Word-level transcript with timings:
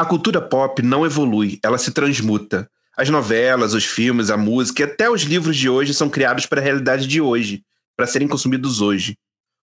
A 0.00 0.04
cultura 0.06 0.40
pop 0.40 0.80
não 0.80 1.04
evolui, 1.04 1.58
ela 1.62 1.76
se 1.76 1.90
transmuta. 1.90 2.66
As 2.96 3.10
novelas, 3.10 3.74
os 3.74 3.84
filmes, 3.84 4.30
a 4.30 4.36
música 4.38 4.80
e 4.80 4.84
até 4.86 5.10
os 5.10 5.24
livros 5.24 5.54
de 5.54 5.68
hoje 5.68 5.92
são 5.92 6.08
criados 6.08 6.46
para 6.46 6.58
a 6.58 6.64
realidade 6.64 7.06
de 7.06 7.20
hoje, 7.20 7.62
para 7.94 8.06
serem 8.06 8.26
consumidos 8.26 8.80
hoje. 8.80 9.18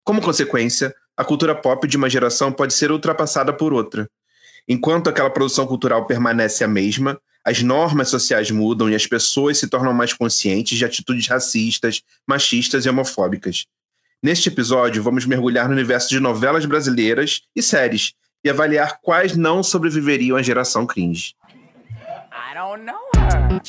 Como 0.03 0.21
consequência, 0.21 0.93
a 1.15 1.23
cultura 1.23 1.55
pop 1.55 1.87
de 1.87 1.95
uma 1.95 2.09
geração 2.09 2.51
pode 2.51 2.73
ser 2.73 2.91
ultrapassada 2.91 3.53
por 3.53 3.71
outra. 3.71 4.09
Enquanto 4.67 5.09
aquela 5.09 5.29
produção 5.29 5.65
cultural 5.65 6.05
permanece 6.05 6.65
a 6.65 6.67
mesma, 6.67 7.17
as 7.41 7.63
normas 7.63 8.09
sociais 8.09 8.51
mudam 8.51 8.89
e 8.89 8.95
as 8.95 9.07
pessoas 9.07 9.57
se 9.57 9.69
tornam 9.69 9.93
mais 9.93 10.11
conscientes 10.11 10.77
de 10.77 10.83
atitudes 10.83 11.27
racistas, 11.27 12.01
machistas 12.27 12.85
e 12.85 12.89
homofóbicas. 12.89 13.67
Neste 14.21 14.49
episódio, 14.49 15.01
vamos 15.01 15.25
mergulhar 15.25 15.69
no 15.69 15.73
universo 15.75 16.09
de 16.09 16.19
novelas 16.19 16.65
brasileiras 16.65 17.43
e 17.55 17.61
séries 17.61 18.13
e 18.45 18.49
avaliar 18.49 18.99
quais 19.01 19.35
não 19.35 19.63
sobreviveriam 19.63 20.37
à 20.37 20.43
geração 20.43 20.85
cringe. 20.85 21.35
I 22.31 22.53
don't 22.53 22.85
know 22.85 23.09
her. 23.15 23.59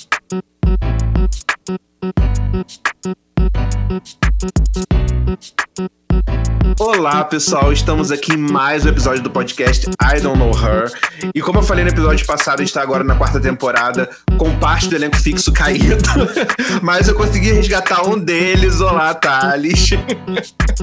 Olá, 6.79 7.25
pessoal. 7.25 7.73
Estamos 7.73 8.11
aqui 8.11 8.35
em 8.35 8.37
mais 8.37 8.85
um 8.85 8.89
episódio 8.89 9.23
do 9.23 9.31
podcast 9.31 9.89
I 9.89 10.21
Don't 10.21 10.39
Know 10.39 10.51
Her. 10.51 10.93
E 11.35 11.41
como 11.41 11.61
eu 11.61 11.63
falei 11.63 11.85
no 11.85 11.91
episódio 11.91 12.27
passado, 12.27 12.63
está 12.63 12.83
agora 12.83 13.05
na 13.05 13.15
quarta 13.15 13.41
temporada 13.41 14.11
com 14.37 14.59
parte 14.59 14.89
do 14.89 14.97
elenco 14.97 15.17
fixo 15.17 15.53
caído. 15.53 15.97
Mas 16.83 17.09
eu 17.09 17.15
consegui 17.15 17.53
resgatar 17.53 18.07
um 18.07 18.19
deles. 18.19 18.81
Olá, 18.81 19.15
Thales. 19.15 19.91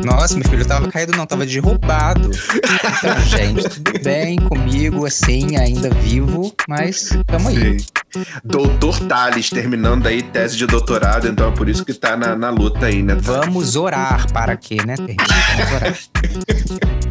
Nossa, 0.04 0.36
meu 0.36 0.48
filho 0.48 0.66
tava 0.66 0.90
caído, 0.90 1.16
não, 1.16 1.26
tava 1.26 1.46
derrubado. 1.46 2.32
Então, 2.32 3.22
gente, 3.26 3.70
tudo 3.70 4.04
bem 4.04 4.38
comigo, 4.38 5.06
assim, 5.06 5.58
ainda 5.58 5.90
vivo, 5.90 6.54
mas 6.68 7.10
tamo 7.28 7.50
aí. 7.50 7.80
Sim. 7.80 8.03
Doutor 8.44 9.00
Thales, 9.02 9.50
terminando 9.50 10.08
aí 10.08 10.22
tese 10.22 10.58
de 10.58 10.68
doutorado, 10.68 11.28
então 11.28 11.50
é 11.50 11.52
por 11.52 11.68
isso 11.70 11.84
que 11.84 11.94
tá 11.94 12.16
na, 12.16 12.36
na 12.36 12.50
luta 12.50 12.86
aí, 12.86 13.02
né? 13.02 13.16
Vamos 13.16 13.76
orar 13.76 14.32
para 14.32 14.56
quê, 14.56 14.78
né? 14.86 14.96
Vamos 14.98 15.74
orar. 15.74 15.98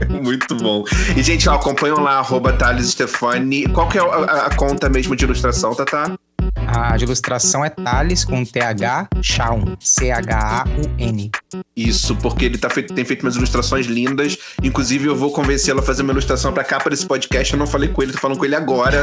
Muito 0.22 0.54
bom. 0.56 0.84
E, 1.16 1.22
gente, 1.22 1.48
ó, 1.48 1.54
acompanham 1.54 2.00
lá, 2.00 2.18
arroba 2.18 2.52
Thales 2.52 2.90
Stefani. 2.90 3.68
Qual 3.68 3.88
que 3.88 3.98
é 3.98 4.00
a, 4.00 4.46
a 4.46 4.54
conta 4.54 4.88
mesmo 4.88 5.16
de 5.16 5.24
ilustração, 5.24 5.74
Tatá? 5.74 6.12
A 6.74 6.96
ilustração 6.96 7.64
é 7.64 7.68
Thales 7.68 8.24
com 8.24 8.44
TH 8.44 9.08
Chaun, 9.22 9.76
C-H-A-U-N. 9.78 11.30
Isso, 11.76 12.16
porque 12.16 12.46
ele 12.46 12.56
tá 12.56 12.70
feito, 12.70 12.94
tem 12.94 13.04
feito 13.04 13.22
umas 13.22 13.36
ilustrações 13.36 13.86
lindas. 13.86 14.38
Inclusive, 14.62 15.06
eu 15.06 15.14
vou 15.14 15.30
convencê-lo 15.30 15.80
a 15.80 15.82
fazer 15.82 16.02
uma 16.02 16.12
ilustração 16.12 16.52
pra 16.52 16.64
capa 16.64 16.88
desse 16.88 17.06
podcast. 17.06 17.52
Eu 17.52 17.58
não 17.58 17.66
falei 17.66 17.90
com 17.90 18.02
ele, 18.02 18.12
tô 18.12 18.18
falando 18.18 18.38
com 18.38 18.44
ele 18.44 18.56
agora. 18.56 19.02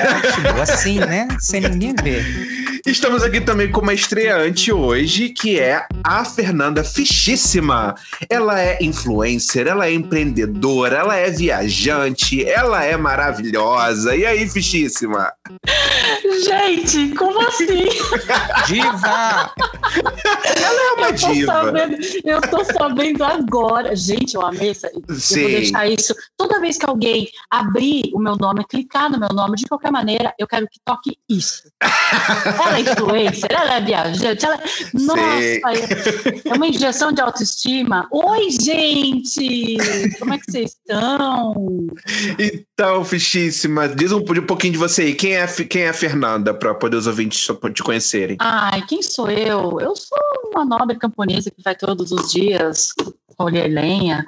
assim, 0.62 0.98
né? 1.00 1.28
Sem 1.38 1.60
ninguém 1.60 1.94
ver. 2.02 2.62
Estamos 2.84 3.22
aqui 3.22 3.40
também 3.40 3.70
com 3.70 3.80
uma 3.80 3.94
estreante 3.94 4.72
hoje, 4.72 5.28
que 5.28 5.60
é 5.60 5.86
a 6.02 6.24
Fernanda 6.24 6.82
Fichíssima. 6.82 7.94
Ela 8.28 8.60
é 8.60 8.78
influencer, 8.80 9.68
ela 9.68 9.86
é 9.86 9.92
empreendedora, 9.92 10.96
ela 10.96 11.16
é 11.16 11.30
viajante, 11.30 12.44
ela 12.44 12.84
é 12.84 12.96
maravilhosa. 12.96 14.16
E 14.16 14.26
aí, 14.26 14.48
Fichíssima? 14.48 15.32
Gente, 16.44 17.01
como 17.10 17.40
assim? 17.46 17.66
Diva! 18.66 19.52
Ela 20.56 20.80
é 20.80 20.92
uma 20.96 21.08
eu 21.08 21.12
diva. 21.12 21.52
Sabendo, 21.52 21.96
eu 22.24 22.40
tô 22.42 22.64
sabendo 22.64 23.24
agora. 23.24 23.94
Gente, 23.94 24.34
eu 24.34 24.42
amei 24.42 24.70
isso. 24.70 24.86
Eu 24.86 25.02
vou 25.40 25.50
deixar 25.50 25.86
isso. 25.86 26.14
Toda 26.36 26.60
vez 26.60 26.78
que 26.78 26.86
alguém 26.86 27.28
abrir 27.50 28.10
o 28.14 28.18
meu 28.18 28.36
nome, 28.36 28.64
clicar 28.64 29.10
no 29.10 29.18
meu 29.18 29.28
nome, 29.30 29.56
de 29.56 29.66
qualquer 29.66 29.90
maneira, 29.90 30.34
eu 30.38 30.46
quero 30.46 30.66
que 30.68 30.80
toque 30.84 31.18
isso. 31.28 31.62
ela 31.80 32.78
é 32.78 32.80
influencer, 32.80 33.50
ela 33.50 33.76
é 33.76 33.80
viajante, 33.80 34.44
ela... 34.44 34.60
Nossa, 34.94 35.20
é 36.44 36.54
uma 36.54 36.66
injeção 36.66 37.12
de 37.12 37.20
autoestima. 37.20 38.06
Oi, 38.10 38.50
gente! 38.50 39.76
Como 40.18 40.34
é 40.34 40.38
que 40.38 40.50
vocês 40.50 40.70
estão? 40.70 41.54
Então, 42.38 43.04
fichíssima, 43.04 43.88
diz 43.88 44.12
um, 44.12 44.18
um 44.18 44.46
pouquinho 44.46 44.72
de 44.72 44.78
você 44.78 45.02
aí. 45.02 45.14
Quem 45.14 45.36
é, 45.36 45.46
quem 45.46 45.82
é 45.82 45.88
a 45.88 45.94
Fernanda, 45.94 46.54
para 46.54 46.74
poder 46.74 46.91
os 46.96 47.06
ouvintes 47.06 47.48
te 47.74 47.82
conhecerem? 47.82 48.36
Ai, 48.40 48.84
quem 48.86 49.02
sou 49.02 49.30
eu? 49.30 49.80
Eu 49.80 49.94
sou 49.96 50.18
uma 50.52 50.64
nobre 50.64 50.96
camponesa 50.96 51.50
que 51.50 51.62
vai 51.62 51.74
todos 51.74 52.12
os 52.12 52.30
dias 52.30 52.88
colher 53.36 53.68
lenha. 53.68 54.24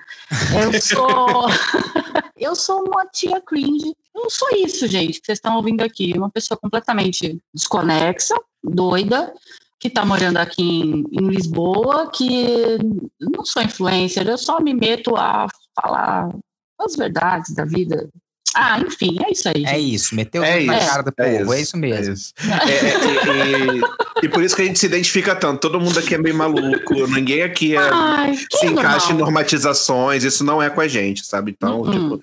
Eu 0.63 0.73
sou. 0.81 1.47
eu 2.37 2.55
sou 2.55 2.85
uma 2.87 3.07
tia 3.07 3.41
cringe. 3.41 3.95
Eu 4.15 4.31
sou 4.31 4.49
isso, 4.57 4.87
gente, 4.87 5.21
que 5.21 5.27
vocês 5.27 5.39
estão 5.39 5.57
ouvindo 5.57 5.83
aqui. 5.83 6.13
Uma 6.17 6.31
pessoa 6.31 6.59
completamente 6.59 7.39
desconexa, 7.53 8.35
doida, 8.63 9.33
que 9.79 9.89
está 9.89 10.05
morando 10.05 10.39
aqui 10.39 10.63
em, 10.63 11.05
em, 11.13 11.29
Lisboa, 11.29 12.11
que 12.11 12.79
não 13.21 13.45
sou 13.45 13.63
influencer, 13.63 14.27
eu 14.27 14.39
só 14.39 14.61
me 14.61 14.73
meto 14.73 15.15
a 15.17 15.47
falar 15.81 16.35
as 16.81 16.97
verdades 16.97 17.55
da 17.55 17.65
vida 17.65 18.09
ah, 18.55 18.81
enfim, 18.81 19.19
é 19.27 19.33
isso 19.33 19.49
aí. 19.49 19.55
É 19.55 19.59
gente. 19.59 19.75
É 19.75 19.79
isso, 19.79 20.15
meteu 20.15 20.43
é 20.43 20.61
na 20.65 20.79
cara 20.79 21.03
do 21.03 21.13
é 21.17 21.39
povo, 21.39 21.53
é 21.53 21.61
isso, 21.61 21.61
é 21.61 21.61
isso 21.61 21.77
mesmo. 21.77 22.11
É 22.11 22.13
isso. 22.13 22.35
É, 22.41 24.23
e, 24.23 24.27
e, 24.27 24.29
por 24.29 24.43
isso 24.43 24.55
que 24.55 24.63
a 24.63 24.65
gente 24.65 24.79
se 24.79 24.87
identifica 24.87 25.35
tanto. 25.35 25.61
Todo 25.61 25.81
mundo 25.81 25.99
aqui 25.99 26.15
é 26.15 26.19
meio 26.19 26.37
maluco, 26.37 27.07
ninguém 27.09 27.43
aqui 27.43 27.77
Ai, 27.77 28.35
se 28.53 28.67
encaixa 28.67 29.13
em 29.13 29.17
normatizações, 29.17 30.25
isso 30.25 30.45
não 30.45 30.63
é 30.63 30.71
com 30.71 30.81
a 30.81 30.89
gente, 30.89 31.27
sabe? 31.27 31.51
Então, 31.51 31.81
uhum. 31.81 32.19
tipo... 32.19 32.21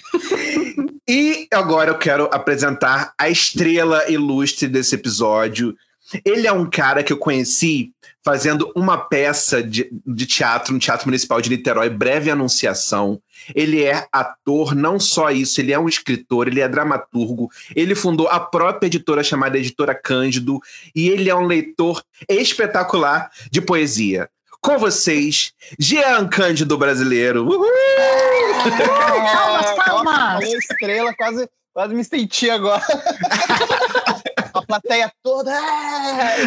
E 1.08 1.48
agora 1.52 1.90
eu 1.90 1.98
quero 1.98 2.28
apresentar 2.32 3.12
a 3.18 3.28
estrela 3.28 4.10
ilustre 4.10 4.68
desse 4.68 4.94
episódio. 4.94 5.74
Ele 6.24 6.46
é 6.46 6.52
um 6.52 6.68
cara 6.68 7.02
que 7.02 7.12
eu 7.12 7.16
conheci 7.16 7.92
fazendo 8.24 8.70
uma 8.74 8.96
peça 8.96 9.62
de, 9.62 9.90
de 10.06 10.26
teatro 10.26 10.72
no 10.72 10.78
Teatro 10.78 11.06
Municipal 11.06 11.40
de 11.40 11.50
Niterói, 11.50 11.90
Breve 11.90 12.30
Anunciação. 12.30 13.20
Ele 13.54 13.82
é 13.82 14.06
ator, 14.12 14.74
não 14.74 15.00
só 15.00 15.30
isso, 15.30 15.60
ele 15.60 15.72
é 15.72 15.78
um 15.78 15.88
escritor, 15.88 16.46
ele 16.46 16.60
é 16.60 16.68
dramaturgo, 16.68 17.50
ele 17.74 17.94
fundou 17.94 18.28
a 18.28 18.38
própria 18.38 18.86
editora 18.86 19.24
chamada 19.24 19.58
Editora 19.58 19.94
Cândido, 19.94 20.60
e 20.94 21.08
ele 21.08 21.28
é 21.28 21.34
um 21.34 21.46
leitor 21.46 22.02
espetacular 22.28 23.30
de 23.50 23.60
poesia. 23.60 24.28
Com 24.60 24.78
vocês, 24.78 25.52
Jean 25.76 26.28
Cândido 26.28 26.78
brasileiro. 26.78 27.44
Uhul! 27.44 27.66
Palmas, 29.32 29.84
palmas! 29.84 30.44
Estrela, 30.44 31.12
quase, 31.14 31.48
quase 31.72 31.94
me 31.94 32.04
senti 32.04 32.50
agora. 32.50 32.82
a 34.54 34.62
plateia 34.66 35.12
toda. 35.22 35.52
É, 35.52 36.46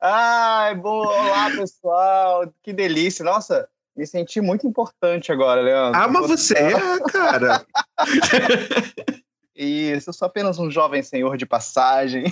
Ai, 0.00 0.74
bom, 0.74 1.06
olá 1.06 1.50
pessoal, 1.50 2.52
que 2.62 2.72
delícia. 2.72 3.24
Nossa, 3.24 3.68
me 3.96 4.06
senti 4.06 4.40
muito 4.40 4.66
importante 4.66 5.32
agora, 5.32 5.60
Leandro. 5.60 6.00
Ah, 6.00 6.08
mas 6.08 6.26
você 6.26 6.54
é, 6.54 6.72
cara. 7.10 7.64
Isso, 9.56 10.10
eu 10.10 10.12
sou 10.12 10.26
apenas 10.26 10.58
um 10.58 10.68
jovem 10.68 11.00
senhor 11.00 11.36
de 11.36 11.46
passagem. 11.46 12.24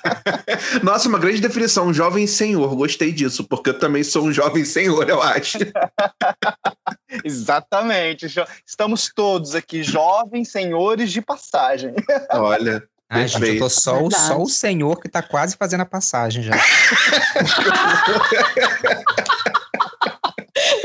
Nossa, 0.82 1.08
uma 1.08 1.18
grande 1.18 1.40
definição, 1.40 1.86
um 1.86 1.94
jovem 1.94 2.26
senhor. 2.26 2.76
Gostei 2.76 3.10
disso, 3.10 3.44
porque 3.44 3.70
eu 3.70 3.78
também 3.78 4.04
sou 4.04 4.24
um 4.24 4.32
jovem 4.32 4.62
senhor, 4.62 5.08
eu 5.08 5.22
acho. 5.22 5.58
Exatamente. 7.24 8.26
Estamos 8.66 9.10
todos 9.14 9.54
aqui, 9.54 9.82
jovens 9.82 10.50
senhores 10.50 11.10
de 11.10 11.22
passagem. 11.22 11.94
Olha. 12.30 12.82
Ai, 13.08 13.28
gente, 13.28 13.46
eu 13.46 13.58
tô 13.58 13.68
só, 13.68 14.02
o, 14.02 14.10
só 14.10 14.40
o 14.40 14.48
senhor 14.48 14.98
que 14.98 15.06
tá 15.06 15.22
quase 15.22 15.54
fazendo 15.58 15.82
a 15.82 15.86
passagem 15.86 16.42
já. 16.42 16.54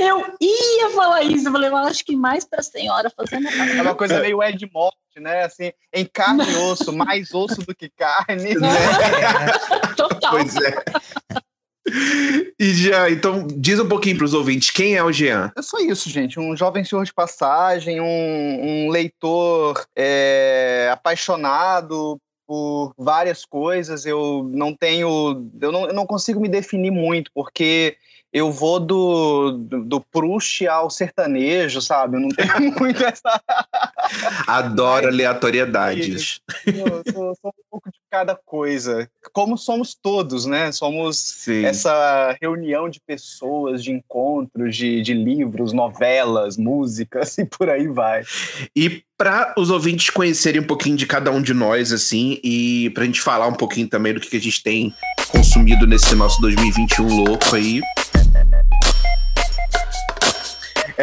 Eu 0.07 0.19
ia 0.39 0.89
falar 0.91 1.23
isso, 1.23 1.47
eu 1.47 1.51
falei, 1.51 1.69
eu 1.69 1.75
acho 1.75 2.05
que 2.05 2.15
mais 2.15 2.45
pra 2.45 2.63
senhora 2.63 3.09
fazendo 3.09 3.47
É 3.47 3.81
uma 3.81 3.95
coisa 3.95 4.19
meio 4.19 4.41
Ed 4.41 4.69
Morte, 4.73 5.19
né? 5.19 5.43
Assim, 5.43 5.71
em 5.93 6.05
carne 6.05 6.43
e 6.49 6.55
osso, 6.57 6.93
mais 6.93 7.33
osso 7.33 7.61
do 7.61 7.75
que 7.75 7.89
carne. 7.89 8.55
Né? 8.55 8.67
Total. 9.97 10.31
Pois 10.31 10.55
é. 10.55 10.83
E 12.59 12.73
Jean, 12.73 13.09
então 13.09 13.47
diz 13.47 13.79
um 13.79 13.87
pouquinho 13.87 14.17
para 14.17 14.25
os 14.25 14.33
ouvintes, 14.33 14.69
quem 14.69 14.95
é 14.95 15.03
o 15.03 15.11
Jean? 15.11 15.51
É 15.57 15.61
só 15.61 15.79
isso, 15.79 16.09
gente. 16.09 16.39
Um 16.39 16.55
jovem 16.55 16.83
senhor 16.83 17.05
de 17.05 17.13
passagem, 17.13 18.01
um, 18.01 18.05
um 18.85 18.89
leitor 18.89 19.85
é, 19.95 20.89
apaixonado 20.91 22.19
por 22.45 22.93
várias 22.97 23.45
coisas. 23.45 24.05
Eu 24.05 24.49
não 24.51 24.73
tenho, 24.75 25.49
eu 25.61 25.71
não, 25.71 25.87
eu 25.87 25.93
não 25.93 26.05
consigo 26.05 26.39
me 26.39 26.49
definir 26.49 26.91
muito, 26.91 27.31
porque 27.33 27.97
eu 28.31 28.51
vou 28.51 28.79
do, 28.79 29.51
do, 29.51 29.83
do 29.83 30.01
Proust 30.01 30.67
ao 30.67 30.89
sertanejo, 30.89 31.81
sabe? 31.81 32.17
Eu 32.17 32.21
não 32.21 32.29
tenho 32.29 32.73
muito 32.77 33.03
essa. 33.03 33.41
Adoro 34.45 35.07
aleatoriedades. 35.07 36.41
Eu 36.65 37.03
sou, 37.11 37.35
sou, 37.41 37.51
um 37.51 37.63
pouco 37.69 37.89
de 37.89 37.99
cada 38.11 38.35
coisa. 38.35 39.09
Como 39.33 39.57
somos 39.57 39.95
todos, 39.95 40.45
né? 40.45 40.71
Somos 40.71 41.17
Sim. 41.17 41.65
essa 41.65 42.35
reunião 42.41 42.89
de 42.89 42.99
pessoas, 42.99 43.83
de 43.83 43.91
encontros, 43.91 44.75
de, 44.75 45.01
de 45.01 45.13
livros, 45.13 45.71
novelas, 45.71 46.57
músicas 46.57 47.37
e 47.39 47.45
por 47.45 47.69
aí 47.69 47.87
vai. 47.87 48.23
E 48.75 49.03
para 49.17 49.55
os 49.57 49.71
ouvintes 49.71 50.09
conhecerem 50.09 50.61
um 50.61 50.67
pouquinho 50.67 50.95
de 50.95 51.07
cada 51.07 51.31
um 51.31 51.41
de 51.41 51.53
nós, 51.53 51.91
assim, 51.91 52.39
e 52.43 52.91
para 52.91 53.03
a 53.03 53.05
gente 53.05 53.21
falar 53.21 53.47
um 53.47 53.53
pouquinho 53.53 53.87
também 53.87 54.13
do 54.13 54.19
que 54.19 54.37
a 54.37 54.39
gente 54.39 54.61
tem 54.61 54.93
consumido 55.29 55.87
nesse 55.87 56.13
nosso 56.13 56.39
2021 56.41 57.23
louco 57.23 57.55
aí, 57.55 57.81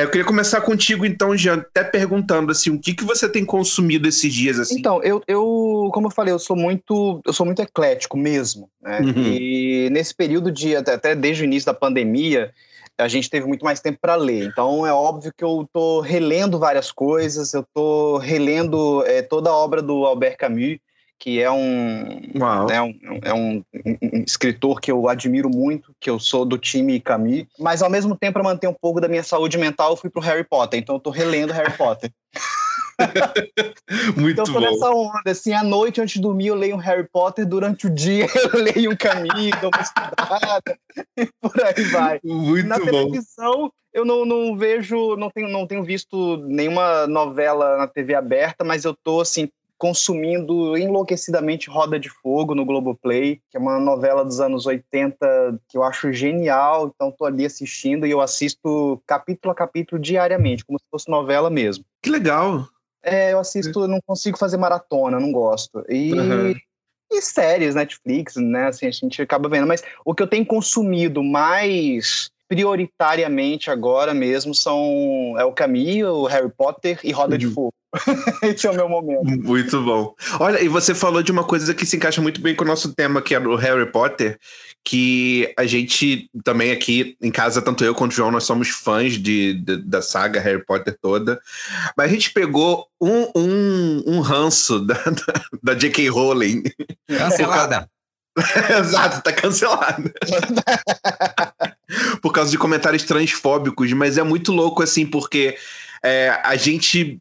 eu 0.02 0.10
queria 0.10 0.26
começar 0.26 0.60
contigo, 0.60 1.06
então, 1.06 1.36
Jean, 1.36 1.54
até 1.54 1.84
perguntando 1.84 2.50
assim, 2.50 2.70
o 2.70 2.80
que, 2.80 2.94
que 2.94 3.04
você 3.04 3.28
tem 3.28 3.44
consumido 3.44 4.08
esses 4.08 4.32
dias 4.32 4.58
assim? 4.58 4.78
Então, 4.78 5.02
eu, 5.02 5.22
eu 5.26 5.90
como 5.92 6.08
eu 6.08 6.10
falei, 6.10 6.32
eu 6.32 6.38
sou 6.38 6.56
muito, 6.56 7.20
eu 7.24 7.32
sou 7.32 7.46
muito 7.46 7.62
eclético 7.62 8.16
mesmo, 8.16 8.68
né? 8.82 9.00
Uhum. 9.00 9.22
E 9.22 9.88
nesse 9.90 10.14
período 10.14 10.50
de 10.50 10.74
até 10.76 11.14
desde 11.14 11.42
o 11.42 11.44
início 11.44 11.66
da 11.66 11.74
pandemia, 11.74 12.52
a 12.98 13.08
gente 13.08 13.28
teve 13.28 13.46
muito 13.46 13.64
mais 13.64 13.80
tempo 13.80 13.98
para 14.00 14.14
ler. 14.14 14.44
Então 14.44 14.86
é 14.86 14.92
óbvio 14.92 15.32
que 15.36 15.44
eu 15.44 15.62
estou 15.62 16.00
relendo 16.00 16.58
várias 16.58 16.92
coisas, 16.92 17.52
eu 17.52 17.60
estou 17.62 18.18
relendo 18.18 19.04
é, 19.06 19.22
toda 19.22 19.50
a 19.50 19.56
obra 19.56 19.82
do 19.82 20.04
Albert 20.04 20.36
Camus 20.36 20.78
que 21.24 21.40
é 21.40 21.50
um, 21.50 22.20
né, 22.68 22.82
um, 22.82 22.94
é 23.22 23.32
um, 23.32 23.64
um, 23.74 24.22
escritor 24.26 24.78
que 24.78 24.92
eu 24.92 25.08
admiro 25.08 25.48
muito, 25.48 25.90
que 25.98 26.10
eu 26.10 26.20
sou 26.20 26.44
do 26.44 26.58
time 26.58 27.00
Camus, 27.00 27.46
mas 27.58 27.80
ao 27.80 27.88
mesmo 27.88 28.14
tempo, 28.14 28.34
para 28.34 28.42
manter 28.42 28.68
um 28.68 28.74
pouco 28.74 29.00
da 29.00 29.08
minha 29.08 29.22
saúde 29.22 29.56
mental, 29.56 29.92
eu 29.92 29.96
fui 29.96 30.10
pro 30.10 30.20
Harry 30.20 30.44
Potter, 30.44 30.78
então 30.78 30.96
eu 30.96 31.00
tô 31.00 31.08
relendo 31.08 31.50
Harry 31.50 31.74
Potter. 31.78 32.12
Muito 34.18 34.42
então, 34.42 34.44
eu 34.44 34.52
tô 34.52 34.52
bom. 34.52 34.60
nessa 34.60 34.90
onda, 34.90 35.30
assim, 35.30 35.54
à 35.54 35.64
noite, 35.64 35.98
antes 35.98 36.16
de 36.16 36.20
dormir, 36.20 36.48
eu 36.48 36.54
leio 36.54 36.74
um 36.76 36.78
Harry 36.78 37.08
Potter, 37.10 37.46
durante 37.46 37.86
o 37.86 37.90
dia 37.90 38.26
eu 38.52 38.60
leio 38.60 38.92
um 38.92 38.96
Camus, 38.96 39.50
dou 39.62 39.70
uma 39.74 39.80
estudada, 39.82 40.78
e 41.16 41.26
por 41.40 41.64
aí 41.64 41.84
vai. 41.84 42.20
Muito 42.22 42.68
na 42.68 42.78
bom. 42.78 42.84
televisão, 42.84 43.72
eu 43.94 44.04
não, 44.04 44.26
não 44.26 44.58
vejo, 44.58 45.16
não 45.16 45.30
tenho, 45.30 45.48
não 45.48 45.66
tenho 45.66 45.82
visto 45.84 46.36
nenhuma 46.46 47.06
novela 47.06 47.78
na 47.78 47.86
TV 47.86 48.14
aberta, 48.14 48.62
mas 48.62 48.84
eu 48.84 48.94
tô, 49.02 49.22
assim, 49.22 49.48
consumindo 49.78 50.76
enlouquecidamente 50.76 51.68
Roda 51.68 51.98
de 51.98 52.08
Fogo 52.08 52.54
no 52.54 52.64
Globoplay, 52.64 53.40
que 53.50 53.56
é 53.56 53.60
uma 53.60 53.78
novela 53.78 54.24
dos 54.24 54.40
anos 54.40 54.66
80 54.66 55.60
que 55.68 55.76
eu 55.76 55.82
acho 55.82 56.12
genial, 56.12 56.92
então 56.94 57.10
tô 57.10 57.24
ali 57.24 57.44
assistindo 57.44 58.06
e 58.06 58.10
eu 58.10 58.20
assisto 58.20 59.02
capítulo 59.06 59.52
a 59.52 59.54
capítulo 59.54 60.00
diariamente, 60.00 60.64
como 60.64 60.78
se 60.78 60.84
fosse 60.90 61.10
novela 61.10 61.50
mesmo. 61.50 61.84
Que 62.02 62.10
legal! 62.10 62.66
É, 63.02 63.32
eu 63.32 63.38
assisto, 63.38 63.86
não 63.86 64.00
consigo 64.06 64.38
fazer 64.38 64.56
maratona, 64.56 65.20
não 65.20 65.30
gosto. 65.30 65.84
E, 65.90 66.14
uhum. 66.14 66.54
e 67.12 67.20
séries, 67.20 67.74
Netflix, 67.74 68.36
né, 68.36 68.68
assim, 68.68 68.86
a 68.86 68.90
gente 68.90 69.20
acaba 69.20 69.48
vendo, 69.48 69.66
mas 69.66 69.82
o 70.04 70.14
que 70.14 70.22
eu 70.22 70.26
tenho 70.26 70.46
consumido 70.46 71.22
mais 71.22 72.30
prioritariamente 72.54 73.68
agora 73.68 74.14
mesmo 74.14 74.54
são 74.54 75.34
é 75.36 75.44
o 75.44 75.52
Caminho, 75.52 76.08
o 76.08 76.26
Harry 76.26 76.50
Potter 76.56 77.00
e 77.02 77.10
Roda 77.10 77.32
uhum. 77.32 77.38
de 77.38 77.46
Fogo. 77.48 77.74
Esse 78.42 78.66
é 78.66 78.70
o 78.70 78.74
meu 78.74 78.88
momento. 78.88 79.24
Muito 79.24 79.82
bom. 79.82 80.14
Olha, 80.38 80.62
e 80.62 80.68
você 80.68 80.94
falou 80.94 81.22
de 81.22 81.32
uma 81.32 81.44
coisa 81.44 81.74
que 81.74 81.84
se 81.84 81.96
encaixa 81.96 82.20
muito 82.20 82.40
bem 82.40 82.54
com 82.54 82.64
o 82.64 82.66
nosso 82.66 82.92
tema, 82.92 83.20
que 83.20 83.34
é 83.34 83.38
o 83.38 83.56
Harry 83.56 83.90
Potter, 83.90 84.38
que 84.84 85.52
a 85.56 85.64
gente 85.64 86.28
também 86.44 86.70
aqui 86.70 87.16
em 87.20 87.30
casa, 87.30 87.62
tanto 87.62 87.84
eu 87.84 87.94
quanto 87.94 88.12
o 88.12 88.14
João, 88.14 88.30
nós 88.30 88.44
somos 88.44 88.68
fãs 88.68 89.12
de, 89.12 89.54
de 89.54 89.76
da 89.78 90.02
saga 90.02 90.40
Harry 90.40 90.64
Potter 90.64 90.96
toda. 91.00 91.40
Mas 91.96 92.10
a 92.10 92.12
gente 92.12 92.32
pegou 92.32 92.86
um, 93.00 93.30
um, 93.36 94.02
um 94.06 94.20
ranço 94.20 94.80
da, 94.80 94.94
da, 94.94 95.44
da 95.62 95.74
J.K. 95.74 96.08
Rowling. 96.08 96.64
Cancelada. 97.08 97.88
Exato, 98.78 99.22
tá 99.22 99.32
cancelada. 99.32 100.12
Por 102.20 102.32
causa 102.32 102.50
de 102.50 102.58
comentários 102.58 103.04
transfóbicos, 103.04 103.92
mas 103.92 104.18
é 104.18 104.22
muito 104.22 104.52
louco 104.52 104.82
assim, 104.82 105.06
porque 105.06 105.56
é, 106.02 106.30
a 106.42 106.56
gente 106.56 107.18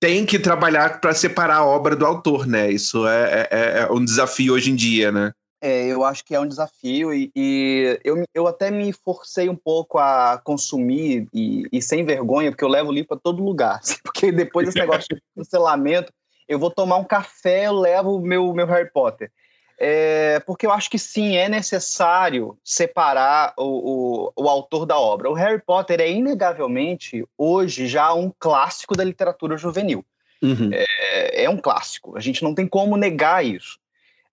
tem 0.00 0.26
que 0.26 0.38
trabalhar 0.38 1.00
para 1.00 1.14
separar 1.14 1.56
a 1.56 1.66
obra 1.66 1.96
do 1.96 2.04
autor, 2.04 2.46
né? 2.46 2.70
Isso 2.70 3.06
é, 3.06 3.48
é, 3.50 3.80
é, 3.80 3.88
um 3.90 4.04
desafio 4.04 4.54
hoje 4.54 4.70
em 4.70 4.74
dia, 4.74 5.10
né? 5.10 5.32
É, 5.62 5.86
eu 5.86 6.04
acho 6.04 6.22
que 6.22 6.34
é 6.34 6.40
um 6.40 6.46
desafio 6.46 7.14
e, 7.14 7.30
e, 7.34 7.98
eu, 8.04 8.22
eu 8.34 8.46
até 8.46 8.70
me 8.70 8.92
forcei 8.92 9.48
um 9.48 9.56
pouco 9.56 9.98
a 9.98 10.38
consumir 10.44 11.26
e, 11.32 11.66
e 11.72 11.80
sem 11.80 12.04
vergonha, 12.04 12.50
porque 12.50 12.62
eu 12.62 12.68
levo 12.68 12.90
o 12.90 12.92
livro 12.92 13.08
para 13.08 13.18
todo 13.18 13.42
lugar. 13.42 13.80
Porque 14.02 14.30
depois 14.30 14.66
desse 14.66 14.78
negócio 14.78 15.06
de 15.08 15.22
cancelamento, 15.34 16.12
eu 16.46 16.58
vou 16.58 16.70
tomar 16.70 16.96
um 16.96 17.04
café, 17.04 17.66
eu 17.66 17.72
levo 17.72 18.16
o 18.16 18.20
meu, 18.20 18.52
meu 18.52 18.66
Harry 18.66 18.90
Potter. 18.92 19.30
É, 19.78 20.40
porque 20.40 20.66
eu 20.66 20.72
acho 20.72 20.88
que 20.88 20.98
sim, 20.98 21.36
é 21.36 21.48
necessário 21.48 22.56
separar 22.62 23.52
o, 23.58 24.30
o, 24.36 24.44
o, 24.44 24.48
autor 24.48 24.86
da 24.86 24.98
obra. 24.98 25.30
O 25.30 25.34
Harry 25.34 25.60
Potter 25.60 26.00
é 26.00 26.10
inegavelmente, 26.10 27.26
hoje, 27.36 27.88
já 27.88 28.14
um 28.14 28.32
clássico 28.38 28.96
da 28.96 29.02
literatura 29.02 29.56
juvenil. 29.56 30.04
Uhum. 30.40 30.70
É, 30.72 31.44
é, 31.44 31.50
um 31.50 31.56
clássico, 31.56 32.16
a 32.16 32.20
gente 32.20 32.42
não 32.42 32.54
tem 32.54 32.66
como 32.66 32.96
negar 32.96 33.44
isso. 33.44 33.78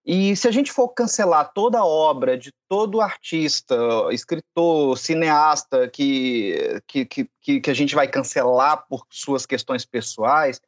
E 0.06 0.36
se 0.36 0.48
a 0.48 0.52
gente 0.52 0.72
for 0.72 0.90
cancelar 0.90 1.52
toda 1.54 1.80
a 1.80 1.86
obra 1.86 2.38
de 2.38 2.52
todo 2.68 3.02
artista, 3.02 3.76
escritor, 4.12 4.98
cineasta 4.98 5.88
que, 5.88 6.82
que, 6.88 7.06
que, 7.06 7.62
que 7.62 7.70
a 7.70 7.74
gente 7.74 7.94
vai 7.94 8.08
cancelar 8.08 8.86
por 8.90 9.06
suas 9.10 9.46
questões 9.46 9.86
pessoais, 9.86 10.60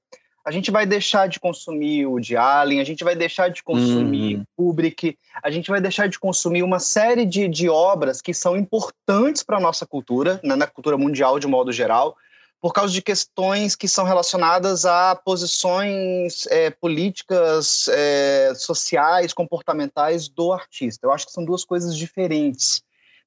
a 0.45 0.51
gente 0.51 0.71
vai 0.71 0.85
deixar 0.85 1.27
de 1.27 1.39
consumir 1.39 2.05
o 2.05 2.19
de 2.19 2.35
Allen, 2.35 2.81
a 2.81 2.83
gente 2.83 3.03
vai 3.03 3.15
deixar 3.15 3.49
de 3.49 3.63
consumir 3.63 4.37
uhum. 4.37 4.43
Kubrick, 4.57 5.17
a 5.41 5.49
gente 5.49 5.69
vai 5.69 5.79
deixar 5.79 6.07
de 6.07 6.19
consumir 6.19 6.63
uma 6.63 6.79
série 6.79 7.25
de, 7.25 7.47
de 7.47 7.69
obras 7.69 8.21
que 8.21 8.33
são 8.33 8.57
importantes 8.57 9.41
para 9.41 9.57
a 9.57 9.61
nossa 9.61 9.85
cultura, 9.85 10.39
né, 10.43 10.55
na 10.55 10.67
cultura 10.67 10.97
mundial 10.97 11.39
de 11.39 11.47
modo 11.47 11.71
geral, 11.71 12.17
por 12.59 12.73
causa 12.73 12.93
de 12.93 13.01
questões 13.01 13.75
que 13.75 13.87
são 13.87 14.05
relacionadas 14.05 14.85
a 14.85 15.15
posições 15.15 16.45
é, 16.47 16.69
políticas, 16.69 17.89
é, 17.89 18.53
sociais, 18.55 19.33
comportamentais 19.33 20.27
do 20.29 20.51
artista. 20.51 21.05
Eu 21.05 21.11
acho 21.11 21.25
que 21.25 21.31
são 21.31 21.43
duas 21.43 21.65
coisas 21.65 21.95
diferentes 21.95 22.81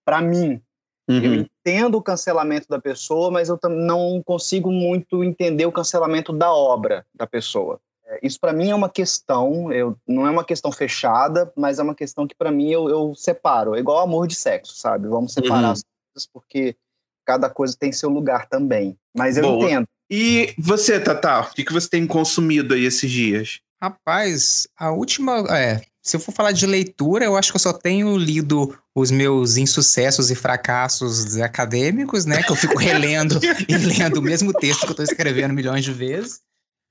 para 0.04 0.20
mim, 0.20 0.60
Uhum. 1.08 1.22
Eu 1.22 1.34
entendo 1.34 1.96
o 1.96 2.02
cancelamento 2.02 2.68
da 2.68 2.80
pessoa, 2.80 3.30
mas 3.30 3.48
eu 3.48 3.58
não 3.70 4.22
consigo 4.24 4.72
muito 4.72 5.22
entender 5.22 5.66
o 5.66 5.72
cancelamento 5.72 6.32
da 6.32 6.52
obra 6.52 7.06
da 7.14 7.26
pessoa. 7.26 7.80
É, 8.06 8.20
isso 8.22 8.38
para 8.40 8.52
mim 8.52 8.70
é 8.70 8.74
uma 8.74 8.88
questão, 8.88 9.72
eu, 9.72 9.96
não 10.06 10.26
é 10.26 10.30
uma 10.30 10.44
questão 10.44 10.70
fechada, 10.70 11.52
mas 11.56 11.78
é 11.78 11.82
uma 11.82 11.94
questão 11.94 12.26
que 12.26 12.34
para 12.34 12.50
mim 12.50 12.70
eu, 12.70 12.88
eu, 12.88 13.14
separo. 13.14 13.74
É 13.74 13.80
igual 13.80 13.98
amor 13.98 14.26
de 14.26 14.34
sexo, 14.34 14.76
sabe? 14.76 15.08
Vamos 15.08 15.32
separar 15.32 15.64
uhum. 15.64 15.70
as 15.72 15.82
coisas 15.82 16.28
porque 16.32 16.76
cada 17.24 17.50
coisa 17.50 17.76
tem 17.78 17.92
seu 17.92 18.08
lugar 18.08 18.48
também. 18.48 18.96
Mas 19.16 19.36
eu 19.36 19.42
Boa. 19.42 19.64
entendo. 19.64 19.88
E 20.08 20.54
você, 20.56 21.00
Tata, 21.00 21.40
o 21.40 21.52
que, 21.52 21.64
que 21.64 21.72
você 21.72 21.88
tem 21.88 22.06
consumido 22.06 22.74
aí 22.74 22.84
esses 22.84 23.10
dias? 23.10 23.60
Rapaz, 23.82 24.68
a 24.78 24.92
última. 24.92 25.44
É, 25.50 25.82
se 26.06 26.14
eu 26.14 26.20
for 26.20 26.30
falar 26.30 26.52
de 26.52 26.64
leitura, 26.66 27.24
eu 27.24 27.36
acho 27.36 27.50
que 27.50 27.56
eu 27.56 27.60
só 27.60 27.72
tenho 27.72 28.16
lido 28.16 28.78
os 28.94 29.10
meus 29.10 29.56
insucessos 29.56 30.30
e 30.30 30.36
fracassos 30.36 31.36
acadêmicos, 31.40 32.24
né? 32.24 32.44
Que 32.44 32.52
eu 32.52 32.54
fico 32.54 32.78
relendo 32.78 33.40
e 33.68 33.76
lendo 33.76 34.18
o 34.18 34.22
mesmo 34.22 34.52
texto 34.52 34.82
que 34.82 34.86
eu 34.86 34.90
estou 34.92 35.04
escrevendo 35.04 35.52
milhões 35.52 35.84
de 35.84 35.92
vezes. 35.92 36.42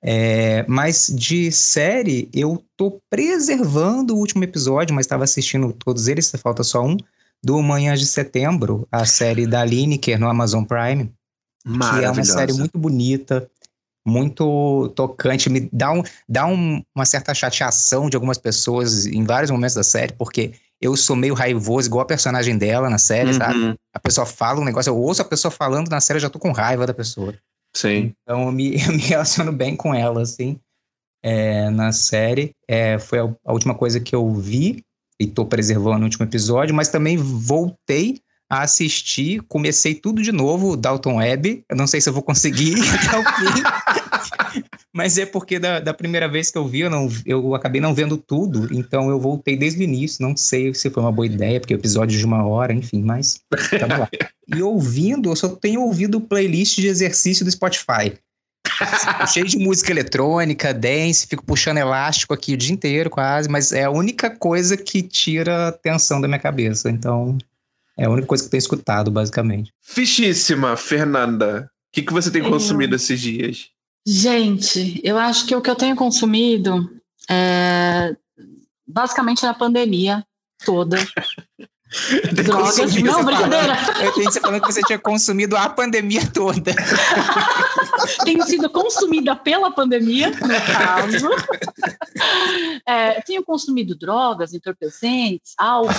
É, 0.04 0.66
mas 0.68 1.08
de 1.16 1.50
série, 1.50 2.30
eu 2.34 2.62
tô 2.76 3.00
preservando 3.10 4.14
o 4.14 4.20
último 4.20 4.44
episódio, 4.44 4.94
mas 4.94 5.06
estava 5.06 5.24
assistindo 5.24 5.72
todos 5.72 6.10
eles, 6.10 6.30
falta 6.32 6.62
só 6.62 6.86
um, 6.86 6.98
do 7.42 7.62
Manhã 7.62 7.96
de 7.96 8.06
Setembro, 8.06 8.86
a 8.92 9.06
série 9.06 9.48
da 9.48 9.64
Lineker 9.64 10.20
no 10.20 10.28
Amazon 10.28 10.66
Prime. 10.66 11.10
Que 11.64 12.04
é 12.04 12.12
uma 12.12 12.26
série 12.26 12.52
muito 12.52 12.78
bonita, 12.78 13.50
muito 14.06 14.90
tocante, 14.90 15.50
me 15.50 15.68
dá, 15.74 15.92
um, 15.92 16.04
dá 16.30 16.46
um, 16.46 16.84
uma 16.96 17.06
certa 17.06 17.34
chateação 17.34 18.10
de 18.10 18.16
algumas 18.16 18.38
pessoas 18.38 19.06
em 19.08 19.24
vários 19.24 19.50
momentos 19.50 19.76
da 19.76 19.84
série, 19.84 20.14
porque 20.14 20.54
eu 20.80 20.96
sou 20.96 21.16
meio 21.16 21.34
raivoso, 21.34 21.88
igual 21.88 22.04
a 22.04 22.08
personagem 22.08 22.58
dela 22.58 22.90
na 22.90 22.98
série, 22.98 23.32
uhum. 23.32 23.38
sabe? 23.38 23.76
A 23.94 24.00
pessoa 24.00 24.26
fala 24.26 24.60
um 24.60 24.66
negócio, 24.66 24.92
eu 24.92 24.98
ouço 24.98 25.22
a 25.22 25.26
pessoa 25.26 25.52
falando 25.52 25.90
na 25.90 26.00
série, 26.00 26.18
eu 26.18 26.22
já 26.22 26.30
tô 26.30 26.38
com 26.38 26.52
raiva 26.52 26.86
da 26.86 26.94
pessoa. 26.94 27.34
Sim. 27.76 28.14
Então 28.22 28.46
eu 28.46 28.52
me, 28.52 28.76
eu 28.82 28.92
me 28.92 29.02
relaciono 29.02 29.52
bem 29.52 29.76
com 29.76 29.94
ela, 29.94 30.22
assim, 30.22 30.60
é, 31.24 31.70
na 31.70 31.92
série. 31.92 32.52
É, 32.68 33.00
foi 33.00 33.20
a, 33.20 33.36
a, 33.46 33.54
última 33.54 33.74
coisa 33.74 34.00
que 34.00 34.16
eu 34.16 34.32
vi 34.34 34.84
e 35.20 35.26
tô 35.26 35.46
preservando 35.46 36.00
no 36.00 36.06
último 36.06 36.26
episódio, 36.26 36.76
mas 36.76 36.90
também 36.90 37.18
voltei 37.18 38.22
a 38.50 38.62
assistir, 38.62 39.42
comecei 39.48 39.96
tudo 39.96 40.22
de 40.22 40.32
novo, 40.32 40.78
Dalton 40.78 41.16
Web. 41.16 41.64
Eu 41.70 41.75
não 41.75 41.88
sei 41.88 42.00
se 42.00 42.10
eu 42.10 42.14
vou 42.14 42.24
conseguir 42.24 42.75
até 43.08 43.18
o 43.18 43.24
fim. 43.24 44.66
Mas 44.94 45.18
é 45.18 45.25
porque 45.25 45.60
da, 45.60 45.80
da 45.80 45.94
primeira 45.94 46.28
vez 46.28 46.50
que 46.50 46.58
eu 46.58 46.66
vi, 46.68 46.82
eu, 46.82 46.90
não, 46.90 47.10
eu 47.25 47.54
acabei 47.54 47.82
não 47.82 47.94
vendo 47.94 48.18
tudo, 48.18 48.74
então 48.74 49.10
eu 49.10 49.20
voltei 49.20 49.58
desde 49.58 49.82
o 49.82 49.84
início. 49.84 50.25
Não 50.25 50.38
sei 50.38 50.74
se 50.74 50.90
foi 50.90 51.04
uma 51.04 51.12
boa 51.12 51.25
ideia, 51.25 51.60
porque 51.60 51.74
episódio 51.74 52.18
de 52.18 52.25
uma 52.25 52.46
hora, 52.46 52.74
enfim, 52.74 53.02
mas 53.02 53.40
lá. 53.98 54.08
E 54.48 54.62
ouvindo, 54.62 55.32
eu 55.32 55.36
só 55.36 55.50
tenho 55.50 55.82
ouvido 55.82 56.22
playlist 56.22 56.78
de 56.80 56.88
exercício 56.88 57.44
do 57.44 57.52
Spotify. 57.52 58.14
Cheio 59.32 59.46
de 59.46 59.58
música 59.58 59.92
eletrônica, 59.92 60.74
dance, 60.74 61.28
fico 61.28 61.46
puxando 61.46 61.78
elástico 61.78 62.34
aqui 62.34 62.54
o 62.54 62.58
dia 62.58 62.74
inteiro 62.74 63.10
quase, 63.10 63.48
mas 63.50 63.72
é 63.72 63.84
a 63.84 63.92
única 63.92 64.30
coisa 64.30 64.75
que 64.75 65.02
tira 65.02 65.70
a 65.70 65.72
tensão 65.72 66.20
da 66.20 66.28
minha 66.28 66.40
cabeça. 66.40 66.90
Então, 66.90 67.38
é 67.98 68.06
a 68.06 68.10
única 68.10 68.28
coisa 68.28 68.44
que 68.44 68.48
eu 68.48 68.52
tenho 68.52 68.60
escutado, 68.60 69.10
basicamente. 69.12 69.72
Fichíssima, 69.82 70.75
Fernanda. 70.75 71.70
O 71.90 71.96
que, 71.96 72.02
que 72.02 72.14
você 72.14 72.30
tem 72.30 72.44
consumido 72.44 72.96
esses 72.96 73.20
dias? 73.20 73.70
Gente, 74.06 75.02
eu 75.04 75.18
acho 75.18 75.46
que 75.46 75.56
o 75.56 75.62
que 75.62 75.70
eu 75.70 75.75
tenho 75.75 75.96
consumido 75.96 76.90
é 77.30 78.16
basicamente 78.88 79.44
na 79.44 79.54
pandemia 79.54 80.24
toda. 80.64 80.98
Drogas. 82.34 82.96
Não, 82.96 83.24
brincadeira. 83.24 83.78
Eu 84.02 84.10
entendi 84.10 84.25
você 84.25 84.42
falando 84.42 84.62
que 84.62 84.74
você 84.74 84.82
tinha 84.82 85.00
consumido 85.00 85.56
a 85.56 85.70
pandemia 85.70 86.30
toda. 86.32 86.74
tenho 88.24 88.44
sido 88.44 88.70
consumida 88.70 89.36
pela 89.36 89.72
pandemia, 89.72 90.30
no 90.30 90.74
caso. 90.74 91.30
É, 92.88 93.22
tenho 93.22 93.44
consumido 93.44 93.96
drogas, 93.96 94.54
entorpecentes, 94.54 95.54
álcool. 95.58 95.92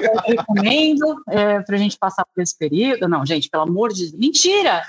É, 0.00 0.30
recomendo 0.30 1.16
é, 1.28 1.60
para 1.60 1.76
a 1.76 1.78
gente 1.78 1.96
passar 1.98 2.24
por 2.24 2.42
esse 2.42 2.56
período. 2.56 3.08
Não, 3.08 3.24
gente, 3.24 3.48
pelo 3.48 3.64
amor 3.64 3.92
de 3.92 4.10
Deus. 4.10 4.12
Mentira! 4.18 4.82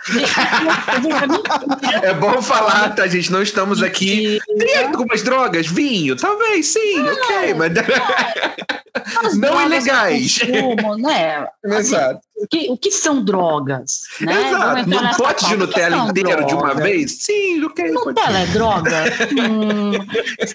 É 2.02 2.14
bom 2.14 2.42
falar, 2.42 2.96
tá, 2.96 3.08
gente? 3.08 3.32
Não 3.32 3.42
estamos 3.42 3.82
aqui. 3.82 4.40
Tem 4.58 4.86
algumas 4.86 5.22
drogas? 5.24 5.68
Vinho? 5.68 6.16
Talvez, 6.16 6.68
sim, 6.68 7.00
ah, 7.00 7.14
ok, 7.14 7.54
mas. 7.54 7.74
não 9.38 9.62
ilegais. 9.66 10.40
Consumo, 10.40 10.98
né? 10.98 11.48
Exato. 11.64 12.22
O 12.36 12.48
que, 12.48 12.70
o 12.70 12.78
que 12.78 12.92
são 12.92 13.24
drogas? 13.24 14.02
Né? 14.22 14.50
Exato. 14.50 14.87
Num 14.88 15.14
pote 15.16 15.46
de 15.48 15.58
Nutella 15.58 16.10
inteiro 16.10 16.30
drogas? 16.30 16.48
de 16.48 16.54
uma 16.54 16.74
vez? 16.74 17.24
Sim, 17.24 17.64
ok. 17.64 17.92
Nutella 17.92 18.40
é 18.40 18.46
droga? 18.48 19.04
hum, 19.50 19.92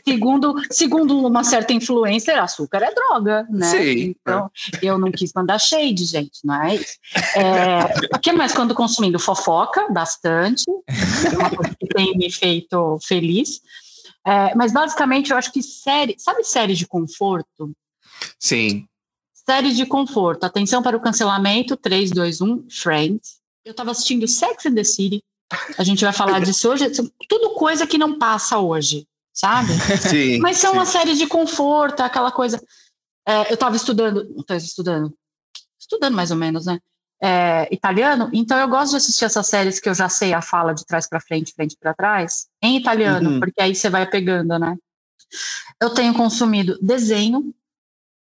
segundo, 0.04 0.54
segundo 0.70 1.26
uma 1.26 1.44
certa 1.44 1.72
influencer, 1.72 2.40
açúcar 2.42 2.82
é 2.82 2.94
droga, 2.94 3.46
né? 3.50 3.66
Sim. 3.66 4.14
Então, 4.20 4.50
é. 4.74 4.78
eu 4.82 4.98
não 4.98 5.12
quis 5.12 5.32
mandar 5.34 5.58
shade, 5.58 6.04
gente, 6.04 6.40
não 6.44 6.62
é 6.62 6.76
isso. 6.76 6.96
É, 7.36 8.16
o 8.16 8.18
que 8.18 8.32
mais 8.32 8.52
quando 8.52 8.74
consumindo? 8.74 9.18
Fofoca, 9.18 9.88
bastante. 9.90 10.64
É 10.88 11.36
uma 11.36 11.50
coisa 11.50 11.76
que 11.78 11.86
tem 11.86 12.16
me 12.16 12.30
feito 12.30 12.98
feliz. 13.02 13.60
É, 14.26 14.54
mas 14.54 14.72
basicamente 14.72 15.30
eu 15.30 15.36
acho 15.36 15.52
que 15.52 15.62
série, 15.62 16.14
sabe 16.18 16.44
série 16.44 16.74
de 16.74 16.86
conforto? 16.86 17.72
Sim. 18.38 18.86
Série 19.34 19.72
de 19.72 19.84
conforto. 19.84 20.44
Atenção 20.44 20.82
para 20.82 20.96
o 20.96 21.00
cancelamento. 21.00 21.76
3, 21.76 22.10
2, 22.10 22.40
1. 22.40 22.66
Friends. 22.70 23.41
Eu 23.64 23.70
estava 23.72 23.90
assistindo 23.90 24.26
Sex 24.26 24.66
and 24.66 24.74
the 24.74 24.84
City. 24.84 25.22
A 25.78 25.84
gente 25.84 26.04
vai 26.04 26.12
falar 26.12 26.40
disso 26.40 26.70
hoje. 26.70 26.90
Tudo 27.28 27.54
coisa 27.54 27.86
que 27.86 27.98
não 27.98 28.18
passa 28.18 28.58
hoje, 28.58 29.06
sabe? 29.32 29.72
Sim. 30.00 30.38
Mas 30.38 30.56
são 30.56 30.72
sim. 30.72 30.78
uma 30.78 30.86
série 30.86 31.14
de 31.14 31.26
conforto, 31.26 32.00
aquela 32.00 32.32
coisa. 32.32 32.62
É, 33.26 33.50
eu 33.50 33.54
estava 33.54 33.76
estudando. 33.76 34.34
Estou 34.38 34.56
estudando. 34.56 35.14
Estudando 35.78 36.14
mais 36.14 36.30
ou 36.30 36.36
menos, 36.36 36.66
né? 36.66 36.78
É, 37.24 37.72
italiano, 37.72 38.28
então 38.32 38.58
eu 38.58 38.66
gosto 38.66 38.90
de 38.90 38.96
assistir 38.96 39.24
essas 39.24 39.46
séries 39.46 39.78
que 39.78 39.88
eu 39.88 39.94
já 39.94 40.08
sei 40.08 40.34
a 40.34 40.42
fala 40.42 40.74
de 40.74 40.84
trás 40.84 41.08
para 41.08 41.20
frente, 41.20 41.52
frente 41.54 41.76
para 41.78 41.94
trás, 41.94 42.48
em 42.60 42.76
italiano, 42.76 43.30
uhum. 43.30 43.38
porque 43.38 43.62
aí 43.62 43.76
você 43.76 43.88
vai 43.88 44.04
pegando, 44.10 44.58
né? 44.58 44.76
Eu 45.80 45.90
tenho 45.90 46.12
consumido 46.14 46.76
desenho, 46.82 47.54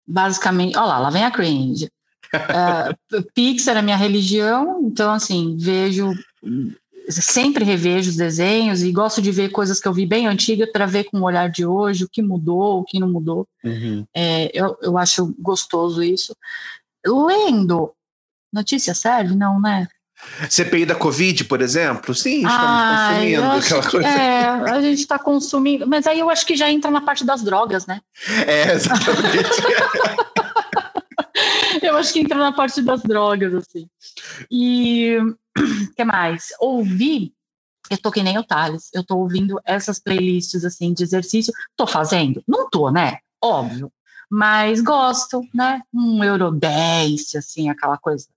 basicamente. 0.05 0.77
Olha 0.77 0.85
lá, 0.85 0.99
lá 0.99 1.09
vem 1.09 1.23
a 1.23 1.31
cringe. 1.31 1.89
Uh, 2.33 3.23
Pixar 3.33 3.77
é 3.77 3.81
minha 3.81 3.97
religião, 3.97 4.81
então, 4.83 5.11
assim, 5.11 5.55
vejo. 5.57 6.11
Sempre 7.09 7.63
revejo 7.63 8.11
os 8.11 8.15
desenhos 8.15 8.83
e 8.83 8.91
gosto 8.91 9.19
de 9.19 9.31
ver 9.31 9.49
coisas 9.49 9.79
que 9.79 9.87
eu 9.87 9.93
vi 9.93 10.05
bem 10.05 10.27
antigas 10.27 10.71
para 10.71 10.85
ver 10.85 11.05
com 11.05 11.17
o 11.17 11.23
olhar 11.23 11.49
de 11.49 11.65
hoje, 11.65 12.03
o 12.03 12.09
que 12.09 12.21
mudou, 12.21 12.79
o 12.79 12.83
que 12.83 12.99
não 12.99 13.09
mudou. 13.09 13.47
Uhum. 13.63 14.05
É, 14.13 14.51
eu, 14.53 14.77
eu 14.79 14.95
acho 14.95 15.33
gostoso 15.39 16.03
isso. 16.03 16.35
Lendo, 17.03 17.91
notícia 18.53 18.93
serve? 18.93 19.35
Não, 19.35 19.59
né? 19.59 19.87
CPI 20.49 20.85
da 20.85 20.95
Covid, 20.95 21.45
por 21.45 21.61
exemplo? 21.61 22.13
Sim, 22.13 22.45
estamos 22.45 22.59
ah, 22.59 23.09
consumindo 23.13 23.43
aquela 23.43 23.89
coisa. 23.89 24.07
É, 24.07 24.45
a 24.45 24.81
gente 24.81 24.99
está 24.99 25.17
consumindo, 25.17 25.87
mas 25.87 26.05
aí 26.05 26.19
eu 26.19 26.29
acho 26.29 26.45
que 26.45 26.55
já 26.55 26.69
entra 26.69 26.91
na 26.91 27.01
parte 27.01 27.25
das 27.25 27.41
drogas, 27.41 27.85
né? 27.85 28.01
É, 28.45 28.73
exatamente. 28.73 29.49
eu 31.81 31.97
acho 31.97 32.13
que 32.13 32.19
entra 32.19 32.37
na 32.37 32.51
parte 32.51 32.81
das 32.81 33.01
drogas, 33.03 33.53
assim. 33.53 33.89
E 34.49 35.17
o 35.17 35.37
que 35.95 36.03
mais? 36.03 36.47
Ouvi, 36.59 37.33
eu 37.89 37.97
tô 37.97 38.11
que 38.11 38.23
nem 38.23 38.37
o 38.37 38.43
Thales, 38.43 38.89
eu 38.93 39.03
tô 39.03 39.17
ouvindo 39.17 39.59
essas 39.65 39.99
playlists, 39.99 40.63
assim, 40.63 40.93
de 40.93 41.03
exercício. 41.03 41.53
Tô 41.75 41.87
fazendo? 41.87 42.43
Não 42.47 42.69
tô, 42.69 42.91
né? 42.91 43.19
Óbvio. 43.41 43.91
Mas 44.29 44.81
gosto, 44.81 45.41
né? 45.53 45.81
Um 45.93 46.23
Eurodance, 46.23 47.37
assim, 47.37 47.69
aquela 47.69 47.97
coisa 47.97 48.27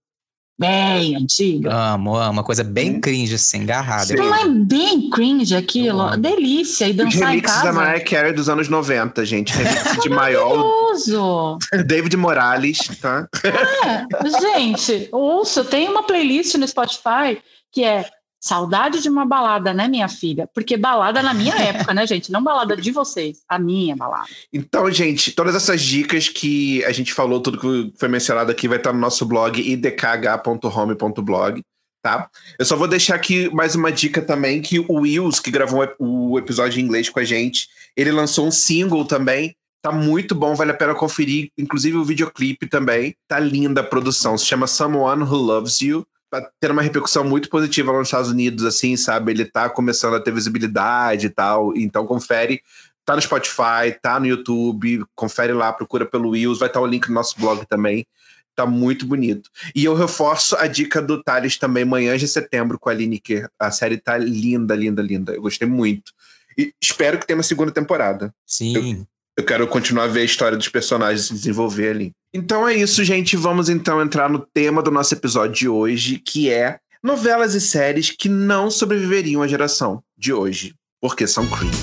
bem 0.63 1.17
antiga. 1.17 1.73
Amo, 1.73 2.17
amo. 2.17 2.33
Uma 2.33 2.45
coisa 2.45 2.65
bem 2.65 3.01
cringe, 3.01 3.35
assim, 3.35 3.63
agarrada. 3.63 4.15
Não 4.15 4.35
é 4.35 4.49
bem 4.49 5.11
cringe 5.11 5.55
aquilo. 5.55 6.17
Delícia. 6.17 6.89
E 6.89 6.93
dançar 6.93 7.31
Remix 7.31 7.51
em 7.51 7.55
casa. 7.55 7.65
da 7.65 7.73
Mariah 7.73 8.05
Carey 8.05 8.33
dos 8.33 8.49
anos 8.49 8.69
90, 8.69 9.25
gente. 9.25 9.53
Remix 9.53 10.03
de 10.03 10.09
maior. 10.09 10.65
David 11.87 12.17
Morales, 12.17 12.79
tá? 13.01 13.29
É, 13.45 14.57
gente, 14.59 15.09
ouça, 15.13 15.65
tem 15.65 15.89
uma 15.89 16.03
playlist 16.03 16.55
no 16.55 16.67
Spotify 16.67 17.39
que 17.73 17.83
é 17.83 18.05
Saudade 18.43 19.01
de 19.01 19.09
uma 19.09 19.25
balada, 19.25 19.73
né, 19.73 19.87
minha 19.87 20.09
filha? 20.09 20.51
Porque 20.53 20.77
balada 20.77 21.23
na 21.23 21.33
minha 21.33 21.55
época, 21.63 21.95
né, 21.95 22.05
gente? 22.05 22.33
Não 22.33 22.43
balada 22.43 22.77
de 22.77 22.91
vocês, 22.91 23.43
a 23.49 23.57
minha 23.57 23.95
balada. 23.95 24.27
Então, 24.53 24.91
gente, 24.91 25.31
todas 25.31 25.55
essas 25.55 25.81
dicas 25.81 26.29
que 26.29 26.85
a 26.85 26.91
gente 26.91 27.15
falou, 27.15 27.41
tudo 27.41 27.61
que 27.61 27.97
foi 27.97 28.09
mencionado 28.09 28.51
aqui, 28.51 28.67
vai 28.67 28.79
estar 28.79 28.93
no 28.93 28.99
nosso 28.99 29.25
blog 29.25 29.61
idkh.home.blog, 29.61 31.63
tá? 32.03 32.29
Eu 32.59 32.65
só 32.65 32.75
vou 32.75 32.89
deixar 32.89 33.15
aqui 33.15 33.49
mais 33.55 33.77
uma 33.77 33.93
dica 33.93 34.21
também, 34.21 34.61
que 34.61 34.81
o 34.81 35.03
Wills, 35.03 35.41
que 35.41 35.53
gravou 35.53 35.89
o 36.01 36.37
episódio 36.37 36.81
em 36.81 36.85
inglês 36.85 37.09
com 37.09 37.21
a 37.21 37.25
gente, 37.25 37.69
ele 37.97 38.11
lançou 38.11 38.45
um 38.45 38.51
single 38.51 39.05
também, 39.05 39.55
Tá 39.83 39.91
muito 39.91 40.33
bom, 40.33 40.55
vale 40.55 40.71
a 40.71 40.75
pena 40.75 40.95
conferir. 40.95 41.51
Inclusive 41.59 41.97
o 41.97 42.05
videoclipe 42.05 42.69
também. 42.69 43.17
Tá 43.27 43.41
linda 43.41 43.81
a 43.81 43.85
produção. 43.85 44.39
Se 44.39 44.47
chama 44.47 44.69
Someone 44.69 45.25
Who 45.25 45.35
Loves 45.35 45.81
You 45.81 46.07
tá 46.33 46.51
tendo 46.59 46.73
uma 46.73 46.81
repercussão 46.81 47.23
muito 47.23 47.51
positiva 47.51 47.93
lá 47.93 47.99
nos 47.99 48.09
Estados 48.09 48.31
Unidos, 48.31 48.65
assim, 48.65 48.97
sabe? 48.97 49.33
Ele 49.33 49.45
tá 49.45 49.69
começando 49.69 50.15
a 50.15 50.21
ter 50.21 50.33
visibilidade 50.33 51.27
e 51.27 51.31
tal. 51.31 51.77
Então, 51.77 52.07
confere. 52.07 52.63
Tá 53.05 53.15
no 53.15 53.21
Spotify, 53.21 53.99
tá 54.01 54.19
no 54.19 54.27
YouTube, 54.27 55.05
confere 55.15 55.53
lá, 55.53 55.73
procura 55.73 56.07
pelo 56.07 56.31
Wills, 56.31 56.59
vai 56.59 56.69
estar 56.69 56.81
tá 56.81 56.87
o 56.87 56.89
link 56.89 57.09
no 57.09 57.15
nosso 57.15 57.39
blog 57.39 57.67
também. 57.67 58.07
Tá 58.55 58.65
muito 58.65 59.05
bonito. 59.05 59.51
E 59.75 59.85
eu 59.85 59.95
reforço 59.95 60.57
a 60.57 60.67
dica 60.67 61.03
do 61.03 61.23
Thales 61.23 61.59
também, 61.59 61.85
Manhã 61.85 62.17
de 62.17 62.29
Setembro, 62.29 62.79
com 62.79 62.89
a 62.89 62.95
Lineker. 62.95 63.49
A 63.59 63.71
série 63.71 63.99
tá 63.99 64.17
linda, 64.17 64.75
linda, 64.75 65.03
linda. 65.03 65.35
Eu 65.35 65.43
gostei 65.43 65.67
muito. 65.67 66.13
E 66.57 66.73
espero 66.81 67.19
que 67.19 67.27
tenha 67.27 67.37
uma 67.37 67.43
segunda 67.43 67.73
temporada. 67.73 68.33
Sim. 68.47 68.77
Eu, 68.77 69.07
eu 69.39 69.45
quero 69.45 69.67
continuar 69.67 70.05
a 70.05 70.09
ver 70.09 70.21
a 70.21 70.25
história 70.25 70.57
dos 70.57 70.69
personagens 70.69 71.27
se 71.27 71.35
desenvolver 71.35 71.91
ali. 71.91 72.15
Então 72.35 72.67
é 72.67 72.75
isso, 72.75 73.05
gente. 73.05 73.37
Vamos 73.37 73.69
então 73.69 74.01
entrar 74.01 74.31
no 74.31 74.39
tema 74.39 74.83
do 74.83 74.91
nosso 74.91 75.13
episódio 75.13 75.55
de 75.55 75.69
hoje, 75.69 76.19
que 76.19 76.51
é 76.51 76.79
novelas 77.03 77.55
e 77.55 77.61
séries 77.61 78.11
que 78.11 78.27
não 78.27 78.71
sobreviveriam 78.71 79.43
à 79.43 79.47
geração 79.47 80.03
de 80.17 80.33
hoje, 80.33 80.75
porque 80.99 81.27
são 81.27 81.47
cringe. 81.47 81.77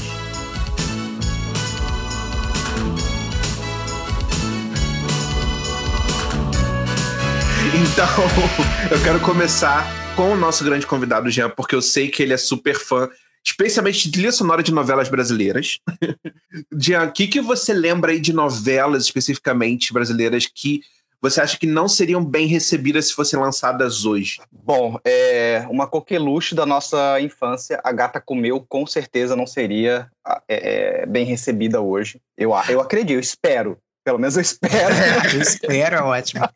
Então, 7.75 8.07
eu 8.89 9.03
quero 9.03 9.19
começar 9.19 9.85
com 10.15 10.31
o 10.31 10.35
nosso 10.35 10.63
grande 10.63 10.87
convidado, 10.87 11.29
Jean, 11.29 11.51
porque 11.51 11.75
eu 11.75 11.81
sei 11.81 12.09
que 12.09 12.23
ele 12.23 12.33
é 12.33 12.37
super 12.37 12.75
fã 12.75 13.07
especialmente 13.45 14.03
de 14.03 14.11
trilha 14.11 14.31
sonora 14.31 14.63
de 14.63 14.71
novelas 14.71 15.09
brasileiras. 15.09 15.79
Jean, 16.77 17.05
o 17.05 17.11
que, 17.11 17.27
que 17.27 17.41
você 17.41 17.73
lembra 17.73 18.11
aí 18.11 18.19
de 18.19 18.33
novelas 18.33 19.03
especificamente 19.03 19.93
brasileiras 19.93 20.45
que 20.45 20.81
você 21.21 21.41
acha 21.41 21.57
que 21.57 21.67
não 21.67 21.89
seriam 21.89 22.23
bem 22.23 22.47
recebidas 22.47 23.07
se 23.07 23.13
fossem 23.13 23.37
lançadas 23.37 24.05
hoje? 24.05 24.39
Bom, 24.51 24.97
é, 25.03 25.65
uma 25.69 25.85
coqueluche 25.85 26.55
da 26.55 26.65
nossa 26.65 27.19
infância, 27.19 27.79
A 27.83 27.91
Gata 27.91 28.21
Comeu, 28.21 28.65
com 28.67 28.87
certeza 28.87 29.35
não 29.35 29.45
seria 29.45 30.09
é, 30.47 31.01
é 31.01 31.05
bem 31.05 31.25
recebida 31.25 31.81
hoje. 31.81 32.21
Eu, 32.37 32.51
eu 32.69 32.79
acredito, 32.79 33.17
eu 33.17 33.19
espero. 33.19 33.77
Pelo 34.03 34.17
menos 34.17 34.37
eu 34.37 34.41
espero. 34.41 34.95
eu 35.35 35.41
espero, 35.41 35.97
é 35.97 36.01
ótimo. 36.01 36.49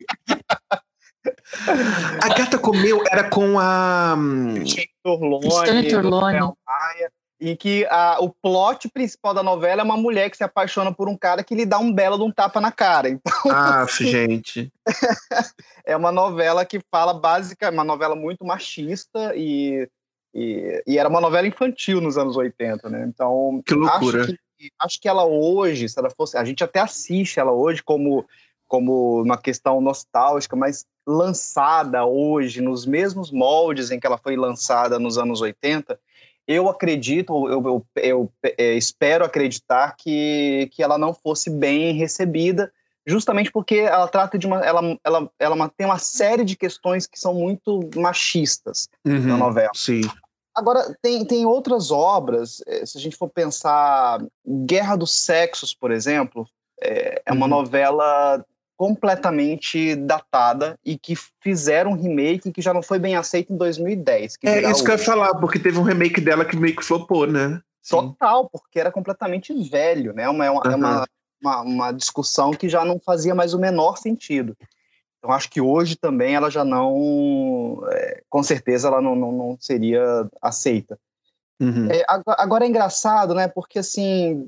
A 2.22 2.28
Gata 2.30 2.58
Comeu 2.58 3.02
era 3.10 3.28
com 3.28 3.58
a... 3.58 4.14
Hum, 4.16 4.64
Torlone, 5.02 5.40
Cristiane 5.40 5.90
Torlone. 5.90 6.52
Em 7.40 7.56
que 7.56 7.84
a, 7.86 8.18
o 8.20 8.30
plot 8.30 8.88
principal 8.88 9.34
da 9.34 9.42
novela 9.42 9.82
é 9.82 9.84
uma 9.84 9.96
mulher 9.96 10.30
que 10.30 10.36
se 10.36 10.44
apaixona 10.44 10.94
por 10.94 11.08
um 11.08 11.16
cara 11.16 11.42
que 11.42 11.54
lhe 11.54 11.66
dá 11.66 11.78
um 11.78 11.92
belo 11.92 12.16
de 12.16 12.22
um 12.22 12.30
tapa 12.30 12.60
na 12.60 12.70
cara. 12.70 13.08
Então, 13.14 13.32
Ah, 13.50 13.86
gente. 13.88 14.72
é 15.84 15.96
uma 15.96 16.12
novela 16.12 16.64
que 16.64 16.80
fala 16.90 17.12
basicamente, 17.12 17.76
uma 17.76 17.84
novela 17.84 18.14
muito 18.14 18.44
machista 18.44 19.34
e, 19.36 19.88
e, 20.32 20.82
e 20.86 20.98
era 20.98 21.08
uma 21.08 21.20
novela 21.20 21.46
infantil 21.46 22.00
nos 22.00 22.16
anos 22.16 22.36
80, 22.36 22.88
né? 22.88 23.04
Então, 23.08 23.62
Que 23.66 23.74
loucura. 23.74 24.22
Acho 24.22 24.32
que, 24.32 24.70
acho 24.80 25.00
que 25.00 25.08
ela 25.08 25.24
hoje, 25.24 25.88
se 25.88 25.98
ela 25.98 26.10
fosse, 26.10 26.38
a 26.38 26.44
gente 26.44 26.62
até 26.62 26.80
assiste 26.80 27.40
ela 27.40 27.52
hoje 27.52 27.82
como 27.82 28.24
como 28.66 29.22
uma 29.22 29.38
questão 29.38 29.80
nostálgica, 29.80 30.56
mas 30.56 30.86
lançada 31.06 32.04
hoje 32.04 32.60
nos 32.60 32.86
mesmos 32.86 33.30
moldes 33.30 33.90
em 33.90 34.00
que 34.00 34.06
ela 34.06 34.18
foi 34.18 34.36
lançada 34.36 34.98
nos 34.98 35.18
anos 35.18 35.40
80, 35.40 35.98
eu 36.46 36.68
acredito, 36.68 37.48
eu, 37.48 37.62
eu, 37.66 37.86
eu, 37.96 38.32
é, 38.58 38.74
espero 38.74 39.24
acreditar 39.24 39.96
que, 39.96 40.68
que 40.72 40.82
ela 40.82 40.98
não 40.98 41.14
fosse 41.14 41.50
bem 41.50 41.92
recebida, 41.94 42.72
justamente 43.06 43.50
porque 43.50 43.76
ela 43.76 44.08
trata 44.08 44.38
de 44.38 44.46
uma, 44.46 44.60
ela, 44.60 44.98
ela, 45.04 45.30
ela 45.38 45.68
tem 45.76 45.86
uma 45.86 45.98
série 45.98 46.44
de 46.44 46.56
questões 46.56 47.06
que 47.06 47.18
são 47.18 47.34
muito 47.34 47.80
machistas 47.96 48.88
na 49.04 49.12
Uhum, 49.34 49.38
novela. 49.38 49.70
Sim. 49.74 50.02
Agora, 50.54 50.96
tem, 51.02 51.24
tem 51.24 51.44
outras 51.46 51.90
obras, 51.90 52.62
eh, 52.66 52.86
se 52.86 52.96
a 52.96 53.00
gente 53.00 53.16
for 53.16 53.28
pensar, 53.28 54.24
Guerra 54.46 54.96
dos 54.96 55.12
Sexos, 55.12 55.74
por 55.74 55.90
exemplo, 55.90 56.46
é, 56.80 57.22
é 57.26 57.32
uma 57.32 57.46
Uhum. 57.46 57.50
novela 57.50 58.44
completamente 58.76 59.94
datada 59.94 60.78
e 60.84 60.98
que 60.98 61.14
fizeram 61.40 61.92
um 61.92 62.00
remake 62.00 62.52
que 62.52 62.62
já 62.62 62.74
não 62.74 62.82
foi 62.82 62.98
bem 62.98 63.16
aceito 63.16 63.52
em 63.52 63.56
2010. 63.56 64.36
que 64.36 64.48
É 64.48 64.70
isso 64.70 64.84
que 64.84 64.90
eu 64.90 64.96
ia 64.96 64.98
falar, 64.98 65.34
porque 65.36 65.58
teve 65.58 65.78
um 65.78 65.82
remake 65.82 66.20
dela 66.20 66.44
que 66.44 66.56
meio 66.56 66.74
que 66.74 66.84
flopou, 66.84 67.26
né? 67.26 67.60
Sim. 67.82 67.96
Total, 67.96 68.48
porque 68.48 68.80
era 68.80 68.90
completamente 68.90 69.52
velho, 69.68 70.12
né? 70.12 70.28
Uma, 70.28 70.46
é 70.46 70.50
uma, 70.50 70.62
é 70.64 70.74
uma, 70.74 71.06
uma, 71.40 71.60
uma 71.62 71.92
discussão 71.92 72.50
que 72.50 72.68
já 72.68 72.84
não 72.84 72.98
fazia 72.98 73.34
mais 73.34 73.54
o 73.54 73.58
menor 73.58 73.96
sentido. 73.96 74.56
Então, 75.18 75.34
acho 75.34 75.50
que 75.50 75.60
hoje 75.60 75.96
também 75.96 76.34
ela 76.34 76.50
já 76.50 76.64
não. 76.64 77.82
é, 77.90 78.22
com 78.28 78.42
certeza 78.42 78.88
ela 78.88 79.00
não, 79.00 79.14
não, 79.14 79.32
não 79.32 79.56
seria 79.60 80.28
aceita. 80.42 80.98
Uhum. 81.60 81.90
É, 81.90 82.04
agora, 82.08 82.42
agora 82.42 82.64
é 82.64 82.68
engraçado, 82.68 83.34
né? 83.34 83.48
Porque 83.48 83.78
assim, 83.78 84.46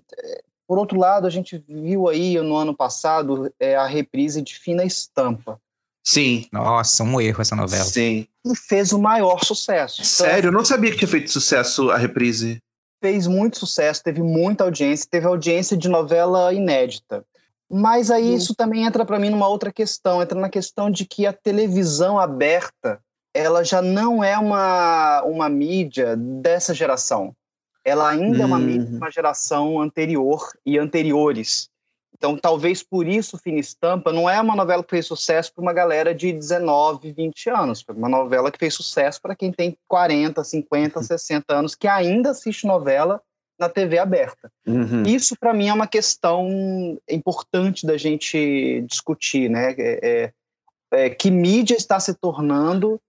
por 0.67 0.79
outro 0.79 0.99
lado, 0.99 1.27
a 1.27 1.31
gente 1.31 1.63
viu 1.69 2.09
aí 2.09 2.41
no 2.41 2.57
ano 2.57 2.75
passado 2.75 3.53
é, 3.59 3.77
a 3.77 3.87
reprise 3.87 4.43
de 4.43 4.59
Fina 4.59 4.85
Estampa, 4.85 5.61
Sim. 6.07 6.47
Nossa, 6.53 7.03
um 7.03 7.21
erro 7.21 7.43
essa 7.43 7.57
novela. 7.57 7.85
Sim. 7.85 8.29
que 8.45 8.55
fez 8.55 8.93
o 8.93 8.99
maior 8.99 9.45
sucesso. 9.45 9.97
Então, 9.97 10.05
Sério, 10.29 10.49
eu 10.49 10.53
não 10.53 10.65
sabia 10.65 10.93
que 10.93 10.99
tinha 10.99 11.09
feito 11.09 11.33
sucesso 11.33 11.91
a 11.91 11.99
reprise. 11.99 12.63
fez 13.03 13.27
muito 13.27 13.59
sucesso, 13.59 14.05
teve 14.05 14.23
muita 14.23 14.63
audiência, 14.63 15.09
teve 15.11 15.27
audiência 15.27 15.77
de 15.77 15.89
novela 15.89 16.55
inédita. 16.55 17.25
Mas 17.69 18.13
aí 18.13 18.35
isso 18.35 18.55
também 18.55 18.85
entra 18.85 19.05
para 19.05 19.19
mim 19.19 19.31
numa 19.31 19.49
outra 19.49 19.73
questão, 19.73 20.23
entra 20.23 20.39
na 20.39 20.49
questão 20.49 20.89
de 20.89 21.05
que 21.05 21.27
a 21.27 21.33
televisão 21.33 22.21
aberta, 22.21 23.01
ela 23.35 23.65
já 23.65 23.83
não 23.83 24.23
é 24.23 24.39
uma, 24.39 25.23
uma 25.23 25.49
mídia 25.49 26.17
dessa 26.17 26.73
geração. 26.73 27.35
Ela 27.87 28.11
ainda 28.11 28.43
é 28.43 28.45
uma 28.45 28.59
mídia 28.59 28.85
de 28.85 28.91
Uhum. 28.91 28.97
uma 28.97 29.11
geração 29.13 29.81
anterior 29.81 30.53
e 30.67 30.77
anteriores. 30.77 31.71
Então, 32.13 32.37
talvez 32.37 32.83
por 32.83 33.07
isso 33.07 33.39
Fina 33.39 33.61
Estampa 33.61 34.13
não 34.13 34.29
é 34.29 34.41
uma 34.41 34.57
novela 34.57 34.83
que 34.83 34.91
fez 34.91 35.07
sucesso 35.07 35.53
para 35.55 35.63
uma 35.63 35.73
galera 35.73 36.13
de 36.13 36.33
19, 36.33 37.13
20 37.13 37.49
anos. 37.51 37.83
Foi 37.83 37.95
uma 37.95 38.09
novela 38.09 38.51
que 38.51 38.59
fez 38.59 38.75
sucesso 38.75 39.23
para 39.23 39.37
quem 39.37 39.53
tem 39.53 39.79
40, 39.87 40.43
50, 40.43 41.01
60 41.01 41.55
anos, 41.55 41.75
que 41.77 41.87
ainda 41.87 42.31
assiste 42.31 42.67
novela 42.67 43.23
na 43.57 43.69
TV 43.69 43.99
aberta. 43.99 44.51
Uhum. 44.67 45.05
Isso, 45.05 45.37
para 45.39 45.55
mim, 45.55 45.69
é 45.69 45.73
uma 45.73 45.87
questão 45.87 46.99
importante 47.09 47.87
da 47.87 47.97
gente 47.97 48.83
discutir, 48.89 49.49
né? 49.49 49.75
É, 49.79 50.01
é, 50.03 50.33
é, 51.05 51.11
que 51.11 51.31
mídia 51.31 51.77
está 51.77 52.01
se 52.01 52.15
tornando 52.15 53.01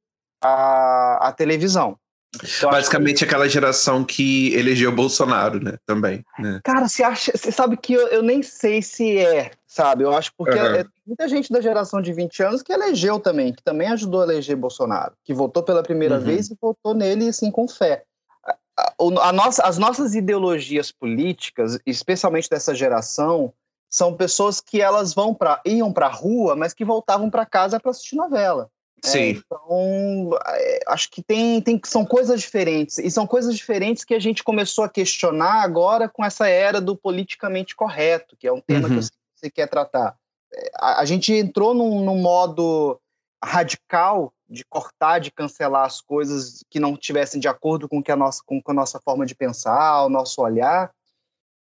a, 0.41 1.29
a 1.29 1.31
televisão? 1.31 1.97
Acho 2.43 2.69
Basicamente 2.69 3.23
aquela 3.23 3.47
geração 3.47 4.03
que 4.03 4.53
elegeu 4.53 4.91
Bolsonaro, 4.91 5.63
né? 5.63 5.77
Também. 5.85 6.23
Né? 6.39 6.59
Cara, 6.63 6.87
você 6.87 7.03
acha, 7.03 7.31
você 7.35 7.51
sabe 7.51 7.77
que 7.77 7.93
eu, 7.93 8.07
eu 8.07 8.21
nem 8.21 8.41
sei 8.43 8.81
se 8.81 9.17
é, 9.17 9.51
sabe? 9.65 10.03
Eu 10.03 10.13
acho 10.13 10.31
porque 10.37 10.57
Aham. 10.57 10.75
é, 10.75 10.83
tem 10.83 10.91
muita 11.05 11.27
gente 11.27 11.51
da 11.51 11.61
geração 11.61 12.01
de 12.01 12.13
20 12.13 12.41
anos 12.43 12.61
que 12.61 12.71
elegeu 12.73 13.19
também, 13.19 13.53
que 13.53 13.63
também 13.63 13.87
ajudou 13.89 14.21
a 14.21 14.23
eleger 14.25 14.55
Bolsonaro, 14.55 15.13
que 15.23 15.33
votou 15.33 15.63
pela 15.63 15.83
primeira 15.83 16.15
Uhum. 16.15 16.21
vez 16.21 16.49
e 16.49 16.57
votou 16.61 16.93
nele 16.93 17.29
assim 17.29 17.49
com 17.51 17.67
fé. 17.67 18.03
A- 18.45 18.55
a- 18.77 19.29
a 19.29 19.33
nossa- 19.33 19.63
as 19.63 19.77
nossas 19.77 20.13
ideologias 20.15 20.91
políticas, 20.91 21.79
especialmente 21.85 22.49
dessa 22.49 22.73
geração, 22.75 23.53
são 23.89 24.13
pessoas 24.13 24.59
que 24.59 24.81
elas 24.81 25.13
vão 25.13 25.33
para 25.33 25.61
iam 25.65 25.93
para 25.93 26.07
a 26.07 26.11
rua, 26.11 26.55
mas 26.55 26.73
que 26.73 26.83
voltavam 26.83 27.29
para 27.29 27.45
casa 27.45 27.79
para 27.79 27.91
assistir 27.91 28.15
novela. 28.17 28.69
É, 29.05 29.07
Sim. 29.09 29.29
então, 29.45 30.29
é, 30.47 30.79
acho 30.87 31.09
que 31.11 31.21
tem, 31.21 31.61
tem, 31.61 31.79
são 31.85 32.05
coisas 32.05 32.41
diferentes. 32.41 32.97
E 32.97 33.09
são 33.11 33.27
coisas 33.27 33.55
diferentes 33.55 34.03
que 34.03 34.13
a 34.15 34.19
gente 34.19 34.43
começou 34.43 34.83
a 34.83 34.89
questionar 34.89 35.61
agora 35.61 36.09
com 36.09 36.25
essa 36.25 36.47
era 36.47 36.81
do 36.81 36.95
politicamente 36.95 37.75
correto, 37.75 38.35
que 38.37 38.47
é 38.47 38.51
um 38.51 38.61
tema 38.61 38.87
Uhum. 38.89 38.99
que 38.99 39.07
você 39.35 39.49
quer 39.51 39.67
tratar. 39.67 40.15
É, 40.53 40.71
A, 40.79 41.01
a 41.01 41.05
gente 41.05 41.31
entrou 41.31 41.73
num, 41.73 42.03
num 42.03 42.17
modo 42.19 42.99
radical 43.43 44.33
de 44.49 44.63
cortar, 44.65 45.19
de 45.19 45.29
cancelar 45.31 45.85
as 45.85 46.01
coisas 46.01 46.63
que 46.69 46.79
não 46.79 46.93
estivessem 46.93 47.39
de 47.39 47.47
acordo 47.47 47.87
com, 47.87 48.01
que 48.01 48.11
a 48.11 48.15
nossa, 48.15 48.41
com 48.45 48.61
a 48.65 48.73
nossa 48.73 48.99
forma 48.99 49.25
de 49.25 49.35
pensar, 49.35 50.05
o 50.05 50.09
nosso 50.09 50.41
olhar, 50.41 50.91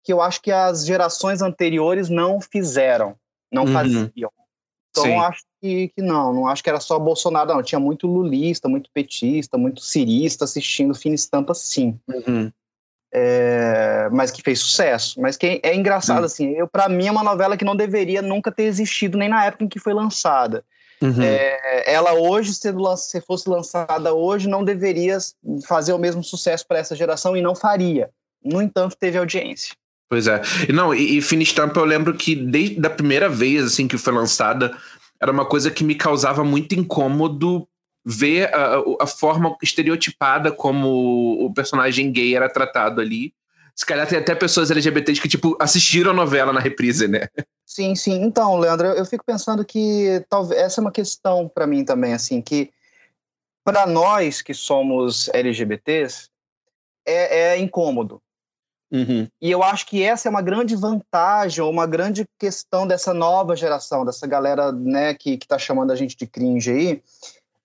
que 0.04 0.12
eu 0.12 0.22
acho 0.22 0.41
que 0.41 0.52
as 0.52 0.86
gerações 0.86 1.41
anteriores 1.41 2.10
não 2.10 2.41
fizeram, 2.41 3.15
não 3.52 3.65
Uhum. 3.65 3.74
faziam. 3.74 4.32
Então, 4.89 5.04
Sim. 5.04 5.20
acho 5.20 5.41
que, 5.62 5.89
que 5.89 6.02
não, 6.02 6.34
não 6.34 6.47
acho 6.47 6.63
que 6.63 6.69
era 6.69 6.80
só 6.80 6.97
Bolsonaro, 6.97 7.54
não. 7.54 7.62
Tinha 7.62 7.80
muito 7.80 8.08
lulista, 8.08 8.67
muito 8.67 8.89
petista, 8.91 9.58
muito 9.58 9.82
cirista 9.82 10.45
assistindo 10.45 10.95
Fina 10.95 11.15
Estampa, 11.15 11.54
sim. 11.54 12.00
Uhum. 12.08 12.52
É, 13.13 14.10
mas 14.12 14.32
que 14.32 14.41
fez 14.41 14.60
sucesso. 14.60 15.21
Mas 15.21 15.38
que 15.38 15.60
é 15.63 15.76
engraçado, 15.76 16.21
Hum. 16.21 16.26
assim, 16.26 16.52
eu, 16.52 16.67
para 16.67 16.89
mim 16.89 17.08
é 17.08 17.12
uma 17.12 17.24
novela 17.24 17.56
que 17.56 17.65
não 17.65 17.76
deveria 17.76 18.21
nunca 18.21 18.52
ter 18.52 18.63
existido, 18.63 19.17
nem 19.17 19.30
na 19.30 19.45
época 19.45 19.65
em 19.65 19.67
que 19.67 19.80
foi 19.80 19.93
lançada. 19.93 20.63
Uhum. 21.02 21.21
É, 21.21 21.91
ela 21.91 22.13
hoje, 22.13 22.54
se 22.54 23.21
fosse 23.21 23.50
lançada 23.50 24.13
hoje, 24.13 24.47
não 24.47 24.63
deveria 24.63 25.17
fazer 25.67 25.93
o 25.93 25.97
mesmo 25.97 26.24
sucesso 26.24 26.65
para 26.67 26.80
essa 26.80 26.95
geração 26.95 27.36
e 27.36 27.41
não 27.41 27.56
faria. 27.56 28.10
No 28.43 28.62
entanto, 28.62 28.95
teve 29.00 29.17
audiência. 29.17 29.74
Pois 30.08 30.28
é. 30.28 30.41
E 30.67 30.74
não, 30.74 30.93
e, 30.93 31.17
e 31.17 31.21
Fina 31.21 31.41
Estampa 31.41 31.80
eu 31.80 31.86
lembro 31.86 32.13
que 32.13 32.36
desde 32.36 32.86
a 32.86 32.89
primeira 32.89 33.30
vez 33.30 33.63
assim 33.63 33.88
que 33.88 33.97
foi 33.97 34.13
lançada, 34.13 34.78
era 35.21 35.31
uma 35.31 35.45
coisa 35.45 35.69
que 35.69 35.84
me 35.84 35.95
causava 35.95 36.43
muito 36.43 36.73
incômodo 36.73 37.67
ver 38.03 38.53
a, 38.53 38.81
a 39.01 39.07
forma 39.07 39.55
estereotipada 39.62 40.51
como 40.51 41.45
o 41.45 41.53
personagem 41.53 42.12
gay 42.12 42.36
era 42.36 42.49
tratado 42.49 42.99
ali. 42.99 43.34
Se 43.75 43.86
calhar 43.86 44.07
tem 44.07 44.17
até 44.17 44.34
pessoas 44.34 44.71
LGBTs 44.71 45.21
que, 45.21 45.29
tipo, 45.29 45.55
assistiram 45.60 46.12
a 46.12 46.13
novela 46.13 46.51
na 46.51 46.60
reprise, 46.60 47.07
né? 47.07 47.27
Sim, 47.65 47.95
sim. 47.95 48.21
Então, 48.23 48.57
Leandro, 48.57 48.88
eu, 48.88 49.05
fico 49.05 49.23
pensando 49.23 49.63
que 49.63 50.25
talvez 50.27 50.60
essa 50.60 50.81
é 50.81 50.84
uma 50.84 50.91
questão 50.91 51.47
para 51.47 51.65
mim 51.65 51.86
também, 51.86 52.13
assim, 52.13 52.41
que 52.41 52.71
para 53.63 53.86
nós 53.86 54.41
que 54.41 54.53
somos 54.53 55.29
LGBTs 55.29 56.29
é, 57.05 57.53
é 57.53 57.57
incômodo. 57.60 58.21
Uhum. 58.91 59.27
E 59.41 59.49
eu 59.49 59.63
acho 59.63 59.86
que 59.86 60.04
essa 60.04 60.27
é 60.27 60.30
uma 60.30 60.41
grande 60.41 60.75
vantagem, 60.75 61.63
uma 61.63 61.88
grande 61.88 62.25
questão 62.38 62.86
dessa 62.86 63.13
nova 63.13 63.56
geração, 63.56 64.04
dessa 64.04 64.27
galera 64.27 64.71
né, 64.71 65.13
que 65.13 65.32
está 65.36 65.58
chamando 65.58 65.91
a 65.91 65.95
gente 65.95 66.17
de 66.17 66.27
cringe 66.27 66.71
aí, 66.71 67.01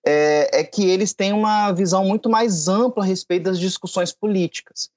é, 0.05 0.61
é 0.61 0.63
que 0.63 0.87
eles 0.89 1.13
têm 1.13 1.33
uma 1.33 1.71
visão 1.73 2.05
muito 2.05 2.29
mais 2.29 2.69
ampla 2.69 3.03
a 3.03 3.05
respeito 3.05 3.43
das 3.43 3.59
discussões 3.59 4.13
políticas. 4.13 4.89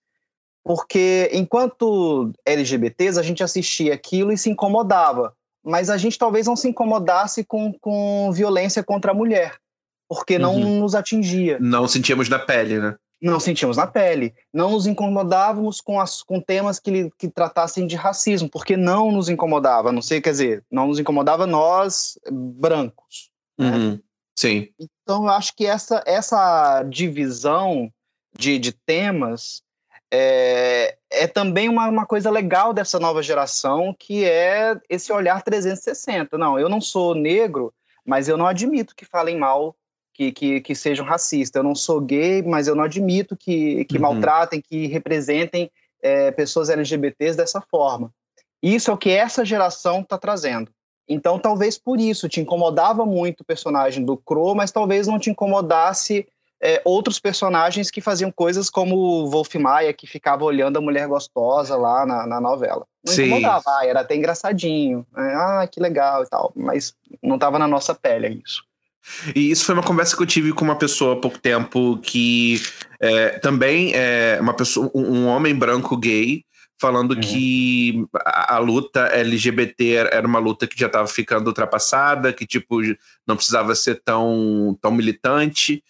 Porque 0.63 1.29
enquanto 1.33 2.31
LGBTs, 2.47 3.19
a 3.19 3.23
gente 3.23 3.43
assistia 3.43 3.95
aquilo 3.95 4.31
e 4.31 4.39
se 4.39 4.51
incomodava, 4.51 5.35
mas 5.65 5.91
a 5.91 5.97
gente 5.97 6.17
talvez 6.17 6.47
não 6.47 6.55
se 6.55 6.69
incomodasse 6.69 7.43
com, 7.43 7.73
com 7.81 8.31
violência 8.33 8.85
contra 8.85 9.11
a 9.11 9.15
mulher, 9.15 9.57
porque 10.09 10.39
não 10.39 10.55
Uhum. 10.55 10.81
nos 10.81 10.95
atingia 10.95 11.59
Não 11.61 11.89
sentíamos 11.89 12.29
na 12.29 12.39
pele, 12.39 12.79
né? 12.79 12.95
Não 13.21 13.39
sentíamos 13.39 13.77
na 13.77 13.87
pele, 13.87 14.35
não 14.53 14.71
nos 14.71 14.87
incomodávamos 14.87 15.81
com, 15.81 16.01
as, 16.01 16.23
com 16.23 16.41
temas 16.41 16.79
que, 16.81 17.11
que 17.19 17.29
tratassem 17.29 17.87
de 17.87 17.95
racismo, 17.95 18.49
porque 18.49 18.77
não 18.77 19.13
nos 19.13 19.29
incomodava, 19.29 19.93
não 19.93 20.01
sei, 20.01 20.21
quer 20.21 20.31
dizer, 20.31 20.65
não 20.71 20.87
nos 20.87 20.99
incomodava 20.99 21.47
nós 21.47 22.19
brancos. 22.31 23.31
né? 23.59 23.71
Uhum. 23.71 24.01
Sim. 24.37 24.69
Então, 24.81 25.25
eu 25.25 25.29
acho 25.29 25.55
que 25.55 25.67
essa, 25.67 26.03
essa 26.07 26.83
divisão 26.85 27.93
de, 28.35 28.59
de 28.59 28.73
temas 28.73 29.63
é, 30.11 30.97
é 31.11 31.27
também 31.27 31.69
uma, 31.69 31.89
uma 31.89 32.07
coisa 32.07 32.31
legal 32.31 32.73
dessa 32.73 32.99
nova 32.99 33.23
geração, 33.23 33.95
que 33.99 34.25
é 34.25 34.81
esse 34.89 35.13
olhar 35.13 35.43
360. 35.43 36.39
Não, 36.39 36.59
eu 36.59 36.69
não 36.69 36.81
sou 36.81 37.15
negro, 37.15 37.73
mas 38.05 38.29
eu 38.29 38.37
não 38.37 38.47
admito 38.47 38.97
que 38.97 39.05
falem 39.05 39.37
mal, 39.39 39.77
que, 40.21 40.33
que, 40.33 40.61
que 40.61 40.75
sejam 40.75 41.07
racistas. 41.07 41.59
Eu 41.59 41.65
não 41.65 41.75
sou 41.75 41.99
gay, 41.99 42.43
mas 42.43 42.69
eu 42.69 42.75
não 42.75 42.85
admito 42.85 43.35
que, 43.35 43.87
que 43.87 43.97
uhum. 43.97 44.03
maltratem, 44.03 44.61
que 44.61 44.87
representem 44.87 45.71
é, 46.03 46.31
pessoas 46.31 46.69
LGBTs 46.69 47.39
dessa 47.39 47.61
forma. 47.63 48.13
Isso 48.63 48.91
é 48.91 48.95
o 48.95 48.99
que 48.99 49.11
essa 49.11 49.47
geração 49.47 50.01
está 50.01 50.19
trazendo. 50.19 50.71
Então, 51.09 51.39
talvez 51.39 51.79
por 51.79 51.99
isso 51.99 52.29
te 52.29 52.39
incomodava 52.39 53.07
muito 53.07 53.41
o 53.41 53.45
personagem 53.45 54.05
do 54.05 54.17
Crow, 54.17 54.55
mas 54.55 54.71
talvez 54.71 55.07
não 55.07 55.19
te 55.19 55.31
incomodasse 55.31 56.27
é, 56.63 56.83
outros 56.85 57.19
personagens 57.19 57.91
que 57.91 58.03
faziam 58.03 58.31
coisas 58.31 58.69
como 58.69 58.97
o 58.97 59.31
Wolf 59.31 59.55
Maia, 59.55 59.95
que 59.95 60.07
ficava 60.07 60.45
olhando 60.45 60.77
a 60.77 60.83
mulher 60.83 61.09
gostosa 61.09 61.77
lá 61.77 62.05
na, 62.05 62.27
na 62.27 62.41
novela. 62.41 62.87
Não 63.05 63.15
Sim. 63.15 63.25
incomodava, 63.25 63.65
ah, 63.67 63.87
era 63.87 64.01
até 64.01 64.15
engraçadinho. 64.15 65.07
Né? 65.13 65.35
Ah, 65.35 65.67
que 65.67 65.81
legal 65.81 66.23
e 66.23 66.29
tal. 66.29 66.53
Mas 66.55 66.95
não 67.23 67.37
estava 67.37 67.59
na 67.59 67.67
nossa 67.67 67.95
pele 67.95 68.43
isso. 68.45 68.63
E 69.35 69.51
isso 69.51 69.65
foi 69.65 69.75
uma 69.75 69.83
conversa 69.83 70.17
que 70.17 70.23
eu 70.23 70.27
tive 70.27 70.53
com 70.53 70.65
uma 70.65 70.77
pessoa 70.77 71.15
há 71.15 71.17
pouco 71.17 71.39
tempo 71.39 71.99
que 71.99 72.61
é, 73.01 73.39
também 73.39 73.93
é 73.95 74.39
uma 74.41 74.55
pessoa, 74.55 74.91
um 74.95 75.27
homem 75.27 75.55
branco 75.55 75.97
gay, 75.97 76.45
falando 76.81 77.13
uhum. 77.13 77.21
que 77.21 78.07
a, 78.25 78.57
a, 78.57 78.59
luta 78.59 79.07
LGBT 79.07 79.95
era 80.11 80.27
uma 80.27 80.39
luta 80.39 80.67
que 80.67 80.79
já 80.79 80.87
estava 80.87 81.07
ficando 81.07 81.49
ultrapassada, 81.49 82.33
que 82.33 82.47
tipo 82.47 82.81
não 83.27 83.37
precisava 83.37 83.75
ser 83.75 84.01
tão, 84.03 84.77
tão 84.81 84.91
militante. 84.91 85.83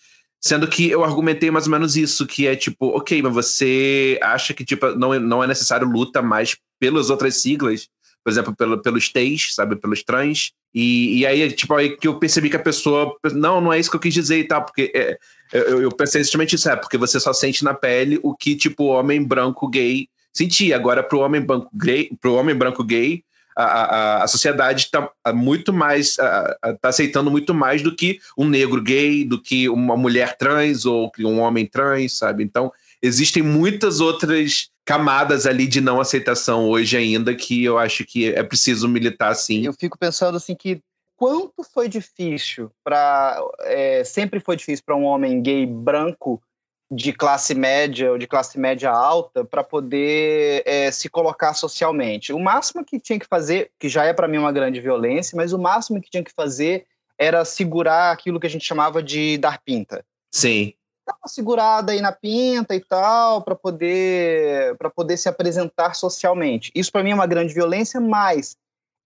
Sendo 0.43 0.67
que 0.67 0.89
eu 0.91 1.05
argumentei 1.05 1.51
mais 1.51 1.67
ou 1.67 1.71
menos 1.71 1.97
isso, 1.97 2.27
que 2.27 2.47
é 2.47 2.57
tipo, 2.57 2.87
ok, 2.97 3.21
mas 3.23 3.35
você 3.35 4.19
acha 4.23 4.55
que 4.55 4.65
tipo, 4.65 4.87
não, 4.97 5.13
é, 5.13 5.19
não 5.19 5.45
é 5.45 5.47
necessário 5.47 5.87
luta 5.87 6.23
mais 6.23 6.57
pelas 6.81 7.11
outras 7.11 7.37
siglas, 7.37 7.89
por 8.23 8.31
exemplo, 8.31 8.55
pelo, 8.55 8.81
pelos 8.81 9.09
T's, 9.09 9.55
sabe, 9.55 9.77
pelos 9.77 10.03
trans. 10.03 10.53
E, 10.75 11.19
e 11.21 11.27
aí, 11.27 11.51
tipo, 11.53 11.75
aí 11.75 11.97
que 11.97 12.07
eu 12.07 12.19
percebi 12.19 12.51
que 12.51 12.57
a 12.57 12.63
pessoa, 12.63 13.17
não, 13.33 13.61
não 13.61 13.73
é 13.73 13.79
isso 13.79 13.91
que 13.91 13.97
eu 13.97 14.01
quis 14.01 14.15
dizer 14.15 14.39
e 14.39 14.45
tal, 14.45 14.65
porque 14.65 14.93
é, 14.95 15.19
eu, 15.53 15.83
eu 15.83 15.91
pensei 15.91 16.23
justamente 16.23 16.55
isso, 16.55 16.69
é, 16.69 16.77
porque 16.77 16.97
você 16.97 17.19
só 17.19 17.33
sente 17.33 17.65
na 17.65 17.75
pele 17.75 18.21
o 18.23 18.35
que, 18.35 18.55
tipo, 18.55 18.85
homem 18.85 19.23
branco 19.23 19.69
gay 19.69 20.09
sentia. 20.33 20.77
Agora, 20.77 21.03
pro 21.03 21.21
homem 21.21 21.41
branco 21.41 21.71
gay, 21.75 22.11
pro 22.21 22.35
homem 22.35 22.55
branco 22.55 22.85
gay, 22.85 23.25
a, 23.57 23.65
a, 23.65 24.25
a 24.25 24.29
sociedade 24.29 24.85
está 24.85 25.11
muito 25.35 25.73
mais 25.73 26.17
está 26.65 26.89
aceitando 26.89 27.31
muito 27.31 27.53
mais 27.53 27.83
do 27.83 27.95
que 27.95 28.21
um 28.39 28.49
negro 28.49 28.81
gay, 28.81 29.25
do 29.25 29.41
que 29.41 29.69
uma 29.69 29.97
mulher 29.97 30.37
trans 30.37 30.87
ou 30.87 31.11
um 31.19 31.41
homem 31.41 31.67
trans, 31.67 32.17
sabe? 32.17 32.45
Então 32.45 32.73
existem 33.03 33.43
muitas 33.43 34.01
outras 34.01 34.69
camadas 34.85 35.47
ali 35.47 35.67
de 35.67 35.81
não 35.81 36.01
aceitação 36.01 36.69
hoje 36.69 36.97
ainda 36.97 37.35
que 37.35 37.65
eu 37.65 37.79
acho 37.79 38.05
que 38.05 38.33
é 38.33 38.43
preciso 38.43 38.89
militar 38.89 39.31
assim. 39.31 39.65
Eu 39.65 39.73
fico 39.73 39.99
pensando 39.99 40.37
assim 40.37 40.55
que 40.55 40.81
quanto 41.17 41.63
foi 41.63 41.89
difícil 41.89 42.71
para 42.83 43.39
é, 43.61 44.03
sempre 44.05 44.41
foi 44.41 44.57
difícil 44.57 44.85
para 44.85 44.97
um 44.97 45.05
homem 45.05 45.41
gay 45.43 45.67
branco 45.67 46.43
de 46.91 47.13
classe 47.13 47.55
média 47.55 48.11
ou 48.11 48.19
de 48.19 48.27
classe 48.27 48.59
média 48.59 48.91
alta 48.91 49.45
para 49.45 49.63
poder 49.63 50.63
é, 50.67 50.91
se 50.91 51.09
colocar 51.09 51.55
socialmente. 51.55 52.33
O 52.33 52.39
máximo 52.41 52.85
que 52.85 52.99
tinha 52.99 53.19
que 53.19 53.29
fazer, 53.29 53.71
que 53.79 53.89
já 53.89 54.05
é 54.05 54.13
para 54.13 54.27
mim 54.27 54.39
uma 54.39 54.51
grande 54.51 54.81
violência, 54.81 55.37
mas 55.37 55.53
o 55.53 55.59
máximo 55.59 56.01
que 56.01 56.11
tinha 56.11 56.25
que 56.25 56.33
fazer 56.33 56.87
era 57.17 57.45
segurar 57.45 58.11
aquilo 58.11 58.41
que 58.41 58.47
a 58.47 58.51
gente 58.51 58.65
chamava 58.65 59.01
de 59.03 59.39
dar 59.39 59.61
pinta. 59.63 60.05
Sim. 60.33 60.73
Dar 61.11 61.17
uma 61.21 61.29
segurada 61.29 61.91
aí 61.91 62.01
na 62.01 62.13
pinta 62.13 62.73
e 62.75 62.81
tal, 62.81 63.43
para 63.43 63.57
poder 63.57 64.77
para 64.77 64.89
poder 64.89 65.17
se 65.17 65.29
apresentar 65.29 65.95
socialmente. 65.95 66.71
Isso 66.73 66.93
para 66.93 67.03
mim 67.03 67.11
é 67.11 67.15
uma 67.15 67.27
grande 67.27 67.53
violência, 67.53 68.01
mas 68.01 68.57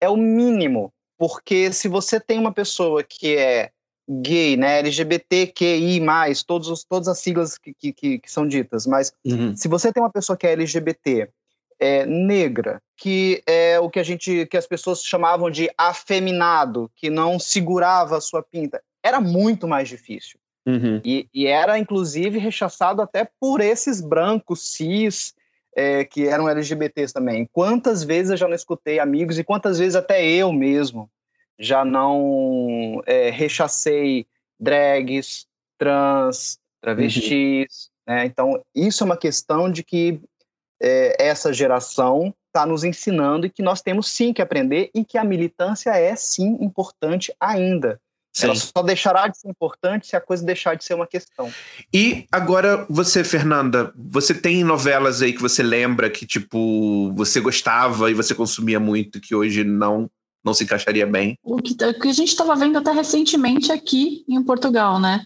é 0.00 0.08
o 0.08 0.16
mínimo, 0.16 0.92
porque 1.16 1.72
se 1.72 1.88
você 1.88 2.20
tem 2.20 2.38
uma 2.38 2.52
pessoa 2.52 3.02
que 3.02 3.36
é 3.38 3.70
gay, 4.06 4.54
né, 4.54 4.80
LGBTQI+, 4.80 5.98
todos 6.46 6.68
os, 6.68 6.84
todas 6.84 7.08
as 7.08 7.20
siglas 7.20 7.56
que, 7.56 7.72
que, 7.72 8.18
que 8.18 8.30
são 8.30 8.46
ditas, 8.46 8.86
mas 8.86 9.10
uhum. 9.24 9.56
se 9.56 9.66
você 9.66 9.90
tem 9.90 10.02
uma 10.02 10.12
pessoa 10.12 10.36
que 10.36 10.46
é 10.46 10.52
LGBT, 10.52 11.30
é, 11.80 12.04
negra, 12.04 12.82
que 12.98 13.42
é 13.46 13.80
o 13.80 13.88
que 13.88 13.98
a 13.98 14.02
gente, 14.02 14.44
que 14.46 14.58
as 14.58 14.66
pessoas 14.66 15.02
chamavam 15.02 15.50
de 15.50 15.70
afeminado, 15.78 16.90
que 16.94 17.08
não 17.08 17.38
segurava 17.38 18.18
a 18.18 18.20
sua 18.20 18.42
pinta, 18.42 18.82
era 19.02 19.22
muito 19.22 19.66
mais 19.66 19.88
difícil. 19.88 20.38
Uhum. 20.66 21.00
E, 21.04 21.28
e, 21.32 21.46
era, 21.46 21.78
inclusive, 21.78 22.38
rechaçado 22.38 23.02
até 23.02 23.28
por 23.38 23.60
esses 23.60 24.00
brancos 24.00 24.72
cis, 24.72 25.34
é, 25.76 26.04
que 26.04 26.26
eram 26.26 26.48
LGBTs 26.48 27.12
também. 27.12 27.48
Quantas 27.52 28.02
vezes 28.02 28.30
eu 28.30 28.36
já 28.36 28.48
não 28.48 28.54
escutei 28.54 28.98
amigos 28.98 29.38
e 29.38 29.44
quantas 29.44 29.78
vezes 29.78 29.96
até 29.96 30.24
eu 30.24 30.52
mesmo 30.52 31.10
já 31.58 31.84
não 31.84 33.02
é, 33.06 33.30
rechacei 33.30 34.26
drags, 34.58 35.46
trans, 35.78 36.58
travestis. 36.80 37.90
Uhum. 38.06 38.14
Né? 38.14 38.26
Então, 38.26 38.64
isso 38.74 39.02
é 39.02 39.06
uma 39.06 39.16
questão 39.16 39.70
de 39.70 39.82
que 39.82 40.20
é, 40.80 41.16
essa 41.18 41.52
geração 41.52 42.34
está 42.46 42.64
nos 42.64 42.84
ensinando 42.84 43.46
e 43.46 43.50
que 43.50 43.62
nós 43.62 43.82
temos 43.82 44.08
sim 44.08 44.32
que 44.32 44.40
aprender 44.40 44.90
e 44.94 45.04
que 45.04 45.18
a 45.18 45.24
militância 45.24 45.90
é 45.90 46.14
sim 46.14 46.56
importante 46.60 47.34
ainda. 47.40 48.00
Sim. 48.34 48.46
Ela 48.46 48.56
só 48.56 48.82
deixará 48.82 49.28
de 49.28 49.38
ser 49.38 49.48
importante 49.48 50.08
se 50.08 50.16
a 50.16 50.20
coisa 50.20 50.44
deixar 50.44 50.74
de 50.74 50.84
ser 50.84 50.94
uma 50.94 51.06
questão. 51.06 51.52
E 51.92 52.26
agora 52.32 52.84
você, 52.90 53.22
Fernanda, 53.22 53.92
você 53.96 54.34
tem 54.34 54.64
novelas 54.64 55.22
aí 55.22 55.32
que 55.32 55.40
você 55.40 55.62
lembra 55.62 56.10
que 56.10 56.26
tipo 56.26 57.12
você 57.14 57.40
gostava 57.40 58.10
e 58.10 58.14
você 58.14 58.34
consumia 58.34 58.80
muito 58.80 59.20
que 59.20 59.36
hoje 59.36 59.62
não 59.62 60.10
não 60.44 60.52
se 60.52 60.64
encaixaria 60.64 61.06
bem. 61.06 61.38
O 61.42 61.56
que, 61.56 61.72
o 61.72 61.98
que 61.98 62.08
a 62.08 62.12
gente 62.12 62.28
estava 62.28 62.54
vendo 62.54 62.76
até 62.76 62.92
recentemente 62.92 63.72
aqui 63.72 64.24
em 64.28 64.42
Portugal, 64.42 65.00
né? 65.00 65.24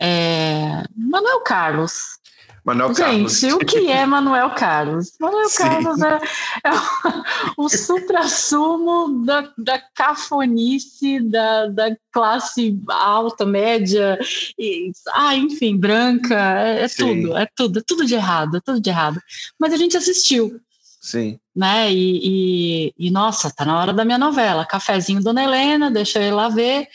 É... 0.00 0.84
Manuel 0.94 1.40
Carlos. 1.40 2.20
Manuel 2.64 2.94
Carlos. 2.94 3.40
Gente, 3.40 3.54
o 3.54 3.58
que 3.58 3.90
é 3.90 4.04
Manuel 4.04 4.50
Carlos? 4.50 5.12
Manuel 5.18 5.48
Sim. 5.48 5.58
Carlos 5.58 6.02
é, 6.02 6.20
é 6.64 6.70
o, 7.58 7.64
o 7.64 7.68
supra-sumo 7.68 9.24
da, 9.24 9.52
da 9.56 9.78
cafonice 9.94 11.20
da, 11.20 11.66
da 11.66 11.96
classe 12.12 12.78
alta, 12.88 13.46
média, 13.46 14.18
e, 14.58 14.92
ah, 15.14 15.36
enfim, 15.36 15.76
branca, 15.76 16.34
é, 16.60 16.84
é 16.84 16.88
tudo, 16.88 17.36
é 17.36 17.48
tudo, 17.56 17.78
é 17.78 17.82
tudo 17.86 18.06
de 18.06 18.14
errado, 18.14 18.56
é 18.56 18.60
tudo 18.60 18.80
de 18.80 18.90
errado. 18.90 19.20
Mas 19.58 19.72
a 19.72 19.76
gente 19.76 19.96
assistiu. 19.96 20.60
Sim. 21.00 21.38
Né? 21.56 21.90
E, 21.90 22.20
e, 22.22 22.94
e, 23.06 23.10
nossa, 23.10 23.50
tá 23.50 23.64
na 23.64 23.78
hora 23.80 23.92
da 23.92 24.04
minha 24.04 24.18
novela. 24.18 24.66
Cafezinho 24.66 25.22
Dona 25.22 25.42
Helena, 25.42 25.90
deixa 25.90 26.20
eu 26.20 26.28
ir 26.28 26.30
lá 26.30 26.48
ver. 26.50 26.86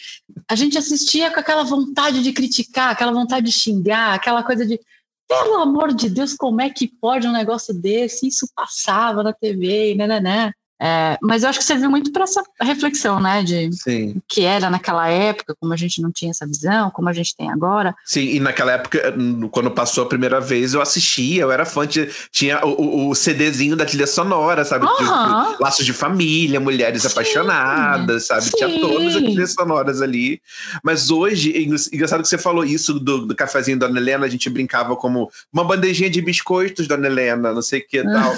A 0.47 0.55
gente 0.55 0.77
assistia 0.77 1.31
com 1.31 1.39
aquela 1.39 1.63
vontade 1.63 2.21
de 2.21 2.31
criticar, 2.31 2.91
aquela 2.91 3.11
vontade 3.11 3.47
de 3.47 3.51
xingar, 3.51 4.13
aquela 4.13 4.43
coisa 4.43 4.65
de 4.65 4.79
pelo 5.27 5.55
amor 5.55 5.93
de 5.93 6.09
Deus, 6.09 6.35
como 6.35 6.61
é 6.61 6.69
que 6.69 6.87
pode 6.87 7.27
um 7.27 7.31
negócio 7.31 7.73
desse? 7.73 8.27
Isso 8.27 8.47
passava 8.55 9.23
na 9.23 9.33
TV, 9.33 9.95
né, 9.95 10.07
né, 10.07 10.19
né. 10.19 10.53
É, 10.81 11.17
mas 11.21 11.43
eu 11.43 11.49
acho 11.49 11.59
que 11.59 11.65
serviu 11.65 11.89
muito 11.89 12.11
para 12.11 12.23
essa 12.23 12.43
reflexão, 12.59 13.19
né? 13.19 13.41
De 13.43 13.71
Sim. 13.71 14.21
que 14.27 14.43
era 14.43 14.69
naquela 14.69 15.07
época, 15.07 15.55
como 15.59 15.73
a 15.73 15.77
gente 15.77 16.01
não 16.01 16.11
tinha 16.11 16.31
essa 16.31 16.45
visão, 16.45 16.91
como 16.91 17.07
a 17.07 17.13
gente 17.13 17.35
tem 17.35 17.49
agora. 17.49 17.95
Sim, 18.05 18.25
e 18.35 18.39
naquela 18.41 18.73
época, 18.73 19.13
quando 19.51 19.71
passou 19.71 20.03
a 20.03 20.07
primeira 20.07 20.41
vez, 20.41 20.73
eu 20.73 20.81
assistia, 20.81 21.43
eu 21.43 21.51
era 21.51 21.65
fã, 21.65 21.87
de, 21.87 22.09
tinha 22.29 22.65
o, 22.65 23.09
o 23.09 23.15
CDzinho 23.15 23.75
da 23.75 23.85
trilha 23.85 24.05
sonora, 24.05 24.65
sabe? 24.65 24.85
Uhum. 24.85 25.55
Laços 25.59 25.85
de 25.85 25.93
família, 25.93 26.59
mulheres 26.59 27.03
Sim. 27.03 27.07
apaixonadas, 27.07 28.27
sabe? 28.27 28.43
Sim. 28.43 28.57
Tinha 28.57 28.79
todas 28.81 29.15
as 29.15 29.21
trilhas 29.21 29.53
sonoras 29.53 30.01
ali. 30.01 30.41
Mas 30.83 31.09
hoje, 31.09 31.53
engraçado 31.93 32.21
que 32.21 32.27
você 32.27 32.37
falou 32.37 32.65
isso 32.65 32.99
do, 32.99 33.25
do 33.25 33.35
cafezinho 33.35 33.79
da 33.79 33.87
Dona 33.87 33.99
Helena, 33.99 34.25
a 34.25 34.29
gente 34.29 34.49
brincava 34.49 34.95
como 34.97 35.29
uma 35.53 35.63
bandejinha 35.63 36.09
de 36.09 36.21
biscoitos, 36.21 36.85
Dona 36.85 37.07
Helena, 37.07 37.53
não 37.53 37.61
sei 37.61 37.79
o 37.79 37.87
que 37.87 37.99
e 37.99 38.03
tal. 38.03 38.35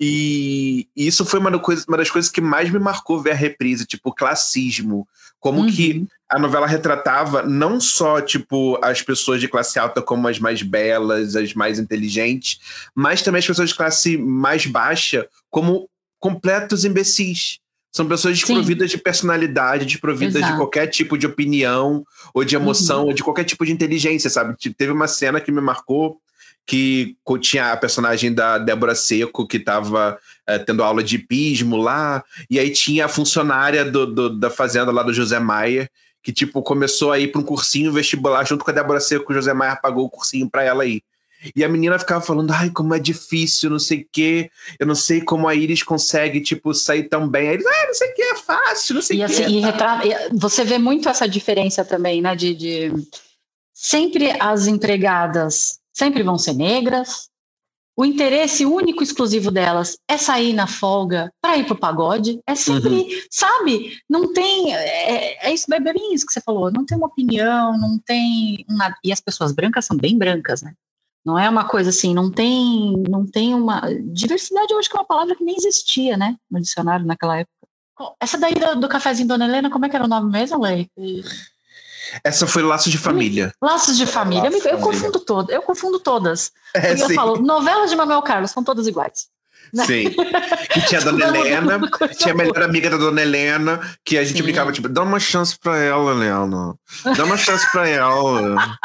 e, 0.00 0.88
e 0.96 1.06
isso 1.06 1.26
foi 1.26 1.38
uma 1.38 1.57
coisa, 1.60 1.84
uma 1.88 1.96
das 1.96 2.10
coisas 2.10 2.30
que 2.30 2.40
mais 2.40 2.70
me 2.70 2.78
marcou 2.78 3.20
ver 3.20 3.32
a 3.32 3.34
reprise, 3.34 3.86
tipo, 3.86 4.12
classismo. 4.12 5.06
Como 5.40 5.60
uhum. 5.60 5.70
que 5.70 6.06
a 6.28 6.38
novela 6.38 6.66
retratava 6.66 7.42
não 7.42 7.80
só, 7.80 8.20
tipo, 8.20 8.78
as 8.82 9.00
pessoas 9.02 9.40
de 9.40 9.48
classe 9.48 9.78
alta 9.78 10.02
como 10.02 10.26
as 10.28 10.38
mais 10.38 10.62
belas, 10.62 11.36
as 11.36 11.54
mais 11.54 11.78
inteligentes, 11.78 12.60
mas 12.94 13.22
também 13.22 13.38
as 13.38 13.46
pessoas 13.46 13.70
de 13.70 13.74
classe 13.74 14.18
mais 14.18 14.66
baixa 14.66 15.28
como 15.50 15.88
completos 16.18 16.84
imbecis. 16.84 17.60
São 17.90 18.06
pessoas 18.06 18.36
desprovidas 18.38 18.90
Sim. 18.90 18.96
de 18.96 19.02
personalidade, 19.02 19.86
desprovidas 19.86 20.36
Exato. 20.36 20.52
de 20.52 20.58
qualquer 20.58 20.86
tipo 20.88 21.16
de 21.16 21.26
opinião, 21.26 22.04
ou 22.34 22.44
de 22.44 22.54
emoção, 22.54 23.02
uhum. 23.02 23.08
ou 23.08 23.12
de 23.14 23.22
qualquer 23.22 23.44
tipo 23.44 23.64
de 23.64 23.72
inteligência, 23.72 24.28
sabe? 24.28 24.54
Teve 24.76 24.92
uma 24.92 25.08
cena 25.08 25.40
que 25.40 25.50
me 25.50 25.60
marcou, 25.60 26.20
que 26.68 27.16
tinha 27.40 27.72
a 27.72 27.76
personagem 27.78 28.30
da 28.30 28.58
Débora 28.58 28.94
Seco, 28.94 29.46
que 29.46 29.56
estava 29.56 30.18
é, 30.46 30.58
tendo 30.58 30.84
aula 30.84 31.02
de 31.02 31.16
hipismo 31.16 31.78
lá, 31.78 32.22
e 32.50 32.58
aí 32.58 32.70
tinha 32.70 33.06
a 33.06 33.08
funcionária 33.08 33.86
do, 33.86 34.04
do, 34.06 34.38
da 34.38 34.50
fazenda 34.50 34.92
lá 34.92 35.02
do 35.02 35.14
José 35.14 35.40
Maier, 35.40 35.90
que 36.22 36.30
tipo 36.30 36.60
começou 36.62 37.10
a 37.10 37.18
ir 37.18 37.28
para 37.32 37.40
um 37.40 37.44
cursinho 37.44 37.90
vestibular 37.90 38.44
junto 38.44 38.66
com 38.66 38.70
a 38.70 38.74
Débora 38.74 39.00
Seco, 39.00 39.32
o 39.32 39.34
José 39.34 39.54
Maier 39.54 39.80
pagou 39.80 40.04
o 40.04 40.10
cursinho 40.10 40.48
para 40.50 40.62
ela 40.62 40.84
ir. 40.84 41.02
E 41.56 41.64
a 41.64 41.68
menina 41.70 41.98
ficava 41.98 42.20
falando, 42.20 42.50
ai, 42.52 42.68
como 42.68 42.92
é 42.92 42.98
difícil, 42.98 43.70
não 43.70 43.78
sei 43.78 44.02
o 44.02 44.06
quê, 44.12 44.50
eu 44.78 44.86
não 44.86 44.94
sei 44.94 45.22
como 45.22 45.48
a 45.48 45.54
Iris 45.54 45.82
consegue, 45.82 46.42
tipo, 46.42 46.74
sair 46.74 47.04
tão 47.04 47.26
bem. 47.26 47.48
Aí 47.48 47.54
eles, 47.54 47.66
ah, 47.66 47.86
não 47.86 47.94
sei 47.94 48.10
o 48.10 48.14
que, 48.14 48.22
é 48.22 48.36
fácil, 48.36 48.94
não 48.96 49.02
sei 49.02 49.24
o 49.24 49.26
que. 49.26 49.32
Assim, 49.32 49.56
e 49.56 49.60
retrata, 49.60 50.06
você 50.34 50.64
vê 50.64 50.76
muito 50.76 51.08
essa 51.08 51.26
diferença 51.26 51.82
também, 51.82 52.20
né, 52.20 52.36
de, 52.36 52.54
de 52.54 52.92
sempre 53.72 54.32
as 54.38 54.66
empregadas 54.66 55.77
sempre 55.98 56.22
vão 56.22 56.38
ser 56.38 56.54
negras. 56.54 57.28
O 57.96 58.04
interesse 58.04 58.64
único 58.64 59.02
exclusivo 59.02 59.50
delas 59.50 59.98
é 60.08 60.16
sair 60.16 60.52
na 60.52 60.68
folga 60.68 61.32
para 61.42 61.56
ir 61.56 61.66
pro 61.66 61.74
pagode. 61.74 62.38
É 62.46 62.54
sempre, 62.54 62.90
uhum. 62.90 63.08
sabe? 63.28 63.98
Não 64.08 64.32
tem. 64.32 64.72
É, 64.72 65.48
é 65.48 65.52
isso, 65.52 65.66
é 65.74 65.80
bem 65.80 66.14
isso 66.14 66.24
que 66.24 66.32
você 66.32 66.40
falou. 66.40 66.70
Não 66.70 66.86
tem 66.86 66.96
uma 66.96 67.08
opinião, 67.08 67.76
não 67.76 67.98
tem 67.98 68.64
nada. 68.68 68.94
E 69.02 69.12
as 69.12 69.20
pessoas 69.20 69.50
brancas 69.50 69.84
são 69.84 69.96
bem 69.96 70.16
brancas, 70.16 70.62
né? 70.62 70.74
Não 71.26 71.36
é 71.36 71.50
uma 71.50 71.64
coisa 71.64 71.90
assim, 71.90 72.14
não 72.14 72.30
tem, 72.30 73.02
não 73.08 73.26
tem 73.26 73.52
uma 73.52 73.82
diversidade. 74.12 74.72
Eu 74.72 74.78
acho 74.78 74.88
que 74.88 74.96
é 74.96 75.00
uma 75.00 75.06
palavra 75.06 75.34
que 75.34 75.44
nem 75.44 75.56
existia, 75.56 76.16
né, 76.16 76.36
no 76.48 76.60
dicionário 76.60 77.04
naquela 77.04 77.38
época. 77.38 77.52
Essa 78.20 78.38
daí 78.38 78.54
do, 78.54 78.80
do 78.80 78.88
cafezinho 78.88 79.28
Dona 79.28 79.44
Helena, 79.44 79.70
como 79.70 79.84
é 79.84 79.88
que 79.88 79.96
era 79.96 80.04
o 80.04 80.08
nome 80.08 80.30
mesmo, 80.30 80.62
Lei? 80.62 80.88
Essa 82.24 82.46
foi 82.46 82.62
Laços 82.62 82.90
de 82.90 82.98
Família. 82.98 83.52
Laços 83.60 83.96
de 83.96 84.06
Família. 84.06 84.44
Laços 84.44 84.64
eu, 84.64 84.72
eu 84.72 84.78
confundo 84.78 85.20
todas. 85.20 85.54
Eu 85.54 85.62
confundo 85.62 86.00
todas. 86.00 86.52
É, 86.74 86.92
eu 86.92 87.10
falo, 87.14 87.40
novelas 87.40 87.90
de 87.90 87.96
Manuel 87.96 88.22
Carlos 88.22 88.50
são 88.50 88.62
todas 88.62 88.86
iguais. 88.86 89.28
Né? 89.72 89.84
Sim. 89.84 90.10
Que 90.70 90.80
tinha 90.86 91.00
a 91.00 91.04
Dona 91.04 91.26
Helena, 91.26 91.80
tinha 92.16 92.32
a 92.32 92.36
melhor 92.36 92.62
amiga 92.62 92.90
da 92.90 92.96
Dona 92.96 93.22
Helena, 93.22 93.80
que 94.04 94.16
a 94.16 94.24
gente 94.24 94.38
Sim. 94.38 94.42
brincava, 94.42 94.72
tipo, 94.72 94.88
dá 94.88 95.02
uma 95.02 95.20
chance 95.20 95.58
pra 95.58 95.76
ela, 95.78 96.12
Helena. 96.12 96.74
Dá 97.16 97.24
uma 97.24 97.36
chance 97.36 97.70
pra 97.70 97.86
ela. 97.86 98.78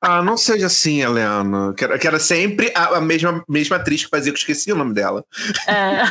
ah, 0.00 0.22
não 0.22 0.36
seja 0.36 0.66
assim, 0.66 1.02
Helena. 1.02 1.72
Que 1.74 1.84
era, 1.84 1.98
que 1.98 2.06
era 2.06 2.18
sempre 2.18 2.72
a, 2.74 2.96
a, 2.96 3.00
mesma, 3.00 3.42
mesma 3.48 3.76
atriz 3.76 4.04
que 4.04 4.10
fazia, 4.10 4.32
que 4.32 4.36
eu 4.36 4.40
esqueci 4.40 4.72
o 4.72 4.76
nome 4.76 4.94
dela. 4.94 5.24
É. 5.66 6.02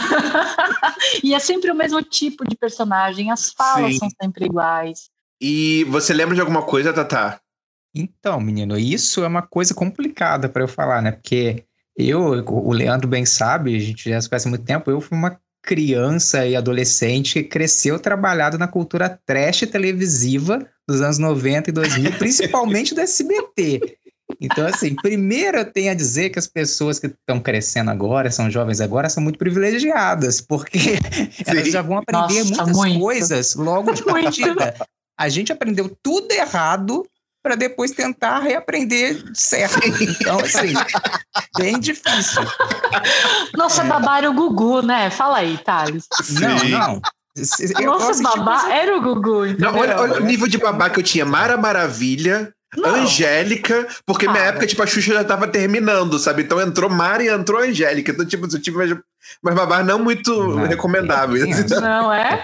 e 1.24 1.34
é 1.34 1.40
sempre 1.40 1.72
o 1.72 1.76
mesmo 1.76 2.02
tipo 2.02 2.48
de 2.48 2.56
personagem, 2.56 3.32
as 3.32 3.52
falas 3.52 3.94
Sim. 3.94 4.00
são 4.00 4.10
sempre 4.22 4.46
iguais. 4.46 5.10
E 5.42 5.84
você 5.86 6.14
lembra 6.14 6.36
de 6.36 6.42
alguma 6.42 6.64
coisa, 6.64 6.94
Tatá? 6.94 7.40
Então, 7.94 8.40
menino, 8.42 8.78
isso 8.78 9.24
é 9.24 9.28
uma 9.28 9.42
coisa 9.42 9.74
complicada 9.74 10.50
para 10.50 10.64
eu 10.64 10.68
falar, 10.68 11.02
né? 11.02 11.12
Porque 11.12 11.64
eu, 11.98 12.22
o 12.22 12.74
Leandro 12.74 13.08
bem 13.08 13.26
sabe, 13.26 13.76
a 13.76 13.80
gente 13.80 14.10
já 14.10 14.20
se 14.20 14.30
conhece 14.30 14.48
há 14.48 14.50
muito 14.50 14.66
tempo, 14.66 14.92
eu 14.92 15.00
fui 15.00 15.18
uma 15.18 15.40
criança 15.64 16.46
e 16.46 16.56
adolescente 16.56 17.42
que 17.42 17.50
cresceu 17.50 17.98
trabalhado 17.98 18.58
na 18.58 18.68
cultura 18.68 19.20
trash 19.26 19.62
televisiva 19.62 20.60
dos 20.88 21.02
anos 21.02 21.18
90 21.18 21.70
e 21.70 21.74
2000, 21.74 22.12
principalmente 22.20 22.94
do 22.94 23.02
SBT. 23.02 23.98
Então, 24.42 24.68
assim, 24.68 24.94
primeiro 24.96 25.58
eu 25.58 25.66
tenho 25.66 25.92
a 25.92 25.96
dizer 25.96 26.30
que 26.30 26.38
as 26.38 26.48
pessoas 26.48 27.00
que 27.00 27.08
estão 27.08 27.40
crescendo 27.40 27.90
agora, 27.90 28.30
são 28.30 28.52
jovens 28.52 28.82
agora, 28.82 29.10
são 29.10 29.24
muito 29.24 29.40
privilegiadas, 29.40 30.42
porque 30.42 30.80
Sim. 31.32 31.44
elas 31.46 31.72
já 31.72 31.82
vão 31.82 31.98
aprender 31.98 32.44
Nossa, 32.44 32.46
muitas 32.46 32.78
muito. 32.78 33.00
coisas 33.00 33.56
logo 33.56 33.94
de 33.94 34.04
partida. 34.04 34.76
A 35.18 35.30
gente 35.30 35.52
aprendeu 35.52 35.96
tudo 36.02 36.32
errado 36.32 37.06
para 37.46 37.56
depois 37.56 37.92
tentar 37.92 38.40
reaprender 38.40 39.24
certo. 39.36 39.80
Então, 40.02 40.40
assim, 40.40 40.74
bem 41.58 41.80
difícil. 41.80 42.42
Nossa, 43.56 43.84
é. 43.84 43.86
babá 43.86 44.18
era 44.18 44.32
o 44.32 44.34
Gugu, 44.34 44.82
né? 44.82 45.12
Fala 45.12 45.38
aí, 45.38 45.56
Thales. 45.60 46.08
Não, 46.32 46.70
não. 46.70 47.02
Eu 47.80 47.92
Nossa, 47.92 48.24
babá 48.24 48.62
tipo... 48.62 48.72
era 48.72 48.98
o 48.98 49.02
Gugu. 49.02 49.60
Não, 49.60 49.76
olha, 49.76 50.00
olha, 50.00 50.22
o 50.22 50.26
nível 50.26 50.48
de 50.48 50.58
babá 50.58 50.90
que 50.90 51.00
eu 51.00 51.04
tinha. 51.04 51.24
Mara 51.24 51.56
Maravilha, 51.56 52.52
não. 52.76 52.96
Angélica, 52.96 53.88
porque 54.06 54.28
minha 54.28 54.46
época, 54.46 54.66
tipo, 54.66 54.82
a 54.82 54.88
Xuxa 54.88 55.14
já 55.14 55.24
tava 55.24 55.48
terminando, 55.48 56.18
sabe? 56.18 56.44
Então 56.44 56.60
entrou 56.60 56.90
Mara 56.90 57.24
e 57.24 57.28
entrou 57.28 57.62
Angélica. 57.62 58.12
Então, 58.12 58.26
tipo, 58.26 58.46
eu 58.46 58.62
tive 58.62 58.78
mais, 58.78 58.90
mais 59.44 59.56
babá 59.56 59.84
não 59.84 60.00
muito 60.00 60.32
não, 60.32 60.66
recomendáveis. 60.66 61.70
Não 61.70 62.12
é? 62.12 62.44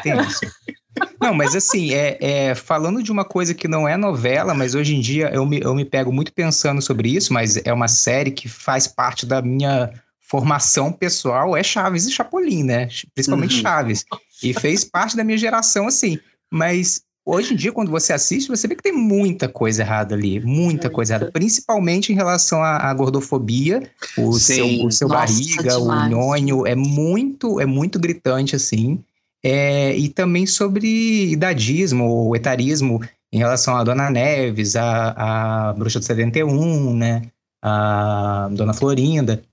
Não, 1.19 1.34
mas 1.34 1.56
assim, 1.56 1.93
é, 1.93 2.17
é, 2.19 2.56
falando 2.56 3.01
de 3.01 3.12
uma 3.12 3.23
coisa 3.23 3.54
que 3.54 3.67
não 3.67 3.88
é 3.88 3.95
novela, 3.95 4.54
mas 4.54 4.75
hoje 4.75 4.95
em 4.95 4.99
dia 4.99 5.30
eu 5.34 5.45
me, 5.45 5.62
eu 5.62 5.73
me 5.73 5.86
pego 5.86 6.12
muito 6.12 6.34
pensando 6.34 6.82
sobre 6.82 7.10
isso, 7.10 7.32
mas 7.34 7.58
é 7.58 7.71
uma 7.71 7.88
série 7.88 8.32
que 8.32 8.49
faz 8.49 8.88
parte 8.88 9.25
da 9.25 9.41
minha 9.41 9.91
formação 10.19 10.91
pessoal, 10.91 11.58
é 11.58 11.62
Chaves 11.63 12.06
e 12.08 12.12
Chapolin, 12.12 12.63
né? 12.63 12.88
Principalmente 13.13 13.56
uhum. 13.56 13.62
Chaves. 13.62 14.06
E 14.41 14.54
fez 14.54 14.84
parte 14.84 15.15
da 15.15 15.23
minha 15.23 15.38
geração, 15.38 15.88
assim. 15.88 16.17
Mas 16.49 17.01
hoje 17.25 17.54
em 17.54 17.58
dia, 17.58 17.71
quando 17.71 17.91
você 17.91 18.13
assiste, 18.13 18.47
você 18.47 18.67
vê 18.67 18.75
que 18.75 18.84
tem 18.84 18.93
muita 18.93 19.47
coisa 19.47 19.84
errada 19.84 20.15
ali, 20.15 20.39
muita 20.39 20.89
coisa 20.89 21.13
errada, 21.13 21.32
principalmente 21.32 22.12
em 22.12 22.15
relação 22.15 22.63
à, 22.63 22.77
à 22.89 22.93
gordofobia, 22.93 23.84
o 24.17 24.34
Sim. 24.34 24.39
seu, 24.39 24.86
o 24.86 24.91
seu 24.91 25.08
Nossa, 25.08 25.19
barriga, 25.19 25.77
o 25.77 26.08
nhonho, 26.08 26.65
é 26.65 26.75
muito, 26.75 27.60
é 27.60 27.65
muito 27.65 27.99
gritante, 27.99 28.56
assim. 28.56 29.04
É, 29.43 29.95
e 29.95 30.10
também 30.10 30.45
sobre 30.45 31.32
idadismo 31.32 32.06
ou 32.08 32.36
etarismo 32.36 33.01
em 33.32 33.39
relação 33.39 33.75
a 33.75 33.84
Dona 33.84 34.10
Neves, 34.10 34.75
a, 34.75 35.69
a 35.69 35.73
Bruxa 35.73 35.99
do 35.99 36.06
71, 36.06 36.95
né? 36.95 37.23
A 37.62 38.49
Dona 38.51 38.73
Florinda. 38.73 39.43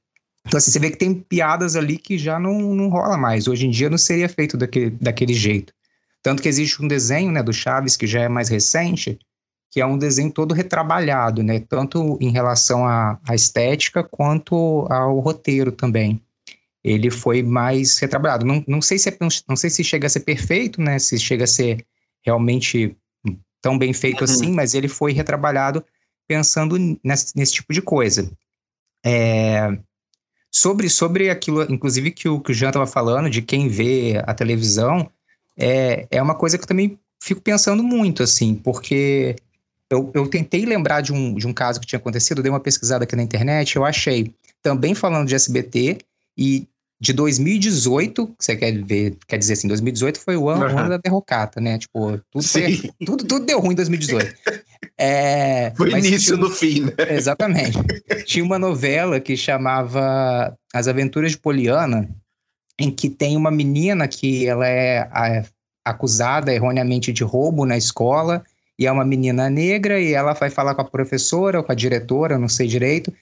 Então, 0.47 0.59
assim, 0.59 0.71
você 0.71 0.79
vê 0.79 0.91
que 0.91 0.97
tem 0.99 1.15
piadas 1.15 1.77
ali 1.77 1.99
que 1.99 2.19
já 2.19 2.39
não, 2.39 2.75
não 2.75 2.89
rola 2.89 3.17
mais. 3.17 3.47
Hoje 3.49 3.67
em 3.67 3.71
dia 3.71 3.91
não 3.91 3.99
seria 3.99 4.29
feito 4.29 4.57
daquele, 4.57 4.91
daquele 4.91 5.35
jeito. 5.35 5.73
Tanto 6.23 6.43
que 6.43 6.49
existe 6.49 6.83
um 6.83 6.89
desenho 6.89 7.31
né, 7.31 7.43
do 7.43 7.53
Chaves, 7.53 7.97
que 7.97 8.07
já 8.07 8.23
é 8.23 8.29
mais 8.29 8.49
recente, 8.49 9.19
que 9.71 9.81
é 9.81 9.87
um 9.87 9.99
desenho 9.99 10.33
todo 10.33 10.55
retrabalhado, 10.55 11.43
né? 11.43 11.61
Tanto 11.61 12.19
em 12.21 12.31
relação 12.31 12.87
à, 12.87 13.19
à 13.27 13.35
estética 13.35 14.03
quanto 14.03 14.87
ao 14.91 15.19
roteiro 15.21 15.71
também 15.71 16.21
ele 16.89 17.11
foi 17.11 17.43
mais 17.43 17.99
retrabalhado. 17.99 18.47
Não, 18.47 18.65
não, 18.67 18.81
sei 18.81 18.99
se 18.99 19.09
é, 19.09 19.17
não 19.47 19.57
sei 19.57 19.69
se 19.69 19.85
chega 19.85 20.07
a 20.07 20.11
ser 20.11 20.21
perfeito, 20.21 20.81
né? 20.81 20.99
Se 20.99 21.19
chega 21.19 21.45
a 21.45 21.47
ser 21.47 21.85
realmente 22.25 22.97
tão 23.61 23.77
bem 23.77 23.93
feito 23.93 24.21
uhum. 24.21 24.25
assim, 24.25 24.53
mas 24.53 24.75
ele 24.75 24.89
foi 24.89 25.13
retrabalhado 25.13 25.85
pensando 26.27 26.77
nesse, 27.03 27.37
nesse 27.37 27.55
tipo 27.55 27.73
de 27.73 27.83
coisa. 27.83 28.31
É, 29.05 29.79
sobre, 30.51 30.89
sobre 30.89 31.31
aquilo, 31.31 31.63
inclusive, 31.71 32.11
que 32.11 32.29
o, 32.29 32.41
que 32.41 32.53
o 32.53 32.55
Jean 32.55 32.69
estava 32.69 32.87
falando, 32.87 33.29
de 33.29 33.43
quem 33.43 33.69
vê 33.69 34.23
a 34.25 34.33
televisão, 34.35 35.11
é, 35.57 36.07
é 36.11 36.23
uma 36.23 36.35
coisa 36.35 36.57
que 36.57 36.65
eu 36.65 36.69
também 36.69 36.99
fico 37.23 37.41
pensando 37.41 37.83
muito, 37.83 38.23
assim, 38.23 38.55
porque 38.55 39.37
eu, 39.91 40.11
eu 40.15 40.29
tentei 40.29 40.65
lembrar 40.65 41.01
de 41.01 41.13
um, 41.13 41.35
de 41.35 41.47
um 41.47 41.53
caso 41.53 41.81
que 41.81 41.87
tinha 41.87 41.99
acontecido, 41.99 42.43
dei 42.43 42.51
uma 42.51 42.61
pesquisada 42.61 43.05
aqui 43.05 43.17
na 43.17 43.23
internet, 43.23 43.77
eu 43.77 43.85
achei, 43.85 44.35
também 44.63 44.95
falando 44.95 45.29
de 45.29 45.35
SBT, 45.35 45.99
e 46.37 46.69
de 47.01 47.13
2018, 47.13 48.35
você 48.39 48.57
quer 48.57 48.73
ver, 48.83 49.17
quer 49.27 49.39
dizer 49.39 49.53
assim, 49.53 49.69
2018 49.69 50.19
foi 50.19 50.37
o 50.37 50.49
ano, 50.49 50.67
uhum. 50.67 50.79
ano 50.79 50.89
da 50.89 50.97
derrocata, 50.97 51.61
né? 51.61 51.79
Tipo, 51.79 52.19
tudo, 52.31 52.43
foi, 52.43 52.91
tudo, 53.07 53.25
tudo 53.25 53.47
deu 53.47 53.61
ruim 53.61 53.73
em 53.73 53.77
2018. 53.77 54.35
É, 55.01 55.73
foi 55.77 55.93
o 55.93 55.97
início 55.97 56.35
tinha, 56.35 56.37
do 56.37 56.51
fim, 56.51 56.81
né? 56.81 56.93
Exatamente. 57.11 57.79
tinha 58.27 58.45
uma 58.45 58.59
novela 58.59 59.21
que 59.21 59.37
chamava 59.37 60.57
As 60.75 60.89
Aventuras 60.89 61.33
de 61.33 61.39
Poliana, 61.39 62.09
em 62.79 62.91
que 62.91 63.09
tem 63.09 63.37
uma 63.37 63.51
menina 63.51 64.09
que 64.09 64.47
ela 64.47 64.67
é 64.67 65.01
a, 65.13 65.45
acusada 65.85 66.53
erroneamente 66.53 67.13
de 67.13 67.23
roubo 67.23 67.65
na 67.65 67.77
escola, 67.77 68.43
e 68.77 68.87
é 68.87 68.93
uma 68.93 69.05
menina 69.05 69.49
negra, 69.49 70.01
e 70.01 70.15
ela 70.15 70.33
vai 70.33 70.51
falar 70.51 70.75
com 70.75 70.83
a 70.83 70.85
professora 70.85 71.59
ou 71.59 71.65
com 71.65 71.71
a 71.71 71.77
diretora, 71.77 72.39
não 72.39 72.49
sei 72.49 72.67
direito, 72.67 73.13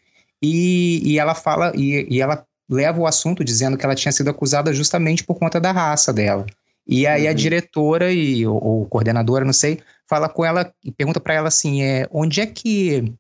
e, 0.43 1.03
e 1.05 1.19
ela 1.19 1.35
fala, 1.35 1.73
e, 1.75 2.07
e 2.11 2.23
ela 2.23 2.47
leva 2.69 3.01
o 3.01 3.07
assunto 3.07 3.45
dizendo 3.45 3.77
que 3.77 3.85
ela 3.85 3.95
tinha 3.95 4.13
sido 4.13 4.31
acusada 4.31 4.73
justamente 4.73 5.25
por 5.25 5.39
conta 5.39 5.61
da 5.61 5.73
raça 5.73 6.13
dela. 6.13 6.47
E 6.87 7.07
aí 7.07 7.25
uhum. 7.25 7.31
a 7.31 7.33
diretora 7.33 8.13
e 8.13 8.47
ou, 8.47 8.63
ou, 8.63 8.87
coordenadora, 8.87 9.45
não 9.45 9.53
sei, 9.53 9.81
fala 10.09 10.29
com 10.29 10.45
ela 10.45 10.73
e 10.85 10.93
pergunta 10.93 11.21
para 11.21 11.35
ela 11.35 11.49
assim, 11.49 11.83
é, 11.83 12.07
onde 12.11 12.41
é 12.41 12.47
que 12.47 13.13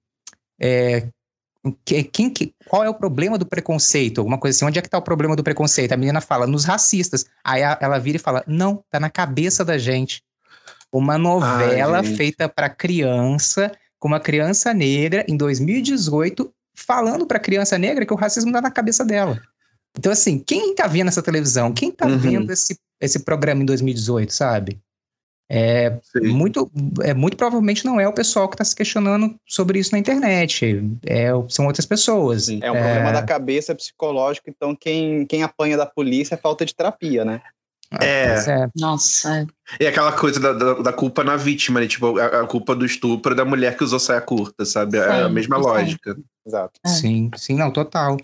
é, 0.61 1.09
que, 1.85 2.05
quem, 2.05 2.31
que, 2.31 2.55
qual 2.69 2.85
é 2.85 2.89
o 2.89 2.95
problema 2.95 3.37
do 3.39 3.47
preconceito? 3.47 4.19
Alguma 4.19 4.39
coisa 4.39 4.57
assim, 4.57 4.65
onde 4.65 4.79
é 4.79 4.83
que 4.83 4.89
tá 4.89 4.99
o 4.99 5.03
problema 5.03 5.35
do 5.35 5.43
preconceito? 5.43 5.93
A 5.93 5.97
menina 5.97 6.21
fala, 6.21 6.47
nos 6.47 6.65
racistas. 6.65 7.27
Aí 7.45 7.63
a, 7.63 7.77
ela 7.81 7.99
vira 7.99 8.17
e 8.17 8.21
fala, 8.21 8.45
não, 8.47 8.85
tá 8.91 9.01
na 9.01 9.11
cabeça 9.11 9.65
da 9.65 9.79
gente. 9.79 10.23
Uma 10.93 11.19
novela 11.19 11.99
Ai, 11.99 12.05
feita 12.05 12.49
para 12.49 12.69
criança, 12.69 13.73
com 13.99 14.09
uma 14.09 14.21
criança 14.21 14.73
negra, 14.73 15.25
em 15.29 15.37
2018, 15.37 16.53
falando 16.77 17.27
para 17.27 17.39
a 17.39 17.41
criança 17.41 17.79
negra 17.79 18.07
que 18.07 18.13
o 18.13 18.17
racismo 18.17 18.51
está 18.51 18.61
na 18.61 18.71
cabeça 18.71 19.05
dela. 19.05 19.41
Então, 19.99 20.13
assim, 20.13 20.39
quem 20.39 20.73
está 20.73 20.87
vendo 20.87 21.09
essa 21.09 21.23
televisão? 21.23 21.73
Quem 21.73 21.89
está 21.89 22.07
uhum. 22.07 22.19
vendo 22.19 22.53
esse, 22.53 22.79
esse 23.01 23.21
programa 23.21 23.63
em 23.63 23.67
2018, 23.67 24.33
sabe? 24.33 24.79
É 25.49 25.97
muito, 26.17 26.69
é 27.03 27.15
muito 27.15 27.37
provavelmente 27.37 27.85
não 27.85 28.01
é 28.01 28.09
o 28.09 28.13
pessoal 28.13 28.49
que 28.49 28.55
está 28.55 28.65
se 28.65 28.75
questionando 28.75 29.39
sobre 29.47 29.79
isso 29.79 29.93
na 29.93 29.99
internet. 29.99 30.85
É, 31.07 31.29
são 31.49 31.67
outras 31.67 31.87
pessoas. 31.87 32.47
Sim. 32.47 32.59
É 32.63 32.71
um 32.71 32.77
é... 32.77 32.83
problema 32.83 33.13
da 33.13 33.23
cabeça 33.23 33.75
psicológico, 33.75 34.51
então 34.51 34.75
quem, 34.75 35.25
quem 35.25 35.45
apanha 35.45 35.77
da 35.77 35.87
polícia 35.87 36.35
é 36.35 36.39
falta 36.39 36.67
de 36.67 36.75
terapia, 36.75 37.25
né? 37.25 37.41
É. 38.01 38.35
é. 38.35 38.69
Nossa. 38.77 39.47
E 39.81 39.87
aquela 39.87 40.13
coisa 40.13 40.41
da, 40.41 40.53
da, 40.53 40.75
da, 40.75 40.93
culpa 40.93 41.23
na 41.23 41.37
vítima, 41.37 41.81
né? 41.81 41.87
Tipo, 41.87 42.19
a, 42.19 42.43
a, 42.43 42.47
culpa 42.47 42.75
do 42.75 42.85
estupro 42.85 43.35
da 43.35 43.45
mulher 43.45 43.77
que 43.77 43.85
usou 43.85 43.99
saia 43.99 44.21
curta, 44.21 44.65
sabe? 44.65 44.99
É 44.99 45.23
a 45.23 45.29
mesma 45.29 45.57
lógica. 45.57 46.17
Exato. 46.47 46.81
É. 46.85 46.89
Sim, 46.89 47.31
sim, 47.37 47.55
não, 47.55 47.71
total. 47.71 48.17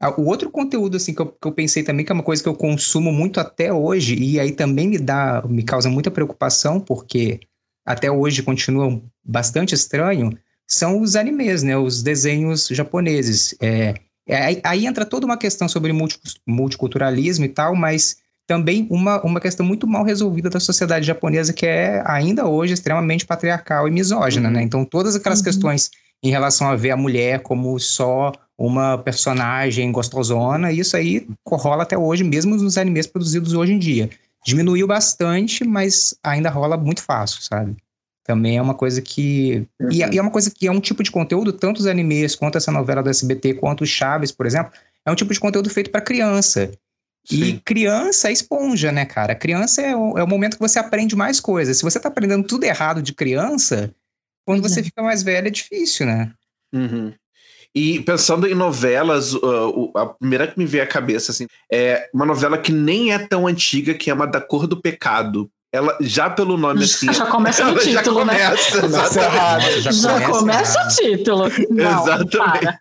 Ah, 0.00 0.10
o 0.10 0.26
outro 0.26 0.50
conteúdo, 0.50 0.96
assim, 0.96 1.14
que 1.14 1.22
eu, 1.22 1.26
que 1.26 1.48
eu 1.48 1.52
pensei 1.52 1.82
também, 1.82 2.04
que 2.04 2.12
é 2.12 2.14
uma 2.14 2.22
coisa 2.22 2.42
que 2.42 2.48
eu 2.48 2.54
consumo 2.54 3.10
muito 3.10 3.40
até 3.40 3.72
hoje, 3.72 4.14
e 4.14 4.38
aí 4.38 4.52
também 4.52 4.88
me 4.88 4.98
dá, 4.98 5.42
me 5.48 5.62
causa 5.62 5.88
muita 5.88 6.10
preocupação, 6.10 6.78
porque 6.78 7.40
até 7.84 8.10
hoje 8.10 8.42
continua 8.42 9.00
bastante 9.24 9.74
estranho, 9.74 10.36
são 10.68 11.00
os 11.00 11.16
animes, 11.16 11.62
né? 11.62 11.76
Os 11.76 12.02
desenhos 12.02 12.68
japoneses. 12.68 13.54
É, 13.62 13.94
é, 14.28 14.60
aí 14.64 14.86
entra 14.86 15.06
toda 15.06 15.24
uma 15.24 15.38
questão 15.38 15.68
sobre 15.68 15.92
multiculturalismo 16.46 17.44
e 17.44 17.48
tal, 17.48 17.74
mas 17.74 18.18
também 18.46 18.86
uma, 18.90 19.20
uma 19.22 19.40
questão 19.40 19.66
muito 19.66 19.86
mal 19.86 20.04
resolvida 20.04 20.48
da 20.48 20.60
sociedade 20.60 21.06
japonesa, 21.06 21.52
que 21.52 21.66
é 21.66 22.02
ainda 22.06 22.46
hoje 22.46 22.74
extremamente 22.74 23.26
patriarcal 23.26 23.88
e 23.88 23.90
misógina, 23.90 24.48
né? 24.48 24.62
Então, 24.62 24.84
todas 24.84 25.16
aquelas 25.16 25.40
uhum. 25.40 25.44
questões 25.44 25.90
em 26.22 26.30
relação 26.30 26.68
a 26.68 26.76
ver 26.76 26.92
a 26.92 26.96
mulher 26.96 27.40
como 27.40 27.78
só 27.78 28.32
uma 28.56 28.96
personagem 28.98 29.92
gostosona, 29.92 30.72
isso 30.72 30.96
aí 30.96 31.26
rola 31.46 31.82
até 31.82 31.98
hoje, 31.98 32.24
mesmo 32.24 32.56
nos 32.56 32.78
animes 32.78 33.06
produzidos 33.06 33.52
hoje 33.52 33.72
em 33.72 33.78
dia. 33.78 34.08
Diminuiu 34.44 34.86
bastante, 34.86 35.64
mas 35.64 36.14
ainda 36.22 36.48
rola 36.48 36.76
muito 36.76 37.02
fácil, 37.02 37.42
sabe? 37.42 37.76
Também 38.24 38.56
é 38.56 38.62
uma 38.62 38.74
coisa 38.74 39.02
que. 39.02 39.66
Uhum. 39.80 39.88
E, 39.90 40.02
é 40.02 40.22
uma 40.22 40.30
coisa 40.30 40.50
que 40.50 40.66
é 40.66 40.70
um 40.70 40.80
tipo 40.80 41.02
de 41.02 41.10
conteúdo, 41.10 41.52
tanto 41.52 41.78
os 41.78 41.86
animes 41.86 42.34
quanto 42.34 42.56
essa 42.56 42.72
novela 42.72 43.02
do 43.02 43.10
SBT, 43.10 43.54
quanto 43.54 43.82
o 43.82 43.86
Chaves, 43.86 44.32
por 44.32 44.46
exemplo, 44.46 44.72
é 45.04 45.10
um 45.10 45.14
tipo 45.14 45.32
de 45.32 45.38
conteúdo 45.38 45.70
feito 45.70 45.90
para 45.90 46.00
criança. 46.00 46.70
Sim. 47.26 47.42
E 47.42 47.60
criança 47.60 48.28
é 48.28 48.32
esponja, 48.32 48.92
né, 48.92 49.04
cara? 49.04 49.34
Criança 49.34 49.82
é 49.82 49.96
o, 49.96 50.16
é 50.16 50.22
o 50.22 50.28
momento 50.28 50.54
que 50.56 50.62
você 50.62 50.78
aprende 50.78 51.16
mais 51.16 51.40
coisas. 51.40 51.76
Se 51.76 51.82
você 51.82 51.98
tá 51.98 52.08
aprendendo 52.08 52.46
tudo 52.46 52.64
errado 52.64 53.02
de 53.02 53.12
criança, 53.12 53.92
quando 54.44 54.62
uhum. 54.62 54.68
você 54.68 54.82
fica 54.82 55.02
mais 55.02 55.24
velho 55.24 55.48
é 55.48 55.50
difícil, 55.50 56.06
né? 56.06 56.32
Uhum. 56.72 57.12
E 57.74 58.00
pensando 58.00 58.46
em 58.46 58.54
novelas, 58.54 59.34
uh, 59.34 59.92
a 59.96 60.06
primeira 60.06 60.46
que 60.46 60.58
me 60.58 60.64
veio 60.64 60.84
à 60.84 60.86
cabeça 60.86 61.32
assim, 61.32 61.46
é 61.70 62.08
uma 62.14 62.24
novela 62.24 62.56
que 62.56 62.72
nem 62.72 63.12
é 63.12 63.18
tão 63.18 63.46
antiga, 63.46 63.92
que 63.92 64.08
é 64.08 64.14
uma 64.14 64.26
da 64.26 64.40
Cor 64.40 64.66
do 64.66 64.80
Pecado. 64.80 65.50
Ela, 65.76 65.96
já 66.00 66.30
pelo 66.30 66.56
nome 66.56 66.84
assim. 66.84 67.12
Já 67.12 67.26
começa 67.26 67.64
no 67.64 67.78
título, 67.78 67.92
já 67.92 68.02
começa, 68.02 68.80
né? 68.80 68.86
Exatamente. 68.86 69.80
Já, 69.82 69.90
já 69.90 70.26
começa 70.26 70.82
o 70.82 70.88
título. 70.88 71.44
Não, 71.70 72.02
exatamente. 72.02 72.36
Para. 72.38 72.78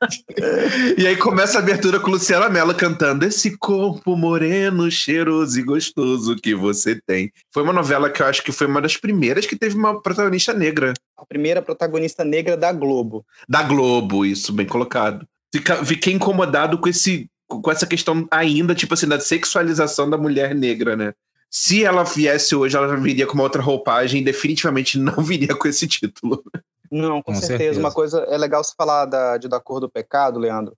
E 0.98 1.06
aí 1.06 1.18
começa 1.18 1.58
a 1.58 1.62
abertura 1.62 2.00
com 2.00 2.10
Luciana 2.10 2.48
Mello 2.48 2.74
cantando 2.74 3.26
Esse 3.26 3.58
corpo 3.58 4.16
moreno, 4.16 4.90
cheiroso 4.90 5.60
e 5.60 5.64
gostoso 5.64 6.38
que 6.38 6.56
você 6.56 6.98
tem. 7.06 7.32
Foi 7.54 7.64
uma 7.64 7.74
novela 7.74 8.10
que 8.10 8.22
eu 8.22 8.28
acho 8.28 8.42
que 8.42 8.54
foi 8.54 8.66
uma 8.66 8.82
das 8.82 8.96
primeiras 8.96 9.46
que 9.46 9.58
teve 9.58 9.76
uma 9.76 10.02
protagonista 10.02 10.54
negra. 10.54 10.94
A 11.18 11.26
primeira 11.26 11.62
protagonista 11.62 12.24
negra 12.24 12.56
da 12.56 12.72
Globo. 12.72 13.26
Da 13.48 13.62
Globo, 13.62 14.26
isso, 14.26 14.54
bem 14.54 14.66
colocado. 14.66 15.28
Fica, 15.54 15.84
fiquei 15.84 16.14
incomodado 16.14 16.78
com 16.78 16.88
esse 16.88 17.30
com 17.48 17.72
essa 17.72 17.86
questão 17.86 18.28
ainda, 18.32 18.74
tipo 18.74 18.94
assim, 18.94 19.08
da 19.08 19.20
sexualização 19.20 20.10
da 20.10 20.18
mulher 20.18 20.56
negra, 20.56 20.96
né? 20.96 21.14
Se 21.58 21.86
ela 21.86 22.04
viesse 22.04 22.54
hoje, 22.54 22.76
ela 22.76 22.98
viria 22.98 23.26
com 23.26 23.34
uma 23.34 23.44
outra 23.44 23.62
roupagem, 23.62 24.22
definitivamente 24.22 25.00
não 25.00 25.16
viria 25.24 25.56
com 25.56 25.70
esse 25.70 25.88
título. 25.88 26.44
Não, 26.92 27.22
com, 27.22 27.32
com 27.32 27.36
certeza. 27.36 27.58
certeza. 27.58 27.80
Uma 27.80 27.94
coisa 27.94 28.20
é 28.28 28.38
legal 28.38 28.62
se 28.62 28.76
falar 28.76 29.06
da, 29.06 29.38
de 29.38 29.48
Da 29.48 29.58
Cor 29.58 29.80
do 29.80 29.90
Pecado, 29.90 30.38
Leandro, 30.38 30.76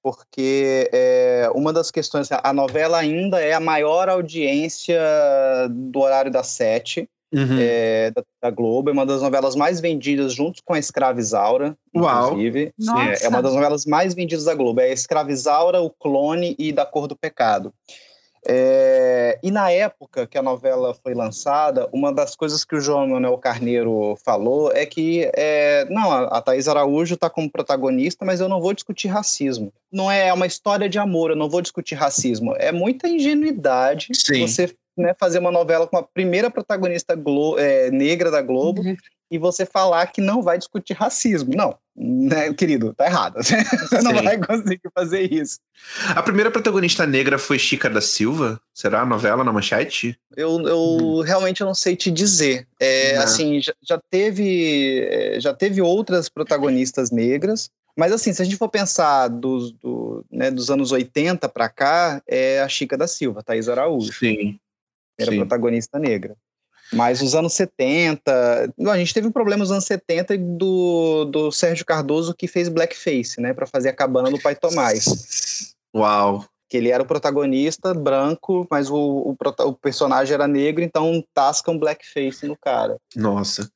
porque 0.00 0.88
é, 0.92 1.50
uma 1.52 1.72
das 1.72 1.90
questões, 1.90 2.28
a 2.30 2.52
novela 2.52 2.98
ainda 2.98 3.40
é 3.40 3.54
a 3.54 3.58
maior 3.58 4.08
audiência 4.08 5.00
do 5.68 5.98
horário 5.98 6.30
das 6.30 6.46
sete. 6.46 7.08
Uhum. 7.32 7.58
É, 7.60 8.12
da, 8.12 8.22
da, 8.42 8.50
Globo, 8.50 8.90
é 8.90 8.92
uma 8.92 9.06
das 9.06 9.22
novelas 9.22 9.56
mais 9.56 9.80
vendidas 9.80 10.32
junto 10.32 10.62
com 10.64 10.74
a 10.74 10.78
Escravizaura, 10.78 11.76
Uau. 11.94 12.26
inclusive. 12.26 12.72
É, 12.78 13.24
é, 13.24 13.28
uma 13.28 13.42
das 13.42 13.54
novelas 13.54 13.84
mais 13.84 14.14
vendidas 14.14 14.44
da 14.44 14.54
Globo. 14.54 14.80
É 14.80 14.84
a 14.84 14.92
Escravizaura, 14.92 15.80
o 15.80 15.90
Clone 15.90 16.54
e 16.56 16.72
Da 16.72 16.86
Cor 16.86 17.08
do 17.08 17.16
Pecado. 17.16 17.72
É, 18.46 19.38
e 19.42 19.50
na 19.50 19.70
época 19.70 20.26
que 20.26 20.38
a 20.38 20.42
novela 20.42 20.94
foi 20.94 21.14
lançada, 21.14 21.88
uma 21.92 22.12
das 22.12 22.34
coisas 22.34 22.64
que 22.64 22.74
o 22.74 22.80
João 22.80 23.06
Manuel 23.06 23.36
Carneiro 23.38 24.16
falou 24.24 24.72
é 24.72 24.86
que 24.86 25.30
é, 25.34 25.86
não, 25.90 26.10
a 26.10 26.40
Thais 26.40 26.66
Araújo 26.66 27.14
está 27.14 27.28
como 27.28 27.50
protagonista, 27.50 28.24
mas 28.24 28.40
eu 28.40 28.48
não 28.48 28.60
vou 28.60 28.72
discutir 28.72 29.08
racismo. 29.08 29.72
Não 29.92 30.10
é 30.10 30.32
uma 30.32 30.46
história 30.46 30.88
de 30.88 30.98
amor, 30.98 31.30
eu 31.30 31.36
não 31.36 31.50
vou 31.50 31.60
discutir 31.60 31.94
racismo. 31.94 32.54
É 32.56 32.72
muita 32.72 33.08
ingenuidade 33.08 34.08
Sim. 34.14 34.46
você 34.46 34.74
né, 35.00 35.14
fazer 35.18 35.38
uma 35.38 35.50
novela 35.50 35.86
com 35.86 35.96
a 35.96 36.02
primeira 36.02 36.50
protagonista 36.50 37.14
Glo 37.14 37.58
é, 37.58 37.90
negra 37.90 38.30
da 38.30 38.42
Globo 38.42 38.82
uhum 38.82 38.96
e 39.30 39.38
você 39.38 39.64
falar 39.64 40.06
que 40.08 40.20
não 40.20 40.42
vai 40.42 40.58
discutir 40.58 40.94
racismo. 40.94 41.54
Não, 41.54 41.78
né, 41.96 42.52
querido, 42.52 42.92
tá 42.92 43.06
errado. 43.06 43.36
Você 43.40 44.02
não 44.02 44.12
vai 44.12 44.38
conseguir 44.38 44.90
fazer 44.92 45.32
isso. 45.32 45.60
A 46.08 46.22
primeira 46.22 46.50
protagonista 46.50 47.06
negra 47.06 47.38
foi 47.38 47.58
Chica 47.58 47.88
da 47.88 48.00
Silva? 48.00 48.60
Será 48.74 49.02
a 49.02 49.06
novela 49.06 49.44
na 49.44 49.52
manchete? 49.52 50.18
Eu, 50.36 50.60
eu 50.66 50.78
hum. 50.78 51.20
realmente 51.20 51.62
não 51.62 51.74
sei 51.74 51.94
te 51.94 52.10
dizer. 52.10 52.66
É, 52.80 53.16
assim, 53.18 53.60
já, 53.62 53.72
já, 53.82 54.00
teve, 54.10 55.06
é, 55.08 55.40
já 55.40 55.54
teve 55.54 55.80
outras 55.80 56.28
protagonistas 56.28 57.12
negras, 57.12 57.70
mas 57.96 58.12
assim, 58.12 58.32
se 58.32 58.42
a 58.42 58.44
gente 58.44 58.56
for 58.56 58.68
pensar 58.68 59.28
dos, 59.28 59.70
do, 59.72 60.24
né, 60.30 60.50
dos 60.50 60.70
anos 60.70 60.90
80 60.90 61.48
para 61.48 61.68
cá, 61.68 62.20
é 62.26 62.60
a 62.60 62.68
Chica 62.68 62.96
da 62.96 63.06
Silva, 63.06 63.42
Thaís 63.42 63.68
Araújo. 63.68 64.12
Sim. 64.12 64.58
Era 65.20 65.30
Sim. 65.30 65.38
protagonista 65.38 65.98
negra. 65.98 66.36
Mas 66.92 67.22
os 67.22 67.34
anos 67.34 67.52
70, 67.52 68.74
a 68.88 68.98
gente 68.98 69.14
teve 69.14 69.26
um 69.26 69.32
problema 69.32 69.60
nos 69.60 69.70
anos 69.70 69.84
70 69.84 70.36
do, 70.36 71.24
do 71.26 71.52
Sérgio 71.52 71.86
Cardoso 71.86 72.34
que 72.34 72.48
fez 72.48 72.68
blackface, 72.68 73.40
né, 73.40 73.52
para 73.52 73.66
fazer 73.66 73.90
a 73.90 73.94
cabana 73.94 74.30
do 74.30 74.40
Pai 74.40 74.56
Tomás. 74.56 75.74
Uau. 75.94 76.44
Que 76.68 76.76
ele 76.76 76.90
era 76.90 77.02
o 77.02 77.06
protagonista 77.06 77.92
branco, 77.94 78.66
mas 78.70 78.88
o, 78.90 78.96
o, 78.96 79.36
o 79.64 79.72
personagem 79.74 80.34
era 80.34 80.46
negro, 80.46 80.82
então 80.82 81.24
tascam 81.34 81.78
blackface 81.78 82.46
no 82.46 82.56
cara. 82.56 82.96
Nossa. 83.14 83.70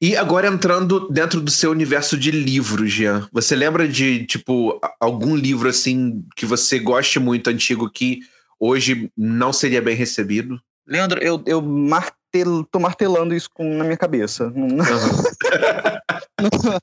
E 0.00 0.16
agora 0.16 0.48
entrando 0.48 1.08
dentro 1.08 1.40
do 1.40 1.50
seu 1.50 1.70
universo 1.70 2.16
de 2.16 2.30
livros, 2.30 2.92
Jean, 2.92 3.28
você 3.32 3.54
lembra 3.54 3.86
de, 3.86 4.26
tipo, 4.26 4.80
algum 5.00 5.36
livro 5.36 5.68
assim 5.68 6.24
que 6.36 6.46
você 6.46 6.78
goste 6.78 7.20
muito 7.20 7.50
antigo 7.50 7.90
que 7.90 8.20
hoje 8.58 9.10
não 9.16 9.52
seria 9.52 9.82
bem 9.82 9.94
recebido? 9.94 10.60
Leandro, 10.86 11.22
eu, 11.22 11.42
eu 11.46 11.62
martelo, 11.62 12.64
tô 12.64 12.78
martelando 12.78 13.34
isso 13.34 13.48
com, 13.52 13.64
na 13.64 13.84
minha 13.84 13.96
cabeça. 13.96 14.48
Uhum. 14.48 14.78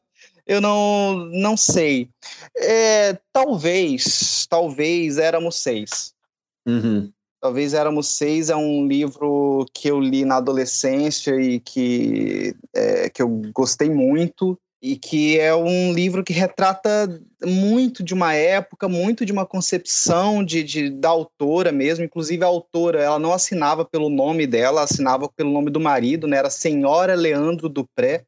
eu 0.48 0.60
não, 0.60 1.18
não 1.32 1.56
sei. 1.56 2.10
É, 2.58 3.18
talvez, 3.32 4.48
talvez 4.50 5.18
Éramos 5.18 5.58
Seis. 5.58 6.14
Uhum. 6.66 7.12
Talvez 7.40 7.74
Éramos 7.74 8.08
Seis 8.08 8.50
é 8.50 8.56
um 8.56 8.88
livro 8.88 9.66
que 9.74 9.88
eu 9.88 10.00
li 10.00 10.26
na 10.26 10.38
adolescência 10.38 11.40
e 11.40 11.60
que, 11.60 12.56
é, 12.74 13.10
que 13.10 13.22
eu 13.22 13.30
gostei 13.54 13.90
muito 13.90 14.60
e 14.82 14.96
que 14.96 15.40
é 15.40 15.54
um 15.54 15.94
livro 15.94 16.24
que 16.24 16.34
retrata 16.34 17.22
muito 17.46 18.04
de 18.04 18.16
uma 18.16 18.34
época, 18.34 18.90
muito 18.90 19.24
de 19.24 19.32
uma 19.32 19.46
concepção 19.46 20.44
de, 20.44 20.64
de, 20.64 20.90
da 20.90 21.10
autora 21.10 21.72
mesmo. 21.72 22.04
Inclusive, 22.04 22.44
a 22.44 22.48
autora 22.48 23.00
ela 23.00 23.20
não 23.20 23.32
assinava 23.32 23.86
pelo 23.86 24.10
nome 24.10 24.48
dela, 24.48 24.82
assinava 24.82 25.30
pelo 25.30 25.52
nome 25.52 25.70
do 25.70 25.80
marido, 25.80 26.26
né? 26.26 26.38
Era 26.38 26.50
Senhora 26.50 27.14
Leandro 27.14 27.70
Dupré. 27.70 28.26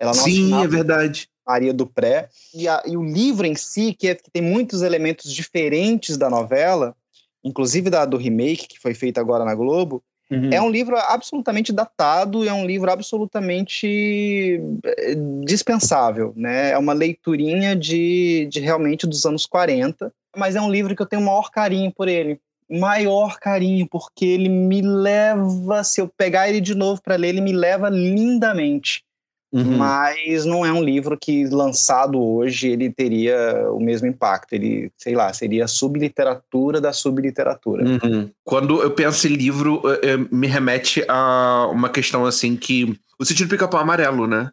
Ela 0.00 0.12
não 0.12 0.24
Sim, 0.24 0.60
é 0.62 0.66
verdade. 0.66 1.28
Maria 1.46 1.72
Dupré. 1.72 2.28
E, 2.52 2.66
a, 2.66 2.82
e 2.84 2.96
o 2.96 3.04
livro 3.04 3.46
em 3.46 3.54
si, 3.54 3.94
que, 3.94 4.08
é, 4.08 4.14
que 4.16 4.30
tem 4.30 4.42
muitos 4.42 4.82
elementos 4.82 5.32
diferentes 5.32 6.16
da 6.16 6.28
novela, 6.28 6.96
inclusive 7.44 7.88
da 7.88 8.04
do 8.04 8.16
remake, 8.16 8.66
que 8.66 8.80
foi 8.80 8.92
feito 8.92 9.18
agora 9.18 9.44
na 9.44 9.54
Globo, 9.54 10.02
Uhum. 10.30 10.50
É 10.52 10.60
um 10.60 10.70
livro 10.70 10.96
absolutamente 10.96 11.72
datado, 11.72 12.46
é 12.46 12.52
um 12.52 12.66
livro 12.66 12.90
absolutamente 12.90 14.60
eh, 14.84 15.14
dispensável, 15.44 16.32
né? 16.36 16.72
É 16.72 16.78
uma 16.78 16.92
leiturinha 16.92 17.76
de, 17.76 18.48
de 18.50 18.60
realmente 18.60 19.06
dos 19.06 19.24
anos 19.24 19.46
40, 19.46 20.12
mas 20.36 20.56
é 20.56 20.60
um 20.60 20.70
livro 20.70 20.96
que 20.96 21.02
eu 21.02 21.06
tenho 21.06 21.22
o 21.22 21.24
maior 21.24 21.50
carinho 21.50 21.92
por 21.92 22.08
ele. 22.08 22.40
Maior 22.68 23.38
carinho, 23.38 23.86
porque 23.88 24.24
ele 24.24 24.48
me 24.48 24.82
leva, 24.82 25.84
se 25.84 26.00
eu 26.00 26.08
pegar 26.08 26.48
ele 26.48 26.60
de 26.60 26.74
novo 26.74 27.00
para 27.00 27.14
ler, 27.14 27.28
ele 27.28 27.40
me 27.40 27.52
leva 27.52 27.88
lindamente. 27.88 29.05
Uhum. 29.52 29.76
Mas 29.76 30.44
não 30.44 30.66
é 30.66 30.72
um 30.72 30.82
livro 30.82 31.16
que, 31.20 31.46
lançado 31.46 32.20
hoje, 32.20 32.68
ele 32.68 32.92
teria 32.92 33.70
o 33.70 33.80
mesmo 33.80 34.06
impacto. 34.06 34.52
Ele, 34.52 34.90
sei 34.96 35.14
lá, 35.14 35.32
seria 35.32 35.64
a 35.64 35.68
subliteratura 35.68 36.80
da 36.80 36.92
subliteratura. 36.92 37.84
Uhum. 37.84 38.30
Quando 38.44 38.82
eu 38.82 38.90
penso 38.90 39.26
em 39.26 39.34
livro, 39.34 39.82
me 40.30 40.46
remete 40.46 41.04
a 41.08 41.68
uma 41.72 41.88
questão 41.88 42.24
assim 42.26 42.56
que. 42.56 42.98
O 43.18 43.24
sentido 43.24 43.48
pica-pau 43.48 43.80
amarelo, 43.80 44.26
né? 44.26 44.50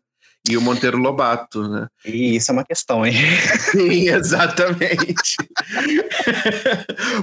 E 0.47 0.57
o 0.57 0.61
Monteiro 0.61 0.97
Lobato, 0.97 1.67
né? 1.67 1.87
E 2.05 2.35
isso 2.35 2.51
é 2.51 2.53
uma 2.53 2.65
questão, 2.65 3.05
hein? 3.05 3.13
Sim, 3.71 4.09
exatamente. 4.09 5.37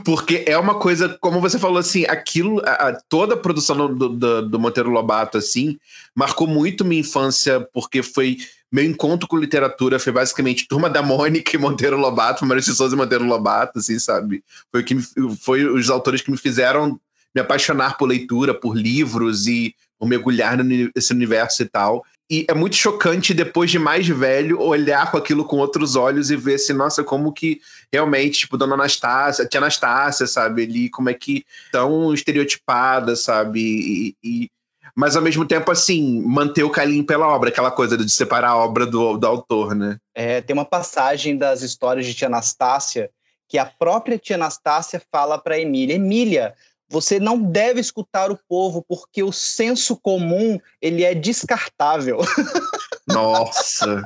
Porque 0.04 0.44
é 0.46 0.56
uma 0.56 0.76
coisa, 0.76 1.18
como 1.20 1.40
você 1.40 1.58
falou 1.58 1.78
assim, 1.78 2.04
aquilo, 2.06 2.62
a, 2.64 2.98
toda 3.08 3.34
a 3.34 3.38
produção 3.38 3.94
do, 3.94 4.08
do, 4.08 4.48
do, 4.48 4.58
Monteiro 4.58 4.90
Lobato, 4.90 5.36
assim, 5.36 5.78
marcou 6.14 6.46
muito 6.46 6.84
minha 6.84 7.00
infância, 7.00 7.60
porque 7.74 8.02
foi 8.02 8.38
meu 8.72 8.84
encontro 8.84 9.26
com 9.26 9.36
literatura 9.36 9.98
foi 9.98 10.12
basicamente 10.12 10.68
Turma 10.68 10.88
da 10.88 11.02
Mônica 11.02 11.54
e 11.54 11.58
Monteiro 11.58 11.96
Lobato, 11.96 12.46
Maurício 12.46 12.72
Souza 12.72 12.94
e 12.94 12.98
Monteiro 12.98 13.24
Lobato, 13.24 13.80
assim, 13.80 13.98
sabe? 13.98 14.44
Foi, 14.70 14.84
que 14.84 14.94
me, 14.94 15.02
foi 15.40 15.64
os 15.64 15.90
autores 15.90 16.22
que 16.22 16.30
me 16.30 16.36
fizeram 16.38 16.98
me 17.34 17.40
apaixonar 17.40 17.96
por 17.96 18.06
leitura, 18.06 18.54
por 18.54 18.76
livros 18.76 19.46
e 19.46 19.74
por 19.98 20.08
mergulhar 20.08 20.56
nesse 20.64 21.12
universo 21.12 21.62
e 21.62 21.66
tal. 21.66 22.04
E 22.30 22.46
é 22.48 22.54
muito 22.54 22.76
chocante 22.76 23.34
depois 23.34 23.70
de 23.70 23.78
mais 23.78 24.06
velho 24.06 24.60
olhar 24.60 25.10
com 25.10 25.16
aquilo 25.16 25.44
com 25.44 25.56
outros 25.56 25.96
olhos 25.96 26.30
e 26.30 26.36
ver 26.36 26.54
assim, 26.54 26.72
nossa, 26.72 27.02
como 27.02 27.32
que 27.32 27.60
realmente, 27.92 28.40
tipo, 28.40 28.56
Dona 28.56 28.74
Anastácia, 28.74 29.44
Tia 29.46 29.58
Anastácia, 29.58 30.28
sabe, 30.28 30.62
ali, 30.62 30.88
como 30.88 31.10
é 31.10 31.14
que 31.14 31.44
tão 31.72 32.14
estereotipada, 32.14 33.16
sabe, 33.16 33.60
e, 33.60 34.16
e, 34.22 34.50
mas 34.94 35.16
ao 35.16 35.22
mesmo 35.22 35.44
tempo, 35.44 35.72
assim, 35.72 36.22
manter 36.24 36.62
o 36.62 36.70
carinho 36.70 37.04
pela 37.04 37.26
obra, 37.26 37.48
aquela 37.48 37.70
coisa 37.70 37.96
de 37.96 38.08
separar 38.08 38.50
a 38.50 38.56
obra 38.56 38.86
do, 38.86 39.16
do 39.16 39.26
autor, 39.26 39.74
né? 39.74 39.98
É, 40.14 40.40
tem 40.40 40.54
uma 40.54 40.64
passagem 40.64 41.36
das 41.36 41.62
histórias 41.62 42.06
de 42.06 42.14
Tia 42.14 42.28
Anastácia 42.28 43.10
que 43.48 43.58
a 43.58 43.66
própria 43.66 44.16
Tia 44.16 44.36
Anastácia 44.36 45.02
fala 45.10 45.36
para 45.36 45.58
Emília, 45.58 45.96
Emília, 45.96 46.54
você 46.90 47.20
não 47.20 47.40
deve 47.40 47.80
escutar 47.80 48.30
o 48.30 48.38
povo 48.48 48.84
porque 48.86 49.22
o 49.22 49.32
senso 49.32 49.96
comum 49.96 50.58
ele 50.82 51.04
é 51.04 51.14
descartável. 51.14 52.18
Nossa. 53.06 54.04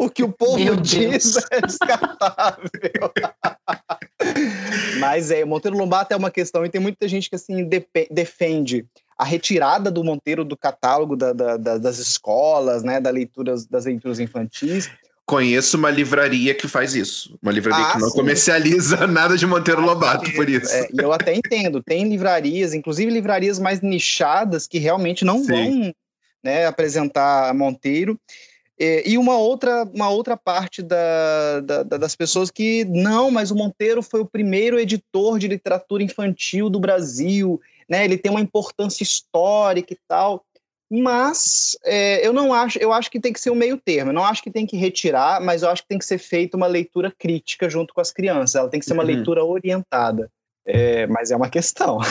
o 0.00 0.10
que 0.10 0.24
o 0.24 0.32
povo 0.32 0.58
Meu 0.58 0.76
diz 0.76 1.34
Deus. 1.34 1.46
é 1.50 1.60
descartável. 1.60 2.70
Mas 4.98 5.30
é, 5.30 5.44
Monteiro 5.44 5.78
Lobato 5.78 6.12
é 6.12 6.16
uma 6.16 6.30
questão 6.30 6.64
e 6.64 6.70
tem 6.70 6.80
muita 6.80 7.06
gente 7.06 7.30
que 7.30 7.36
assim 7.36 7.68
defende 8.10 8.84
a 9.16 9.24
retirada 9.24 9.90
do 9.90 10.04
Monteiro 10.04 10.44
do 10.44 10.56
catálogo 10.56 11.16
da, 11.16 11.32
da, 11.32 11.56
da, 11.56 11.78
das 11.78 11.98
escolas, 11.98 12.84
né, 12.84 13.00
da 13.00 13.10
leituras, 13.10 13.66
das 13.66 13.84
leituras 13.84 14.20
infantis, 14.20 14.88
Conheço 15.28 15.76
uma 15.76 15.90
livraria 15.90 16.54
que 16.54 16.66
faz 16.66 16.94
isso. 16.94 17.38
Uma 17.42 17.52
livraria 17.52 17.84
ah, 17.84 17.92
que 17.92 17.98
não 17.98 18.08
sim. 18.08 18.16
comercializa 18.16 19.04
nada 19.06 19.36
de 19.36 19.46
Monteiro 19.46 19.82
ah, 19.82 19.84
Lobato, 19.84 20.32
por 20.32 20.48
isso. 20.48 20.72
É, 20.72 20.88
eu 20.98 21.12
até 21.12 21.34
entendo. 21.34 21.82
Tem 21.82 22.08
livrarias, 22.08 22.72
inclusive 22.72 23.10
livrarias 23.10 23.58
mais 23.58 23.82
nichadas, 23.82 24.66
que 24.66 24.78
realmente 24.78 25.26
não 25.26 25.44
sim. 25.44 25.46
vão 25.52 25.94
né, 26.42 26.64
apresentar 26.64 27.52
Monteiro. 27.52 28.18
E 28.80 29.18
uma 29.18 29.36
outra, 29.36 29.84
uma 29.92 30.08
outra 30.08 30.34
parte 30.34 30.80
da, 30.80 31.60
da, 31.60 31.82
das 31.82 32.16
pessoas 32.16 32.50
que 32.50 32.86
não, 32.86 33.30
mas 33.30 33.50
o 33.50 33.54
Monteiro 33.54 34.02
foi 34.02 34.20
o 34.20 34.26
primeiro 34.26 34.80
editor 34.80 35.38
de 35.38 35.46
literatura 35.46 36.02
infantil 36.02 36.70
do 36.70 36.80
Brasil, 36.80 37.60
né? 37.86 38.04
Ele 38.04 38.16
tem 38.16 38.30
uma 38.30 38.40
importância 38.40 39.02
histórica 39.02 39.92
e 39.92 39.98
tal. 40.08 40.42
Mas 40.90 41.76
é, 41.84 42.26
eu 42.26 42.32
não 42.32 42.52
acho, 42.52 42.78
eu 42.78 42.92
acho 42.92 43.10
que 43.10 43.20
tem 43.20 43.32
que 43.32 43.40
ser 43.40 43.50
um 43.50 43.54
meio 43.54 43.76
termo. 43.76 44.10
Eu 44.10 44.14
não 44.14 44.24
acho 44.24 44.42
que 44.42 44.50
tem 44.50 44.66
que 44.66 44.76
retirar, 44.76 45.40
mas 45.40 45.62
eu 45.62 45.68
acho 45.68 45.82
que 45.82 45.88
tem 45.88 45.98
que 45.98 46.04
ser 46.04 46.18
feita 46.18 46.56
uma 46.56 46.66
leitura 46.66 47.12
crítica 47.16 47.68
junto 47.68 47.92
com 47.92 48.00
as 48.00 48.10
crianças. 48.10 48.54
Ela 48.54 48.68
tem 48.68 48.80
que 48.80 48.86
ser 48.86 48.94
uma 48.94 49.02
uhum. 49.02 49.08
leitura 49.08 49.44
orientada. 49.44 50.30
É, 50.70 51.06
mas 51.06 51.30
é 51.30 51.36
uma 51.36 51.48
questão. 51.48 51.98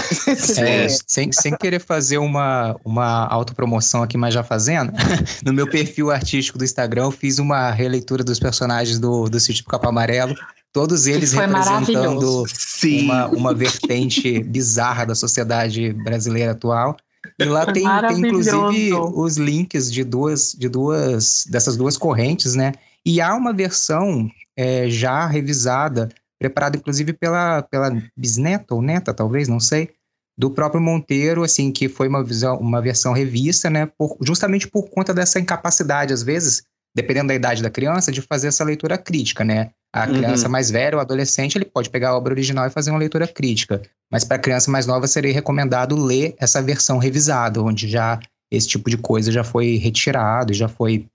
É, 0.57 0.87
sem, 1.05 1.31
sem 1.31 1.55
querer 1.55 1.79
fazer 1.79 2.17
uma, 2.17 2.75
uma 2.83 3.27
autopromoção 3.27 4.01
aqui, 4.01 4.17
mas 4.17 4.33
já 4.33 4.43
fazendo, 4.43 4.91
no 5.45 5.53
meu 5.53 5.69
perfil 5.69 6.09
artístico 6.09 6.57
do 6.57 6.63
Instagram, 6.63 7.03
eu 7.03 7.11
fiz 7.11 7.37
uma 7.37 7.69
releitura 7.69 8.23
dos 8.23 8.39
personagens 8.39 8.99
do, 8.99 9.29
do 9.29 9.39
Sítio 9.39 9.63
Capa 9.65 9.89
Amarelo, 9.89 10.35
todos 10.73 11.05
eles 11.05 11.33
representando 11.33 12.45
uma, 12.83 13.27
uma 13.27 13.53
vertente 13.53 14.41
bizarra 14.43 15.05
da 15.05 15.15
sociedade 15.15 15.93
brasileira 15.93 16.51
atual. 16.53 16.97
E 17.39 17.45
lá 17.45 17.65
tem, 17.71 17.83
tem, 17.83 18.19
inclusive 18.19 18.93
os 18.93 19.37
links 19.37 19.91
de 19.91 20.03
duas, 20.03 20.53
de 20.53 20.67
duas 20.67 21.45
dessas 21.49 21.77
duas 21.77 21.95
correntes, 21.95 22.55
né? 22.55 22.73
E 23.05 23.21
há 23.21 23.35
uma 23.35 23.53
versão 23.53 24.29
é, 24.55 24.89
já 24.89 25.25
revisada, 25.27 26.09
preparada 26.39 26.77
inclusive 26.77 27.13
pela, 27.13 27.61
pela 27.61 27.91
bisneta 28.15 28.73
ou 28.73 28.81
neta, 28.81 29.13
talvez, 29.13 29.47
não 29.47 29.59
sei, 29.59 29.91
do 30.37 30.49
próprio 30.49 30.81
Monteiro, 30.81 31.43
assim, 31.43 31.71
que 31.71 31.87
foi 31.87 32.07
uma, 32.07 32.23
visão, 32.23 32.57
uma 32.57 32.81
versão 32.81 33.13
revista, 33.13 33.69
né? 33.69 33.85
Por, 33.97 34.17
justamente 34.21 34.67
por 34.67 34.89
conta 34.89 35.13
dessa 35.13 35.39
incapacidade, 35.39 36.13
às 36.13 36.23
vezes, 36.23 36.63
dependendo 36.97 37.27
da 37.27 37.35
idade 37.35 37.61
da 37.61 37.69
criança, 37.69 38.11
de 38.11 38.23
fazer 38.23 38.47
essa 38.47 38.63
leitura 38.63 38.97
crítica, 38.97 39.43
né? 39.43 39.69
A 39.93 40.07
uhum. 40.07 40.15
criança 40.15 40.45
uhum. 40.47 40.51
mais 40.51 40.71
velha, 40.71 40.97
o 40.97 40.99
adolescente, 40.99 41.55
ele 41.55 41.65
pode 41.65 41.91
pegar 41.91 42.09
a 42.09 42.17
obra 42.17 42.33
original 42.33 42.65
e 42.65 42.71
fazer 42.71 42.89
uma 42.89 42.97
leitura 42.97 43.27
crítica. 43.27 43.83
Mas 44.11 44.23
para 44.23 44.37
a 44.37 44.39
criança 44.39 44.71
mais 44.71 44.87
nova 44.87 45.05
seria 45.05 45.31
recomendado 45.31 45.95
ler 45.95 46.33
essa 46.39 46.59
versão 46.59 46.97
revisada, 46.97 47.61
onde 47.61 47.87
já 47.87 48.19
esse 48.51 48.67
tipo 48.67 48.89
de 48.89 48.97
coisa 48.97 49.31
já 49.31 49.43
foi 49.43 49.75
retirado, 49.75 50.53
já 50.53 50.67
foi 50.67 51.05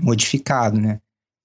modificado, 0.00 0.80
né? 0.80 0.98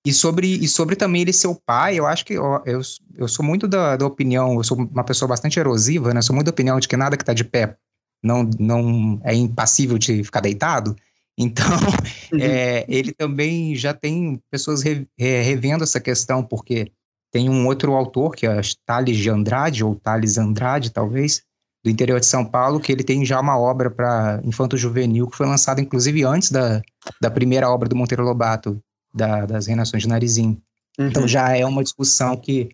E 0.05 0.11
sobre, 0.11 0.47
e 0.47 0.67
sobre 0.67 0.95
também 0.95 1.21
ele 1.21 1.31
ser 1.31 1.47
o 1.47 1.55
pai, 1.55 1.99
eu 1.99 2.07
acho 2.07 2.25
que 2.25 2.33
eu, 2.33 2.61
eu, 2.65 2.81
eu 3.15 3.27
sou 3.27 3.45
muito 3.45 3.67
da, 3.67 3.95
da 3.95 4.07
opinião, 4.07 4.55
eu 4.55 4.63
sou 4.63 4.75
uma 4.75 5.03
pessoa 5.03 5.29
bastante 5.29 5.59
erosiva, 5.59 6.15
né? 6.15 6.21
Sou 6.23 6.35
muito 6.35 6.47
da 6.47 6.51
opinião 6.51 6.79
de 6.79 6.87
que 6.87 6.97
nada 6.97 7.15
que 7.15 7.21
está 7.21 7.33
de 7.33 7.43
pé 7.43 7.77
não, 8.23 8.49
não 8.59 9.21
é 9.23 9.35
impassível 9.35 9.99
de 9.99 10.23
ficar 10.23 10.39
deitado. 10.39 10.95
Então, 11.37 11.65
é, 12.39 12.85
ele 12.89 13.11
também 13.11 13.75
já 13.75 13.93
tem 13.93 14.39
pessoas 14.51 14.81
re, 14.81 15.07
é, 15.17 15.41
revendo 15.41 15.83
essa 15.83 15.99
questão, 15.99 16.43
porque 16.43 16.91
tem 17.31 17.49
um 17.49 17.65
outro 17.65 17.93
autor, 17.93 18.35
que 18.35 18.45
é 18.45 18.61
Thales 18.85 19.17
de 19.17 19.29
Andrade, 19.29 19.83
ou 19.83 19.95
Thales 19.95 20.37
Andrade, 20.37 20.91
talvez, 20.91 21.41
do 21.83 21.89
interior 21.89 22.19
de 22.19 22.25
São 22.25 22.45
Paulo, 22.45 22.79
que 22.79 22.91
ele 22.91 23.03
tem 23.03 23.25
já 23.25 23.39
uma 23.39 23.57
obra 23.57 23.89
para 23.89 24.39
infanto 24.43 24.77
juvenil, 24.77 25.27
que 25.27 25.35
foi 25.35 25.47
lançada 25.47 25.81
inclusive 25.81 26.23
antes 26.23 26.51
da, 26.51 26.81
da 27.19 27.29
primeira 27.29 27.69
obra 27.69 27.89
do 27.89 27.95
Monteiro 27.95 28.23
Lobato, 28.23 28.79
da, 29.13 29.45
das 29.45 29.67
Reinações 29.67 30.03
de 30.03 30.09
Narizim. 30.09 30.61
Então, 30.93 31.05
uhum. 31.05 31.09
Então 31.09 31.27
já 31.27 31.57
é 31.57 31.65
uma 31.65 31.83
discussão 31.83 32.37
que 32.37 32.69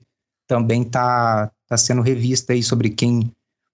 também 0.47 0.81
está 0.81 1.49
tá 1.67 1.77
sendo 1.77 2.01
revista 2.01 2.53
aí 2.53 2.61
sobre 2.61 2.89
quem 2.89 3.31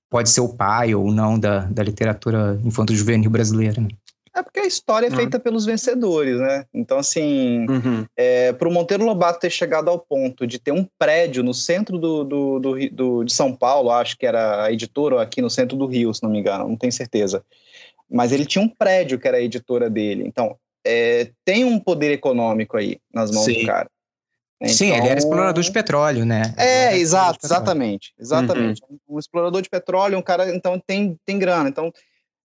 pode 0.09 0.29
ser 0.29 0.41
o 0.41 0.53
pai 0.53 0.93
ou 0.93 1.11
não 1.11 1.37
da, 1.39 1.61
da 1.65 1.83
literatura 1.83 2.59
infanto-juvenil 2.63 3.29
brasileira. 3.29 3.81
Né? 3.81 3.89
É 4.35 4.43
porque 4.43 4.59
a 4.59 4.65
história 4.65 5.07
é 5.07 5.09
uhum. 5.09 5.15
feita 5.15 5.39
pelos 5.39 5.65
vencedores, 5.65 6.37
né? 6.41 6.65
Então, 6.73 6.97
assim, 6.97 7.65
uhum. 7.69 8.05
é, 8.17 8.51
para 8.51 8.67
o 8.67 8.71
Monteiro 8.71 9.05
Lobato 9.05 9.39
ter 9.39 9.49
chegado 9.49 9.89
ao 9.89 9.97
ponto 9.97 10.45
de 10.45 10.59
ter 10.59 10.73
um 10.73 10.85
prédio 10.99 11.41
no 11.41 11.53
centro 11.53 11.97
do, 11.97 12.25
do, 12.25 12.59
do, 12.59 12.89
do, 12.89 13.23
de 13.23 13.31
São 13.31 13.55
Paulo, 13.55 13.89
acho 13.91 14.17
que 14.17 14.25
era 14.25 14.65
a 14.65 14.71
editora, 14.73 15.15
ou 15.15 15.21
aqui 15.21 15.41
no 15.41 15.49
centro 15.49 15.77
do 15.77 15.85
Rio, 15.85 16.13
se 16.13 16.21
não 16.21 16.29
me 16.29 16.39
engano, 16.39 16.67
não 16.67 16.75
tenho 16.75 16.91
certeza. 16.91 17.45
Mas 18.11 18.33
ele 18.33 18.45
tinha 18.45 18.61
um 18.61 18.67
prédio 18.67 19.17
que 19.17 19.25
era 19.25 19.37
a 19.37 19.41
editora 19.41 19.89
dele. 19.89 20.23
Então, 20.27 20.57
é, 20.85 21.31
tem 21.45 21.63
um 21.63 21.79
poder 21.79 22.11
econômico 22.11 22.75
aí 22.75 22.97
nas 23.13 23.31
mãos 23.31 23.45
Sim. 23.45 23.61
do 23.61 23.65
cara. 23.65 23.89
Então, 24.61 24.75
Sim, 24.75 24.87
ele 24.87 24.95
era 24.97 25.05
então 25.05 25.17
explorador 25.17 25.63
de 25.63 25.71
petróleo, 25.71 26.25
né? 26.25 26.53
É, 26.57 26.97
exato, 26.97 27.39
exatamente. 27.43 28.13
Exatamente. 28.19 28.81
Uhum. 28.89 29.15
Um 29.15 29.19
explorador 29.19 29.61
de 29.61 29.69
petróleo, 29.69 30.17
um 30.17 30.21
cara, 30.21 30.53
então, 30.53 30.77
tem, 30.77 31.17
tem 31.25 31.39
grana. 31.39 31.69
Então, 31.69 31.93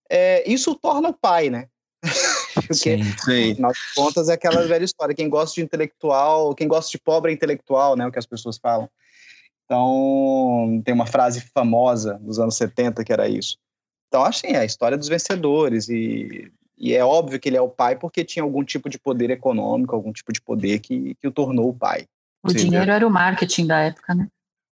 é, 0.08 0.48
isso 0.48 0.74
torna 0.74 1.08
o 1.08 1.14
pai, 1.14 1.50
né? 1.50 1.66
Porque, 2.54 2.74
sim, 2.74 3.02
sim. 3.02 3.52
afinal 3.52 3.72
de 3.72 3.78
contas, 3.94 4.28
é 4.28 4.34
aquela 4.34 4.66
velha 4.66 4.84
história. 4.84 5.14
Quem 5.14 5.28
gosta 5.28 5.54
de 5.54 5.62
intelectual, 5.62 6.54
quem 6.54 6.66
gosta 6.66 6.90
de 6.90 6.98
pobre 6.98 7.30
é 7.30 7.34
intelectual, 7.34 7.96
né? 7.96 8.06
O 8.06 8.12
que 8.12 8.18
as 8.18 8.26
pessoas 8.26 8.58
falam. 8.58 8.88
Então, 9.64 10.82
tem 10.84 10.92
uma 10.92 11.06
frase 11.06 11.40
famosa 11.54 12.18
dos 12.20 12.40
anos 12.40 12.56
70 12.56 13.04
que 13.04 13.12
era 13.12 13.28
isso. 13.28 13.56
Então, 14.08 14.24
assim, 14.24 14.48
é 14.48 14.58
a 14.58 14.64
história 14.64 14.98
dos 14.98 15.08
vencedores. 15.08 15.88
E, 15.88 16.50
e 16.76 16.92
é 16.94 17.04
óbvio 17.04 17.38
que 17.38 17.48
ele 17.48 17.56
é 17.56 17.60
o 17.60 17.68
pai 17.68 17.96
porque 17.96 18.24
tinha 18.24 18.42
algum 18.42 18.64
tipo 18.64 18.88
de 18.88 18.98
poder 18.98 19.30
econômico, 19.30 19.94
algum 19.94 20.12
tipo 20.12 20.32
de 20.32 20.40
poder 20.40 20.80
que, 20.80 21.14
que 21.14 21.28
o 21.28 21.30
tornou 21.30 21.68
o 21.68 21.74
pai. 21.74 22.06
O 22.42 22.50
sim, 22.50 22.56
dinheiro 22.56 22.90
é. 22.90 22.94
era 22.96 23.06
o 23.06 23.10
marketing 23.10 23.66
da 23.66 23.80
época, 23.80 24.14
né? 24.14 24.26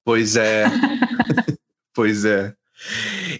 Pois 0.04 0.36
é. 0.36 0.64
pois 1.94 2.24
é. 2.24 2.54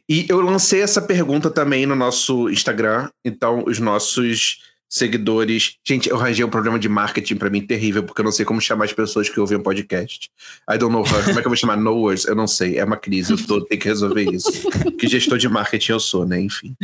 E 0.08 0.26
eu 0.28 0.40
lancei 0.40 0.80
essa 0.80 1.00
pergunta 1.00 1.50
também 1.50 1.86
no 1.86 1.96
nosso 1.96 2.48
Instagram, 2.48 3.10
então 3.24 3.64
os 3.66 3.78
nossos 3.78 4.60
seguidores. 4.92 5.76
Gente, 5.82 6.10
eu 6.10 6.16
arranjei 6.16 6.44
um 6.44 6.50
problema 6.50 6.78
de 6.78 6.86
marketing 6.86 7.36
para 7.36 7.48
mim 7.48 7.66
terrível, 7.66 8.02
porque 8.02 8.20
eu 8.20 8.24
não 8.26 8.30
sei 8.30 8.44
como 8.44 8.60
chamar 8.60 8.84
as 8.84 8.92
pessoas 8.92 9.26
que 9.26 9.40
ouvem 9.40 9.56
o 9.56 9.62
podcast. 9.62 10.30
I 10.70 10.76
don't 10.76 10.92
know 10.92 11.00
how. 11.00 11.24
Como 11.24 11.38
é 11.38 11.40
que 11.40 11.46
eu 11.46 11.50
vou 11.50 11.56
chamar? 11.56 11.78
Knowers? 11.78 12.26
Eu 12.26 12.34
não 12.34 12.46
sei. 12.46 12.78
É 12.78 12.84
uma 12.84 12.98
crise. 12.98 13.32
Eu 13.32 13.46
tô, 13.46 13.64
tenho 13.64 13.80
que 13.80 13.88
resolver 13.88 14.30
isso. 14.30 14.52
que 14.98 15.08
gestor 15.08 15.38
de 15.38 15.48
marketing 15.48 15.92
eu 15.92 16.00
sou, 16.00 16.26
né? 16.26 16.38
Enfim. 16.38 16.76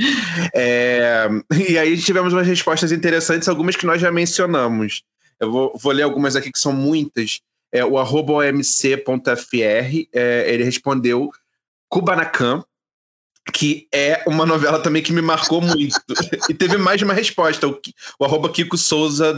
É... 0.55 1.29
E 1.69 1.77
aí 1.77 1.99
tivemos 1.99 2.33
umas 2.33 2.47
respostas 2.47 2.93
interessantes, 2.93 3.47
algumas 3.47 3.77
que 3.77 3.85
nós 3.85 4.01
já 4.01 4.11
mencionamos. 4.11 5.03
Eu 5.39 5.53
vou, 5.53 5.79
vou 5.79 5.93
ler 5.93 6.05
algumas 6.05 6.35
aqui 6.35 6.51
que 6.51 6.59
são 6.59 6.73
muitas. 6.73 7.41
É, 7.71 7.85
o 7.85 7.97
omc.fr, 7.97 8.79
é, 10.15 10.55
ele 10.55 10.65
respondeu 10.65 11.31
Kubanacan, 11.91 12.63
que 13.53 13.89
é 13.93 14.23
uma 14.27 14.45
novela 14.45 14.79
também 14.79 15.03
que 15.03 15.13
me 15.13 15.23
marcou 15.23 15.61
muito. 15.61 15.97
e 16.49 16.55
teve 16.55 16.77
mais 16.77 16.99
de 16.99 17.05
uma 17.05 17.15
resposta. 17.15 17.67
O, 17.67 17.79
o 18.19 18.25
arroba 18.25 18.49
Kiko 18.51 18.77
Souza 18.77 19.35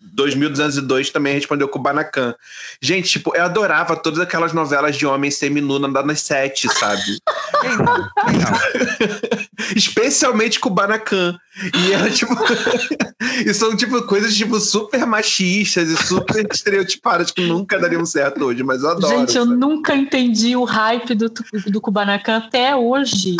2202 0.00 1.10
também 1.10 1.34
respondeu 1.34 1.68
Kubanacan. 1.68 2.34
Gente, 2.80 3.08
tipo, 3.08 3.34
eu 3.34 3.44
adorava 3.44 3.96
todas 3.96 4.20
aquelas 4.20 4.52
novelas 4.52 4.96
de 4.96 5.06
homem 5.06 5.30
seminu 5.30 5.78
nas 5.78 6.20
sete, 6.20 6.68
sabe? 6.72 7.18
Quem 7.60 7.76
não? 7.76 8.08
Quem 8.26 8.38
não? 8.38 9.76
Especialmente 9.76 10.60
Kubanacan. 10.60 11.38
E 11.72 11.92
era 11.92 12.10
tipo. 12.10 12.34
e 13.46 13.54
são 13.54 13.76
tipo 13.76 14.02
coisas 14.02 14.34
tipo 14.34 14.58
super 14.58 15.06
machistas 15.06 15.88
e 15.88 15.96
super 15.96 16.46
estereotipadas 16.52 17.30
que 17.30 17.46
nunca 17.46 17.78
dariam 17.78 18.04
certo 18.04 18.44
hoje, 18.44 18.62
mas 18.62 18.82
eu 18.82 18.90
adoro. 18.90 19.18
Gente, 19.18 19.36
eu 19.36 19.44
nunca 19.44 19.94
entendi 19.94 20.56
o 20.56 20.64
hype 20.64 21.14
do, 21.14 21.32
do 21.66 21.80
Kubanacan 21.80 22.38
até 22.38 22.74
hoje. 22.74 23.36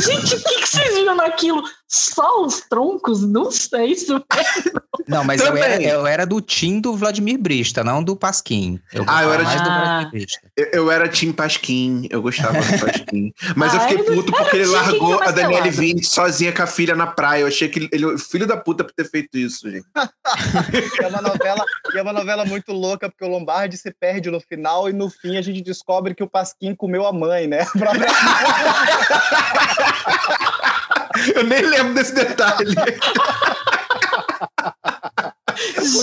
Gente, 0.00 0.34
o 0.34 0.42
que, 0.42 0.60
que 0.60 0.66
vocês 0.66 0.94
viram 0.94 1.14
naquilo? 1.14 1.62
Só 1.92 2.44
os 2.44 2.60
troncos? 2.60 3.26
Não 3.26 3.50
sei 3.50 3.96
se 3.96 4.06
Não, 5.08 5.24
mas 5.24 5.40
eu 5.40 5.56
era, 5.56 5.82
eu 5.82 6.06
era, 6.06 6.24
do 6.24 6.40
time 6.40 6.80
do 6.80 6.94
Vladimir 6.94 7.36
Brista, 7.36 7.82
não 7.82 8.00
do 8.00 8.14
Pasquim. 8.14 8.78
Eu 8.92 9.04
ah, 9.08 9.24
eu 9.24 9.32
era 9.32 9.42
mais 9.42 9.58
de... 9.58 9.64
do 9.64 9.70
Vladimir 9.70 10.10
Brista. 10.12 10.52
Eu, 10.56 10.66
eu 10.66 10.88
era 10.90 11.08
time 11.08 11.32
Pasquim, 11.32 12.06
eu 12.08 12.22
gostava 12.22 12.60
do 12.60 12.78
Pasquim. 12.78 13.34
Mas 13.56 13.74
ah, 13.74 13.76
eu 13.76 13.80
fiquei 13.88 14.04
puto 14.04 14.30
porque 14.30 14.56
ele 14.58 14.66
largou 14.66 15.20
a 15.20 15.32
Daniele 15.32 15.70
Vinci 15.70 16.04
sozinha 16.04 16.52
com 16.52 16.62
a 16.62 16.66
filha 16.68 16.94
na 16.94 17.08
praia. 17.08 17.40
Eu 17.40 17.48
achei 17.48 17.68
que 17.68 17.88
ele, 17.90 18.16
filho 18.18 18.46
da 18.46 18.56
puta 18.56 18.84
por 18.84 18.92
ter 18.92 19.10
feito 19.10 19.36
isso, 19.36 19.68
gente. 19.68 19.84
é, 21.02 21.08
uma 21.08 21.20
novela, 21.20 21.64
é 21.92 22.02
uma 22.02 22.12
novela 22.12 22.44
muito 22.44 22.72
louca, 22.72 23.10
porque 23.10 23.24
o 23.24 23.28
Lombardi 23.28 23.76
se 23.76 23.90
perde 23.90 24.30
no 24.30 24.38
final 24.38 24.88
e 24.88 24.92
no 24.92 25.10
fim 25.10 25.36
a 25.36 25.42
gente 25.42 25.60
descobre 25.60 26.14
que 26.14 26.22
o 26.22 26.30
Pasquim 26.30 26.72
comeu 26.72 27.04
a 27.04 27.12
mãe, 27.12 27.48
né? 27.48 27.66
Eu 31.34 31.44
nem 31.44 31.62
lembro 31.62 31.94
desse 31.94 32.14
detalhe. 32.14 32.74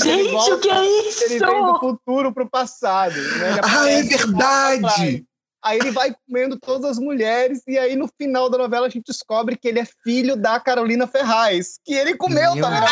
Gente, 0.04 0.32
volta, 0.32 0.56
o 0.56 0.60
que 0.60 0.70
é 0.70 1.10
isso? 1.10 1.24
Ele 1.26 1.40
vem 1.40 1.66
do 1.66 1.80
futuro 1.80 2.34
pro 2.34 2.50
passado. 2.50 3.16
Né? 3.16 3.60
Ah, 3.64 3.90
é 3.90 4.04
verdade! 4.04 5.26
Aí 5.64 5.80
ele 5.80 5.92
vai 5.92 6.14
comendo 6.26 6.58
todas 6.58 6.92
as 6.92 7.00
mulheres, 7.00 7.62
e 7.68 7.78
aí 7.78 7.96
no 7.96 8.08
final 8.18 8.50
da 8.50 8.58
novela 8.58 8.88
a 8.88 8.90
gente 8.90 9.06
descobre 9.08 9.58
que 9.58 9.68
ele 9.68 9.80
é 9.80 9.88
filho 10.04 10.38
da 10.38 10.60
Carolina 10.60 11.08
Ferraz, 11.08 11.80
que 11.84 11.94
ele 11.94 12.16
comeu 12.16 12.56
Meu 12.56 12.64
também. 12.64 12.88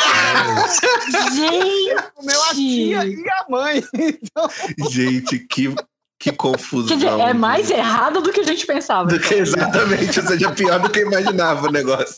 Gente! 1.35 1.85
Ele 1.95 2.01
comeu 2.15 2.41
a 2.41 2.53
tia 2.53 3.05
e 3.05 3.29
a 3.29 3.45
mãe. 3.49 3.83
Então... 3.95 4.49
Gente, 4.89 5.39
que 5.39 5.73
que 6.19 6.31
confusão. 6.31 6.87
Quer 6.87 6.95
dizer, 6.95 7.19
é 7.19 7.33
mais 7.33 7.69
errado 7.69 8.21
do 8.21 8.31
que 8.31 8.39
a 8.39 8.43
gente 8.43 8.65
pensava. 8.65 9.07
Do 9.07 9.19
que, 9.19 9.33
exatamente, 9.33 10.19
ou 10.19 10.25
seja, 10.25 10.51
pior 10.51 10.79
do 10.79 10.89
que 10.89 11.01
imaginava 11.01 11.67
o 11.67 11.71
negócio. 11.71 12.17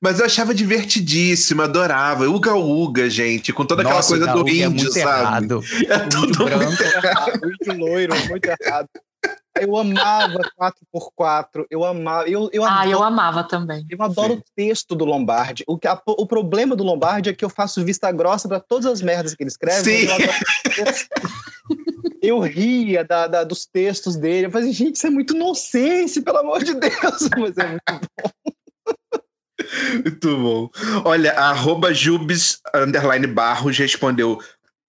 Mas 0.00 0.18
eu 0.18 0.26
achava 0.26 0.54
divertidíssimo, 0.54 1.62
adorava. 1.62 2.28
Uga 2.28 2.54
Uga, 2.54 3.08
gente, 3.08 3.52
com 3.52 3.64
toda 3.64 3.82
aquela 3.82 3.96
Nossa, 3.96 4.16
coisa 4.16 4.32
do 4.32 4.48
índio, 4.48 4.64
é 4.64 4.68
muito 4.68 4.92
sabe? 4.92 5.20
Errado. 5.20 5.64
É 5.88 5.98
tudo 6.00 6.44
muito, 6.44 6.64
muito 6.64 6.82
errado. 6.82 7.40
Muito 7.42 7.72
loiro, 7.72 8.14
muito 8.28 8.46
errado. 8.46 8.88
Eu 9.60 9.76
amava 9.76 10.40
4x4, 10.60 11.66
eu 11.70 11.84
amava. 11.84 12.28
Eu, 12.28 12.48
eu 12.52 12.64
ah, 12.64 12.80
adoro, 12.82 12.90
eu 12.90 13.02
amava 13.02 13.44
também. 13.44 13.84
Eu 13.90 14.00
adoro 14.02 14.34
Sim. 14.34 14.38
o 14.38 14.44
texto 14.54 14.94
do 14.94 15.04
Lombardi. 15.04 15.64
O, 15.66 15.78
a, 15.84 16.02
o 16.06 16.26
problema 16.26 16.76
do 16.76 16.84
Lombardi 16.84 17.30
é 17.30 17.34
que 17.34 17.44
eu 17.44 17.50
faço 17.50 17.84
vista 17.84 18.10
grossa 18.12 18.48
para 18.48 18.60
todas 18.60 18.86
as 18.86 19.02
merdas 19.02 19.34
que 19.34 19.42
ele 19.42 19.50
escreve. 19.50 19.82
Sim. 19.82 20.06
Eu, 20.76 20.86
eu 22.22 22.38
ria 22.40 23.04
da, 23.04 23.26
da, 23.26 23.44
dos 23.44 23.66
textos 23.66 24.16
dele. 24.16 24.46
Eu 24.46 24.50
falei, 24.50 24.72
gente, 24.72 24.96
isso 24.96 25.06
é 25.06 25.10
muito 25.10 25.34
nonsense, 25.34 26.22
pelo 26.22 26.38
amor 26.38 26.62
de 26.62 26.74
Deus. 26.74 27.28
Mas 27.36 27.56
é 27.58 27.68
muito 27.68 27.82
bom. 28.22 28.30
Muito 30.04 30.36
bom. 30.38 30.70
Olha, 31.04 31.32
arroba 31.32 31.92
Jubes 31.92 32.60
underline 32.74 33.26
Barros 33.26 33.76
respondeu: 33.76 34.40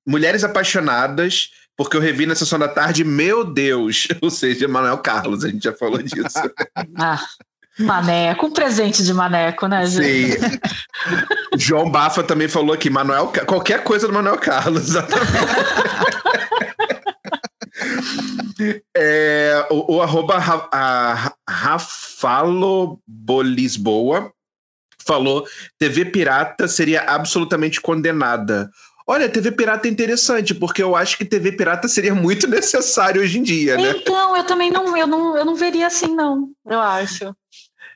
Mulheres 0.08 0.44
apaixonadas 0.44 1.50
porque 1.80 1.96
eu 1.96 2.02
revi 2.02 2.26
na 2.26 2.36
sessão 2.36 2.60
da 2.60 2.68
tarde, 2.68 3.06
meu 3.06 3.46
Deus, 3.46 4.06
ou 4.22 4.30
seja, 4.30 4.68
Manuel 4.68 4.98
Carlos, 4.98 5.46
a 5.46 5.50
gente 5.50 5.64
já 5.64 5.72
falou 5.72 6.02
disso. 6.02 6.38
ah, 7.00 7.26
maneco, 7.80 8.48
um 8.48 8.52
presente 8.52 9.02
de 9.02 9.14
maneco, 9.14 9.66
né, 9.66 9.86
gente? 9.86 10.42
Sim. 10.42 10.60
João 11.58 11.90
Bafa 11.90 12.22
também 12.22 12.50
falou 12.50 12.74
aqui, 12.74 12.90
Manuel, 12.90 13.32
qualquer 13.48 13.82
coisa 13.82 14.08
do 14.08 14.14
Manuel 14.14 14.38
Carlos, 14.38 14.90
exatamente. 14.92 15.32
é, 18.98 19.66
o, 19.72 19.96
o 19.96 20.02
arroba 20.02 20.36
a, 20.74 21.32
Rafalo 21.50 23.00
Bolisboa 23.08 24.34
falou: 25.08 25.48
TV 25.78 26.04
pirata 26.04 26.68
seria 26.68 27.04
absolutamente 27.04 27.80
condenada. 27.80 28.70
Olha, 29.12 29.28
TV 29.28 29.52
pirata 29.52 29.88
é 29.88 29.92
interessante, 29.92 30.54
porque 30.54 30.84
eu 30.84 30.96
acho 30.96 31.18
que 31.18 31.26
TV 31.26 31.54
pirata 31.54 31.88
seria 31.88 32.14
muito 32.14 32.46
necessário 32.48 33.24
hoje 33.24 33.40
em 33.40 33.42
dia, 33.42 33.76
né? 33.76 33.96
Então, 33.98 34.38
eu 34.38 34.44
também 34.44 34.70
não, 34.70 34.96
eu 34.96 35.08
não, 35.08 35.36
eu 35.36 35.44
não 35.44 35.56
veria 35.56 35.88
assim, 35.88 36.14
não, 36.14 36.52
eu 36.64 36.80
acho. 36.80 37.36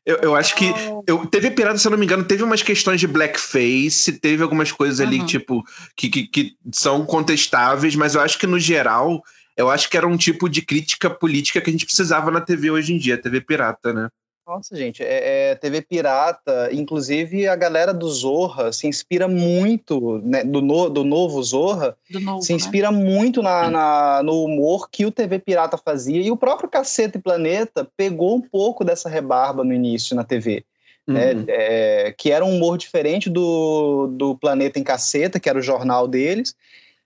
Eu, 0.03 0.17
eu 0.23 0.35
acho 0.35 0.55
que. 0.55 0.65
Eu, 1.05 1.23
TV 1.27 1.51
Pirata, 1.51 1.77
se 1.77 1.85
eu 1.85 1.91
não 1.91 1.99
me 1.99 2.05
engano, 2.05 2.23
teve 2.23 2.41
umas 2.41 2.63
questões 2.63 2.99
de 2.99 3.05
blackface, 3.05 4.19
teve 4.19 4.41
algumas 4.41 4.71
coisas 4.71 4.99
ali, 4.99 5.19
uhum. 5.19 5.25
tipo, 5.27 5.63
que, 5.95 6.09
que, 6.09 6.27
que, 6.27 6.55
são 6.73 7.05
contestáveis, 7.05 7.95
mas 7.95 8.15
eu 8.15 8.21
acho 8.21 8.39
que, 8.39 8.47
no 8.47 8.59
geral, 8.59 9.21
eu 9.55 9.69
acho 9.69 9.91
que 9.91 9.95
era 9.95 10.07
um 10.07 10.17
tipo 10.17 10.49
de 10.49 10.63
crítica 10.63 11.11
política 11.11 11.61
que 11.61 11.69
a 11.69 11.73
gente 11.73 11.85
precisava 11.85 12.31
na 12.31 12.41
TV 12.41 12.71
hoje 12.71 12.91
em 12.91 12.97
dia, 12.97 13.21
TV 13.21 13.39
Pirata, 13.39 13.93
né? 13.93 14.09
Nossa, 14.45 14.75
gente, 14.75 15.01
é, 15.01 15.51
é, 15.51 15.55
TV 15.55 15.81
pirata, 15.81 16.69
inclusive 16.73 17.47
a 17.47 17.55
galera 17.55 17.93
do 17.93 18.09
Zorra 18.09 18.73
se 18.73 18.85
inspira 18.87 19.25
muito, 19.25 20.19
né, 20.21 20.43
do, 20.43 20.61
no, 20.61 20.89
do 20.89 21.05
novo 21.05 21.41
Zorra, 21.41 21.95
do 22.09 22.19
novo, 22.19 22.41
se 22.41 22.51
né? 22.51 22.57
inspira 22.57 22.91
né? 22.91 22.97
muito 22.97 23.41
na, 23.41 23.69
na, 23.69 24.21
no 24.21 24.43
humor 24.43 24.89
que 24.91 25.05
o 25.05 25.11
TV 25.11 25.39
Pirata 25.39 25.77
fazia, 25.77 26.21
e 26.21 26.29
o 26.29 26.35
próprio 26.35 26.69
Caceta 26.69 27.17
e 27.17 27.21
Planeta 27.21 27.87
pegou 27.95 28.35
um 28.35 28.41
pouco 28.41 28.83
dessa 28.83 29.07
rebarba 29.07 29.63
no 29.63 29.73
início 29.73 30.13
na 30.13 30.25
TV. 30.25 30.65
Né, 31.05 31.33
uhum. 31.33 31.45
é, 31.49 32.15
que 32.17 32.31
era 32.31 32.45
um 32.45 32.55
humor 32.55 32.77
diferente 32.77 33.29
do, 33.29 34.07
do 34.07 34.37
Planeta 34.37 34.79
em 34.79 34.83
Caceta, 34.83 35.37
que 35.37 35.49
era 35.49 35.59
o 35.59 35.61
jornal 35.61 36.07
deles, 36.07 36.55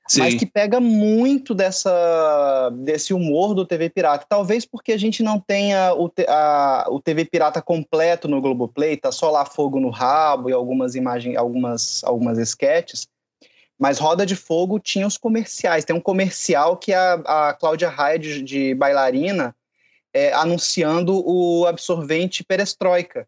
Sim. 0.07 0.21
mas 0.21 0.35
que 0.35 0.45
pega 0.45 0.79
muito 0.79 1.53
dessa, 1.53 2.69
desse 2.73 3.13
humor 3.13 3.53
do 3.53 3.65
TV 3.65 3.89
Pirata. 3.89 4.25
Talvez 4.27 4.65
porque 4.65 4.93
a 4.93 4.97
gente 4.97 5.21
não 5.21 5.39
tenha 5.39 5.93
o, 5.93 6.11
a, 6.27 6.87
o 6.89 7.01
TV 7.01 7.25
Pirata 7.25 7.61
completo 7.61 8.27
no 8.27 8.41
Globoplay, 8.41 8.95
tá 8.95 9.11
só 9.11 9.29
lá 9.29 9.45
Fogo 9.45 9.79
no 9.79 9.89
Rabo 9.89 10.49
e 10.49 10.53
algumas 10.53 10.95
imagens, 10.95 11.35
algumas, 11.35 12.03
algumas 12.03 12.37
sketches. 12.37 13.07
Mas 13.77 13.99
Roda 13.99 14.25
de 14.25 14.35
Fogo 14.35 14.79
tinha 14.79 15.05
os 15.05 15.17
comerciais. 15.17 15.85
Tem 15.85 15.95
um 15.95 16.01
comercial 16.01 16.77
que 16.77 16.93
a, 16.93 17.13
a 17.13 17.53
Cláudia 17.53 17.89
Raia, 17.89 18.17
de, 18.17 18.41
de 18.41 18.73
bailarina, 18.73 19.55
é, 20.13 20.33
anunciando 20.33 21.21
o 21.23 21.65
absorvente 21.67 22.43
perestroika. 22.43 23.27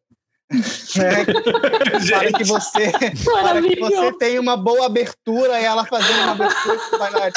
Né? 0.98 1.26
para 1.26 2.34
que 2.34 2.44
você 2.44 2.92
para 2.92 3.62
que 3.62 3.80
você 3.80 4.12
tenha 4.14 4.42
uma 4.42 4.58
boa 4.58 4.88
abertura 4.88 5.62
e 5.62 5.64
ela 5.64 5.86
fazendo 5.86 6.24
uma 6.24 6.32
abertura 6.32 6.78
que 6.78 6.98
vai 6.98 7.12
na 7.12 7.30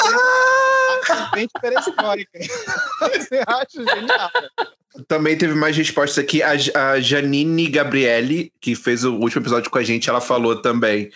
absolutamente 1.03 1.53
perestroika. 1.61 2.39
Você 3.13 3.41
acha 3.45 3.95
genial. 3.95 4.31
Também 5.07 5.37
teve 5.37 5.53
mais 5.53 5.75
respostas 5.75 6.23
aqui. 6.23 6.41
A, 6.41 6.51
a 6.51 6.99
Janine 6.99 7.67
Gabriele, 7.67 8.51
que 8.61 8.75
fez 8.75 9.03
o 9.03 9.15
último 9.15 9.41
episódio 9.41 9.69
com 9.69 9.77
a 9.77 9.83
gente, 9.83 10.09
ela 10.09 10.21
falou 10.21 10.61
também. 10.61 11.09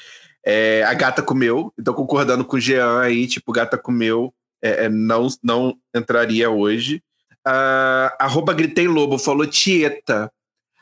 É, 0.46 0.84
a 0.84 0.94
gata 0.94 1.22
comeu, 1.22 1.74
então 1.78 1.94
concordando 1.94 2.46
com 2.46 2.56
o 2.56 2.60
Jean 2.60 3.02
aí, 3.02 3.28
tipo, 3.28 3.52
gata 3.52 3.78
comeu, 3.78 4.34
é, 4.62 4.86
é 4.86 4.90
não, 4.90 5.28
não 5.44 5.76
entraria 5.94 6.50
hoje. 6.50 7.04
Uh, 7.46 8.12
arroba 8.20 8.54
Gritei 8.54 8.88
Lobo 8.88 9.18
falou 9.18 9.46
Tieta. 9.46 10.32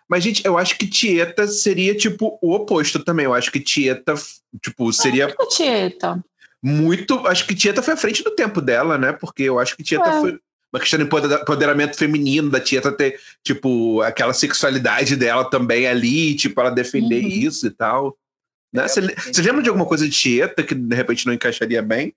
Mas, 0.10 0.24
gente, 0.24 0.46
eu 0.46 0.58
acho 0.58 0.78
que 0.78 0.88
Tieta 0.88 1.48
seria, 1.48 1.96
tipo, 1.96 2.38
o 2.42 2.54
oposto 2.54 3.04
também. 3.04 3.26
Eu 3.26 3.34
acho 3.34 3.52
que 3.52 3.60
Tieta, 3.60 4.14
tipo, 4.62 4.92
seria. 4.94 5.26
Muito 5.28 5.48
Tieta. 5.50 6.24
Muito. 6.62 7.28
Acho 7.28 7.46
que 7.48 7.56
Tieta 7.56 7.82
foi 7.82 7.94
à 7.96 7.98
frente 7.98 8.24
do 8.24 8.32
tempo 8.32 8.62
dela, 8.62 8.98
né? 8.98 9.14
Porque 9.14 9.44
eu 9.44 9.60
acho 9.60 9.76
que 9.76 9.84
Tieta 9.84 10.10
é. 10.10 10.22
foi 10.22 10.40
uma 10.74 10.80
questão 10.80 11.00
de 11.00 11.06
empoderamento 11.06 11.98
feminino, 11.98 12.50
da 12.50 12.60
Tieta 12.60 12.92
ter, 12.92 13.20
tipo, 13.44 14.02
aquela 14.02 14.34
sexualidade 14.34 15.16
dela 15.16 15.50
também 15.50 15.88
ali, 15.88 16.36
tipo, 16.36 16.60
ela 16.60 16.70
defender 16.70 17.24
uhum. 17.24 17.30
isso 17.30 17.66
e 17.66 17.70
tal. 17.70 18.18
Né? 18.74 18.88
Você 18.88 19.00
é, 19.00 19.44
lembra 19.44 19.64
de 19.64 19.70
alguma 19.70 19.86
coisa 19.86 20.08
de 20.08 20.14
Tieta 20.14 20.62
que 20.62 20.76
de 20.76 20.96
repente 20.96 21.26
não 21.26 21.34
encaixaria 21.34 21.82
bem? 21.82 22.14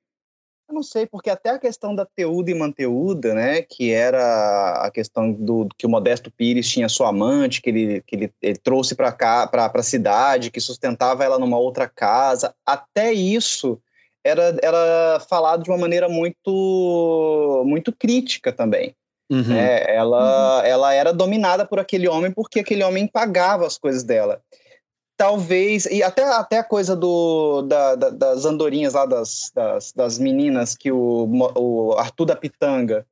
Eu 0.69 0.75
não 0.75 0.83
sei, 0.83 1.07
porque 1.07 1.31
até 1.31 1.49
a 1.49 1.59
questão 1.59 1.95
da 1.95 2.05
Teuda 2.05 2.51
e 2.51 2.55
Manteuda, 2.55 3.33
né, 3.33 3.63
que 3.63 3.91
era 3.91 4.85
a 4.85 4.91
questão 4.91 5.33
do 5.33 5.67
que 5.79 5.87
o 5.87 5.89
Modesto 5.89 6.31
Pires 6.31 6.69
tinha 6.69 6.91
sua 6.91 7.09
amante, 7.09 7.63
que 7.63 7.71
ele, 7.71 8.03
que 8.07 8.15
ele, 8.15 8.33
ele 8.43 8.59
trouxe 8.59 8.95
para 8.95 9.11
cá, 9.11 9.47
para 9.47 9.71
a 9.75 9.83
cidade, 9.83 10.51
que 10.51 10.61
sustentava 10.61 11.25
ela 11.25 11.39
numa 11.39 11.59
outra 11.59 11.89
casa, 11.89 12.55
até 12.67 13.11
isso 13.15 13.81
era, 14.23 14.59
era 14.63 15.21
falado 15.29 15.63
de 15.63 15.71
uma 15.71 15.79
maneira 15.79 16.07
muito, 16.07 17.65
muito 17.67 17.91
crítica 17.91 18.53
também. 18.53 18.95
Uhum. 19.31 19.55
É, 19.55 19.97
ela, 19.97 20.61
uhum. 20.61 20.67
ela 20.67 20.93
era 20.93 21.13
dominada 21.15 21.67
por 21.67 21.79
aquele 21.79 22.09
homem 22.09 22.31
porque 22.31 22.61
aquele 22.61 22.83
homem 22.83 23.07
pagava 23.07 23.67
as 23.67 23.77
coisas 23.77 24.03
dela 24.03 24.41
talvez, 25.19 25.85
e 25.87 26.01
até, 26.01 26.23
até 26.23 26.59
a 26.59 26.65
coisa 26.65 26.95
do, 26.95 27.63
da, 27.63 27.97
da, 27.97 28.11
das 28.11 28.45
andorinhas 28.45 28.95
lá, 28.95 29.05
das, 29.05 29.51
das, 29.53 29.93
das, 29.93 30.17
meninas 30.17 30.77
que 30.77 30.93
o, 30.93 31.29
o 31.57 31.93
Arthur 31.99 32.27
da 32.27 32.37
Pitanga 32.37 33.05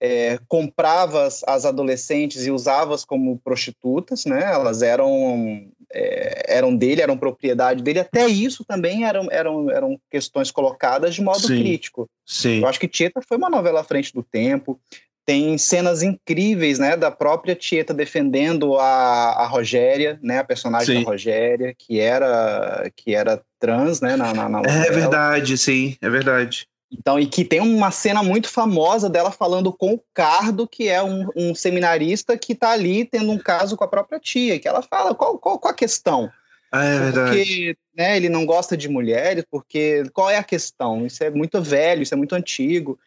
é, 0.00 0.40
comprava 0.48 1.22
as, 1.24 1.44
as, 1.46 1.64
adolescentes 1.64 2.44
e 2.44 2.50
usava-as 2.50 3.04
como 3.04 3.38
prostitutas, 3.38 4.24
né? 4.24 4.42
Elas 4.52 4.82
eram, 4.82 5.70
é, 5.92 6.56
eram 6.56 6.74
dele, 6.74 7.00
eram 7.00 7.16
propriedade 7.16 7.80
dele. 7.80 8.00
Até 8.00 8.26
isso 8.26 8.64
também 8.64 9.04
eram, 9.04 9.28
eram, 9.30 9.70
eram 9.70 10.00
questões 10.10 10.50
colocadas 10.50 11.14
de 11.14 11.22
modo 11.22 11.46
Sim. 11.46 11.60
crítico. 11.60 12.10
Sim. 12.26 12.62
Eu 12.62 12.66
acho 12.66 12.80
que 12.80 12.88
Tieta 12.88 13.22
foi 13.22 13.36
uma 13.36 13.48
novela 13.48 13.82
à 13.82 13.84
frente 13.84 14.12
do 14.12 14.24
tempo. 14.24 14.80
Tem 15.24 15.56
cenas 15.56 16.02
incríveis, 16.02 16.78
né, 16.78 16.96
da 16.96 17.10
própria 17.10 17.54
Tieta 17.54 17.94
defendendo 17.94 18.76
a, 18.76 19.32
a 19.42 19.46
Rogéria, 19.46 20.18
né, 20.22 20.38
a 20.38 20.44
personagem 20.44 20.98
Sim. 20.98 21.04
da 21.04 21.10
Rogéria, 21.10 21.74
que 21.76 22.00
era 22.00 22.90
que 22.96 23.14
era 23.14 23.40
trans, 23.58 24.00
né, 24.00 24.16
na, 24.16 24.34
na, 24.34 24.48
na 24.48 24.58
É 24.60 24.62
novela. 24.62 24.90
verdade, 24.94 25.56
sim, 25.56 25.96
é 26.02 26.10
verdade. 26.10 26.66
Então, 26.90 27.18
e 27.18 27.26
que 27.26 27.42
tem 27.44 27.60
uma 27.60 27.90
cena 27.90 28.22
muito 28.22 28.48
famosa 28.50 29.08
dela 29.08 29.30
falando 29.30 29.72
com 29.72 29.94
o 29.94 30.00
Cardo, 30.12 30.68
que 30.68 30.88
é 30.88 31.02
um, 31.02 31.26
um 31.34 31.54
seminarista 31.54 32.36
que 32.36 32.52
está 32.52 32.72
ali 32.72 33.04
tendo 33.06 33.30
um 33.32 33.38
caso 33.38 33.76
com 33.78 33.84
a 33.84 33.88
própria 33.88 34.20
tia, 34.20 34.58
que 34.58 34.68
ela 34.68 34.82
fala 34.82 35.14
qual, 35.14 35.38
qual, 35.38 35.58
qual 35.58 35.72
a 35.72 35.76
questão? 35.76 36.30
Ah, 36.70 36.84
é 36.84 36.98
verdade. 36.98 37.36
Porque 37.36 37.76
né, 37.96 38.16
ele 38.16 38.28
não 38.28 38.44
gosta 38.44 38.76
de 38.76 38.88
mulheres, 38.88 39.44
porque 39.50 40.04
qual 40.12 40.28
é 40.28 40.36
a 40.36 40.44
questão? 40.44 41.06
Isso 41.06 41.22
é 41.24 41.30
muito 41.30 41.62
velho, 41.62 42.02
isso 42.02 42.12
é 42.12 42.16
muito 42.16 42.34
antigo. 42.34 42.98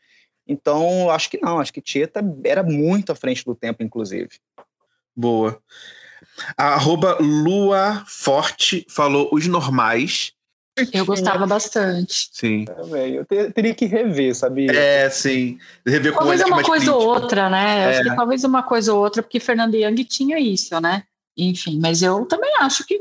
Então, 0.47 1.09
acho 1.09 1.29
que 1.29 1.39
não, 1.41 1.59
acho 1.59 1.73
que 1.73 1.81
Tieta 1.81 2.21
era 2.43 2.61
muito 2.63 3.11
à 3.11 3.15
frente 3.15 3.43
do 3.43 3.55
tempo, 3.55 3.83
inclusive. 3.83 4.29
Boa. 5.15 5.59
A 6.57 6.73
arroba 6.73 7.17
Lua 7.19 8.03
Forte 8.07 8.85
falou 8.89 9.29
os 9.31 9.47
normais. 9.47 10.33
Eu 10.91 11.05
gostava 11.05 11.47
bastante. 11.47 12.29
Sim. 12.33 12.65
É, 12.93 13.09
eu 13.09 13.25
te- 13.25 13.49
teria 13.51 13.73
que 13.73 13.85
rever, 13.85 14.35
sabia? 14.35 14.71
É, 14.73 15.09
sim. 15.09 15.57
Rever 15.85 16.11
com 16.11 16.19
Talvez 16.19 16.41
uma 16.41 16.61
coisa 16.61 16.93
ou 16.93 17.01
outra, 17.07 17.49
né? 17.49 17.85
Eu 17.85 17.89
Acho 17.91 17.99
É. 18.01 18.03
que 18.09 18.15
talvez 18.15 18.43
uma 18.43 18.61
coisa 18.61 18.93
ou 18.93 18.99
outra, 19.01 19.23
porque 19.23 19.39
Fernando 19.39 19.75
Young 19.75 20.03
tinha 20.03 20.37
isso, 20.37 20.77
né? 20.81 21.03
Enfim, 21.37 21.79
mas 21.81 22.01
eu 22.01 22.25
também 22.25 22.51
acho 22.59 22.85
que 22.85 22.99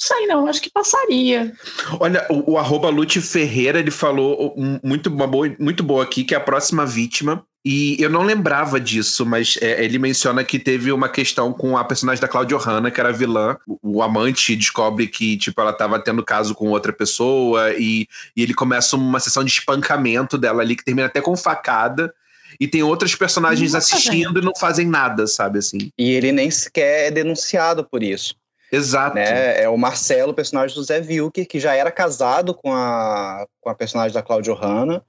sei 0.00 0.26
não, 0.26 0.46
acho 0.46 0.62
que 0.62 0.70
passaria. 0.70 1.52
Olha, 2.00 2.26
o, 2.30 2.52
o 2.52 2.58
arroba 2.58 2.88
Lute 2.88 3.20
Ferreira, 3.20 3.78
ele 3.78 3.90
falou 3.90 4.54
um- 4.56 4.80
muito, 4.82 5.08
uma 5.10 5.26
boa, 5.26 5.54
muito 5.58 5.82
boa 5.84 6.02
aqui, 6.02 6.24
que 6.24 6.34
é 6.34 6.38
a 6.38 6.40
próxima 6.40 6.86
vítima. 6.86 7.44
E 7.62 7.96
eu 8.02 8.08
não 8.08 8.22
lembrava 8.22 8.80
disso, 8.80 9.26
mas 9.26 9.58
é, 9.60 9.84
ele 9.84 9.98
menciona 9.98 10.42
que 10.42 10.58
teve 10.58 10.90
uma 10.90 11.10
questão 11.10 11.52
com 11.52 11.76
a 11.76 11.84
personagem 11.84 12.18
da 12.18 12.26
Claudia 12.26 12.56
Hanna, 12.56 12.90
que 12.90 12.98
era 12.98 13.12
vilã. 13.12 13.58
O, 13.66 13.98
o 13.98 14.02
amante 14.02 14.56
descobre 14.56 15.06
que, 15.06 15.36
tipo, 15.36 15.60
ela 15.60 15.70
estava 15.70 15.98
tendo 15.98 16.24
caso 16.24 16.54
com 16.54 16.70
outra 16.70 16.90
pessoa 16.90 17.74
e, 17.74 18.06
e 18.34 18.42
ele 18.42 18.54
começa 18.54 18.96
uma 18.96 19.20
sessão 19.20 19.44
de 19.44 19.50
espancamento 19.50 20.38
dela 20.38 20.62
ali, 20.62 20.74
que 20.74 20.84
termina 20.84 21.06
até 21.08 21.20
com 21.20 21.36
facada. 21.36 22.10
E 22.58 22.66
tem 22.66 22.82
outros 22.82 23.14
personagens 23.14 23.74
Nossa, 23.74 23.94
assistindo 23.94 24.40
e 24.40 24.42
não 24.44 24.52
fazem 24.58 24.86
nada, 24.86 25.26
sabe, 25.26 25.58
assim. 25.58 25.92
E 25.98 26.10
ele 26.12 26.32
nem 26.32 26.50
sequer 26.50 27.08
é 27.08 27.10
denunciado 27.10 27.84
por 27.84 28.02
isso. 28.02 28.34
Exato. 28.70 29.16
né? 29.16 29.62
É 29.62 29.68
o 29.68 29.76
Marcelo, 29.76 30.34
personagem 30.34 30.74
do 30.76 30.82
Zé 30.82 31.00
Vilker, 31.00 31.46
que 31.46 31.58
já 31.58 31.74
era 31.74 31.90
casado 31.90 32.54
com 32.54 32.72
a, 32.72 33.46
com 33.60 33.70
a 33.70 33.74
personagem 33.74 34.14
da 34.14 34.22
Cláudia 34.22 34.54
Hanna. 34.54 35.04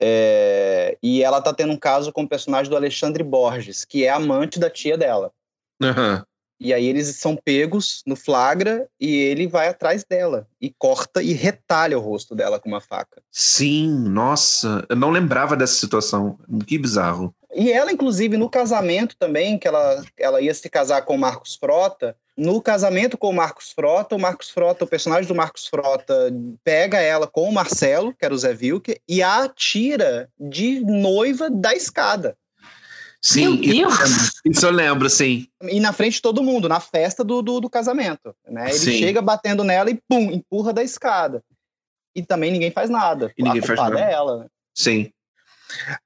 é, 0.00 0.96
e 1.02 1.22
ela 1.22 1.40
tá 1.40 1.52
tendo 1.52 1.72
um 1.72 1.78
caso 1.78 2.12
com 2.12 2.22
o 2.22 2.28
personagem 2.28 2.70
do 2.70 2.76
Alexandre 2.76 3.22
Borges, 3.22 3.84
que 3.84 4.04
é 4.04 4.10
amante 4.10 4.58
da 4.58 4.70
tia 4.70 4.96
dela. 4.96 5.32
Aham. 5.82 6.24
E 6.62 6.72
aí 6.72 6.86
eles 6.86 7.16
são 7.16 7.34
pegos 7.34 8.04
no 8.06 8.14
flagra 8.14 8.88
e 9.00 9.16
ele 9.16 9.48
vai 9.48 9.66
atrás 9.66 10.04
dela 10.04 10.46
e 10.60 10.72
corta 10.78 11.20
e 11.20 11.32
retalha 11.32 11.98
o 11.98 12.00
rosto 12.00 12.36
dela 12.36 12.60
com 12.60 12.68
uma 12.68 12.80
faca. 12.80 13.20
Sim, 13.32 13.88
nossa, 14.08 14.86
eu 14.88 14.94
não 14.94 15.10
lembrava 15.10 15.56
dessa 15.56 15.74
situação. 15.74 16.38
Que 16.64 16.78
bizarro. 16.78 17.34
E 17.54 17.70
ela, 17.70 17.92
inclusive, 17.92 18.36
no 18.36 18.48
casamento 18.48 19.14
também, 19.18 19.58
que 19.58 19.68
ela, 19.68 20.02
ela 20.18 20.40
ia 20.40 20.54
se 20.54 20.68
casar 20.70 21.02
com 21.02 21.14
o 21.14 21.18
Marcos 21.18 21.54
Frota, 21.54 22.16
no 22.36 22.62
casamento 22.62 23.18
com 23.18 23.28
o 23.28 23.32
Marcos 23.34 23.72
Frota, 23.72 24.16
o 24.16 24.18
Marcos 24.20 24.48
Frota, 24.48 24.84
o 24.84 24.88
personagem 24.88 25.28
do 25.28 25.34
Marcos 25.34 25.66
Frota, 25.66 26.32
pega 26.64 26.98
ela 27.00 27.26
com 27.26 27.48
o 27.48 27.52
Marcelo, 27.52 28.14
que 28.14 28.24
era 28.24 28.32
o 28.32 28.38
Zé 28.38 28.54
Vilker, 28.54 28.98
e 29.06 29.22
a 29.22 29.44
atira 29.44 30.30
de 30.40 30.80
noiva 30.80 31.50
da 31.50 31.74
escada. 31.74 32.36
Sim, 33.20 33.42
Meu 33.42 33.54
isso 33.62 33.70
eu 33.70 33.88
Deus! 33.88 33.98
lembro. 33.98 34.30
Isso 34.46 34.66
eu 34.66 34.70
lembro, 34.72 35.10
sim. 35.10 35.46
E 35.62 35.78
na 35.78 35.92
frente 35.92 36.14
de 36.14 36.22
todo 36.22 36.42
mundo, 36.42 36.68
na 36.68 36.80
festa 36.80 37.22
do, 37.22 37.40
do, 37.40 37.60
do 37.60 37.70
casamento. 37.70 38.34
Né? 38.48 38.70
Ele 38.70 38.78
Sim. 38.78 38.98
chega 38.98 39.22
batendo 39.22 39.62
nela 39.62 39.90
e 39.90 40.00
pum, 40.08 40.32
empurra 40.32 40.72
da 40.72 40.82
escada. 40.82 41.40
E 42.16 42.22
também 42.22 42.50
ninguém 42.50 42.72
faz 42.72 42.90
nada. 42.90 43.32
E 43.38 43.42
ninguém 43.42 43.60
a 43.62 43.64
faz 43.64 43.78
nada. 43.78 44.00
é 44.00 44.12
ela. 44.12 44.38
né? 44.38 44.46
Sim. 44.74 45.12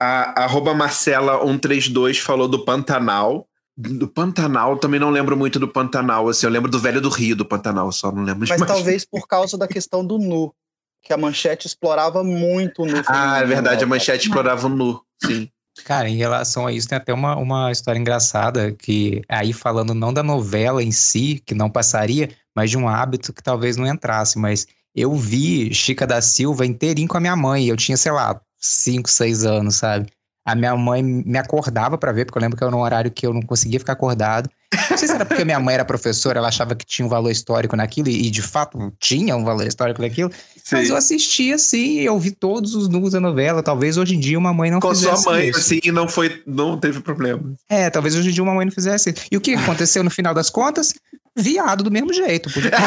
A 0.00 0.44
arroba 0.44 0.74
Marcela132 0.74 2.20
falou 2.20 2.48
do 2.48 2.64
Pantanal. 2.64 3.46
Do 3.76 4.08
Pantanal, 4.08 4.72
eu 4.72 4.78
também 4.78 4.98
não 4.98 5.10
lembro 5.10 5.36
muito 5.36 5.58
do 5.58 5.68
Pantanal, 5.68 6.26
assim, 6.30 6.46
eu 6.46 6.50
lembro 6.50 6.70
do 6.70 6.78
Velho 6.78 7.00
do 7.00 7.10
Rio 7.10 7.36
do 7.36 7.44
Pantanal, 7.44 7.92
só 7.92 8.10
não 8.10 8.22
lembro 8.22 8.46
de 8.46 8.50
Mas 8.50 8.58
mais. 8.58 8.72
talvez 8.72 9.04
por 9.04 9.28
causa 9.28 9.58
da 9.58 9.68
questão 9.68 10.04
do 10.04 10.18
nu. 10.18 10.54
Que 11.02 11.12
a 11.12 11.16
manchete 11.16 11.66
explorava 11.66 12.24
muito 12.24 12.82
o 12.82 12.86
nu. 12.86 13.02
Ah, 13.06 13.40
é 13.40 13.44
verdade, 13.44 13.84
a 13.84 13.86
manchete 13.86 14.28
explorava 14.28 14.66
o 14.66 14.70
nu, 14.70 15.02
sim. 15.22 15.50
Cara, 15.84 16.08
em 16.08 16.16
relação 16.16 16.66
a 16.66 16.72
isso, 16.72 16.88
tem 16.88 16.96
até 16.96 17.12
uma, 17.12 17.36
uma 17.36 17.70
história 17.70 17.98
engraçada 17.98 18.72
que 18.72 19.22
aí 19.28 19.52
falando 19.52 19.94
não 19.94 20.12
da 20.12 20.22
novela 20.22 20.82
em 20.82 20.90
si, 20.90 21.42
que 21.44 21.54
não 21.54 21.68
passaria, 21.68 22.30
mas 22.54 22.70
de 22.70 22.78
um 22.78 22.88
hábito 22.88 23.32
que 23.32 23.42
talvez 23.42 23.76
não 23.76 23.86
entrasse. 23.86 24.38
Mas 24.38 24.66
eu 24.94 25.14
vi 25.14 25.74
Chica 25.74 26.06
da 26.06 26.22
Silva 26.22 26.64
inteirinho 26.64 27.08
com 27.08 27.18
a 27.18 27.20
minha 27.20 27.36
mãe. 27.36 27.66
Eu 27.66 27.76
tinha, 27.76 27.96
sei 27.96 28.10
lá, 28.10 28.40
5, 28.58 29.08
6 29.10 29.44
anos, 29.44 29.76
sabe? 29.76 30.06
A 30.44 30.54
minha 30.54 30.76
mãe 30.76 31.02
me 31.02 31.36
acordava 31.38 31.98
pra 31.98 32.12
ver, 32.12 32.24
porque 32.24 32.38
eu 32.38 32.42
lembro 32.42 32.56
que 32.56 32.62
era 32.62 32.74
um 32.74 32.78
horário 32.80 33.10
que 33.10 33.26
eu 33.26 33.34
não 33.34 33.42
conseguia 33.42 33.80
ficar 33.80 33.94
acordado. 33.94 34.48
Não 34.90 34.96
sei 34.96 35.08
se 35.08 35.14
era 35.14 35.24
porque 35.26 35.44
minha 35.44 35.58
mãe 35.58 35.74
era 35.74 35.84
professora, 35.84 36.38
ela 36.38 36.46
achava 36.46 36.76
que 36.76 36.86
tinha 36.86 37.04
um 37.04 37.08
valor 37.08 37.30
histórico 37.32 37.74
naquilo, 37.74 38.08
e 38.08 38.28
e 38.28 38.30
de 38.30 38.42
fato 38.42 38.92
tinha 39.00 39.36
um 39.36 39.42
valor 39.44 39.66
histórico 39.66 40.00
naquilo. 40.00 40.30
Mas 40.70 40.86
Sim. 40.86 40.90
eu 40.92 40.96
assistia 40.96 41.56
assim, 41.56 41.98
eu 41.98 42.16
vi 42.18 42.30
todos 42.30 42.76
os 42.76 42.88
nus 42.88 43.10
da 43.12 43.18
novela. 43.20 43.60
Talvez 43.60 43.96
hoje 43.96 44.14
em 44.14 44.20
dia 44.20 44.38
uma 44.38 44.52
mãe 44.54 44.70
não 44.70 44.78
Com 44.78 44.94
sua 44.94 45.10
fizesse 45.16 45.26
mãe, 45.28 45.48
isso. 45.48 45.58
assim, 45.58 45.80
não 45.92 46.06
foi, 46.08 46.40
não 46.46 46.78
teve 46.78 47.00
problema. 47.00 47.42
É, 47.68 47.90
talvez 47.90 48.14
hoje 48.14 48.28
em 48.30 48.32
dia 48.32 48.42
uma 48.42 48.54
mãe 48.54 48.66
não 48.66 48.72
fizesse. 48.72 49.14
E 49.30 49.36
o 49.36 49.40
que 49.40 49.52
aconteceu 49.54 50.04
no 50.04 50.10
final 50.10 50.32
das 50.32 50.48
contas? 50.48 50.94
Viado 51.36 51.82
do 51.82 51.90
mesmo 51.90 52.12
jeito. 52.12 52.48
porque- 52.52 52.70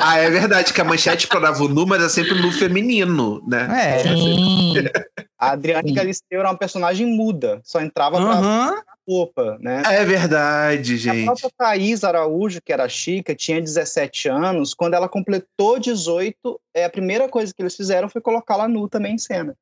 Ah, 0.00 0.18
é 0.18 0.30
verdade 0.30 0.72
que 0.72 0.80
a 0.80 0.84
manchete 0.84 1.24
explorava 1.24 1.62
o 1.62 1.68
nu, 1.68 1.86
mas 1.86 2.02
é 2.02 2.08
sempre 2.08 2.32
o 2.32 2.42
nu 2.42 2.52
feminino, 2.52 3.42
né? 3.46 3.68
É. 3.94 3.98
Sim. 4.16 4.36
A 5.38 5.52
Adriane. 5.52 5.92
Galisteu 5.92 6.40
era 6.40 6.48
uma 6.48 6.58
personagem 6.58 7.06
muda, 7.06 7.60
só 7.62 7.80
entrava 7.80 8.16
pra 8.16 8.32
Aham. 8.32 8.74
roupa, 9.08 9.56
né? 9.60 9.82
É 9.86 10.04
verdade, 10.04 10.94
A 10.94 10.96
gente. 10.96 11.24
própria 11.24 11.50
Thaís 11.56 12.02
Araújo, 12.02 12.60
que 12.60 12.72
era 12.72 12.84
a 12.84 12.88
Chica, 12.88 13.36
tinha 13.36 13.60
17 13.60 14.28
anos. 14.28 14.74
Quando 14.74 14.94
ela 14.94 15.08
completou 15.08 15.78
18, 15.78 16.60
é, 16.74 16.84
a 16.84 16.90
primeira 16.90 17.28
coisa 17.28 17.54
que 17.54 17.62
eles 17.62 17.76
fizeram 17.76 18.08
foi 18.08 18.20
colocá-la 18.20 18.66
nu 18.66 18.88
também 18.88 19.14
em 19.14 19.18
cena. 19.18 19.54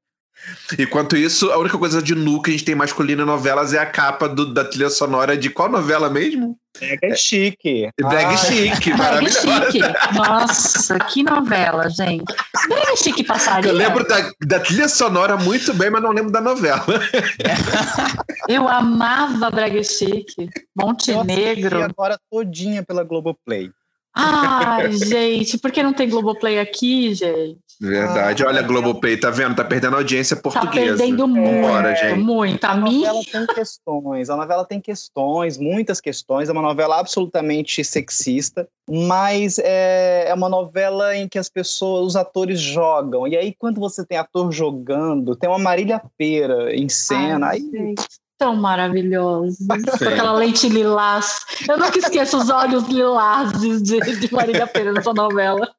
Enquanto 0.78 1.16
isso, 1.16 1.51
a 1.51 1.59
única 1.59 1.76
coisa 1.78 2.01
de 2.03 2.14
nu 2.14 2.41
que 2.43 2.51
a 2.51 2.53
gente 2.53 2.64
tem 2.64 2.74
masculina 2.74 3.22
em 3.22 3.26
novelas 3.26 3.72
é 3.74 3.78
a 3.78 3.87
capa 3.87 4.28
do- 4.28 4.53
da 4.53 4.64
trilha 4.64 4.91
sonora 4.91 5.37
de 5.37 5.51
qual 5.51 5.68
novela 5.68 6.09
mesmo? 6.11 6.57
É 7.03 7.16
chique. 7.16 7.89
Drag 7.99 8.26
Ah, 8.26 8.37
Chic, 8.37 8.80
Brega 8.84 8.97
maravilhosa. 8.99 9.70
Chique. 9.72 9.80
Nossa, 10.14 10.99
que 10.99 11.22
novela, 11.22 11.89
gente. 11.89 12.34
Brega 12.68 12.97
Chique 12.97 13.24
passaria? 13.24 13.70
Eu 13.70 13.74
lembro 13.74 14.07
da, 14.07 14.30
da 14.47 14.61
trilha 14.61 14.87
sonora 14.89 15.39
muito 15.39 15.72
bem, 15.72 15.89
mas 15.91 16.03
não 16.03 16.11
lembro 16.12 16.30
da 16.30 16.41
novela. 16.41 16.84
Eu 18.49 18.68
amava 18.68 19.51
Brega 19.51 19.82
Chique. 19.82 20.34
eu 20.39 20.47
Montenegro. 20.76 21.82
agora 21.82 22.18
todinha 22.30 22.82
pela 22.84 23.03
Globoplay. 23.03 23.70
Ai, 24.19 24.93
gente, 24.93 25.59
por 25.59 25.71
que 25.71 25.83
não 25.83 25.93
tem 25.93 26.09
Globoplay 26.09 26.59
aqui, 26.59 27.12
gente? 27.14 27.59
Verdade. 27.79 28.43
Ah, 28.43 28.47
Olha, 28.49 28.62
mas 28.62 28.71
Globoplay, 28.71 29.19
tá 29.19 29.29
vendo? 29.29 29.55
Tá 29.55 29.62
perdendo 29.62 29.97
audiência 29.97 30.35
Tá 30.35 30.41
portuguesa. 30.43 30.97
perdendo 30.97 31.29
muito, 31.29 31.95
gente. 32.01 32.19
muito. 32.19 32.64
A 32.64 32.71
A 32.71 32.77
mim, 32.77 33.01
novela 33.05 33.21
tem 33.31 33.47
questões, 33.47 34.31
a 34.31 34.37
novela 34.37 34.64
tem 34.64 34.81
questões, 34.81 35.59
muitas 35.59 36.01
questões. 36.01 36.49
É 36.49 36.53
uma 36.53 36.62
novela 36.62 36.99
absolutamente 36.99 37.85
sexista, 37.85 38.67
mas 38.91 39.59
é, 39.59 40.25
é 40.29 40.33
uma 40.33 40.49
novela 40.49 41.14
em 41.14 41.29
que 41.29 41.39
as 41.39 41.51
pessoas, 41.51 42.07
os 42.07 42.17
atores 42.17 42.59
jogam. 42.59 43.29
E 43.29 43.37
aí, 43.37 43.55
quando 43.59 43.79
você 43.79 44.07
tem 44.07 44.17
ator 44.17 44.51
jogando, 44.51 45.37
tem 45.37 45.51
uma 45.51 45.59
Marília 45.59 46.01
Pera 46.17 46.75
em 46.75 46.89
cena. 46.89 47.49
Ai, 47.49 47.57
aí, 47.59 47.71
gente, 47.71 48.07
tão 48.39 48.57
maravilhoso. 48.57 49.59
Com 49.68 49.99
Sim. 49.99 50.07
aquela 50.07 50.32
lente 50.32 50.68
lilás. 50.68 51.41
Eu 51.68 51.78
nunca 51.78 51.99
esqueço 51.99 52.39
os 52.39 52.51
olhos 52.51 52.84
lilás 52.89 53.53
de, 53.61 53.80
de, 53.80 54.32
Marília 54.32 54.66
Pera 54.66 54.93
nessa 54.93 55.12
novela. 55.12 55.70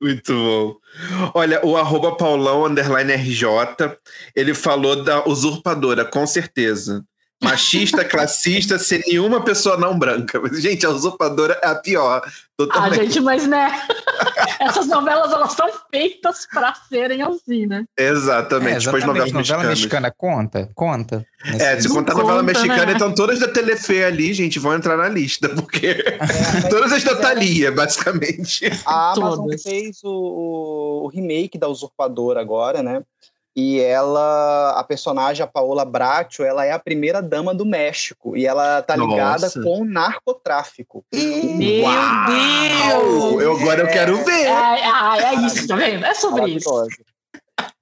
Muito 0.00 0.32
bom. 0.32 0.76
Olha, 1.34 1.64
o 1.64 1.76
arroba 1.76 2.16
Paulão 2.16 2.66
underline 2.66 3.12
RJ, 3.12 3.46
ele 4.34 4.52
falou 4.52 5.02
da 5.02 5.26
usurpadora, 5.26 6.04
com 6.04 6.26
certeza. 6.26 7.04
Machista, 7.42 8.04
classista, 8.04 8.78
sem 8.78 9.02
nenhuma 9.06 9.42
pessoa 9.42 9.76
não 9.76 9.98
branca. 9.98 10.40
Mas, 10.40 10.60
Gente, 10.60 10.86
a 10.86 10.90
usurpadora 10.90 11.58
é 11.62 11.66
a 11.68 11.74
pior. 11.74 12.22
Ah, 12.24 12.30
Totalmente. 12.56 12.96
gente, 12.96 13.20
mas 13.20 13.46
né? 13.46 13.70
Essas 14.60 14.86
novelas 14.86 15.32
elas 15.32 15.52
são 15.52 15.68
feitas 15.90 16.46
pra 16.46 16.72
serem 16.88 17.22
assim, 17.22 17.66
né? 17.66 17.84
Exatamente. 17.98 18.76
É, 18.76 18.78
Depois 18.78 19.02
exatamente. 19.02 19.06
novelas 19.06 19.32
novela 19.32 19.62
mexicanas. 19.62 19.68
mexicana 19.68 20.10
conta? 20.16 20.70
Conta. 20.74 21.26
É, 21.58 21.80
se 21.80 21.88
contar 21.88 22.12
Não 22.14 22.20
novela 22.20 22.40
conta, 22.40 22.52
mexicana, 22.52 22.86
né? 22.86 22.92
então 22.94 23.12
todas 23.12 23.40
da 23.40 23.48
Telefe 23.48 24.04
ali, 24.04 24.32
gente, 24.32 24.60
vão 24.60 24.74
entrar 24.74 24.96
na 24.96 25.08
lista, 25.08 25.48
porque 25.48 25.86
é, 25.88 26.18
todas 26.70 26.92
as 26.92 27.02
da 27.02 27.16
Thalia, 27.16 27.72
basicamente. 27.72 28.66
a 28.86 29.12
Amazon 29.12 29.46
Todas. 29.46 29.62
fez 29.62 29.98
o, 30.04 31.02
o 31.04 31.08
remake 31.08 31.58
da 31.58 31.66
Usurpadora 31.68 32.40
agora, 32.40 32.82
né? 32.82 33.02
E 33.54 33.80
ela, 33.80 34.70
a 34.78 34.84
personagem, 34.84 35.44
a 35.44 35.46
Paola 35.46 35.84
Bracho, 35.84 36.42
ela 36.42 36.64
é 36.64 36.72
a 36.72 36.78
primeira 36.78 37.20
dama 37.20 37.54
do 37.54 37.66
México 37.66 38.34
e 38.36 38.46
ela 38.46 38.80
tá 38.80 38.96
ligada 38.96 39.46
Nossa. 39.46 39.62
com 39.62 39.82
o 39.82 39.84
narcotráfico. 39.84 41.04
Meu 41.12 41.84
Uau! 41.84 42.26
Deus! 42.26 43.42
Eu 43.42 43.56
agora 43.56 43.82
eu 43.82 43.88
quero 43.88 44.24
ver. 44.24 44.46
É, 44.46 44.50
ah, 44.50 45.16
é 45.18 45.34
isso, 45.46 45.68
tá 45.68 45.76
vendo? 45.76 46.04
É 46.04 46.14
sobre 46.14 46.52
isso. 46.52 46.70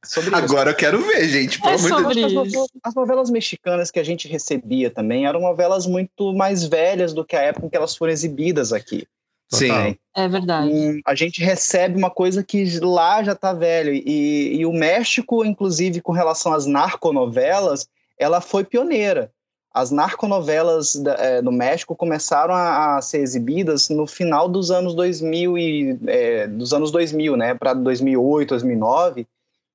Sobre 0.05 0.31
isso. 0.31 0.37
Agora 0.37 0.71
eu 0.71 0.75
quero 0.75 0.99
ver, 1.03 1.29
gente. 1.29 1.61
Pelo 1.61 1.73
É 1.73 1.77
Deus. 1.77 1.89
sobre 1.89 2.25
As 2.25 2.49
isso. 2.49 2.66
as 2.83 2.95
novelas 2.95 3.31
mexicanas 3.31 3.91
que 3.93 4.01
a 4.01 4.05
gente 4.05 4.27
recebia 4.27 4.91
também 4.91 5.27
eram 5.27 5.41
novelas 5.41 5.87
muito 5.87 6.33
mais 6.35 6.64
velhas 6.64 7.14
do 7.14 7.25
que 7.25 7.37
a 7.37 7.43
época 7.43 7.66
em 7.66 7.71
que 7.71 7.77
elas 7.77 7.97
foram 7.97 8.12
exibidas 8.12 8.73
aqui. 8.73 9.07
Sim. 9.51 9.97
É 10.15 10.29
verdade. 10.29 10.71
E 10.73 11.01
a 11.05 11.15
gente 11.15 11.43
recebe 11.43 11.97
uma 11.97 12.11
coisa 12.11 12.43
que 12.43 12.79
lá 12.81 13.23
já 13.23 13.35
tá 13.35 13.53
velho. 13.53 13.93
E, 13.93 14.57
e 14.57 14.67
o 14.67 14.73
México, 14.73 15.45
inclusive, 15.45 16.01
com 16.01 16.13
relação 16.13 16.53
às 16.53 16.67
narconovelas, 16.67 17.89
ela 18.19 18.41
foi 18.41 18.65
pioneira. 18.65 19.31
As 19.73 19.93
narconovelas 19.93 20.97
da- 20.97 21.15
eh, 21.15 21.43
no 21.43 21.53
México 21.53 21.95
começaram 21.95 22.53
a, 22.53 22.97
a 22.97 23.03
ser 23.03 23.19
exibidas 23.19 23.89
no 23.89 24.05
final 24.05 24.49
dos 24.49 24.71
anos 24.73 24.95
2000 24.95 25.57
e 25.57 25.97
eh, 26.09 26.49
dos 26.49 26.73
anos 26.73 26.91
2000, 26.91 27.37
né, 27.37 27.55
para 27.55 27.73
2008, 27.73 28.49
2009, 28.51 29.29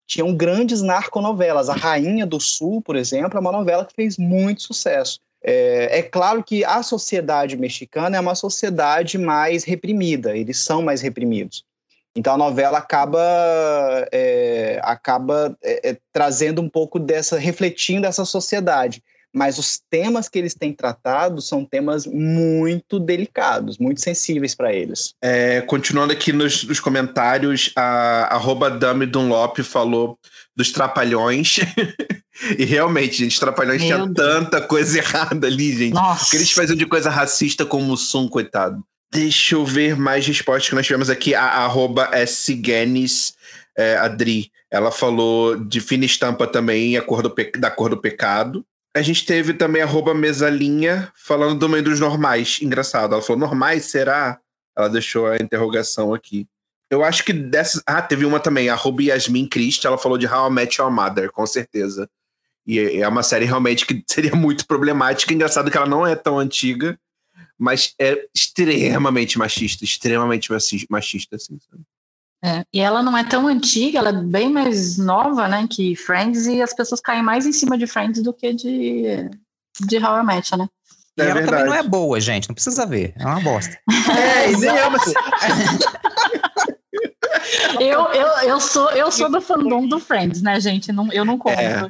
tinham 0.06 0.36
grandes 0.36 0.82
narconovelas. 0.82 1.70
A 1.70 1.74
Rainha 1.74 2.26
do 2.26 2.42
Sul, 2.42 2.82
por 2.82 2.98
exemplo, 2.98 3.38
é 3.38 3.42
uma 3.42 3.54
novela 3.54 3.86
que 3.86 3.94
fez 3.96 4.18
muito 4.18 4.64
sucesso. 4.64 5.20
É, 5.48 6.00
é 6.00 6.02
claro 6.02 6.44
que 6.44 6.66
a 6.66 6.82
sociedade 6.82 7.56
mexicana 7.56 8.18
é 8.18 8.20
uma 8.20 8.34
sociedade 8.34 9.20
mais 9.20 9.64
reprimida, 9.64 10.36
eles 10.36 10.58
são 10.58 10.82
mais 10.82 11.02
reprimidos. 11.02 11.64
Então 12.16 12.34
a 12.34 12.38
novela 12.38 12.80
acaba, 12.80 13.22
é, 14.12 14.80
acaba 14.82 15.56
é, 15.62 15.92
é, 15.92 15.98
trazendo 16.12 16.62
um 16.62 16.70
pouco 16.70 16.98
dessa, 16.98 17.38
refletindo 17.38 18.08
essa 18.08 18.26
sociedade. 18.26 19.04
Mas 19.36 19.58
os 19.60 19.82
temas 19.90 20.30
que 20.30 20.40
eles 20.40 20.54
têm 20.54 20.72
tratado 20.72 21.42
são 21.42 21.66
temas 21.66 22.08
muito 22.08 22.98
delicados, 22.98 23.78
muito 23.78 24.00
sensíveis 24.00 24.56
para 24.56 24.74
eles. 24.74 25.14
É, 25.22 25.60
continuando 25.60 26.14
aqui 26.14 26.32
nos, 26.32 26.64
nos 26.64 26.80
comentários, 26.80 27.70
a 27.76 28.34
arroba 28.34 28.72
Dami 28.72 29.06
Dunlop 29.06 29.60
falou 29.60 30.18
dos 30.56 30.72
trapalhões. 30.72 31.58
e 32.58 32.64
realmente, 32.64 33.18
gente, 33.18 33.34
os 33.34 33.40
trapalhões 33.40 33.82
Meu 33.82 33.88
tinha 33.88 34.08
Deus. 34.08 34.16
tanta 34.16 34.62
coisa 34.62 35.00
errada 35.00 35.48
ali, 35.48 35.78
gente. 35.78 35.92
O 35.92 35.96
Nossa. 35.96 36.30
que 36.32 36.38
eles 36.38 36.52
faziam 36.52 36.78
de 36.78 36.86
coisa 36.86 37.10
racista 37.10 37.66
como 37.66 37.92
o 37.92 37.98
Sum, 37.98 38.30
coitado. 38.30 38.82
Deixa 39.12 39.56
eu 39.56 39.66
ver 39.66 39.98
mais 39.98 40.26
respostas 40.26 40.70
que 40.70 40.76
nós 40.76 40.86
tivemos 40.86 41.10
aqui. 41.10 41.36
A 41.36 41.44
arroba 41.44 42.10
Sgenis 42.26 43.34
é, 43.78 43.98
Adri. 43.98 44.50
Ela 44.72 44.92
falou 44.92 45.58
de 45.58 45.82
fina 45.82 46.06
estampa 46.06 46.48
também, 46.48 46.96
a 46.96 47.02
cor 47.02 47.22
do 47.22 47.34
da 47.58 47.70
cor 47.70 47.90
do 47.90 47.98
pecado. 47.98 48.66
A 48.96 49.02
gente 49.02 49.26
teve 49.26 49.54
também 49.54 49.82
arroba 49.82 50.14
mesalinha 50.14 51.12
falando 51.16 51.60
também 51.60 51.84
dos 51.84 52.00
normais. 52.00 52.60
Engraçado. 52.62 53.14
Ela 53.14 53.22
falou, 53.22 53.42
normais, 53.42 53.86
será? 53.86 54.40
Ela 54.76 54.88
deixou 54.88 55.28
a 55.28 55.36
interrogação 55.36 56.14
aqui. 56.14 56.48
Eu 56.90 57.04
acho 57.04 57.26
que 57.26 57.34
dessas. 57.34 57.82
Ah, 57.86 58.02
teve 58.02 58.26
uma 58.26 58.40
também, 58.40 58.70
arroba 58.70 59.04
Yasmin 59.04 59.48
Christ, 59.48 59.84
ela 59.84 59.98
falou 59.98 60.18
de 60.18 60.28
How 60.28 60.50
I 60.50 60.54
Met 60.54 60.80
Your 60.80 60.92
Mother, 60.92 61.30
com 61.32 61.46
certeza. 61.46 62.10
E 62.66 62.80
é 62.80 63.08
uma 63.08 63.22
série 63.22 63.46
realmente 63.46 63.86
que 63.86 64.04
seria 64.08 64.36
muito 64.36 64.66
problemática. 64.66 65.34
Engraçado 65.34 65.70
que 65.70 65.78
ela 65.78 65.88
não 65.88 66.08
é 66.08 66.16
tão 66.16 66.40
antiga, 66.40 66.98
mas 67.58 67.94
é 68.00 68.28
extremamente 68.34 69.38
machista, 69.38 69.84
extremamente 69.84 70.50
machista, 70.90 71.36
assim. 71.36 71.60
sabe? 71.70 71.84
É, 72.44 72.64
e 72.72 72.80
ela 72.80 73.02
não 73.02 73.18
é 73.18 73.24
tão 73.24 73.48
antiga, 73.48 74.00
ela 74.00 74.10
é 74.10 74.14
bem 74.24 74.50
mais 74.52 74.98
nova, 74.98 75.48
né, 75.48 75.68
que 75.70 75.96
Friends, 75.96 76.46
e 76.46 76.62
as 76.62 76.74
pessoas 76.74 77.02
caem 77.02 77.24
mais 77.24 77.46
em 77.46 77.52
cima 77.52 77.78
de 77.78 77.88
Friends 77.88 78.22
do 78.22 78.32
que 78.34 78.54
de, 78.54 79.30
de 79.86 79.98
How 79.98 80.20
I 80.22 80.26
Met, 80.26 80.56
né? 80.56 80.68
E 81.18 81.22
É 81.22 81.26
ela 81.30 81.36
também 81.46 81.52
não 81.66 81.74
é 81.74 81.82
verdade. 81.82 81.90
boa, 81.90 82.20
gente. 82.20 82.48
Não 82.50 82.54
precisa 82.54 82.86
ver. 82.86 83.14
É 83.18 83.26
uma 83.26 83.40
bosta. 83.40 83.78
É, 84.16 84.52
e 84.52 84.58
nem 84.58 84.70
é 84.70 84.86
uma- 84.86 85.00
Eu, 87.80 88.06
eu, 88.14 88.28
eu, 88.50 88.60
sou, 88.60 88.90
eu 88.92 89.12
sou 89.12 89.30
do 89.30 89.40
fandom 89.42 89.88
do 89.88 90.00
Friends, 90.00 90.42
né, 90.42 90.60
gente? 90.60 90.92
Não, 90.92 91.12
eu 91.12 91.24
não 91.26 91.38
compro. 91.38 91.60
É. 91.62 91.88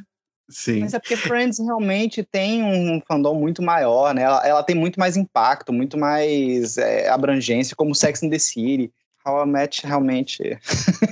Sim. 0.50 0.82
Mas 0.82 0.94
é 0.94 1.00
porque 1.00 1.16
Friends 1.16 1.58
realmente 1.60 2.24
tem 2.24 2.64
um 2.64 3.02
fandom 3.08 3.34
muito 3.36 3.62
maior, 3.64 4.14
né? 4.14 4.24
Ela, 4.24 4.48
ela 4.48 4.64
tem 4.64 4.76
muito 4.76 5.00
mais 5.00 5.18
impacto, 5.18 5.74
muito 5.74 5.98
mais 5.98 6.78
é, 6.78 7.10
abrangência, 7.10 7.76
como 7.76 7.96
Sex 7.96 8.22
and 8.24 8.30
the 8.30 8.38
City. 8.40 8.92
How 9.26 9.44
I 9.44 9.48
Met 9.48 9.86
realmente. 9.86 10.42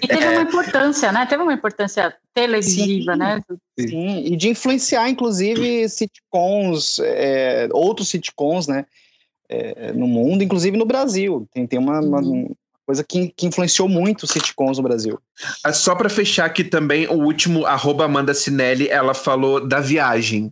E 0.01 0.07
teve 0.07 0.27
uma 0.29 0.41
importância, 0.43 1.11
né? 1.11 1.25
Teve 1.25 1.41
uma 1.43 1.53
importância 1.53 2.13
televisiva, 2.33 3.13
Sim. 3.13 3.19
né? 3.19 3.41
Sim, 3.79 4.25
e 4.25 4.35
de 4.35 4.49
influenciar, 4.49 5.09
inclusive, 5.09 5.87
sitcoms, 5.89 6.99
é, 6.99 7.67
outros 7.71 8.09
sitcoms, 8.09 8.67
né? 8.67 8.85
é, 9.49 9.91
no 9.93 10.07
mundo, 10.07 10.43
inclusive 10.43 10.75
no 10.77 10.85
Brasil. 10.85 11.47
Tem, 11.53 11.67
tem 11.67 11.77
uma, 11.77 11.99
uma- 11.99 12.19
Uhum. 12.21 12.41
uma 12.45 12.55
coisa 12.87 13.03
que, 13.03 13.29
que 13.35 13.45
influenciou 13.45 13.87
muito 13.87 14.23
os 14.23 14.31
sitcoms 14.31 14.77
no 14.77 14.83
Brasil. 14.83 15.19
Ah, 15.63 15.71
Só 15.73 15.93
pra 15.95 16.09
fechar 16.09 16.45
aqui 16.45 16.63
também, 16.63 17.07
o 17.07 17.13
último, 17.23 17.65
arroba 17.65 18.05
Amanda 18.05 18.33
Sinelli, 18.33 18.87
ela 18.89 19.13
falou 19.13 19.65
da 19.65 19.79
viagem. 19.79 20.49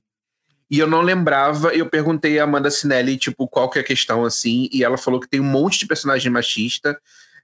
E 0.70 0.78
eu 0.80 0.88
não 0.88 1.01
lembrava, 1.01 1.74
eu 1.74 1.89
perguntei 1.89 2.39
a 2.39 2.43
Amanda 2.43 2.70
Sinelli, 2.70 3.18
tipo, 3.18 3.47
qual 3.47 3.70
que 3.70 3.80
é 3.80 3.82
a 3.82 3.86
questão, 3.86 4.24
assim, 4.24 4.70
e 4.72 4.84
ela 4.84 4.97
falou 4.97 5.20
que 5.20 5.28
tem 5.28 5.39
um 5.39 5.43
monte 5.43 5.80
de 5.80 5.88
personagem 5.88 6.32
machista, 6.32 6.97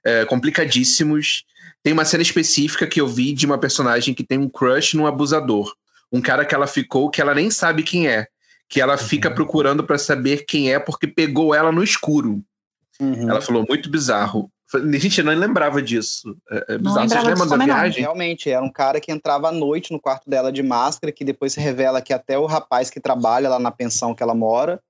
é, 0.04 0.24
complicadíssimos. 0.24 1.44
Tem 1.82 1.92
uma 1.92 2.04
cena 2.04 2.22
específica 2.22 2.86
que 2.86 3.00
eu 3.00 3.06
vi 3.06 3.32
de 3.32 3.46
uma 3.46 3.58
personagem 3.58 4.14
que 4.14 4.24
tem 4.24 4.38
um 4.38 4.48
crush 4.48 4.94
num 4.94 5.06
abusador. 5.06 5.74
Um 6.12 6.20
cara 6.20 6.44
que 6.44 6.54
ela 6.54 6.66
ficou 6.66 7.10
que 7.10 7.20
ela 7.20 7.34
nem 7.34 7.50
sabe 7.50 7.82
quem 7.82 8.08
é. 8.08 8.26
Que 8.68 8.80
ela 8.80 8.98
fica 8.98 9.30
procurando 9.30 9.84
pra 9.84 9.98
saber 9.98 10.44
quem 10.44 10.72
é 10.72 10.78
porque 10.78 11.06
pegou 11.06 11.54
ela 11.54 11.72
no 11.72 11.82
escuro. 11.82 12.42
Uhum. 13.00 13.30
Ela 13.30 13.40
falou, 13.40 13.64
muito 13.68 13.90
bizarro. 13.90 14.50
Falei, 14.70 15.00
Gente, 15.00 15.18
eu 15.18 15.24
não 15.24 15.34
lembrava 15.34 15.80
disso. 15.80 16.36
É, 16.50 16.74
é 16.74 16.78
bizarro. 16.78 17.08
Vocês 17.08 17.10
lembrava 17.10 17.28
lembram 17.28 17.46
da 17.46 17.50
também, 17.52 17.66
não. 17.68 17.74
viagem? 17.74 18.00
Realmente, 18.02 18.50
era 18.50 18.62
um 18.62 18.70
cara 18.70 19.00
que 19.00 19.10
entrava 19.10 19.48
à 19.48 19.52
noite 19.52 19.92
no 19.92 20.00
quarto 20.00 20.28
dela 20.28 20.52
de 20.52 20.62
máscara, 20.62 21.12
que 21.12 21.24
depois 21.24 21.52
se 21.52 21.60
revela 21.60 22.02
que 22.02 22.12
até 22.12 22.38
o 22.38 22.44
rapaz 22.44 22.90
que 22.90 23.00
trabalha 23.00 23.48
lá 23.48 23.58
na 23.58 23.70
pensão 23.70 24.14
que 24.14 24.22
ela 24.22 24.34
mora, 24.34 24.80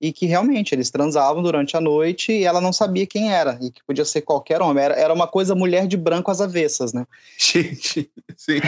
e 0.00 0.12
que 0.12 0.26
realmente 0.26 0.74
eles 0.74 0.90
transavam 0.90 1.42
durante 1.42 1.76
a 1.76 1.80
noite 1.80 2.32
e 2.32 2.44
ela 2.44 2.60
não 2.60 2.72
sabia 2.72 3.06
quem 3.06 3.32
era, 3.32 3.58
e 3.60 3.70
que 3.70 3.82
podia 3.84 4.04
ser 4.04 4.22
qualquer 4.22 4.62
homem. 4.62 4.84
Era, 4.84 4.94
era 4.94 5.12
uma 5.14 5.26
coisa 5.26 5.54
mulher 5.54 5.86
de 5.86 5.96
branco 5.96 6.30
às 6.30 6.40
avessas, 6.40 6.92
né? 6.92 7.04
Gente, 7.38 8.10
sim. 8.36 8.60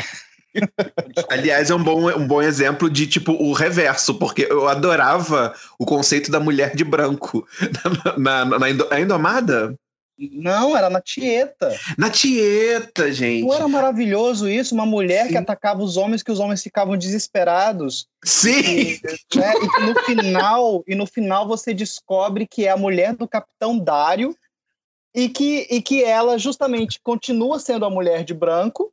Aliás, 1.31 1.71
é 1.71 1.75
um 1.75 1.83
bom, 1.83 2.11
um 2.11 2.27
bom 2.27 2.43
exemplo 2.43 2.91
de, 2.91 3.07
tipo, 3.07 3.33
o 3.33 3.53
reverso, 3.53 4.15
porque 4.15 4.47
eu 4.51 4.69
adorava 4.69 5.55
o 5.79 5.87
conceito 5.87 6.31
da 6.31 6.41
mulher 6.41 6.75
de 6.75 6.85
branco. 6.85 7.47
Na, 8.19 8.45
na, 8.45 8.59
na 8.59 8.71
Indo- 8.71 8.89
a 8.91 9.01
Indomada? 9.01 9.75
Não, 10.33 10.77
era 10.77 10.91
na 10.91 11.01
Tieta. 11.01 11.75
Na 11.97 12.11
Tieta, 12.11 13.11
gente. 13.13 13.47
Não 13.47 13.55
era 13.55 13.67
maravilhoso 13.69 14.49
isso? 14.49 14.75
Uma 14.75 14.85
mulher 14.85 15.25
Sim. 15.27 15.33
que 15.33 15.37
atacava 15.39 15.83
os 15.83 15.97
homens, 15.97 16.23
que 16.23 16.31
os 16.31 16.39
homens 16.41 16.63
ficavam 16.63 16.97
desesperados. 16.97 18.07
Sim! 18.25 18.61
E, 18.61 19.01
né, 19.37 19.55
e 19.63 19.69
que 19.69 19.81
no 19.81 20.01
final, 20.05 20.85
e 20.87 20.95
no 20.95 21.07
final 21.07 21.49
você 21.49 21.73
descobre 21.73 22.47
que 22.47 22.67
é 22.67 22.71
a 22.71 22.77
mulher 22.77 23.15
do 23.17 23.27
Capitão 23.27 23.79
Dário 23.79 24.37
e 25.15 25.29
que, 25.29 25.67
e 25.71 25.81
que 25.81 26.05
ela 26.05 26.39
justamente 26.39 27.01
continua 27.03 27.59
sendo 27.59 27.85
a 27.85 27.91
mulher 27.91 28.23
de 28.23 28.35
branco 28.35 28.93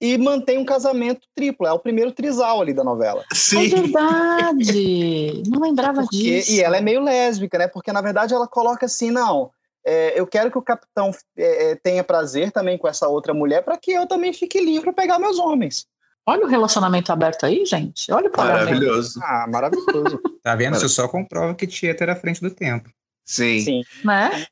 e 0.00 0.16
mantém 0.16 0.58
um 0.58 0.64
casamento 0.64 1.26
triplo. 1.34 1.66
É 1.66 1.72
o 1.72 1.78
primeiro 1.78 2.12
trisal 2.12 2.60
ali 2.60 2.72
da 2.72 2.84
novela. 2.84 3.24
É 3.32 3.34
Sim! 3.34 3.68
verdade! 3.68 5.42
Não 5.48 5.60
lembrava 5.60 6.02
Porque- 6.02 6.16
disso. 6.16 6.52
e 6.52 6.60
ela 6.60 6.76
é 6.76 6.80
meio 6.80 7.02
lésbica, 7.02 7.58
né? 7.58 7.66
Porque 7.66 7.90
na 7.92 8.00
verdade 8.00 8.34
ela 8.34 8.46
coloca 8.46 8.86
assim, 8.86 9.10
não. 9.10 9.50
É, 9.88 10.20
eu 10.20 10.26
quero 10.26 10.50
que 10.50 10.58
o 10.58 10.62
capitão 10.62 11.10
é, 11.34 11.70
é, 11.70 11.74
tenha 11.76 12.04
prazer 12.04 12.52
também 12.52 12.76
com 12.76 12.86
essa 12.86 13.08
outra 13.08 13.32
mulher 13.32 13.64
para 13.64 13.78
que 13.78 13.90
eu 13.90 14.06
também 14.06 14.34
fique 14.34 14.60
livre 14.60 14.92
para 14.92 14.94
pegar 15.02 15.18
meus 15.18 15.38
homens. 15.38 15.86
Olha 16.26 16.44
o 16.44 16.48
relacionamento 16.48 17.10
aberto 17.10 17.46
aí, 17.46 17.64
gente. 17.64 18.12
Olha 18.12 18.28
o 18.28 18.30
pagamento. 18.30 18.66
Maravilhoso. 18.66 19.18
Ah, 19.22 19.46
maravilhoso. 19.48 20.20
Tá 20.44 20.54
vendo? 20.54 20.76
Isso 20.76 20.88
só 20.88 21.08
comprova 21.08 21.54
que 21.54 21.66
Tieto 21.66 22.02
era 22.02 22.12
à 22.12 22.16
frente 22.16 22.40
do 22.40 22.50
tempo. 22.50 22.88
Sim. 23.24 23.60
Sim. 23.60 23.82
Né? 24.02 24.46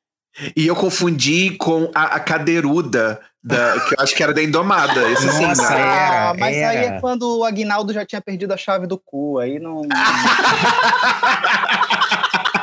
E 0.55 0.66
eu 0.66 0.76
confundi 0.76 1.57
com 1.57 1.91
a, 1.95 2.16
a 2.16 2.20
cadeiruda, 2.20 3.18
da, 3.43 3.80
que 3.80 3.95
eu 3.95 4.01
acho 4.01 4.14
que 4.14 4.22
era 4.22 4.34
da 4.34 4.43
Indomada. 4.43 5.11
Isso 5.11 5.26
sim, 5.32 5.47
Nossa, 5.47 5.70
né? 5.70 5.80
era, 5.80 6.30
ah, 6.30 6.34
mas 6.34 6.57
aí 6.57 6.76
era. 6.76 6.97
é 6.97 7.01
quando 7.01 7.39
o 7.39 7.45
Aguinaldo 7.45 7.95
já 7.95 8.05
tinha 8.05 8.20
perdido 8.20 8.53
a 8.53 8.57
chave 8.57 8.87
do 8.87 8.99
cu, 8.99 9.39
aí 9.39 9.59
não. 9.59 9.82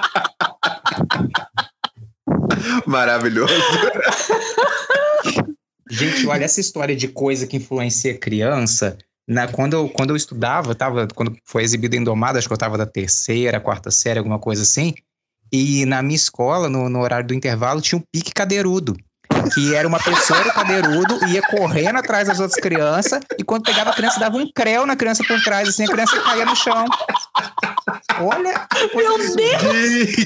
Maravilhoso. 2.85 3.53
Gente, 5.89 6.25
olha 6.27 6.45
essa 6.45 6.59
história 6.59 6.95
de 6.95 7.07
coisa 7.07 7.45
que 7.45 7.57
influencia 7.57 8.17
criança. 8.17 8.97
Na, 9.27 9.47
quando, 9.47 9.73
eu, 9.73 9.89
quando 9.89 10.09
eu 10.09 10.15
estudava, 10.15 10.73
tava, 10.75 11.07
quando 11.13 11.35
foi 11.45 11.63
exibido 11.63 11.95
Indomada, 11.95 12.39
acho 12.39 12.47
que 12.47 12.53
eu 12.53 12.55
estava 12.55 12.77
da 12.77 12.85
terceira, 12.85 13.59
quarta 13.59 13.91
série, 13.91 14.19
alguma 14.19 14.39
coisa 14.39 14.63
assim. 14.63 14.93
E 15.51 15.85
na 15.85 16.01
minha 16.01 16.15
escola, 16.15 16.67
no, 16.67 16.89
no 16.89 16.99
horário 16.99 17.27
do 17.27 17.33
intervalo, 17.33 17.79
tinha 17.79 17.99
um 17.99 18.03
pique 18.11 18.33
cadeirudo. 18.33 18.97
Que 19.51 19.75
era 19.75 19.87
uma 19.87 19.99
pessoa 19.99 20.39
do 20.43 20.51
cadeirudo, 20.51 21.25
ia 21.27 21.41
correndo 21.41 21.97
atrás 21.97 22.27
das 22.27 22.39
outras 22.39 22.59
crianças, 22.59 23.21
e 23.37 23.43
quando 23.43 23.63
pegava 23.63 23.89
a 23.89 23.93
criança, 23.93 24.19
dava 24.19 24.37
um 24.37 24.49
creu 24.53 24.85
na 24.85 24.95
criança 24.95 25.23
por 25.27 25.41
trás, 25.41 25.69
assim, 25.69 25.85
a 25.85 25.87
criança 25.87 26.19
caía 26.21 26.45
no 26.45 26.55
chão. 26.55 26.85
Olha. 28.19 28.67
Meu 28.93 29.17
Deus! 29.17 29.33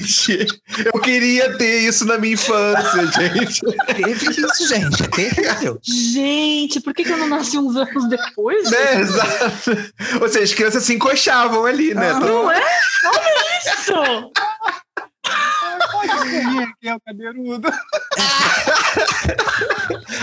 Gente, 0.06 0.46
eu 0.84 1.00
queria 1.00 1.56
ter 1.56 1.80
isso 1.80 2.04
na 2.04 2.18
minha 2.18 2.34
infância, 2.34 3.06
gente. 3.06 3.60
Teve 3.86 4.30
isso, 4.30 4.68
gente. 4.68 5.08
Terrível. 5.08 5.78
Gente, 5.82 6.80
por 6.80 6.92
que, 6.94 7.04
que 7.04 7.12
eu 7.12 7.18
não 7.18 7.28
nasci 7.28 7.58
uns 7.58 7.76
anos 7.76 8.08
depois? 8.08 8.70
Né, 8.70 9.00
exato. 9.00 9.92
Ou 10.20 10.28
seja, 10.28 10.44
as 10.44 10.54
crianças 10.54 10.82
se 10.84 10.94
encoxavam 10.94 11.64
ali, 11.64 11.94
né? 11.94 12.10
Ah. 12.10 12.20
Não 12.20 12.50
é? 12.50 12.62
Olha 13.04 13.58
isso! 13.58 14.32
Quem 16.80 16.90
é 16.90 16.94
o 16.94 17.00
cadeirudo? 17.00 17.68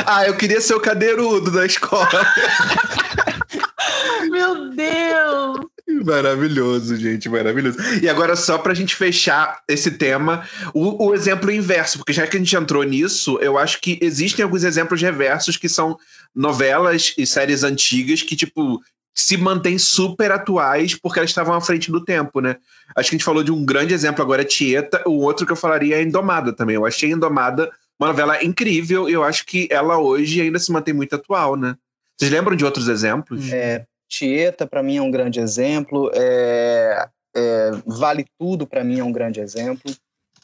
Ah, 0.05 0.27
eu 0.27 0.37
queria 0.37 0.61
ser 0.61 0.75
o 0.75 0.79
cadeirudo 0.79 1.49
da 1.49 1.65
escola. 1.65 2.07
Meu 4.29 4.69
Deus! 4.69 5.65
Maravilhoso, 6.03 6.95
gente, 6.97 7.29
maravilhoso. 7.29 7.77
E 8.01 8.09
agora, 8.09 8.35
só 8.35 8.57
pra 8.57 8.73
gente 8.73 8.95
fechar 8.95 9.61
esse 9.67 9.91
tema, 9.91 10.47
o, 10.73 11.07
o 11.07 11.13
exemplo 11.13 11.51
inverso, 11.51 11.99
porque 11.99 12.13
já 12.13 12.27
que 12.27 12.35
a 12.35 12.39
gente 12.39 12.55
entrou 12.55 12.83
nisso, 12.83 13.37
eu 13.39 13.57
acho 13.57 13.79
que 13.79 13.97
existem 14.01 14.43
alguns 14.43 14.63
exemplos 14.63 15.01
reversos 15.01 15.57
que 15.57 15.69
são 15.69 15.97
novelas 16.33 17.13
e 17.17 17.25
séries 17.25 17.63
antigas 17.63 18.21
que, 18.21 18.35
tipo, 18.35 18.81
se 19.15 19.37
mantêm 19.37 19.79
super 19.79 20.29
atuais 20.29 20.93
porque 20.93 21.19
elas 21.19 21.31
estavam 21.31 21.55
à 21.55 21.61
frente 21.61 21.89
do 21.89 22.03
tempo, 22.03 22.41
né? 22.41 22.57
Acho 22.95 23.09
que 23.09 23.15
a 23.15 23.17
gente 23.17 23.25
falou 23.25 23.43
de 23.43 23.51
um 23.51 23.65
grande 23.65 23.93
exemplo 23.93 24.21
agora, 24.21 24.41
é 24.41 24.45
Tieta. 24.45 25.01
O 25.07 25.21
outro 25.21 25.45
que 25.45 25.53
eu 25.53 25.55
falaria 25.55 25.95
é 25.95 26.03
Indomada 26.03 26.51
também. 26.51 26.75
Eu 26.75 26.85
achei 26.85 27.09
Indomada 27.09 27.71
uma 27.97 28.09
novela 28.09 28.43
incrível 28.43 29.09
e 29.09 29.13
eu 29.13 29.23
acho 29.23 29.45
que 29.45 29.69
ela 29.71 29.97
hoje 29.97 30.41
ainda 30.41 30.59
se 30.59 30.69
mantém 30.69 30.93
muito 30.93 31.15
atual, 31.15 31.55
né? 31.55 31.77
Vocês 32.17 32.29
lembram 32.29 32.57
de 32.57 32.65
outros 32.65 32.89
exemplos? 32.89 33.51
É, 33.53 33.85
Tieta, 34.09 34.67
para 34.67 34.83
mim, 34.83 34.97
é 34.97 35.01
um 35.01 35.11
grande 35.11 35.39
exemplo. 35.39 36.11
É, 36.13 37.07
é, 37.33 37.71
vale 37.85 38.25
Tudo, 38.37 38.67
para 38.67 38.83
mim, 38.83 38.99
é 38.99 39.03
um 39.03 39.13
grande 39.13 39.39
exemplo. 39.39 39.93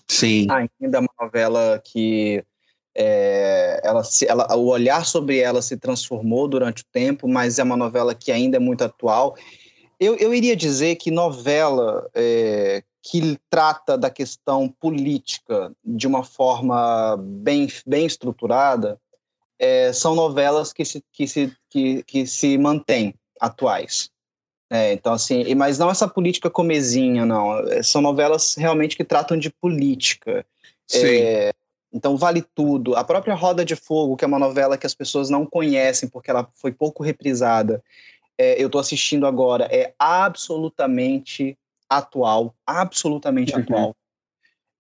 Sim. 0.07 0.47
Ainda 0.49 0.99
uma 0.99 1.09
novela 1.19 1.81
que 1.83 2.43
é, 2.95 3.79
ela, 3.83 4.03
se, 4.03 4.27
ela, 4.27 4.55
o 4.55 4.67
olhar 4.67 5.05
sobre 5.05 5.39
ela 5.39 5.61
se 5.61 5.77
transformou 5.77 6.47
durante 6.47 6.83
o 6.83 6.85
tempo, 6.91 7.27
mas 7.27 7.59
é 7.59 7.63
uma 7.63 7.77
novela 7.77 8.13
que 8.13 8.31
ainda 8.31 8.57
é 8.57 8.59
muito 8.59 8.83
atual. 8.83 9.35
Eu, 9.99 10.15
eu 10.15 10.33
iria 10.33 10.55
dizer 10.55 10.95
que 10.95 11.11
novela 11.11 12.09
é, 12.13 12.83
que 13.03 13.37
trata 13.49 13.97
da 13.97 14.09
questão 14.09 14.67
política 14.67 15.71
de 15.83 16.07
uma 16.07 16.23
forma 16.23 17.17
bem, 17.17 17.67
bem 17.85 18.05
estruturada 18.05 18.99
é, 19.61 19.93
são 19.93 20.15
novelas 20.15 20.73
que 20.73 20.83
se, 20.83 21.03
que 21.13 21.27
se, 21.27 21.55
que, 21.69 22.01
que 22.03 22.25
se 22.25 22.57
mantêm 22.57 23.13
atuais. 23.39 24.09
É, 24.71 24.93
então, 24.93 25.13
assim, 25.13 25.53
mas 25.53 25.77
não 25.77 25.91
essa 25.91 26.07
política 26.07 26.49
comezinha, 26.49 27.25
não. 27.25 27.59
É, 27.67 27.83
São 27.83 28.01
novelas 28.01 28.55
realmente 28.55 28.95
que 28.95 29.03
tratam 29.03 29.37
de 29.37 29.51
política. 29.51 30.45
Sim. 30.87 31.05
É, 31.05 31.53
então, 31.93 32.15
vale 32.15 32.41
tudo. 32.41 32.95
A 32.95 33.03
própria 33.03 33.35
Roda 33.35 33.65
de 33.65 33.75
Fogo, 33.75 34.15
que 34.15 34.23
é 34.23 34.27
uma 34.27 34.39
novela 34.39 34.77
que 34.77 34.85
as 34.85 34.95
pessoas 34.95 35.29
não 35.29 35.45
conhecem 35.45 36.07
porque 36.07 36.31
ela 36.31 36.47
foi 36.55 36.71
pouco 36.71 37.03
reprisada, 37.03 37.83
é, 38.37 38.61
eu 38.61 38.67
estou 38.67 38.79
assistindo 38.79 39.27
agora, 39.27 39.67
é 39.71 39.93
absolutamente 39.99 41.57
atual. 41.89 42.55
Absolutamente 42.65 43.53
Uhum. 43.53 43.61
atual. 43.61 43.95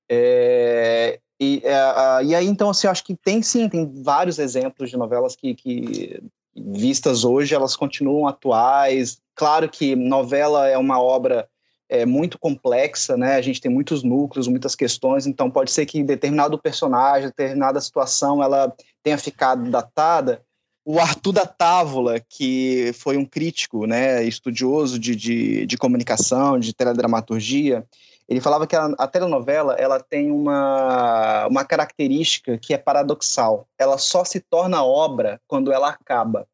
É, 0.09 1.19
e, 1.39 1.61
é, 1.63 2.23
e 2.23 2.35
aí, 2.35 2.47
então, 2.47 2.69
assim, 2.69 2.87
eu 2.87 2.91
acho 2.91 3.03
que 3.03 3.15
tem 3.15 3.41
sim, 3.41 3.67
tem 3.67 3.91
vários 4.03 4.39
exemplos 4.39 4.89
de 4.89 4.97
novelas 4.97 5.35
que, 5.35 5.53
que 5.53 6.21
vistas 6.55 7.23
hoje, 7.23 7.53
elas 7.53 7.75
continuam 7.75 8.27
atuais. 8.27 9.21
Claro 9.35 9.69
que 9.69 9.95
novela 9.95 10.67
é 10.67 10.77
uma 10.77 11.01
obra 11.01 11.47
é, 11.91 12.05
muito 12.05 12.39
complexa, 12.39 13.17
né? 13.17 13.35
A 13.35 13.41
gente 13.41 13.59
tem 13.59 13.69
muitos 13.69 14.01
núcleos, 14.01 14.47
muitas 14.47 14.75
questões, 14.75 15.27
então 15.27 15.51
pode 15.51 15.71
ser 15.71 15.85
que 15.85 16.01
determinado 16.01 16.57
personagem, 16.57 17.27
determinada 17.27 17.81
situação, 17.81 18.41
ela 18.41 18.73
tenha 19.03 19.17
ficado 19.17 19.69
datada. 19.69 20.41
O 20.85 20.99
Arthur 20.99 21.33
da 21.33 21.45
Távola, 21.45 22.19
que 22.21 22.91
foi 22.93 23.17
um 23.17 23.25
crítico, 23.25 23.85
né, 23.85 24.23
estudioso 24.23 24.97
de, 24.97 25.15
de, 25.15 25.65
de 25.65 25.77
comunicação, 25.77 26.57
de 26.57 26.73
teledramaturgia, 26.73 27.85
ele 28.27 28.39
falava 28.39 28.65
que 28.65 28.75
a, 28.75 28.85
a 28.97 29.05
telenovela 29.05 29.73
ela 29.73 29.99
tem 29.99 30.31
uma, 30.31 31.45
uma 31.47 31.65
característica 31.65 32.57
que 32.57 32.73
é 32.73 32.77
paradoxal. 32.77 33.67
Ela 33.77 33.97
só 33.97 34.23
se 34.23 34.39
torna 34.39 34.81
obra 34.81 35.41
quando 35.45 35.73
ela 35.73 35.89
acaba. 35.89 36.47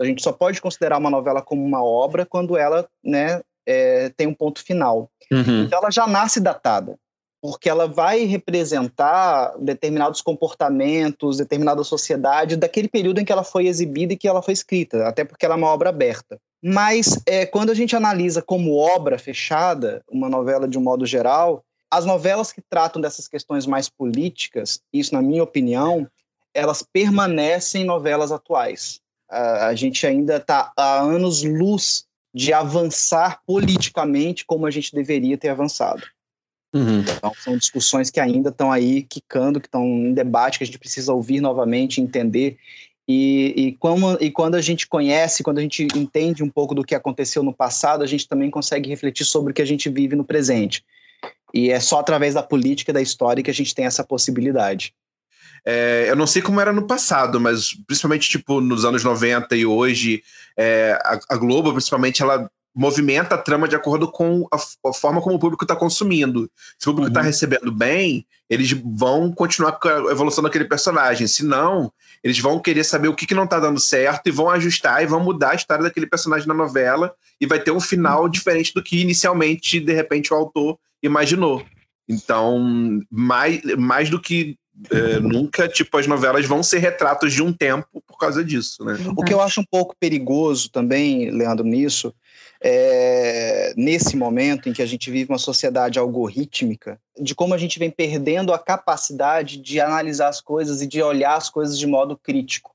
A 0.00 0.06
gente 0.06 0.22
só 0.22 0.32
pode 0.32 0.62
considerar 0.62 0.96
uma 0.96 1.10
novela 1.10 1.42
como 1.42 1.62
uma 1.62 1.84
obra 1.84 2.24
quando 2.24 2.56
ela 2.56 2.88
né, 3.04 3.42
é, 3.70 4.08
tem 4.16 4.26
um 4.26 4.34
ponto 4.34 4.62
final. 4.62 5.10
Uhum. 5.30 5.62
Então 5.62 5.78
ela 5.78 5.90
já 5.90 6.06
nasce 6.06 6.40
datada, 6.40 6.98
porque 7.40 7.68
ela 7.68 7.86
vai 7.86 8.24
representar 8.24 9.54
determinados 9.58 10.20
comportamentos, 10.20 11.38
determinada 11.38 11.84
sociedade 11.84 12.56
daquele 12.56 12.88
período 12.88 13.20
em 13.20 13.24
que 13.24 13.32
ela 13.32 13.44
foi 13.44 13.66
exibida 13.66 14.12
e 14.12 14.16
que 14.16 14.28
ela 14.28 14.42
foi 14.42 14.52
escrita, 14.52 15.06
até 15.06 15.24
porque 15.24 15.44
ela 15.44 15.54
é 15.54 15.58
uma 15.58 15.68
obra 15.68 15.88
aberta. 15.88 16.38
Mas 16.62 17.18
é, 17.26 17.46
quando 17.46 17.70
a 17.70 17.74
gente 17.74 17.96
analisa 17.96 18.42
como 18.42 18.76
obra 18.76 19.18
fechada, 19.18 20.02
uma 20.10 20.28
novela 20.28 20.68
de 20.68 20.76
um 20.76 20.82
modo 20.82 21.06
geral, 21.06 21.64
as 21.90 22.04
novelas 22.04 22.52
que 22.52 22.60
tratam 22.60 23.00
dessas 23.00 23.26
questões 23.26 23.66
mais 23.66 23.88
políticas, 23.88 24.80
isso 24.92 25.14
na 25.14 25.22
minha 25.22 25.42
opinião, 25.42 26.06
elas 26.52 26.82
permanecem 26.82 27.84
novelas 27.84 28.30
atuais. 28.30 29.00
A, 29.30 29.68
a 29.68 29.74
gente 29.74 30.06
ainda 30.06 30.36
está 30.36 30.72
há 30.76 31.00
anos 31.00 31.42
luz 31.42 32.04
de 32.34 32.52
avançar 32.52 33.40
politicamente 33.46 34.44
como 34.44 34.66
a 34.66 34.70
gente 34.70 34.94
deveria 34.94 35.36
ter 35.36 35.48
avançado. 35.48 36.02
Uhum. 36.72 37.00
Então, 37.00 37.32
são 37.36 37.56
discussões 37.56 38.10
que 38.10 38.20
ainda 38.20 38.50
estão 38.50 38.70
aí 38.70 39.02
quicando, 39.02 39.60
que 39.60 39.66
estão 39.66 39.84
em 39.84 40.14
debate, 40.14 40.58
que 40.58 40.64
a 40.64 40.66
gente 40.66 40.78
precisa 40.78 41.12
ouvir 41.12 41.40
novamente, 41.40 42.00
entender. 42.00 42.58
E, 43.08 43.52
e, 43.56 43.72
como, 43.72 44.16
e 44.20 44.30
quando 44.30 44.54
a 44.54 44.60
gente 44.60 44.86
conhece, 44.86 45.42
quando 45.42 45.58
a 45.58 45.62
gente 45.62 45.88
entende 45.96 46.44
um 46.44 46.48
pouco 46.48 46.74
do 46.74 46.84
que 46.84 46.94
aconteceu 46.94 47.42
no 47.42 47.52
passado, 47.52 48.04
a 48.04 48.06
gente 48.06 48.28
também 48.28 48.50
consegue 48.50 48.88
refletir 48.88 49.24
sobre 49.24 49.50
o 49.50 49.54
que 49.54 49.62
a 49.62 49.66
gente 49.66 49.88
vive 49.88 50.14
no 50.14 50.24
presente. 50.24 50.84
E 51.52 51.70
é 51.70 51.80
só 51.80 51.98
através 51.98 52.34
da 52.34 52.42
política 52.42 52.92
e 52.92 52.94
da 52.94 53.02
história 53.02 53.42
que 53.42 53.50
a 53.50 53.54
gente 53.54 53.74
tem 53.74 53.84
essa 53.84 54.04
possibilidade. 54.04 54.94
É, 55.64 56.06
eu 56.08 56.16
não 56.16 56.26
sei 56.26 56.42
como 56.42 56.60
era 56.60 56.72
no 56.72 56.86
passado, 56.86 57.40
mas 57.40 57.74
principalmente 57.86 58.28
tipo 58.28 58.60
nos 58.60 58.84
anos 58.84 59.04
90 59.04 59.54
e 59.56 59.66
hoje, 59.66 60.22
é, 60.56 60.98
a, 61.04 61.18
a 61.30 61.36
Globo, 61.36 61.72
principalmente, 61.72 62.22
ela 62.22 62.50
movimenta 62.74 63.34
a 63.34 63.38
trama 63.38 63.66
de 63.66 63.74
acordo 63.74 64.10
com 64.10 64.46
a, 64.52 64.56
a 64.88 64.92
forma 64.92 65.20
como 65.20 65.36
o 65.36 65.38
público 65.38 65.64
está 65.64 65.74
consumindo. 65.74 66.48
Se 66.78 66.88
o 66.88 66.92
público 66.92 67.08
está 67.08 67.20
Uhum. 67.20 67.26
recebendo 67.26 67.72
bem, 67.72 68.26
eles 68.48 68.70
vão 68.72 69.32
continuar 69.32 69.72
com 69.72 69.88
a 69.88 70.10
evolução 70.10 70.42
daquele 70.42 70.64
personagem. 70.64 71.26
Se 71.26 71.44
não, 71.44 71.92
eles 72.22 72.38
vão 72.38 72.60
querer 72.60 72.84
saber 72.84 73.08
o 73.08 73.14
que, 73.14 73.26
que 73.26 73.34
não 73.34 73.44
está 73.44 73.58
dando 73.58 73.80
certo 73.80 74.28
e 74.28 74.30
vão 74.30 74.48
ajustar 74.50 75.02
e 75.02 75.06
vão 75.06 75.20
mudar 75.20 75.50
a 75.50 75.54
história 75.54 75.82
daquele 75.82 76.06
personagem 76.06 76.46
na 76.46 76.54
novela 76.54 77.12
e 77.40 77.46
vai 77.46 77.58
ter 77.58 77.70
um 77.70 77.80
final 77.80 78.28
diferente 78.28 78.72
do 78.72 78.82
que 78.82 79.00
inicialmente, 79.00 79.80
de 79.80 79.92
repente, 79.92 80.32
o 80.32 80.36
autor 80.36 80.78
imaginou. 81.02 81.64
Então, 82.08 83.00
mais, 83.10 83.62
mais 83.76 84.10
do 84.10 84.20
que 84.20 84.56
é, 84.90 85.20
nunca, 85.20 85.68
tipo, 85.68 85.98
as 85.98 86.06
novelas 86.06 86.46
vão 86.46 86.62
ser 86.62 86.78
retratos 86.78 87.32
de 87.32 87.42
um 87.42 87.52
tempo 87.52 88.02
por 88.06 88.16
causa 88.16 88.44
disso, 88.44 88.84
né? 88.84 88.96
O 89.16 89.22
que 89.22 89.34
eu 89.34 89.40
acho 89.40 89.60
um 89.60 89.64
pouco 89.64 89.94
perigoso 89.98 90.70
também, 90.70 91.30
Leandro, 91.30 91.66
nisso, 91.66 92.14
é 92.62 93.72
nesse 93.76 94.16
momento 94.16 94.68
em 94.68 94.72
que 94.72 94.82
a 94.82 94.86
gente 94.86 95.10
vive 95.10 95.30
uma 95.30 95.38
sociedade 95.38 95.98
algorítmica, 95.98 97.00
de 97.18 97.34
como 97.34 97.54
a 97.54 97.58
gente 97.58 97.78
vem 97.78 97.90
perdendo 97.90 98.52
a 98.52 98.58
capacidade 98.58 99.56
de 99.56 99.80
analisar 99.80 100.28
as 100.28 100.40
coisas 100.40 100.82
e 100.82 100.86
de 100.86 101.02
olhar 101.02 101.36
as 101.36 101.48
coisas 101.48 101.78
de 101.78 101.86
modo 101.86 102.16
crítico, 102.16 102.74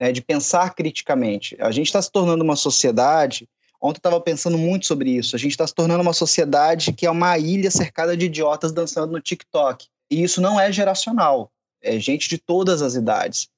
né, 0.00 0.12
de 0.12 0.22
pensar 0.22 0.74
criticamente. 0.74 1.56
A 1.60 1.70
gente 1.70 1.86
está 1.86 2.00
se 2.00 2.10
tornando 2.10 2.44
uma 2.44 2.56
sociedade. 2.56 3.48
Ontem 3.80 3.98
estava 3.98 4.20
pensando 4.20 4.56
muito 4.56 4.86
sobre 4.86 5.10
isso. 5.10 5.36
A 5.36 5.38
gente 5.38 5.52
está 5.52 5.66
se 5.66 5.74
tornando 5.74 6.02
uma 6.02 6.14
sociedade 6.14 6.92
que 6.92 7.06
é 7.06 7.10
uma 7.10 7.36
ilha 7.38 7.70
cercada 7.70 8.16
de 8.16 8.26
idiotas 8.26 8.72
dançando 8.72 9.12
no 9.12 9.20
TikTok. 9.20 9.86
E 10.10 10.22
isso 10.22 10.40
não 10.40 10.58
é 10.58 10.70
geracional. 10.70 11.50
É 11.82 11.98
gente 11.98 12.28
de 12.28 12.38
todas 12.38 12.82
as 12.82 12.94
idades. 12.94 13.48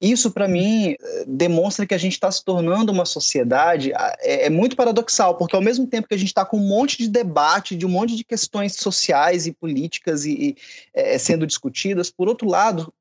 Isso, 0.00 0.30
para 0.30 0.46
mim, 0.46 0.96
demonstra 1.26 1.86
que 1.86 1.94
a 1.94 1.98
gente 1.98 2.12
está 2.12 2.30
se 2.30 2.44
tornando 2.44 2.92
uma 2.92 3.06
sociedade. 3.06 3.90
É, 4.20 4.46
é 4.46 4.50
muito 4.50 4.76
paradoxal, 4.76 5.36
porque 5.36 5.56
ao 5.56 5.62
mesmo 5.62 5.86
tempo 5.86 6.06
que 6.06 6.14
a 6.14 6.18
gente 6.18 6.28
está 6.28 6.44
com 6.44 6.58
um 6.58 6.68
monte 6.68 6.98
de 6.98 7.08
debate, 7.08 7.74
de 7.74 7.86
um 7.86 7.88
monte 7.88 8.14
de 8.14 8.22
questões 8.22 8.74
sociais 8.74 9.46
e 9.46 9.52
políticas 9.52 10.26
e, 10.26 10.32
e, 10.32 10.56
eh, 10.92 11.16
sendo 11.16 11.46
discutidas, 11.46 12.10
por 12.10 12.28
outro 12.28 12.46
lado, 12.46 12.92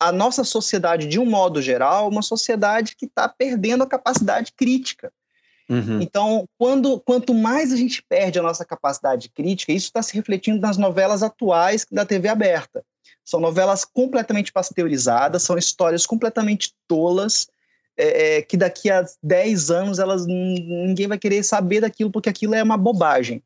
a 0.00 0.10
nossa 0.10 0.44
sociedade, 0.44 1.06
de 1.06 1.18
um 1.18 1.26
modo 1.26 1.60
geral, 1.60 2.06
é 2.06 2.08
uma 2.08 2.22
sociedade 2.22 2.96
que 2.96 3.04
está 3.04 3.28
perdendo 3.28 3.82
a 3.82 3.86
capacidade 3.86 4.52
crítica. 4.56 5.12
Uhum. 5.68 6.00
Então, 6.00 6.48
quando, 6.58 7.00
quanto 7.00 7.34
mais 7.34 7.72
a 7.72 7.76
gente 7.76 8.02
perde 8.02 8.38
a 8.38 8.42
nossa 8.42 8.64
capacidade 8.64 9.28
crítica, 9.28 9.72
isso 9.72 9.86
está 9.86 10.02
se 10.02 10.14
refletindo 10.14 10.60
nas 10.60 10.76
novelas 10.76 11.22
atuais 11.22 11.86
da 11.90 12.06
TV 12.06 12.28
aberta. 12.28 12.84
São 13.24 13.40
novelas 13.40 13.84
completamente 13.84 14.52
pasteurizadas, 14.52 15.42
são 15.42 15.58
histórias 15.58 16.06
completamente 16.06 16.72
tolas, 16.86 17.48
é, 17.96 18.36
é, 18.36 18.42
que 18.42 18.56
daqui 18.56 18.90
a 18.90 19.04
10 19.22 19.70
anos 19.70 19.98
elas 19.98 20.26
ninguém 20.26 21.08
vai 21.08 21.18
querer 21.18 21.42
saber 21.42 21.80
daquilo, 21.80 22.10
porque 22.10 22.28
aquilo 22.28 22.54
é 22.54 22.62
uma 22.62 22.76
bobagem. 22.76 23.42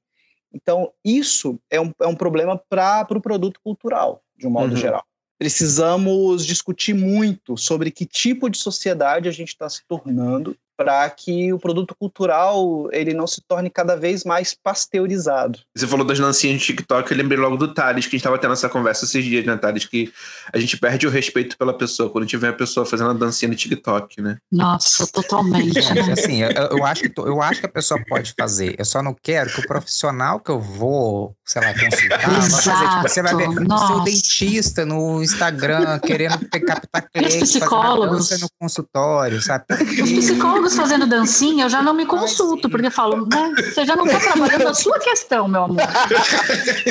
Então, 0.53 0.93
isso 1.05 1.59
é 1.71 1.81
um, 1.81 1.93
é 2.01 2.07
um 2.07 2.17
problema 2.17 2.61
para 2.69 3.03
o 3.03 3.07
pro 3.07 3.21
produto 3.21 3.61
cultural, 3.63 4.23
de 4.37 4.47
um 4.47 4.51
modo 4.51 4.75
uhum. 4.75 4.77
geral. 4.77 5.05
Precisamos 5.39 6.45
discutir 6.45 6.93
muito 6.93 7.57
sobre 7.57 7.91
que 7.91 8.05
tipo 8.05 8.51
de 8.51 8.59
sociedade 8.59 9.29
a 9.29 9.33
gente 9.33 9.49
está 9.49 9.69
se 9.71 9.83
tornando 9.89 10.55
para 10.81 11.11
que 11.11 11.53
o 11.53 11.59
produto 11.59 11.95
cultural 11.95 12.89
ele 12.91 13.13
não 13.13 13.27
se 13.27 13.43
torne 13.43 13.69
cada 13.69 13.97
vez 13.97 14.25
mais 14.25 14.55
pasteurizado. 14.55 15.59
Você 15.77 15.87
falou 15.87 16.07
das 16.07 16.19
dancinhas 16.19 16.59
de 16.59 16.65
TikTok, 16.69 17.11
eu 17.11 17.19
lembrei 17.19 17.39
logo 17.39 17.59
do 17.59 17.75
Thales, 17.75 18.07
que 18.07 18.09
a 18.09 18.17
gente 18.17 18.21
estava 18.21 18.39
tendo 18.39 18.55
essa 18.55 18.67
conversa 18.67 19.05
esses 19.05 19.23
dias, 19.23 19.45
né, 19.45 19.59
Thales? 19.59 19.85
Que 19.85 20.11
a 20.51 20.59
gente 20.59 20.79
perde 20.79 21.07
o 21.07 21.11
respeito 21.11 21.59
pela 21.59 21.77
pessoa 21.77 22.09
quando 22.09 22.27
tiver 22.27 22.49
a 22.49 22.55
pessoa 22.55 22.87
fazendo 22.87 23.11
a 23.11 23.13
dancinha 23.13 23.51
no 23.51 23.55
TikTok, 23.55 24.23
né? 24.23 24.39
Nossa, 24.51 25.07
totalmente. 25.07 25.83
Gente, 25.83 26.13
assim, 26.13 26.43
eu, 26.43 26.51
eu, 26.51 26.85
acho 26.87 27.03
que, 27.03 27.21
eu 27.21 27.43
acho 27.43 27.61
que 27.61 27.67
a 27.67 27.71
pessoa 27.71 28.03
pode 28.09 28.33
fazer. 28.39 28.75
Eu 28.79 28.87
só 28.87 29.03
não 29.03 29.15
quero 29.15 29.51
que 29.51 29.61
o 29.61 29.67
profissional 29.67 30.41
que 30.41 30.51
eu 30.51 30.61
vou, 30.61 31.37
sei 31.45 31.61
lá, 31.61 31.75
consultar, 31.75 32.31
vai 32.31 32.41
fazer, 32.41 32.89
tipo, 32.89 33.03
você 33.03 33.23
vai 33.23 33.37
ver 33.37 33.49
o 33.51 33.87
seu 33.87 34.01
dentista 34.01 34.87
no 34.87 35.23
Instagram 35.23 35.99
querendo 35.99 36.39
captar 36.49 37.07
clientes, 37.11 37.51
psicólogos 37.51 38.31
no 38.41 38.49
consultório, 38.59 39.43
sabe? 39.43 39.67
Os 39.71 40.11
psicólogos 40.11 40.70
fazendo 40.77 41.07
dancinha, 41.07 41.65
eu 41.65 41.69
já 41.69 41.83
não 41.83 41.95
me 41.95 42.07
consulto, 42.07 42.69
porque 42.69 42.87
eu 42.87 42.91
falo, 42.91 43.27
né, 43.27 43.55
você 43.57 43.85
já 43.85 43.97
não 43.97 44.07
está 44.07 44.21
trabalhando 44.21 44.69
a 44.69 44.75
sua 44.75 44.99
questão, 44.99 45.49
meu 45.49 45.65
amor. 45.65 45.81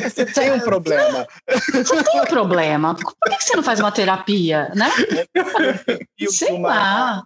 Você 0.04 0.26
tem 0.26 0.52
um 0.52 0.60
problema. 0.60 1.28
Você 1.72 2.04
tem 2.04 2.22
um 2.22 2.26
problema. 2.26 2.96
Por 2.96 3.30
que 3.30 3.44
você 3.44 3.56
não 3.56 3.64
faz 3.64 3.80
uma 3.80 3.92
terapia, 3.92 4.72
né? 4.76 4.90
Sei 6.30 6.52
uma, 6.52 6.70
lá. 6.70 7.24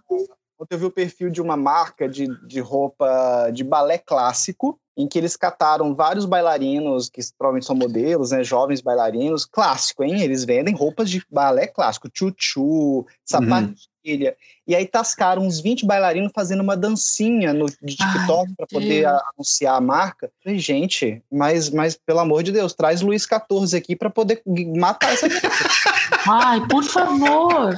Eu 0.70 0.78
vi 0.78 0.84
o 0.84 0.90
perfil 0.90 1.30
de 1.30 1.40
uma 1.40 1.56
marca 1.56 2.08
de, 2.08 2.26
de 2.46 2.60
roupa 2.60 3.50
de 3.52 3.64
balé 3.64 3.98
clássico, 3.98 4.78
em 4.96 5.08
que 5.08 5.18
eles 5.18 5.36
cataram 5.36 5.94
vários 5.94 6.24
bailarinos, 6.24 7.08
que 7.08 7.20
provavelmente 7.36 7.66
são 7.66 7.74
modelos, 7.74 8.30
né, 8.30 8.44
jovens 8.44 8.80
bailarinos, 8.80 9.44
clássico, 9.44 10.04
hein? 10.04 10.20
Eles 10.20 10.44
vendem 10.44 10.74
roupas 10.74 11.10
de 11.10 11.22
balé 11.30 11.66
clássico, 11.66 12.08
tchutchu, 12.08 13.04
sapatilha. 13.24 14.30
Uhum. 14.30 14.36
E 14.66 14.74
aí 14.74 14.86
tascaram 14.86 15.42
uns 15.42 15.60
20 15.60 15.84
bailarinos 15.84 16.30
fazendo 16.34 16.62
uma 16.62 16.76
dancinha 16.76 17.52
no 17.52 17.66
de 17.66 17.96
TikTok 17.96 18.54
para 18.56 18.66
poder 18.66 19.06
anunciar 19.06 19.76
a 19.76 19.80
marca. 19.80 20.30
Falei, 20.42 20.58
gente, 20.58 21.22
mas, 21.30 21.70
mas 21.70 21.96
pelo 21.96 22.20
amor 22.20 22.42
de 22.42 22.52
Deus, 22.52 22.72
traz 22.72 23.00
Luiz 23.00 23.26
14 23.26 23.76
aqui 23.76 23.96
para 23.96 24.10
poder 24.10 24.42
matar 24.76 25.12
essa 25.12 25.26
Ai, 26.28 26.66
por 26.68 26.84
favor. 26.84 27.76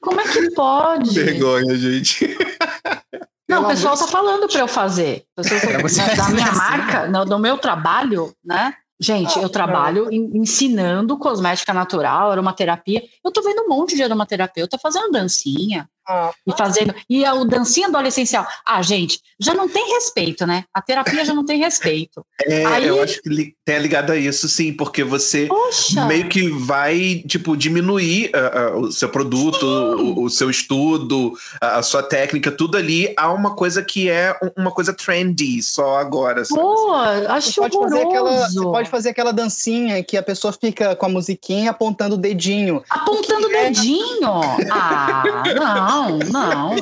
Como 0.00 0.20
é 0.20 0.24
que 0.24 0.50
pode? 0.50 1.14
Vergonha, 1.14 1.76
gente. 1.76 2.36
Não, 3.54 3.64
o 3.64 3.68
pessoal 3.68 3.94
está 3.94 4.06
falando 4.06 4.48
para 4.48 4.60
eu 4.60 4.68
fazer. 4.68 5.24
Pessoal, 5.36 6.16
da 6.16 6.28
minha 6.30 6.52
marca, 6.52 7.08
no, 7.08 7.24
no 7.24 7.38
meu 7.38 7.56
trabalho, 7.58 8.32
né? 8.44 8.74
Gente, 9.00 9.38
eu 9.38 9.48
trabalho 9.48 10.08
ensinando 10.12 11.18
cosmética 11.18 11.74
natural, 11.74 12.30
aromaterapia. 12.30 13.02
Eu 13.24 13.32
tô 13.32 13.42
vendo 13.42 13.62
um 13.62 13.68
monte 13.68 13.96
de 13.96 14.02
aromaterapeuta 14.02 14.78
fazendo 14.78 15.10
dancinha, 15.10 15.88
ah, 16.06 16.32
e 16.46 16.52
fazendo. 16.56 16.94
E 17.08 17.24
o 17.24 17.44
dancinha 17.44 17.90
do 17.90 17.96
óleo 17.96 18.08
essencial. 18.08 18.46
Ah, 18.66 18.82
gente, 18.82 19.20
já 19.38 19.54
não 19.54 19.68
tem 19.68 19.94
respeito, 19.94 20.46
né? 20.46 20.64
A 20.72 20.82
terapia 20.82 21.24
já 21.24 21.34
não 21.34 21.44
tem 21.44 21.58
respeito. 21.58 22.24
É, 22.42 22.64
Aí... 22.66 22.86
eu 22.86 23.02
acho 23.02 23.20
que 23.22 23.54
tem 23.64 23.78
ligado 23.78 24.10
a 24.10 24.16
isso, 24.16 24.48
sim, 24.48 24.72
porque 24.72 25.02
você 25.02 25.46
Poxa. 25.46 26.04
meio 26.06 26.28
que 26.28 26.48
vai, 26.48 27.22
tipo, 27.26 27.56
diminuir 27.56 28.30
uh, 28.34 28.76
uh, 28.76 28.80
o 28.82 28.92
seu 28.92 29.08
produto, 29.08 29.64
o, 29.64 30.24
o, 30.24 30.30
seu 30.30 30.50
estudo, 30.50 31.32
a, 31.60 31.78
a, 31.78 31.82
sua 31.82 32.02
técnica, 32.02 32.50
tudo 32.50 32.76
ali 32.76 33.12
a 33.16 33.32
uma 33.32 33.54
coisa 33.54 33.82
que 33.82 34.10
é 34.10 34.38
uma 34.56 34.70
coisa 34.70 34.92
trendy 34.92 35.62
só 35.62 35.98
agora. 35.98 36.44
Sabe? 36.44 36.60
Pô, 36.60 36.92
acho 36.92 37.52
você 37.52 37.60
pode, 37.60 37.78
fazer 37.78 38.02
aquela, 38.02 38.48
você 38.48 38.60
pode 38.60 38.90
fazer 38.90 39.08
aquela 39.10 39.32
dancinha 39.32 40.02
que 40.04 40.16
a 40.16 40.22
pessoa 40.22 40.52
fica 40.52 40.94
com 40.94 41.06
a 41.06 41.08
musiquinha 41.08 41.70
apontando 41.70 42.14
o 42.14 42.18
dedinho. 42.18 42.82
Apontando 42.90 43.46
o 43.46 43.50
dedinho? 43.50 44.28
Ah, 44.70 45.22
não. 45.54 45.93
Não, 45.94 46.18
não. 46.18 46.74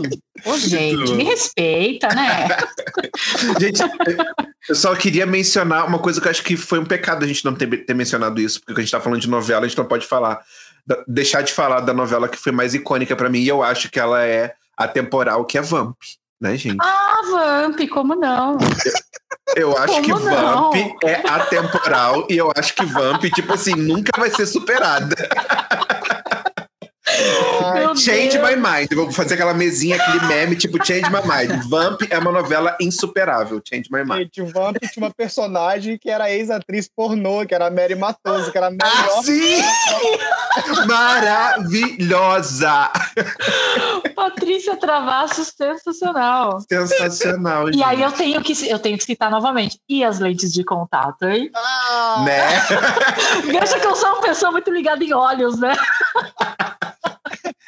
Ô, 0.45 0.57
gente, 0.57 1.13
me 1.13 1.25
respeita, 1.25 2.09
né? 2.09 2.49
gente, 3.61 3.83
eu 4.69 4.75
só 4.75 4.95
queria 4.95 5.27
mencionar 5.27 5.87
uma 5.87 5.99
coisa 5.99 6.21
que 6.21 6.27
eu 6.27 6.31
acho 6.31 6.43
que 6.43 6.57
foi 6.57 6.79
um 6.79 6.85
pecado 6.85 7.25
a 7.25 7.29
gente 7.29 7.45
não 7.45 7.55
ter, 7.55 7.85
ter 7.85 7.95
mencionado 7.95 8.41
isso, 8.41 8.61
porque 8.65 8.81
a 8.81 8.85
gente 8.85 8.91
tá 8.91 9.01
falando 9.01 9.21
de 9.21 9.29
novela, 9.29 9.65
a 9.65 9.69
gente 9.69 9.79
não 9.79 9.85
pode 9.85 10.07
falar, 10.07 10.41
deixar 11.07 11.43
de 11.43 11.53
falar 11.53 11.81
da 11.81 11.93
novela 11.93 12.29
que 12.29 12.39
foi 12.39 12.53
mais 12.53 12.75
icônica 12.75 13.15
para 13.15 13.29
mim, 13.29 13.41
e 13.41 13.49
eu 13.49 13.63
acho 13.63 13.91
que 13.91 14.01
ela 14.01 14.25
é 14.25 14.55
atemporal, 14.77 15.45
que 15.45 15.59
é 15.59 15.63
Vamp, 15.63 15.97
né, 16.41 16.57
gente? 16.57 16.79
Ah, 16.81 17.21
Vamp, 17.31 17.89
como 17.91 18.15
não? 18.15 18.57
Eu, 19.55 19.71
eu 19.71 19.79
acho 19.79 19.95
como 19.95 20.03
que 20.03 20.25
não? 20.25 20.73
Vamp 20.73 21.05
é 21.05 21.29
atemporal, 21.29 22.27
e 22.31 22.37
eu 22.37 22.53
acho 22.57 22.75
que 22.75 22.85
Vamp, 22.87 23.23
tipo 23.35 23.53
assim, 23.53 23.75
nunca 23.75 24.19
vai 24.19 24.31
ser 24.31 24.47
superada. 24.47 25.15
change 27.97 28.39
Deus. 28.39 28.51
My 28.51 28.57
Mind. 28.57 28.89
Vou 28.95 29.12
fazer 29.12 29.35
aquela 29.35 29.55
mesinha, 29.55 29.97
aquele 29.97 30.27
meme, 30.27 30.57
tipo 30.57 30.85
Change 30.85 31.09
My 31.11 31.20
Mind. 31.23 31.64
Vamp 31.68 32.03
é 32.11 32.18
uma 32.18 32.33
novela 32.33 32.77
insuperável. 32.81 33.62
Change 33.66 33.89
My 33.91 34.05
Mind. 34.05 34.23
Gente, 34.23 34.43
o 34.43 34.47
Vamp 34.47 34.77
tinha 34.79 35.05
uma 35.05 35.12
personagem 35.12 35.99
que 35.99 36.11
era 36.11 36.31
ex-atriz 36.31 36.89
pornô, 36.95 37.47
que 37.47 37.55
era 37.55 37.66
a 37.66 37.70
Mary 37.70 37.95
Matoso, 37.95 38.51
que 38.51 38.59
era 38.59 38.68
a 38.68 38.70
melhor. 38.70 38.85
Ah, 38.85 39.23
sim! 39.23 39.62
Maravilhosa! 40.87 42.91
Patrícia 44.14 44.77
Travasso, 44.77 45.45
sensacional. 45.45 46.61
Sensacional. 46.68 47.68
E 47.68 47.75
gente. 47.75 47.85
aí 47.85 48.03
eu 48.03 48.12
tenho 48.12 48.43
que 48.43 48.68
eu 48.68 48.79
tenho 48.79 48.99
que 48.99 49.05
citar 49.05 49.31
novamente. 49.31 49.79
E 49.89 50.05
as 50.05 50.18
lentes 50.18 50.53
de 50.53 50.64
contato, 50.64 51.25
hein? 51.25 51.51
Ah. 51.55 52.25
Né? 52.25 52.49
Veja 53.45 53.79
que 53.79 53.87
eu 53.87 53.97
sou 53.97 54.11
uma 54.11 54.23
pessoa 54.23 54.53
muito 54.53 54.70
ligada 54.70 55.05
em 55.05 55.12
olhos, 55.12 55.59
né? 55.59 55.75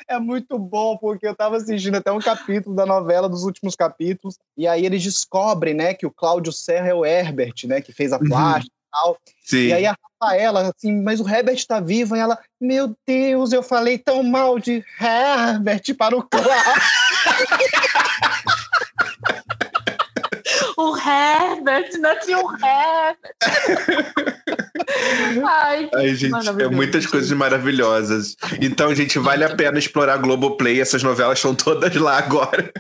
é 0.09 0.19
muito 0.19 0.59
bom, 0.59 0.97
porque 0.97 1.27
eu 1.27 1.33
estava 1.33 1.57
assistindo 1.57 1.97
até 1.97 2.13
um 2.13 2.19
capítulo 2.19 2.75
da 2.75 2.87
novela, 2.87 3.29
dos 3.29 3.45
últimos 3.45 3.77
capítulos, 3.77 4.39
e 4.57 4.67
aí 4.67 4.85
eles 4.85 5.03
descobrem, 5.03 5.75
né, 5.75 5.95
que 5.95 6.07
o 6.07 6.11
Cláudio 6.11 6.53
Serra 6.53 6.89
é 6.89 6.95
o 6.95 7.05
Herbert, 7.05 7.55
né, 7.65 7.81
que 7.81 7.93
fez 7.93 8.13
a 8.13 8.19
uhum. 8.19 8.29
plástica 8.29 8.75
uhum. 8.75 8.89
e 8.89 8.93
tal. 8.93 9.19
Sim. 9.43 9.67
E 9.67 9.73
aí 9.73 9.87
a 9.87 9.97
Rafaela, 10.21 10.73
assim, 10.77 11.03
mas 11.03 11.21
o 11.21 11.29
Herbert 11.29 11.57
está 11.57 11.81
vivo, 11.81 12.17
e 12.17 12.19
ela, 12.19 12.39
meu 12.61 12.95
Deus, 13.07 13.53
eu 13.53 13.63
falei 13.63 13.99
tão 13.99 14.23
mal 14.23 14.59
de 14.59 14.85
Herbert 15.01 15.95
para 15.97 16.17
o 16.17 16.23
Cláudio. 16.23 16.53
o 20.77 20.97
Herbert, 20.97 21.91
não 21.99 22.19
tinha 22.21 22.39
o 22.39 22.51
Herbert. 22.53 23.35
Ai, 25.47 25.89
Ai, 25.95 26.15
gente, 26.15 26.49
é 26.61 26.69
muitas 26.69 27.07
coisas 27.07 27.31
maravilhosas. 27.33 28.37
Então, 28.61 28.95
gente, 28.95 29.19
vale 29.19 29.45
a 29.45 29.55
pena 29.55 29.79
explorar 29.79 30.19
Globoplay. 30.19 30.81
Essas 30.81 31.03
novelas 31.03 31.39
estão 31.39 31.55
todas 31.55 31.95
lá 31.95 32.19
agora. 32.19 32.73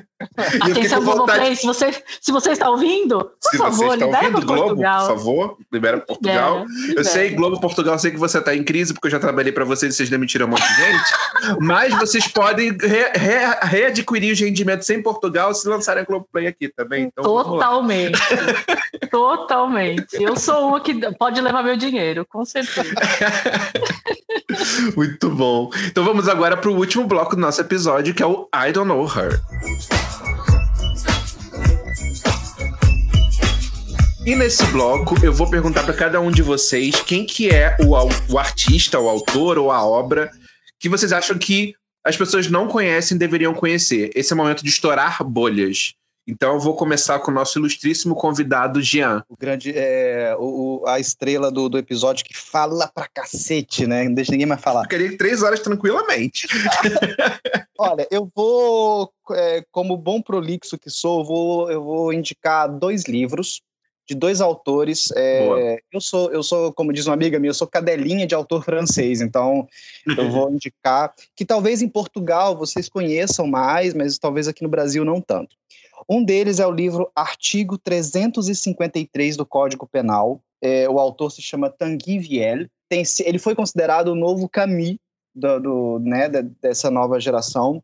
Atenção, 0.60 1.04
Globoplay, 1.04 1.56
se 1.56 1.66
você, 1.66 2.02
se 2.20 2.32
você 2.32 2.52
está 2.52 2.70
ouvindo, 2.70 3.24
por 3.24 3.50
se 3.50 3.58
favor, 3.58 3.86
você 3.86 3.94
está 3.94 4.06
libera 4.06 4.24
ouvindo, 4.26 4.46
Globo, 4.46 4.64
Portugal. 4.64 5.06
por 5.06 5.16
favor, 5.16 5.58
libera 5.72 5.98
Portugal. 6.00 6.58
Libera, 6.60 6.80
libera. 6.80 7.00
Eu 7.00 7.04
sei, 7.04 7.30
Globo 7.30 7.60
Portugal, 7.60 7.98
sei 7.98 8.10
que 8.10 8.18
você 8.18 8.38
está 8.38 8.54
em 8.54 8.62
crise, 8.62 8.92
porque 8.92 9.08
eu 9.08 9.10
já 9.10 9.18
trabalhei 9.18 9.52
para 9.52 9.64
vocês 9.64 9.94
e 9.94 9.96
vocês 9.96 10.10
demitiram 10.10 10.46
um 10.46 10.50
monte 10.50 10.66
de 10.66 10.74
gente. 10.74 11.58
mas 11.60 11.94
vocês 11.94 12.26
podem 12.28 12.70
re, 12.70 13.10
re, 13.14 13.58
readquirir 13.62 14.32
os 14.32 14.40
rendimentos 14.40 14.88
em 14.90 15.02
Portugal 15.02 15.54
se 15.54 15.68
lançarem 15.68 16.02
a 16.02 16.06
Globoplay 16.06 16.46
aqui 16.46 16.68
também. 16.68 17.04
Então, 17.04 17.24
Totalmente. 17.24 18.18
Totalmente. 19.10 20.22
Eu 20.22 20.36
sou 20.36 20.68
uma 20.68 20.80
que 20.80 20.94
pode 21.14 21.40
levar 21.40 21.62
meu 21.62 21.76
dinheiro, 21.76 22.24
com 22.24 22.44
certeza. 22.44 22.94
Muito 24.96 25.30
bom. 25.30 25.70
Então 25.86 26.04
vamos 26.04 26.28
agora 26.28 26.56
para 26.56 26.70
o 26.70 26.76
último 26.76 27.06
bloco 27.06 27.34
do 27.36 27.40
nosso 27.40 27.60
episódio, 27.60 28.14
que 28.14 28.22
é 28.22 28.26
o 28.26 28.48
I 28.54 28.72
Don't 28.72 28.88
Know 28.88 29.06
Her. 29.06 29.40
E 34.26 34.34
nesse 34.34 34.64
bloco 34.66 35.16
eu 35.22 35.32
vou 35.32 35.50
perguntar 35.50 35.82
para 35.82 35.92
cada 35.92 36.20
um 36.20 36.30
de 36.30 36.40
vocês 36.40 37.02
quem 37.02 37.26
que 37.26 37.50
é 37.50 37.76
o, 37.80 37.94
o 38.32 38.38
artista, 38.38 38.98
o 38.98 39.08
autor 39.08 39.58
ou 39.58 39.70
a 39.70 39.84
obra 39.84 40.30
que 40.80 40.88
vocês 40.88 41.12
acham 41.12 41.36
que 41.36 41.74
as 42.04 42.16
pessoas 42.16 42.48
não 42.48 42.66
conhecem 42.66 43.16
deveriam 43.16 43.54
conhecer. 43.54 44.10
Esse 44.14 44.32
é 44.32 44.34
o 44.34 44.36
momento 44.36 44.62
de 44.62 44.68
estourar 44.68 45.22
bolhas. 45.24 45.94
Então 46.26 46.54
eu 46.54 46.60
vou 46.60 46.74
começar 46.74 47.18
com 47.18 47.30
o 47.30 47.34
nosso 47.34 47.58
ilustríssimo 47.58 48.14
convidado, 48.14 48.80
Jean. 48.80 49.22
O 49.28 49.36
grande, 49.36 49.72
é, 49.76 50.34
o, 50.38 50.82
a 50.86 50.98
estrela 50.98 51.50
do, 51.50 51.68
do 51.68 51.76
episódio 51.76 52.24
que 52.24 52.34
fala 52.34 52.88
pra 52.88 53.06
cacete, 53.12 53.86
né? 53.86 54.04
Não 54.04 54.14
deixa 54.14 54.32
ninguém 54.32 54.46
mais 54.46 54.60
falar. 54.60 54.82
Ficaria 54.84 55.16
três 55.18 55.42
horas 55.42 55.60
tranquilamente. 55.60 56.46
Olha, 57.78 58.06
eu 58.10 58.30
vou, 58.34 59.12
é, 59.32 59.62
como 59.70 59.96
bom 59.98 60.22
prolixo 60.22 60.78
que 60.78 60.88
sou, 60.88 61.20
eu 61.20 61.24
vou, 61.26 61.70
eu 61.70 61.84
vou 61.84 62.12
indicar 62.12 62.68
dois 62.68 63.04
livros. 63.04 63.60
de 64.06 64.14
dois 64.14 64.40
autores. 64.40 65.10
É, 65.16 65.78
eu 65.92 66.00
sou, 66.00 66.30
eu 66.32 66.42
sou, 66.42 66.72
como 66.72 66.92
diz 66.92 67.06
uma 67.06 67.14
amiga 67.14 67.38
minha, 67.38 67.50
eu 67.50 67.54
sou 67.54 67.66
cadelinha 67.66 68.26
de 68.26 68.34
autor 68.34 68.64
francês, 68.64 69.20
então 69.20 69.66
eu 70.06 70.30
vou 70.30 70.50
indicar 70.52 71.12
que 71.36 71.44
talvez 71.44 71.82
em 71.82 71.88
Portugal 71.88 72.56
vocês 72.56 72.88
conheçam 72.88 73.46
mais, 73.46 73.92
mas 73.94 74.18
talvez 74.18 74.48
aqui 74.48 74.62
no 74.62 74.68
Brasil 74.68 75.04
não 75.04 75.20
tanto. 75.20 75.56
Um 76.08 76.24
deles 76.24 76.60
é 76.60 76.66
o 76.66 76.72
livro 76.72 77.10
Artigo 77.14 77.78
353 77.78 79.36
do 79.36 79.46
Código 79.46 79.86
Penal. 79.86 80.40
É, 80.62 80.88
o 80.88 80.98
autor 80.98 81.30
se 81.30 81.42
chama 81.42 81.70
Tanguy 81.70 82.18
Viel. 82.18 82.68
Tem, 82.88 83.02
ele 83.20 83.38
foi 83.38 83.54
considerado 83.54 84.08
o 84.08 84.14
novo 84.14 84.48
Camus 84.48 84.96
do, 85.34 85.60
do 85.60 85.98
né, 86.00 86.28
dessa 86.60 86.90
nova 86.90 87.18
geração. 87.18 87.82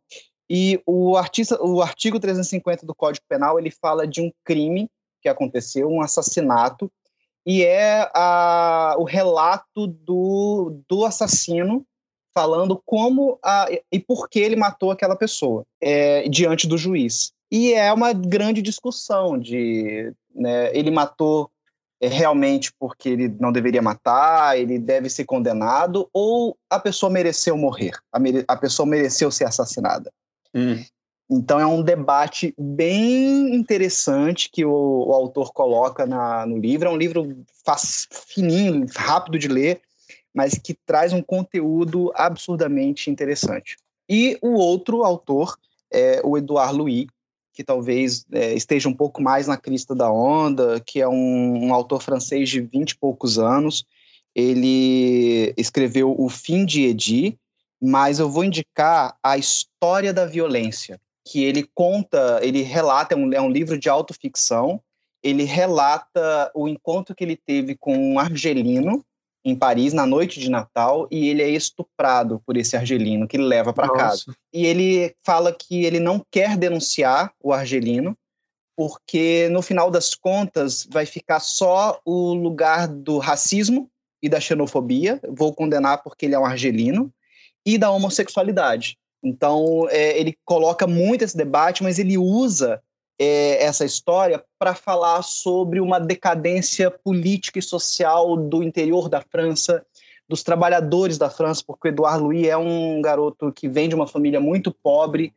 E 0.49 0.81
o, 0.87 1.17
artista, 1.17 1.63
o 1.63 1.81
artigo 1.81 2.19
350 2.19 2.85
do 2.85 2.95
Código 2.95 3.25
Penal 3.29 3.59
ele 3.59 3.71
fala 3.71 4.07
de 4.07 4.21
um 4.21 4.33
crime 4.45 4.89
que 5.23 5.29
aconteceu, 5.29 5.89
um 5.89 6.03
assassinato, 6.03 6.91
e 7.47 7.63
é 7.65 8.11
a, 8.15 8.97
o 8.99 9.05
relato 9.05 9.87
do, 9.87 10.83
do 10.89 11.05
assassino 11.05 11.87
falando 12.35 12.81
como 12.85 13.39
a, 13.45 13.69
e 13.93 13.99
por 13.99 14.29
que 14.29 14.39
ele 14.39 14.57
matou 14.57 14.91
aquela 14.91 15.17
pessoa 15.17 15.65
é, 15.81 16.29
diante 16.29 16.67
do 16.67 16.79
juiz. 16.79 17.33
E 17.51 17.75
é 17.75 17.93
uma 17.93 18.13
grande 18.13 18.63
discussão 18.63 19.39
de 19.39 20.13
né, 20.35 20.77
ele 20.77 20.91
matou 20.91 21.51
é, 22.01 22.09
realmente 22.09 22.73
porque 22.79 23.09
ele 23.09 23.29
não 23.41 23.53
deveria 23.53 23.83
matar, 23.83 24.59
ele 24.59 24.79
deve 24.79 25.11
ser 25.11 25.25
condenado, 25.25 26.09
ou 26.13 26.57
a 26.69 26.79
pessoa 26.79 27.11
mereceu 27.11 27.57
morrer, 27.57 27.93
a, 28.13 28.19
mere, 28.19 28.45
a 28.49 28.57
pessoa 28.57 28.87
mereceu 28.87 29.31
ser 29.31 29.45
assassinada. 29.45 30.11
Hum. 30.55 30.83
Então 31.29 31.61
é 31.61 31.67
um 31.67 31.83
debate 31.83 32.53
bem 32.59 33.55
interessante 33.55 34.51
que 34.51 34.65
o, 34.65 35.07
o 35.09 35.13
autor 35.13 35.53
coloca 35.53 36.05
na, 36.05 36.45
no 36.45 36.59
livro. 36.59 36.89
É 36.89 36.91
um 36.91 36.97
livro 36.97 37.45
faz, 37.65 38.09
fininho, 38.11 38.85
rápido 38.97 39.39
de 39.39 39.47
ler, 39.47 39.81
mas 40.35 40.55
que 40.59 40.75
traz 40.75 41.13
um 41.13 41.23
conteúdo 41.23 42.11
absurdamente 42.17 43.11
interessante. 43.11 43.77
E 44.09 44.39
o 44.43 44.55
outro 44.55 45.05
autor 45.05 45.57
é 45.93 46.21
o 46.25 46.37
Edouard 46.37 46.77
Louis, 46.77 47.07
que 47.53 47.65
talvez 47.65 48.25
é, 48.33 48.55
esteja 48.55 48.89
um 48.89 48.95
pouco 48.95 49.23
mais 49.23 49.47
na 49.47 49.57
crista 49.57 49.95
da 49.95 50.11
onda, 50.11 50.81
que 50.81 51.01
é 51.01 51.09
um, 51.09 51.67
um 51.67 51.75
autor 51.75 52.03
francês 52.03 52.49
de 52.49 52.61
vinte 52.61 52.93
e 52.93 52.99
poucos 52.99 53.39
anos. 53.39 53.85
Ele 54.35 55.53
escreveu 55.57 56.15
O 56.19 56.29
Fim 56.29 56.65
de 56.65 56.85
Edi, 56.85 57.39
mas 57.81 58.19
eu 58.19 58.31
vou 58.31 58.45
indicar 58.45 59.17
a 59.23 59.37
história 59.37 60.13
da 60.13 60.27
violência 60.27 61.01
que 61.25 61.45
ele 61.45 61.69
conta, 61.75 62.41
ele 62.43 62.63
relata, 62.63 63.15
é 63.15 63.17
um, 63.17 63.33
é 63.33 63.41
um 63.41 63.51
livro 63.51 63.79
de 63.79 63.89
autoficção, 63.89 64.81
ele 65.23 65.45
relata 65.45 66.51
o 66.55 66.67
encontro 66.67 67.15
que 67.15 67.23
ele 67.23 67.37
teve 67.37 67.77
com 67.77 67.97
um 67.97 68.19
argelino 68.19 69.05
em 69.45 69.55
Paris 69.57 69.93
na 69.93 70.07
noite 70.07 70.39
de 70.39 70.51
Natal 70.51 71.09
e 71.11 71.29
ele 71.29 71.43
é 71.43 71.49
estuprado 71.49 72.43
por 72.45 72.57
esse 72.57 72.77
argelino 72.77 73.27
que 73.27 73.39
leva 73.39 73.73
para 73.73 73.93
casa. 73.93 74.25
E 74.53 74.67
ele 74.67 75.15
fala 75.25 75.53
que 75.53 75.85
ele 75.85 75.99
não 75.99 76.25
quer 76.31 76.57
denunciar 76.57 77.33
o 77.43 77.53
argelino 77.53 78.17
porque 78.77 79.49
no 79.51 79.61
final 79.61 79.91
das 79.91 80.15
contas 80.15 80.87
vai 80.91 81.05
ficar 81.05 81.41
só 81.41 82.01
o 82.05 82.33
lugar 82.33 82.89
do 82.89 83.19
racismo 83.19 83.91
e 84.23 84.29
da 84.29 84.41
xenofobia, 84.41 85.21
vou 85.29 85.55
condenar 85.55 86.03
porque 86.03 86.25
ele 86.25 86.35
é 86.35 86.39
um 86.39 86.47
argelino, 86.47 87.13
e 87.65 87.77
da 87.77 87.91
homossexualidade. 87.91 88.97
Então, 89.23 89.87
é, 89.91 90.19
ele 90.19 90.35
coloca 90.47 90.87
muito 90.87 91.23
esse 91.23 91.37
debate, 91.37 91.83
mas 91.83 91.99
ele 91.99 92.17
usa 92.17 92.83
é, 93.21 93.63
essa 93.63 93.85
história 93.85 94.43
para 94.59 94.75
falar 94.75 95.21
sobre 95.21 95.79
uma 95.79 96.01
decadência 96.01 96.91
política 96.91 97.59
e 97.59 97.63
social 97.63 98.35
do 98.35 98.63
interior 98.63 99.11
da 99.11 99.21
França, 99.21 99.85
dos 100.27 100.43
trabalhadores 100.43 101.19
da 101.19 101.29
França, 101.29 101.63
porque 101.67 101.89
o 101.89 101.91
Edouard 101.91 102.23
Louis 102.23 102.47
é 102.47 102.57
um 102.57 103.03
garoto 103.03 103.53
que 103.53 103.69
vem 103.69 103.91
de 103.91 103.95
uma 103.95 104.07
família 104.07 104.41
muito 104.41 104.73
pobre, 104.73 105.35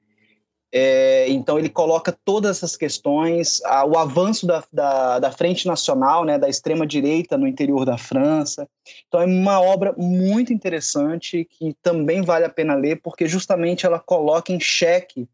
é, 0.71 1.27
então 1.29 1.59
ele 1.59 1.69
coloca 1.69 2.17
todas 2.23 2.57
essas 2.57 2.77
questões, 2.77 3.61
a, 3.65 3.85
o 3.85 3.97
avanço 3.97 4.47
da, 4.47 4.63
da, 4.71 5.19
da, 5.19 5.31
Frente 5.31 5.67
Nacional, 5.67 6.23
né, 6.23 6.39
da 6.39 6.47
extrema-direita 6.49 7.37
no 7.37 7.45
interior 7.45 7.85
da 7.85 7.97
França. 7.97 8.67
Então 9.07 9.21
é 9.21 9.25
uma 9.25 9.61
obra 9.61 9.93
muito 9.95 10.51
interessante 10.53 11.47
que 11.51 11.75
também 11.83 12.21
vale 12.21 12.45
a 12.45 12.49
pena 12.49 12.73
ler, 12.75 13.01
porque 13.03 13.27
justamente 13.27 13.85
ela 13.85 13.99
coloca 13.99 14.51
em 14.51 14.59
xeque 14.59 15.27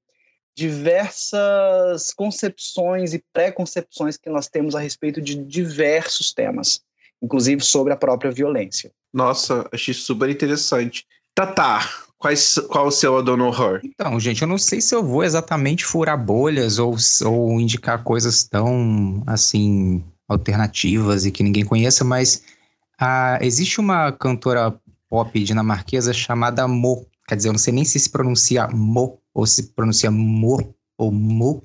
diversas 0.59 2.11
concepções 2.13 3.13
e 3.13 3.23
preconcepções 3.31 4.17
que 4.17 4.29
nós 4.29 4.49
temos 4.49 4.75
a 4.75 4.79
respeito 4.81 5.21
de 5.21 5.35
diversos 5.35 6.33
temas, 6.33 6.81
inclusive 7.21 7.63
sobre 7.63 7.93
a 7.93 7.95
própria 7.95 8.29
violência. 8.29 8.91
Nossa, 9.13 9.67
achei 9.71 9.93
super 9.93 10.29
interessante. 10.29 11.05
Tatar, 11.33 12.09
Quais, 12.17 12.59
qual 12.67 12.87
o 12.87 12.91
seu 12.91 13.17
Adon 13.17 13.39
Horror? 13.39 13.79
Então, 13.81 14.19
gente, 14.19 14.41
eu 14.41 14.47
não 14.47 14.57
sei 14.57 14.81
se 14.81 14.93
eu 14.93 15.01
vou 15.01 15.23
exatamente 15.23 15.85
furar 15.85 16.21
bolhas 16.21 16.77
ou, 16.77 16.93
ou 17.23 17.61
indicar 17.61 18.03
coisas 18.03 18.43
tão, 18.43 19.23
assim, 19.25 20.03
alternativas 20.27 21.25
e 21.25 21.31
que 21.31 21.41
ninguém 21.41 21.63
conheça, 21.63 22.03
mas 22.03 22.43
ah, 22.99 23.39
existe 23.41 23.79
uma 23.79 24.11
cantora 24.11 24.77
pop 25.09 25.41
dinamarquesa 25.41 26.11
chamada 26.11 26.67
Mo. 26.67 27.07
Quer 27.25 27.37
dizer, 27.37 27.47
eu 27.47 27.53
não 27.53 27.59
sei 27.59 27.73
nem 27.73 27.85
se 27.85 27.97
se 27.97 28.09
pronuncia 28.09 28.67
Mo 28.67 29.18
ou 29.33 29.45
se 29.45 29.73
pronuncia 29.73 30.11
Mo 30.11 30.73
ou 30.97 31.11
Mo. 31.11 31.63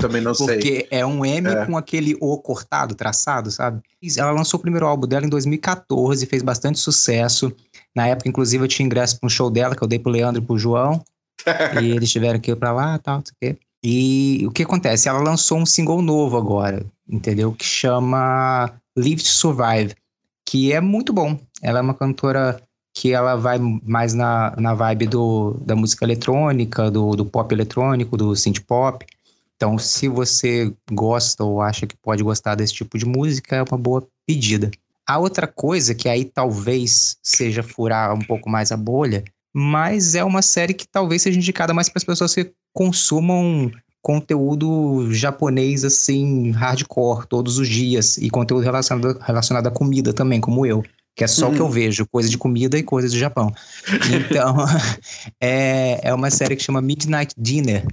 Também 0.00 0.20
não 0.22 0.32
sei. 0.34 0.46
Porque 0.46 0.88
é 0.90 1.04
um 1.04 1.24
M 1.24 1.48
é. 1.48 1.66
com 1.66 1.76
aquele 1.76 2.16
O 2.20 2.38
cortado, 2.38 2.94
traçado, 2.94 3.50
sabe? 3.50 3.80
Ela 4.16 4.30
lançou 4.30 4.58
o 4.58 4.62
primeiro 4.62 4.86
álbum 4.86 5.06
dela 5.06 5.26
em 5.26 5.30
2014, 5.30 6.26
fez 6.26 6.42
bastante 6.42 6.78
sucesso. 6.78 7.52
Na 7.94 8.08
época, 8.08 8.28
inclusive, 8.28 8.64
eu 8.64 8.68
tinha 8.68 8.86
ingresso 8.86 9.18
para 9.18 9.26
um 9.26 9.30
show 9.30 9.50
dela, 9.50 9.74
que 9.74 9.82
eu 9.82 9.88
dei 9.88 9.98
pro 9.98 10.12
Leandro 10.12 10.42
e 10.42 10.44
pro 10.44 10.58
João. 10.58 11.02
e 11.82 11.90
eles 11.90 12.10
tiveram 12.10 12.40
que 12.40 12.50
ir 12.50 12.56
pra 12.56 12.72
lá 12.72 12.96
e 12.96 12.98
tal, 12.98 13.16
não 13.18 13.24
sei 13.24 13.34
o 13.34 13.54
quê. 13.54 13.60
E 13.82 14.44
o 14.46 14.50
que 14.50 14.62
acontece? 14.62 15.08
Ela 15.08 15.20
lançou 15.20 15.58
um 15.58 15.66
single 15.66 16.02
novo 16.02 16.36
agora, 16.36 16.84
entendeu? 17.08 17.52
Que 17.52 17.64
chama 17.64 18.72
Live 18.96 19.22
to 19.22 19.28
Survive, 19.28 19.94
que 20.44 20.72
é 20.72 20.80
muito 20.80 21.12
bom. 21.12 21.38
Ela 21.62 21.78
é 21.78 21.82
uma 21.82 21.94
cantora 21.94 22.60
que 22.96 23.12
ela 23.12 23.36
vai 23.36 23.58
mais 23.58 24.14
na, 24.14 24.54
na 24.56 24.72
vibe 24.72 25.06
do, 25.08 25.60
da 25.60 25.76
música 25.76 26.02
eletrônica, 26.02 26.90
do, 26.90 27.14
do 27.14 27.26
pop 27.26 27.54
eletrônico, 27.54 28.16
do 28.16 28.34
synth 28.34 28.60
pop. 28.66 29.04
Então, 29.54 29.78
se 29.78 30.08
você 30.08 30.72
gosta 30.90 31.44
ou 31.44 31.60
acha 31.60 31.86
que 31.86 31.94
pode 31.94 32.22
gostar 32.22 32.54
desse 32.54 32.72
tipo 32.72 32.96
de 32.96 33.04
música, 33.04 33.56
é 33.56 33.62
uma 33.62 33.76
boa 33.76 34.02
pedida. 34.26 34.70
A 35.06 35.18
outra 35.18 35.46
coisa, 35.46 35.94
que 35.94 36.08
aí 36.08 36.24
talvez 36.24 37.18
seja 37.22 37.62
furar 37.62 38.14
um 38.14 38.20
pouco 38.20 38.48
mais 38.48 38.72
a 38.72 38.78
bolha, 38.78 39.22
mas 39.54 40.14
é 40.14 40.24
uma 40.24 40.40
série 40.40 40.72
que 40.72 40.88
talvez 40.88 41.20
seja 41.20 41.38
indicada 41.38 41.74
mais 41.74 41.90
para 41.90 41.98
as 41.98 42.04
pessoas 42.04 42.34
que 42.34 42.50
consumam 42.72 43.70
conteúdo 44.00 45.12
japonês 45.12 45.84
assim, 45.84 46.50
hardcore, 46.50 47.26
todos 47.26 47.58
os 47.58 47.68
dias, 47.68 48.16
e 48.16 48.30
conteúdo 48.30 48.64
relacionado, 48.64 49.18
relacionado 49.20 49.66
à 49.66 49.70
comida 49.70 50.14
também, 50.14 50.40
como 50.40 50.64
eu. 50.64 50.82
Que 51.16 51.24
é 51.24 51.26
só 51.26 51.48
o 51.48 51.52
que 51.52 51.60
eu 51.60 51.64
uhum. 51.64 51.70
vejo, 51.70 52.06
coisa 52.06 52.28
de 52.28 52.36
comida 52.38 52.78
e 52.78 52.82
coisa 52.82 53.08
do 53.08 53.16
Japão. 53.16 53.50
Então, 54.14 54.54
é, 55.40 55.98
é 56.02 56.14
uma 56.14 56.30
série 56.30 56.54
que 56.54 56.62
chama 56.62 56.80
Midnight 56.80 57.34
Dinner. 57.36 57.84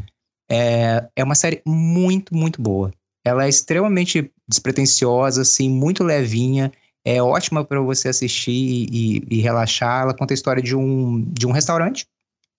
É, 0.51 1.07
é 1.15 1.23
uma 1.23 1.33
série 1.33 1.61
muito, 1.65 2.35
muito 2.35 2.61
boa. 2.61 2.91
Ela 3.25 3.45
é 3.45 3.49
extremamente 3.49 4.29
despretensiosa, 4.47 5.41
assim, 5.41 5.69
muito 5.69 6.03
levinha 6.03 6.69
é 7.05 7.21
ótima 7.21 7.65
para 7.65 7.81
você 7.81 8.09
assistir 8.09 8.51
e, 8.51 9.23
e, 9.29 9.41
relaxar. 9.41 10.03
Ela 10.03 10.13
conta 10.13 10.33
a 10.33 10.35
história 10.35 10.63
de 10.63 10.75
um, 10.75 11.21
de 11.21 11.45
um 11.45 11.51
restaurante 11.51 12.07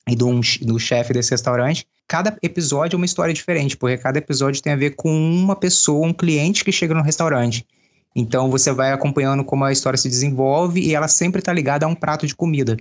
e 0.08 0.14
do, 0.14 0.28
um, 0.28 0.40
do 0.62 0.78
chefe 0.78 1.12
desse 1.12 1.30
restaurante. 1.30 1.86
Cada 2.06 2.36
episódio 2.42 2.96
é 2.96 2.98
uma 2.98 3.06
história 3.06 3.32
diferente, 3.32 3.76
porque 3.76 3.96
cada 3.96 4.18
episódio 4.18 4.62
tem 4.62 4.72
a 4.72 4.76
ver 4.76 4.90
com 4.90 5.10
uma 5.10 5.56
pessoa, 5.56 6.06
um 6.06 6.12
cliente 6.12 6.62
que 6.62 6.70
chega 6.70 6.94
no 6.94 7.02
restaurante. 7.02 7.66
Então 8.14 8.50
você 8.50 8.72
vai 8.72 8.92
acompanhando 8.92 9.44
como 9.44 9.64
a 9.64 9.72
história 9.72 9.96
se 9.96 10.08
desenvolve 10.08 10.80
e 10.80 10.94
ela 10.94 11.08
sempre 11.08 11.40
está 11.40 11.52
ligada 11.52 11.84
a 11.84 11.88
um 11.88 11.94
prato 11.94 12.26
de 12.26 12.34
comida. 12.34 12.76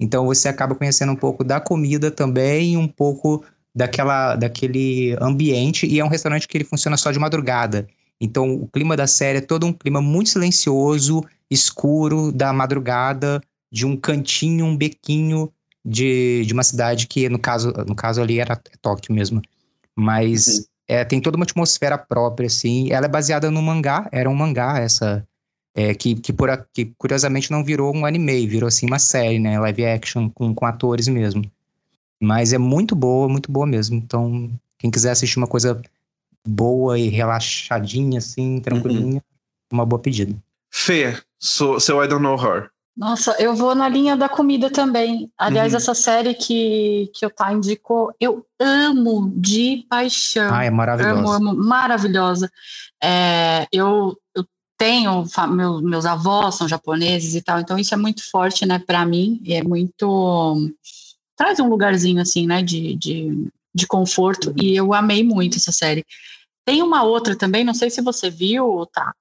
Então 0.00 0.26
você 0.26 0.48
acaba 0.48 0.74
conhecendo 0.74 1.12
um 1.12 1.16
pouco 1.16 1.44
da 1.44 1.60
comida 1.60 2.10
também, 2.10 2.76
um 2.76 2.88
pouco 2.88 3.44
daquela, 3.74 4.36
daquele 4.36 5.16
ambiente. 5.20 5.86
E 5.86 5.98
é 5.98 6.04
um 6.04 6.08
restaurante 6.08 6.46
que 6.46 6.56
ele 6.56 6.64
funciona 6.64 6.96
só 6.96 7.10
de 7.10 7.18
madrugada. 7.18 7.86
Então, 8.20 8.54
o 8.54 8.68
clima 8.68 8.96
da 8.96 9.06
série 9.06 9.38
é 9.38 9.40
todo 9.40 9.66
um 9.66 9.72
clima 9.72 10.00
muito 10.00 10.30
silencioso, 10.30 11.24
escuro, 11.50 12.30
da 12.30 12.52
madrugada, 12.52 13.40
de 13.70 13.84
um 13.84 13.96
cantinho, 13.96 14.64
um 14.64 14.76
bequinho 14.76 15.52
de, 15.84 16.44
de 16.46 16.52
uma 16.52 16.62
cidade 16.62 17.08
que, 17.08 17.28
no 17.28 17.38
caso, 17.38 17.72
no 17.86 17.96
caso 17.96 18.22
ali, 18.22 18.38
era 18.38 18.54
Tóquio 18.80 19.12
mesmo. 19.12 19.42
Mas 19.96 20.46
uhum. 20.46 20.64
É, 20.92 21.04
tem 21.06 21.20
toda 21.22 21.36
uma 21.36 21.44
atmosfera 21.44 21.96
própria, 21.96 22.46
assim. 22.46 22.92
Ela 22.92 23.06
é 23.06 23.08
baseada 23.08 23.50
no 23.50 23.62
mangá, 23.62 24.08
era 24.12 24.28
um 24.28 24.34
mangá 24.34 24.78
essa... 24.78 25.26
É, 25.74 25.94
que, 25.94 26.14
que, 26.16 26.34
por, 26.34 26.50
que 26.70 26.92
curiosamente 26.98 27.50
não 27.50 27.64
virou 27.64 27.96
um 27.96 28.04
anime, 28.04 28.46
virou 28.46 28.68
assim 28.68 28.86
uma 28.86 28.98
série, 28.98 29.38
né? 29.38 29.58
Live 29.58 29.86
action 29.86 30.28
com, 30.28 30.54
com 30.54 30.66
atores 30.66 31.08
mesmo. 31.08 31.42
Mas 32.20 32.52
é 32.52 32.58
muito 32.58 32.94
boa, 32.94 33.26
muito 33.26 33.50
boa 33.50 33.66
mesmo. 33.66 33.96
Então, 33.96 34.50
quem 34.78 34.90
quiser 34.90 35.12
assistir 35.12 35.38
uma 35.38 35.46
coisa 35.46 35.80
boa 36.46 36.98
e 36.98 37.08
relaxadinha, 37.08 38.18
assim, 38.18 38.60
tranquilinha. 38.60 39.14
Uhum. 39.14 39.78
Uma 39.78 39.86
boa 39.86 39.98
pedida. 39.98 40.36
Fê, 40.70 41.16
so, 41.38 41.80
seu 41.80 42.04
I 42.04 42.06
Don't 42.06 42.22
Know 42.22 42.36
Her. 42.36 42.68
Nossa, 42.96 43.34
eu 43.38 43.54
vou 43.54 43.74
na 43.74 43.88
linha 43.88 44.16
da 44.16 44.28
comida 44.28 44.70
também. 44.70 45.30
Aliás, 45.38 45.72
uhum. 45.72 45.78
essa 45.78 45.94
série 45.94 46.34
que, 46.34 47.10
que 47.14 47.24
o 47.24 47.30
Tá 47.30 47.52
indicou, 47.52 48.12
eu 48.20 48.46
amo 48.60 49.32
de 49.34 49.86
paixão. 49.88 50.52
Ah, 50.52 50.64
é 50.64 50.70
maravilhosa. 50.70 51.18
Amo, 51.18 51.30
amo, 51.30 51.54
maravilhosa. 51.54 52.52
É, 53.02 53.66
eu, 53.72 54.14
eu 54.36 54.44
tenho, 54.76 55.24
meu, 55.50 55.80
meus 55.80 56.04
avós 56.04 56.56
são 56.56 56.68
japoneses 56.68 57.34
e 57.34 57.40
tal, 57.40 57.60
então 57.60 57.78
isso 57.78 57.94
é 57.94 57.96
muito 57.96 58.28
forte, 58.30 58.66
né, 58.66 58.78
para 58.78 59.06
mim, 59.06 59.40
e 59.42 59.54
é 59.54 59.62
muito. 59.62 60.70
traz 61.36 61.60
um 61.60 61.68
lugarzinho, 61.68 62.20
assim, 62.20 62.46
né, 62.46 62.62
de, 62.62 62.94
de, 62.96 63.48
de 63.74 63.86
conforto, 63.86 64.50
uhum. 64.50 64.56
e 64.60 64.76
eu 64.76 64.92
amei 64.92 65.24
muito 65.24 65.56
essa 65.56 65.72
série. 65.72 66.04
Tem 66.64 66.82
uma 66.82 67.02
outra 67.02 67.34
também, 67.34 67.64
não 67.64 67.74
sei 67.74 67.90
se 67.90 68.02
você 68.02 68.28
viu, 68.28 68.86
tá? 68.92 69.14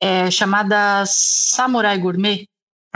É, 0.00 0.30
chamada 0.30 1.04
Samurai 1.06 1.96
Gourmet. 1.96 2.46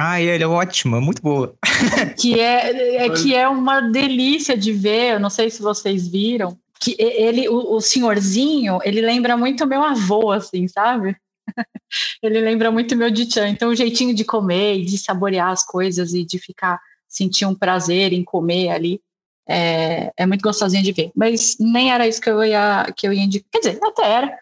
Ah, 0.01 0.21
ele 0.21 0.45
é 0.45 0.47
ótimo, 0.47 0.95
é 0.95 1.01
muito 1.01 1.21
boa. 1.21 1.57
que 2.17 2.39
é, 2.39 3.05
é, 3.05 3.11
que 3.11 3.35
é 3.35 3.49
uma 3.49 3.81
delícia 3.81 4.57
de 4.57 4.73
ver, 4.73 5.15
eu 5.15 5.21
não 5.21 5.29
sei 5.29 5.51
se 5.51 5.61
vocês 5.61 6.07
viram. 6.07 6.57
Que 6.81 6.95
ele, 7.01 7.49
o, 7.49 7.75
o 7.75 7.81
senhorzinho, 7.81 8.79
ele 8.85 9.01
lembra 9.01 9.37
muito 9.37 9.67
meu 9.67 9.83
avô, 9.83 10.31
assim, 10.31 10.69
sabe? 10.69 11.17
ele 12.23 12.41
lembra 12.41 12.71
muito 12.71 12.95
meu 12.95 13.11
Dichan. 13.11 13.49
Então, 13.49 13.71
o 13.71 13.75
jeitinho 13.75 14.15
de 14.15 14.25
comer 14.25 14.77
e 14.77 14.85
de 14.85 14.97
saborear 14.97 15.51
as 15.51 15.67
coisas 15.67 16.15
e 16.15 16.25
de 16.25 16.39
ficar, 16.39 16.79
sentir 17.09 17.45
um 17.45 17.55
prazer 17.55 18.13
em 18.13 18.23
comer 18.23 18.69
ali, 18.69 19.01
é, 19.49 20.13
é 20.17 20.27
muito 20.27 20.43
gostosinho 20.43 20.85
de 20.85 20.93
ver. 20.93 21.11
Mas 21.13 21.57
nem 21.59 21.91
era 21.91 22.07
isso 22.07 22.21
que 22.21 22.31
eu 22.31 22.45
ia, 22.45 22.87
que 22.97 23.09
eu 23.09 23.13
ia 23.13 23.25
indicar. 23.25 23.49
Quer 23.51 23.59
dizer, 23.59 23.81
até 23.83 24.09
era. 24.09 24.39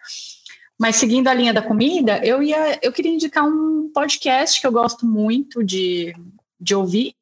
Mas 0.79 0.97
seguindo 0.97 1.29
a 1.29 1.35
linha 1.35 1.55
da 1.55 1.63
comida, 1.63 2.21
eu 2.25 2.43
ia, 2.43 2.79
eu 2.83 2.93
queria 2.93 3.13
indicar 3.13 3.45
um 3.45 3.91
podcast 3.95 4.61
que 4.61 4.67
eu 4.67 4.73
gosto 4.73 5.07
muito 5.07 5.65
de, 5.65 6.15
de 6.61 6.75
ouvir, 6.75 7.15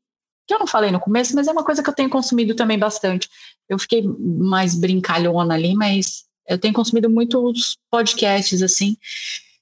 que 0.46 0.54
eu 0.54 0.58
não 0.58 0.66
falei 0.66 0.90
no 0.90 1.00
começo, 1.00 1.34
mas 1.34 1.46
é 1.46 1.52
uma 1.52 1.64
coisa 1.64 1.82
que 1.82 1.88
eu 1.88 1.94
tenho 1.94 2.10
consumido 2.10 2.54
também 2.54 2.78
bastante. 2.78 3.28
Eu 3.68 3.78
fiquei 3.78 4.02
mais 4.02 4.74
brincalhona 4.74 5.54
ali, 5.54 5.74
mas 5.74 6.24
eu 6.48 6.58
tenho 6.58 6.74
consumido 6.74 7.08
muitos 7.08 7.78
podcasts 7.90 8.62
assim 8.62 8.96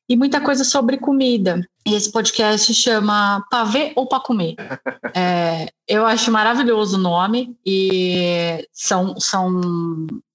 e 0.08 0.16
muita 0.16 0.40
coisa 0.40 0.64
sobre 0.64 0.98
comida. 0.98 1.66
E 1.86 1.94
esse 1.94 2.10
podcast 2.10 2.72
chama 2.74 3.44
Pavê 3.50 3.92
ou 3.94 4.06
para 4.06 4.20
comer. 4.20 4.54
É, 5.14 5.68
eu 5.86 6.06
acho 6.06 6.32
maravilhoso 6.32 6.96
o 6.96 7.00
nome 7.00 7.54
e 7.66 8.66
são, 8.72 9.20
são 9.20 9.60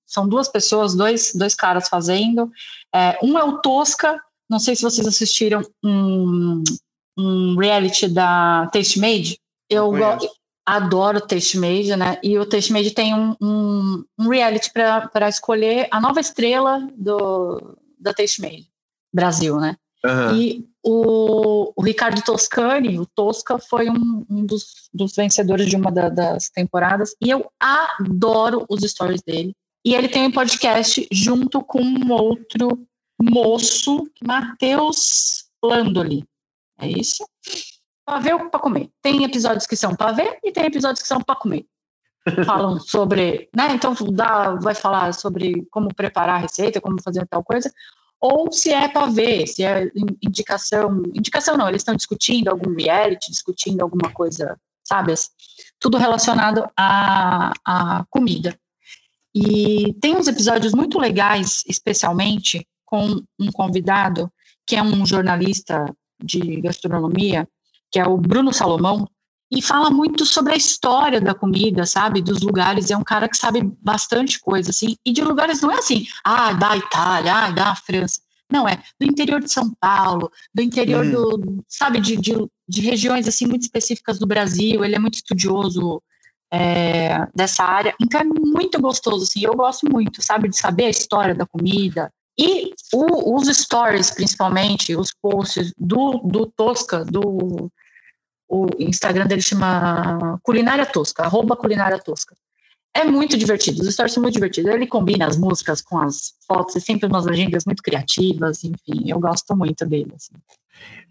são 0.08 0.28
duas 0.28 0.48
pessoas, 0.48 0.96
dois, 0.96 1.34
dois 1.36 1.54
caras 1.54 1.90
fazendo. 1.90 2.50
É, 2.96 3.20
um 3.22 3.38
é 3.38 3.44
o 3.44 3.60
Tosca, 3.60 4.20
não 4.50 4.58
sei 4.58 4.76
se 4.76 4.82
vocês 4.82 5.06
assistiram 5.06 5.62
um, 5.84 6.64
um 7.18 7.58
reality 7.58 8.08
da 8.08 8.68
Taste 8.72 9.00
Made. 9.00 9.38
Eu 9.70 9.92
adoro 10.66 11.20
Taste 11.20 11.58
Made, 11.58 11.96
né? 11.96 12.18
E 12.24 12.40
o 12.40 12.46
Taste 12.46 12.72
Made 12.72 12.92
tem 12.92 13.14
um, 13.14 13.36
um, 13.42 14.06
um 14.18 14.30
reality 14.30 14.72
para 14.72 15.30
escolher 15.30 15.88
a 15.92 16.00
nova 16.00 16.22
estrela 16.22 16.88
do, 16.96 17.78
da 18.00 18.14
Taste 18.14 18.42
Made 18.42 18.68
Brasil, 19.14 19.58
né? 19.58 19.76
Uhum. 20.06 20.36
E 20.36 20.66
o, 20.84 21.74
o, 21.76 21.84
Ricardo 21.84 22.22
Toscani, 22.22 23.00
o 23.00 23.06
Tosca, 23.06 23.58
foi 23.60 23.90
um, 23.90 24.26
um 24.30 24.46
dos, 24.46 24.90
dos, 24.94 25.16
vencedores 25.16 25.68
de 25.68 25.76
uma 25.76 25.92
da, 25.92 26.08
das 26.08 26.50
temporadas. 26.50 27.16
E 27.22 27.30
eu 27.30 27.52
adoro 27.60 28.66
os 28.70 28.82
stories 28.82 29.22
dele. 29.22 29.56
E 29.88 29.96
ele 29.96 30.10
tem 30.10 30.26
um 30.26 30.32
podcast 30.34 31.08
junto 31.10 31.64
com 31.64 31.82
um 31.82 32.12
outro 32.12 32.86
moço, 33.18 34.06
Matheus 34.22 35.46
Landoli. 35.64 36.26
É 36.78 36.90
isso? 36.90 37.26
Para 38.06 38.20
ver 38.20 38.34
ou 38.34 38.50
para 38.50 38.60
comer. 38.60 38.90
Tem 39.02 39.24
episódios 39.24 39.66
que 39.66 39.78
são 39.78 39.96
para 39.96 40.12
ver 40.12 40.40
e 40.44 40.52
tem 40.52 40.66
episódios 40.66 41.02
que 41.02 41.08
são 41.08 41.22
para 41.22 41.38
comer. 41.38 41.66
Falam 42.46 42.78
sobre, 42.84 43.50
né? 43.56 43.76
Então 43.76 43.96
dá, 44.12 44.56
vai 44.56 44.76
falar 44.76 45.14
sobre 45.14 45.66
como 45.72 45.96
preparar 45.96 46.36
a 46.36 46.40
receita, 46.40 46.82
como 46.82 47.02
fazer 47.02 47.26
tal 47.26 47.42
coisa, 47.42 47.72
ou 48.20 48.52
se 48.52 48.74
é 48.74 48.90
para 48.90 49.06
ver, 49.06 49.48
se 49.48 49.64
é 49.64 49.90
indicação, 50.22 51.02
indicação 51.14 51.56
não, 51.56 51.70
eles 51.70 51.80
estão 51.80 51.96
discutindo 51.96 52.50
algum 52.50 52.76
reality, 52.76 53.32
discutindo 53.32 53.84
alguma 53.84 54.12
coisa, 54.12 54.60
sabe? 54.84 55.14
Tudo 55.80 55.98
relacionado 55.98 56.70
à, 56.76 57.54
à 57.64 58.06
comida. 58.10 58.54
E 59.40 59.94
tem 60.02 60.16
uns 60.16 60.28
episódios 60.28 60.74
muito 60.74 60.98
legais, 60.98 61.64
especialmente 61.68 62.68
com 62.84 63.22
um 63.40 63.52
convidado 63.52 64.32
que 64.66 64.76
é 64.76 64.82
um 64.82 65.06
jornalista 65.06 65.86
de 66.20 66.60
gastronomia, 66.60 67.48
que 67.92 68.00
é 68.00 68.08
o 68.08 68.18
Bruno 68.18 68.52
Salomão, 68.52 69.08
e 69.52 69.62
fala 69.62 69.92
muito 69.92 70.26
sobre 70.26 70.54
a 70.54 70.58
história 70.58 71.22
da 71.22 71.36
comida, 71.36 71.86
sabe, 71.86 72.20
dos 72.20 72.42
lugares. 72.42 72.90
É 72.90 72.98
um 72.98 73.04
cara 73.04 73.30
que 73.30 73.38
sabe 73.38 73.62
bastante 73.80 74.40
coisa, 74.40 74.72
assim, 74.72 74.96
e 75.06 75.14
de 75.14 75.24
lugares 75.24 75.62
não 75.62 75.72
é 75.72 75.78
assim, 75.78 76.08
ah, 76.24 76.54
da 76.54 76.76
Itália, 76.76 77.34
ah, 77.34 77.52
da 77.52 77.76
França. 77.76 78.20
Não, 78.52 78.68
é 78.68 78.82
do 79.00 79.06
interior 79.06 79.40
de 79.40 79.52
São 79.52 79.72
Paulo, 79.80 80.32
do 80.54 80.64
interior 80.64 81.06
uhum. 81.06 81.12
do, 81.12 81.64
sabe, 81.68 82.00
de, 82.02 82.18
de, 82.18 82.34
de 82.68 82.82
regiões, 82.82 83.28
assim, 83.28 83.46
muito 83.46 83.62
específicas 83.62 84.18
do 84.18 84.26
Brasil. 84.26 84.84
Ele 84.84 84.96
é 84.96 85.00
muito 85.00 85.16
estudioso 85.16 86.02
é, 86.52 87.28
dessa 87.36 87.64
área. 87.64 87.94
Então 88.02 88.22
é 88.22 88.24
muito 88.24 88.80
gostoso, 88.82 89.24
assim, 89.24 89.44
eu 89.44 89.54
gosto 89.54 89.90
muito, 89.92 90.22
sabe, 90.22 90.50
de 90.50 90.58
saber 90.58 90.86
a 90.86 90.90
história 90.90 91.36
da 91.36 91.46
comida. 91.46 92.12
E 92.38 92.72
o, 92.94 93.36
os 93.36 93.48
stories, 93.48 94.12
principalmente, 94.12 94.96
os 94.96 95.12
posts 95.22 95.74
do, 95.78 96.20
do 96.20 96.46
Tosca, 96.46 97.04
do 97.04 97.70
o 98.50 98.68
Instagram 98.80 99.28
dele 99.28 99.42
chama 99.42 100.40
Culinária 100.42 100.86
Tosca, 100.86 101.24
arroba 101.24 101.56
Culinária 101.56 102.00
Tosca. 102.00 102.34
É 102.94 103.04
muito 103.04 103.38
divertido, 103.38 103.82
os 103.82 103.94
stories 103.94 104.14
são 104.14 104.24
muito 104.24 104.36
divertidos. 104.36 104.72
Ele 104.72 104.88
combina 104.88 105.28
as 105.28 105.38
músicas 105.38 105.82
com 105.82 106.00
as 106.00 106.34
fotos, 106.48 106.76
e 106.76 106.82
sempre 106.82 107.08
umas 107.08 107.26
legendas 107.26 107.66
muito 107.66 107.84
criativas, 107.84 108.64
enfim, 108.64 109.10
eu 109.10 109.20
gosto 109.20 109.56
muito 109.56 109.86
dele. 109.86 110.14
Assim. 110.16 110.34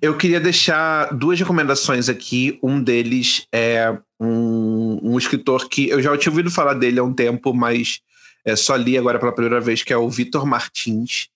Eu 0.01 0.17
queria 0.17 0.39
deixar 0.39 1.13
duas 1.15 1.39
recomendações 1.39 2.09
aqui. 2.09 2.59
Um 2.63 2.83
deles 2.83 3.47
é 3.53 3.97
um, 4.21 5.01
um 5.03 5.19
escritor 5.19 5.69
que 5.69 5.89
eu 5.89 6.03
já 6.03 6.17
tinha 6.17 6.31
ouvido 6.31 6.51
falar 6.51 6.75
dele 6.75 6.99
há 6.99 7.05
um 7.05 7.15
tempo, 7.15 7.55
mas 7.55 8.01
é, 8.45 8.55
só 8.55 8.77
li 8.77 8.97
agora 8.97 9.19
pela 9.19 9.33
primeira 9.33 9.61
vez, 9.61 9.83
que 9.83 9.93
é 9.93 9.97
o 9.97 10.09
Vitor 10.09 10.47
Martins. 10.47 11.29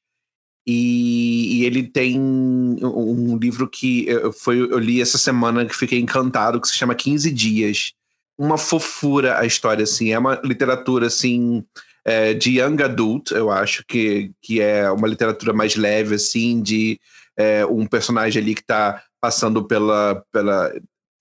E, 0.67 1.61
e, 1.61 1.65
ele 1.65 1.83
tem 1.83 2.21
um, 2.21 3.37
livro 3.39 3.69
que 3.69 4.07
eu, 4.07 4.33
foi, 4.33 4.61
eu 4.61 4.79
li 4.79 5.01
essa 5.01 5.19
semana 5.19 5.65
que 5.65 5.75
fiquei 5.75 5.99
encantado, 5.99 6.61
que 6.61 6.69
se 6.69 6.75
chama 6.75 6.95
15 6.95 7.31
Dias. 7.33 7.93
Uma 8.39 8.59
fofura 8.59 9.39
a 9.39 9.47
história, 9.47 9.83
assim. 9.83 10.13
É 10.13 10.19
uma 10.19 10.41
literatura, 10.45 11.07
assim, 11.07 11.65
é, 12.05 12.35
de 12.35 12.61
young 12.61 12.83
adult, 12.83 13.33
eu 13.33 13.51
acho, 13.51 13.85
que, 13.87 14.31
que 14.41 14.61
é 14.61 14.91
uma 14.91 15.09
literatura 15.09 15.53
mais 15.53 15.77
leve, 15.77 16.15
assim, 16.15 16.63
de 16.63 17.01
é, 17.41 17.65
um 17.65 17.87
personagem 17.87 18.43
ali 18.43 18.55
que 18.55 18.61
está 18.61 19.03
passando 19.19 19.65
pela, 19.65 20.23
pela 20.31 20.71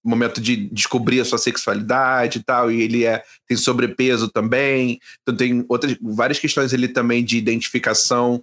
momento 0.03 0.41
de 0.41 0.55
descobrir 0.69 1.21
a 1.21 1.25
sua 1.25 1.37
sexualidade 1.37 2.39
e 2.39 2.43
tal, 2.43 2.69
e 2.69 2.81
ele 2.81 3.05
é, 3.05 3.23
tem 3.47 3.55
sobrepeso 3.55 4.27
também, 4.27 4.99
então 5.21 5.35
tem 5.35 5.65
outras 5.69 5.95
várias 6.01 6.39
questões 6.39 6.73
ali 6.73 6.89
também 6.89 7.23
de 7.23 7.37
identificação 7.37 8.41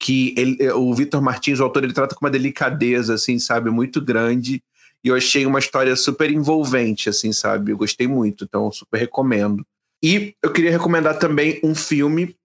que 0.00 0.32
ele, 0.38 0.70
o 0.72 0.94
Vitor 0.94 1.20
Martins, 1.20 1.60
o 1.60 1.64
autor, 1.64 1.84
ele 1.84 1.92
trata 1.92 2.14
com 2.14 2.24
uma 2.24 2.30
delicadeza, 2.30 3.14
assim, 3.14 3.38
sabe, 3.38 3.68
muito 3.68 4.00
grande, 4.00 4.62
e 5.04 5.08
eu 5.08 5.14
achei 5.14 5.44
uma 5.44 5.58
história 5.58 5.94
super 5.96 6.30
envolvente, 6.30 7.08
assim, 7.10 7.32
sabe, 7.32 7.72
eu 7.72 7.76
gostei 7.76 8.06
muito, 8.06 8.44
então 8.44 8.70
super 8.72 8.98
recomendo. 8.98 9.66
E 10.02 10.34
eu 10.42 10.52
queria 10.52 10.70
recomendar 10.70 11.18
também 11.18 11.60
um 11.62 11.74
filme 11.74 12.36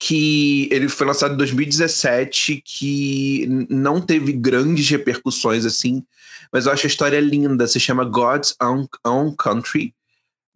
que 0.00 0.66
ele 0.72 0.88
foi 0.88 1.06
lançado 1.06 1.34
em 1.34 1.36
2017, 1.36 2.62
que 2.64 3.46
não 3.68 4.00
teve 4.00 4.32
grandes 4.32 4.88
repercussões 4.88 5.66
assim, 5.66 6.02
mas 6.50 6.64
eu 6.64 6.72
acho 6.72 6.86
a 6.86 6.88
história 6.88 7.20
linda. 7.20 7.66
Se 7.66 7.78
chama 7.78 8.02
God's 8.02 8.56
Own, 8.60 8.88
Own 9.06 9.36
Country. 9.36 9.94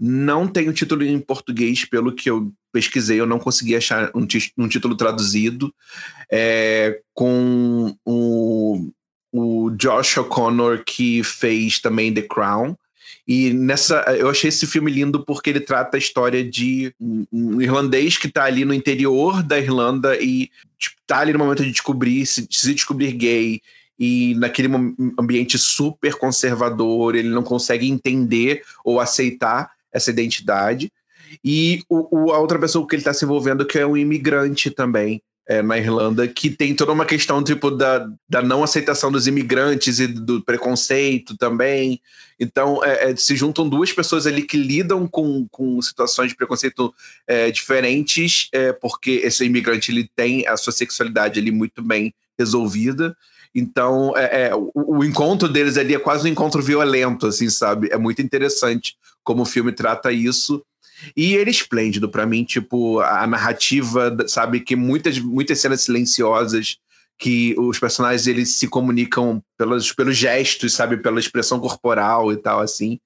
Não 0.00 0.48
tem 0.48 0.68
o 0.68 0.72
título 0.72 1.04
em 1.04 1.20
português, 1.20 1.84
pelo 1.84 2.12
que 2.12 2.28
eu 2.28 2.50
pesquisei, 2.72 3.20
eu 3.20 3.26
não 3.26 3.38
consegui 3.38 3.76
achar 3.76 4.10
um, 4.14 4.26
um 4.58 4.66
título 4.66 4.96
traduzido. 4.96 5.72
É, 6.32 7.00
com 7.12 7.94
o, 8.04 8.90
o 9.30 9.70
Josh 9.72 10.16
O'Connor, 10.16 10.82
que 10.84 11.22
fez 11.22 11.78
também 11.80 12.12
The 12.12 12.22
Crown. 12.22 12.74
E 13.26 13.54
nessa, 13.54 14.02
eu 14.18 14.28
achei 14.28 14.48
esse 14.48 14.66
filme 14.66 14.90
lindo 14.90 15.24
porque 15.24 15.48
ele 15.48 15.60
trata 15.60 15.96
a 15.96 15.98
história 15.98 16.44
de 16.44 16.94
um, 17.00 17.26
um 17.32 17.62
irlandês 17.62 18.18
que 18.18 18.26
está 18.26 18.44
ali 18.44 18.64
no 18.64 18.74
interior 18.74 19.42
da 19.42 19.58
Irlanda 19.58 20.16
e 20.20 20.50
tipo, 20.78 20.96
tá 21.06 21.20
ali 21.20 21.32
no 21.32 21.38
momento 21.38 21.64
de 21.64 21.70
descobrir, 21.70 22.26
se, 22.26 22.46
se 22.50 22.74
descobrir 22.74 23.12
gay 23.12 23.62
e 23.98 24.34
naquele 24.34 24.68
ambiente 25.18 25.58
super 25.58 26.14
conservador, 26.16 27.14
ele 27.14 27.28
não 27.28 27.42
consegue 27.42 27.88
entender 27.88 28.62
ou 28.84 29.00
aceitar 29.00 29.70
essa 29.92 30.10
identidade. 30.10 30.92
E 31.42 31.82
o, 31.88 32.26
o 32.26 32.32
a 32.32 32.38
outra 32.38 32.58
pessoa 32.58 32.86
que 32.86 32.94
ele 32.94 33.00
está 33.00 33.14
se 33.14 33.24
envolvendo 33.24 33.64
que 33.64 33.78
é 33.78 33.86
um 33.86 33.96
imigrante 33.96 34.70
também, 34.70 35.22
é, 35.46 35.62
na 35.62 35.76
Irlanda, 35.78 36.26
que 36.26 36.50
tem 36.50 36.74
toda 36.74 36.92
uma 36.92 37.04
questão 37.04 37.42
tipo 37.42 37.70
da, 37.70 38.08
da 38.28 38.42
não 38.42 38.64
aceitação 38.64 39.12
dos 39.12 39.26
imigrantes 39.26 39.98
e 39.98 40.06
do 40.06 40.42
preconceito 40.42 41.36
também. 41.36 42.00
Então, 42.40 42.82
é, 42.84 43.10
é, 43.10 43.16
se 43.16 43.36
juntam 43.36 43.68
duas 43.68 43.92
pessoas 43.92 44.26
ali 44.26 44.42
que 44.42 44.56
lidam 44.56 45.06
com, 45.06 45.46
com 45.50 45.80
situações 45.82 46.30
de 46.30 46.36
preconceito 46.36 46.92
é, 47.26 47.50
diferentes, 47.50 48.48
é, 48.52 48.72
porque 48.72 49.20
esse 49.22 49.44
imigrante 49.44 49.92
ele 49.92 50.08
tem 50.16 50.46
a 50.46 50.56
sua 50.56 50.72
sexualidade 50.72 51.38
ali 51.38 51.50
muito 51.50 51.82
bem 51.82 52.14
resolvida. 52.38 53.16
Então, 53.54 54.16
é, 54.16 54.48
é, 54.48 54.54
o, 54.54 54.72
o, 54.74 55.04
encontro 55.04 55.48
deles 55.48 55.76
ali 55.76 55.94
é 55.94 55.98
quase 55.98 56.28
um 56.28 56.32
encontro 56.32 56.60
violento, 56.60 57.26
assim, 57.26 57.48
sabe? 57.48 57.88
É 57.92 57.96
muito 57.96 58.20
interessante 58.20 58.96
como 59.22 59.42
o 59.42 59.46
filme 59.46 59.72
trata 59.72 60.10
isso. 60.10 60.64
E 61.16 61.34
ele 61.34 61.50
é 61.50 61.52
esplêndido 61.52 62.08
para 62.08 62.26
mim, 62.26 62.44
tipo, 62.44 63.00
a 63.00 63.26
narrativa, 63.26 64.16
sabe, 64.26 64.60
que 64.60 64.76
muitas, 64.76 65.18
muitas 65.18 65.58
cenas 65.58 65.82
silenciosas 65.82 66.78
que 67.18 67.54
os 67.58 67.78
personagens 67.78 68.26
eles 68.26 68.56
se 68.56 68.66
comunicam 68.66 69.42
pelos, 69.56 69.92
pelos 69.92 70.16
gestos, 70.16 70.74
sabe, 70.74 70.96
pela 70.96 71.20
expressão 71.20 71.60
corporal 71.60 72.32
e 72.32 72.36
tal, 72.36 72.60
assim. 72.60 72.98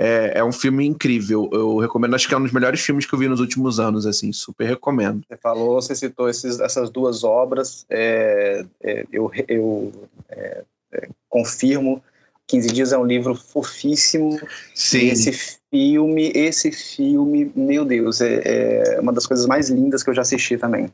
É, 0.00 0.38
é, 0.38 0.44
um 0.44 0.52
filme 0.52 0.86
incrível. 0.86 1.50
Eu 1.52 1.78
recomendo, 1.78 2.14
acho 2.14 2.28
que 2.28 2.34
é 2.34 2.36
um 2.38 2.42
dos 2.42 2.52
melhores 2.52 2.80
filmes 2.80 3.04
que 3.04 3.12
eu 3.12 3.18
vi 3.18 3.26
nos 3.26 3.40
últimos 3.40 3.80
anos, 3.80 4.06
assim, 4.06 4.32
super 4.32 4.64
recomendo. 4.64 5.24
Você 5.28 5.36
falou, 5.36 5.74
você 5.74 5.92
citou 5.92 6.28
esses, 6.28 6.60
essas 6.60 6.88
duas 6.88 7.24
obras, 7.24 7.84
é, 7.90 8.64
é, 8.80 9.04
eu, 9.10 9.30
eu 9.48 9.92
é, 10.28 10.62
é, 10.92 11.08
confirmo. 11.28 12.00
15 12.48 12.68
Dias 12.72 12.92
é 12.92 12.98
um 12.98 13.04
livro 13.04 13.34
fofíssimo. 13.34 14.40
Sim. 14.74 15.10
Esse 15.10 15.32
filme, 15.70 16.32
esse 16.34 16.72
filme, 16.72 17.52
meu 17.54 17.84
Deus, 17.84 18.20
é, 18.20 18.94
é 18.96 19.00
uma 19.00 19.12
das 19.12 19.26
coisas 19.26 19.46
mais 19.46 19.68
lindas 19.68 20.02
que 20.02 20.10
eu 20.10 20.14
já 20.14 20.22
assisti 20.22 20.56
também. 20.56 20.90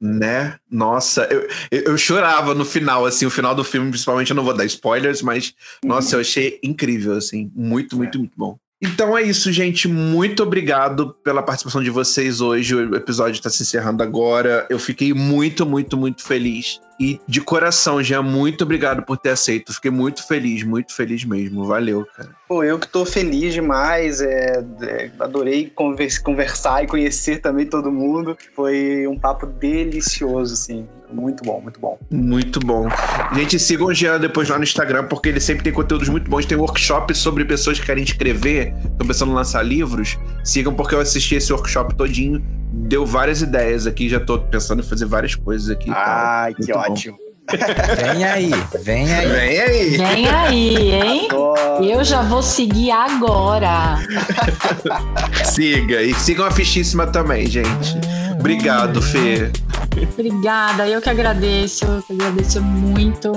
Né? 0.00 0.58
Nossa, 0.70 1.28
eu, 1.30 1.46
eu, 1.70 1.82
eu, 1.82 1.98
chorava 1.98 2.54
no 2.54 2.64
final, 2.64 3.04
assim, 3.04 3.26
o 3.26 3.30
final 3.30 3.54
do 3.54 3.62
filme, 3.62 3.90
principalmente, 3.90 4.30
eu 4.30 4.36
não 4.36 4.44
vou 4.44 4.54
dar 4.54 4.64
spoilers, 4.64 5.20
mas, 5.20 5.54
nossa, 5.84 6.16
eu 6.16 6.20
achei 6.20 6.58
incrível, 6.62 7.12
assim, 7.12 7.52
muito, 7.54 7.98
muito, 7.98 8.18
muito 8.18 8.32
bom. 8.34 8.58
Então 8.82 9.16
é 9.16 9.22
isso, 9.22 9.52
gente. 9.52 9.86
Muito 9.86 10.42
obrigado 10.42 11.14
pela 11.22 11.42
participação 11.42 11.82
de 11.82 11.90
vocês 11.90 12.40
hoje. 12.40 12.74
O 12.74 12.96
episódio 12.96 13.34
está 13.34 13.50
se 13.50 13.62
encerrando 13.62 14.02
agora. 14.02 14.66
Eu 14.70 14.78
fiquei 14.78 15.12
muito, 15.12 15.66
muito, 15.66 15.98
muito 15.98 16.22
feliz. 16.22 16.80
E 16.98 17.20
de 17.26 17.40
coração, 17.40 18.02
já 18.02 18.22
muito 18.22 18.64
obrigado 18.64 19.02
por 19.02 19.18
ter 19.18 19.30
aceito. 19.30 19.72
Fiquei 19.74 19.90
muito 19.90 20.26
feliz, 20.26 20.62
muito 20.62 20.94
feliz 20.94 21.24
mesmo. 21.24 21.64
Valeu, 21.64 22.06
cara. 22.16 22.30
Pô, 22.48 22.64
eu 22.64 22.78
que 22.78 22.88
tô 22.88 23.04
feliz 23.04 23.52
demais. 23.52 24.22
É, 24.22 24.64
é, 24.82 25.10
adorei 25.18 25.70
conversar 26.24 26.84
e 26.84 26.86
conhecer 26.86 27.40
também 27.40 27.66
todo 27.66 27.92
mundo. 27.92 28.36
Foi 28.54 29.06
um 29.06 29.18
papo 29.18 29.44
delicioso, 29.46 30.54
assim. 30.54 30.86
Muito 31.12 31.42
bom, 31.44 31.60
muito 31.60 31.80
bom. 31.80 31.98
Muito 32.10 32.60
bom. 32.60 32.88
Gente, 33.34 33.58
sigam 33.58 33.88
o 33.88 33.94
Jean 33.94 34.18
depois 34.18 34.48
lá 34.48 34.56
no 34.56 34.64
Instagram, 34.64 35.04
porque 35.04 35.28
ele 35.28 35.40
sempre 35.40 35.64
tem 35.64 35.72
conteúdos 35.72 36.08
muito 36.08 36.30
bons. 36.30 36.46
Tem 36.46 36.56
workshops 36.56 37.18
sobre 37.18 37.44
pessoas 37.44 37.78
que 37.78 37.86
querem 37.86 38.04
escrever, 38.04 38.74
estão 38.84 39.06
pensando 39.06 39.32
em 39.32 39.34
lançar 39.34 39.62
livros. 39.62 40.18
Sigam, 40.44 40.74
porque 40.74 40.94
eu 40.94 41.00
assisti 41.00 41.34
esse 41.34 41.52
workshop 41.52 41.94
todinho. 41.94 42.42
Deu 42.72 43.04
várias 43.04 43.42
ideias 43.42 43.86
aqui, 43.86 44.08
já 44.08 44.20
tô 44.20 44.38
pensando 44.38 44.80
em 44.80 44.86
fazer 44.86 45.06
várias 45.06 45.34
coisas 45.34 45.68
aqui. 45.70 45.90
Ai, 45.90 46.54
que 46.54 46.72
ótimo. 46.72 47.18
Vem 47.96 48.24
aí, 48.24 48.50
vem 48.82 49.12
aí. 49.12 49.28
Vem 49.28 49.60
aí. 49.60 49.96
Vem 49.96 50.28
aí, 50.28 50.92
hein? 50.92 51.28
Adoro. 51.30 51.84
Eu 51.84 52.04
já 52.04 52.22
vou 52.22 52.42
seguir 52.42 52.90
agora. 52.92 53.98
Siga. 55.44 56.02
E 56.02 56.14
sigam 56.14 56.46
a 56.46 56.50
Fichíssima 56.50 57.06
também, 57.06 57.46
gente. 57.46 57.98
Obrigado, 58.40 59.02
Fê. 59.02 59.52
Obrigada, 60.14 60.88
eu 60.88 61.02
que 61.02 61.10
agradeço, 61.10 61.84
eu 61.84 62.02
que 62.02 62.14
agradeço 62.14 62.62
muito. 62.62 63.30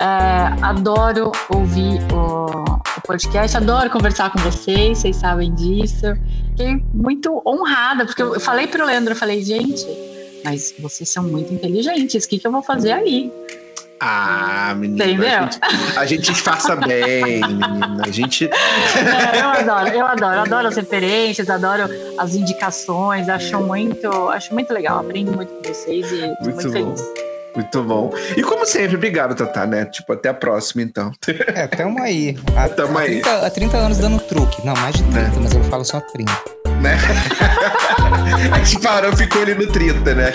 É, 0.00 0.62
adoro 0.62 1.30
ouvir 1.50 2.00
o, 2.12 2.46
o, 2.46 3.00
podcast, 3.06 3.56
adoro 3.56 3.88
conversar 3.90 4.32
com 4.32 4.38
vocês, 4.40 4.98
vocês 4.98 5.16
sabem 5.16 5.54
disso. 5.54 6.06
Fiquei 6.50 6.82
muito 6.92 7.40
honrada, 7.46 8.04
porque 8.04 8.22
eu 8.22 8.40
falei 8.40 8.66
para 8.66 8.82
o 8.82 8.86
Leandro, 8.86 9.12
eu 9.12 9.16
falei, 9.16 9.40
gente, 9.42 9.86
mas 10.44 10.74
vocês 10.80 11.08
são 11.08 11.22
muito 11.22 11.54
inteligentes, 11.54 12.24
o 12.24 12.28
que, 12.28 12.38
que 12.38 12.46
eu 12.46 12.50
vou 12.50 12.62
fazer 12.62 12.90
aí? 12.90 13.32
Ah, 14.00 14.74
menina. 14.76 15.04
Entendeu? 15.04 15.28
A 15.28 15.42
gente, 15.42 15.60
a 15.98 16.06
gente 16.06 16.32
disfarça 16.32 16.74
bem, 16.74 17.40
menina. 17.40 18.02
A 18.02 18.10
gente. 18.10 18.46
É, 18.46 19.40
eu 19.40 19.48
adoro, 19.50 19.88
eu 19.88 20.06
adoro, 20.06 20.34
eu 20.36 20.40
adoro 20.40 20.68
as 20.68 20.76
referências, 20.76 21.50
adoro 21.50 21.84
as 22.18 22.34
indicações, 22.34 23.28
acho 23.28 23.60
muito, 23.60 24.08
acho 24.30 24.54
muito 24.54 24.72
legal. 24.72 25.00
Aprendo 25.00 25.32
muito 25.32 25.52
com 25.52 25.62
vocês 25.62 26.10
e 26.10 26.26
muito, 26.26 26.44
muito 26.44 26.72
feliz. 26.72 27.02
Muito 27.54 27.82
bom. 27.82 28.12
E 28.36 28.42
como 28.42 28.64
sempre, 28.64 28.96
obrigado, 28.96 29.34
Tatá, 29.34 29.66
né? 29.66 29.84
Tipo, 29.84 30.12
até 30.14 30.28
a 30.28 30.34
próxima, 30.34 30.82
então. 30.82 31.12
É, 31.54 31.66
tamo 31.66 32.02
aí. 32.02 32.38
Há, 32.56 32.68
tamo 32.68 32.96
há 32.98 33.02
30, 33.02 33.30
aí. 33.30 33.46
Há 33.46 33.50
30 33.50 33.76
anos 33.76 33.98
dando 33.98 34.20
truque. 34.20 34.64
Não, 34.64 34.74
mais 34.74 34.94
de 34.94 35.02
30, 35.02 35.18
é. 35.18 35.30
mas 35.40 35.52
eu 35.52 35.64
falo 35.64 35.84
só 35.84 36.00
30 36.00 36.59
né? 36.80 36.98
a 38.52 38.58
gente 38.58 38.78
parou, 38.80 39.16
ficou 39.16 39.42
ali 39.42 39.54
no 39.54 39.66
30, 39.66 40.14
né? 40.14 40.32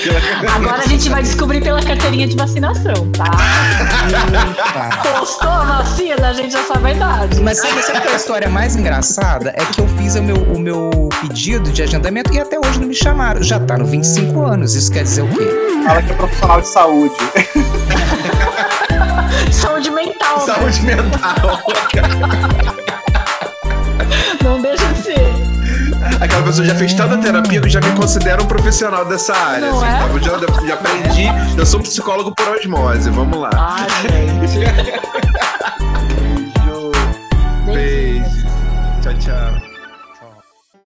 Agora 0.55 0.83
a 0.83 0.87
gente 0.87 1.09
vai 1.09 1.21
descobrir 1.21 1.61
pela 1.61 1.81
carteirinha 1.81 2.27
de 2.27 2.35
vacinação, 2.35 3.09
tá? 3.11 3.25
Postou 5.03 5.49
a 5.49 5.77
vacina, 5.77 6.29
a 6.29 6.33
gente 6.33 6.53
já 6.53 6.63
sabe 6.63 6.87
a 6.87 6.93
idade. 6.93 7.41
Mas 7.41 7.59
sabe, 7.59 7.81
sabe 7.81 8.01
que 8.01 8.07
a 8.07 8.15
história 8.15 8.49
mais 8.49 8.75
engraçada? 8.75 9.53
É 9.55 9.65
que 9.65 9.81
eu 9.81 9.87
fiz 9.97 10.15
o 10.15 10.23
meu, 10.23 10.35
o 10.35 10.59
meu 10.59 11.09
pedido 11.21 11.71
de 11.71 11.83
agendamento 11.83 12.33
e 12.33 12.39
até 12.39 12.57
hoje 12.59 12.79
não 12.79 12.87
me 12.87 12.95
chamaram. 12.95 13.41
Já 13.41 13.59
tá 13.59 13.77
no 13.77 13.85
25 13.85 14.45
anos, 14.45 14.75
isso 14.75 14.91
quer 14.91 15.03
dizer 15.03 15.23
o 15.23 15.27
quê? 15.29 15.47
Fala 15.85 16.01
que 16.01 16.11
é 16.11 16.15
profissional 16.15 16.61
de 16.61 16.67
saúde. 16.67 17.15
saúde 19.51 19.91
mental. 19.91 20.39
Né? 20.39 20.45
Saúde 20.45 20.81
né? 20.83 20.95
mental. 20.95 21.61
não 24.43 24.61
deixa 24.61 24.85
de 24.93 25.03
ser. 25.03 25.24
Aquela 26.19 26.43
pessoa 26.43 26.65
já 26.65 26.75
fez 26.75 26.93
tanta 26.93 27.17
terapia 27.17 27.61
que 27.61 27.69
já 27.69 27.79
me 27.81 27.91
considera 27.91 28.41
um 28.41 28.45
profissional 28.45 29.05
dessa 29.05 29.35
área. 29.35 29.71
Não 29.71 29.83
assim, 29.83 30.17
é? 30.17 30.21
já, 30.21 30.67
já 30.67 30.73
aprendi, 30.73 31.25
eu 31.57 31.65
sou 31.65 31.79
psicólogo 31.79 32.33
por 32.33 32.47
osmose. 32.49 33.09
Vamos 33.09 33.39
lá. 33.39 33.49
Ai, 33.55 33.87
gente. 34.01 34.59
Beijo. 36.65 36.91
Beijo. 37.65 38.45
Tchau, 39.01 39.13
tchau. 39.19 39.74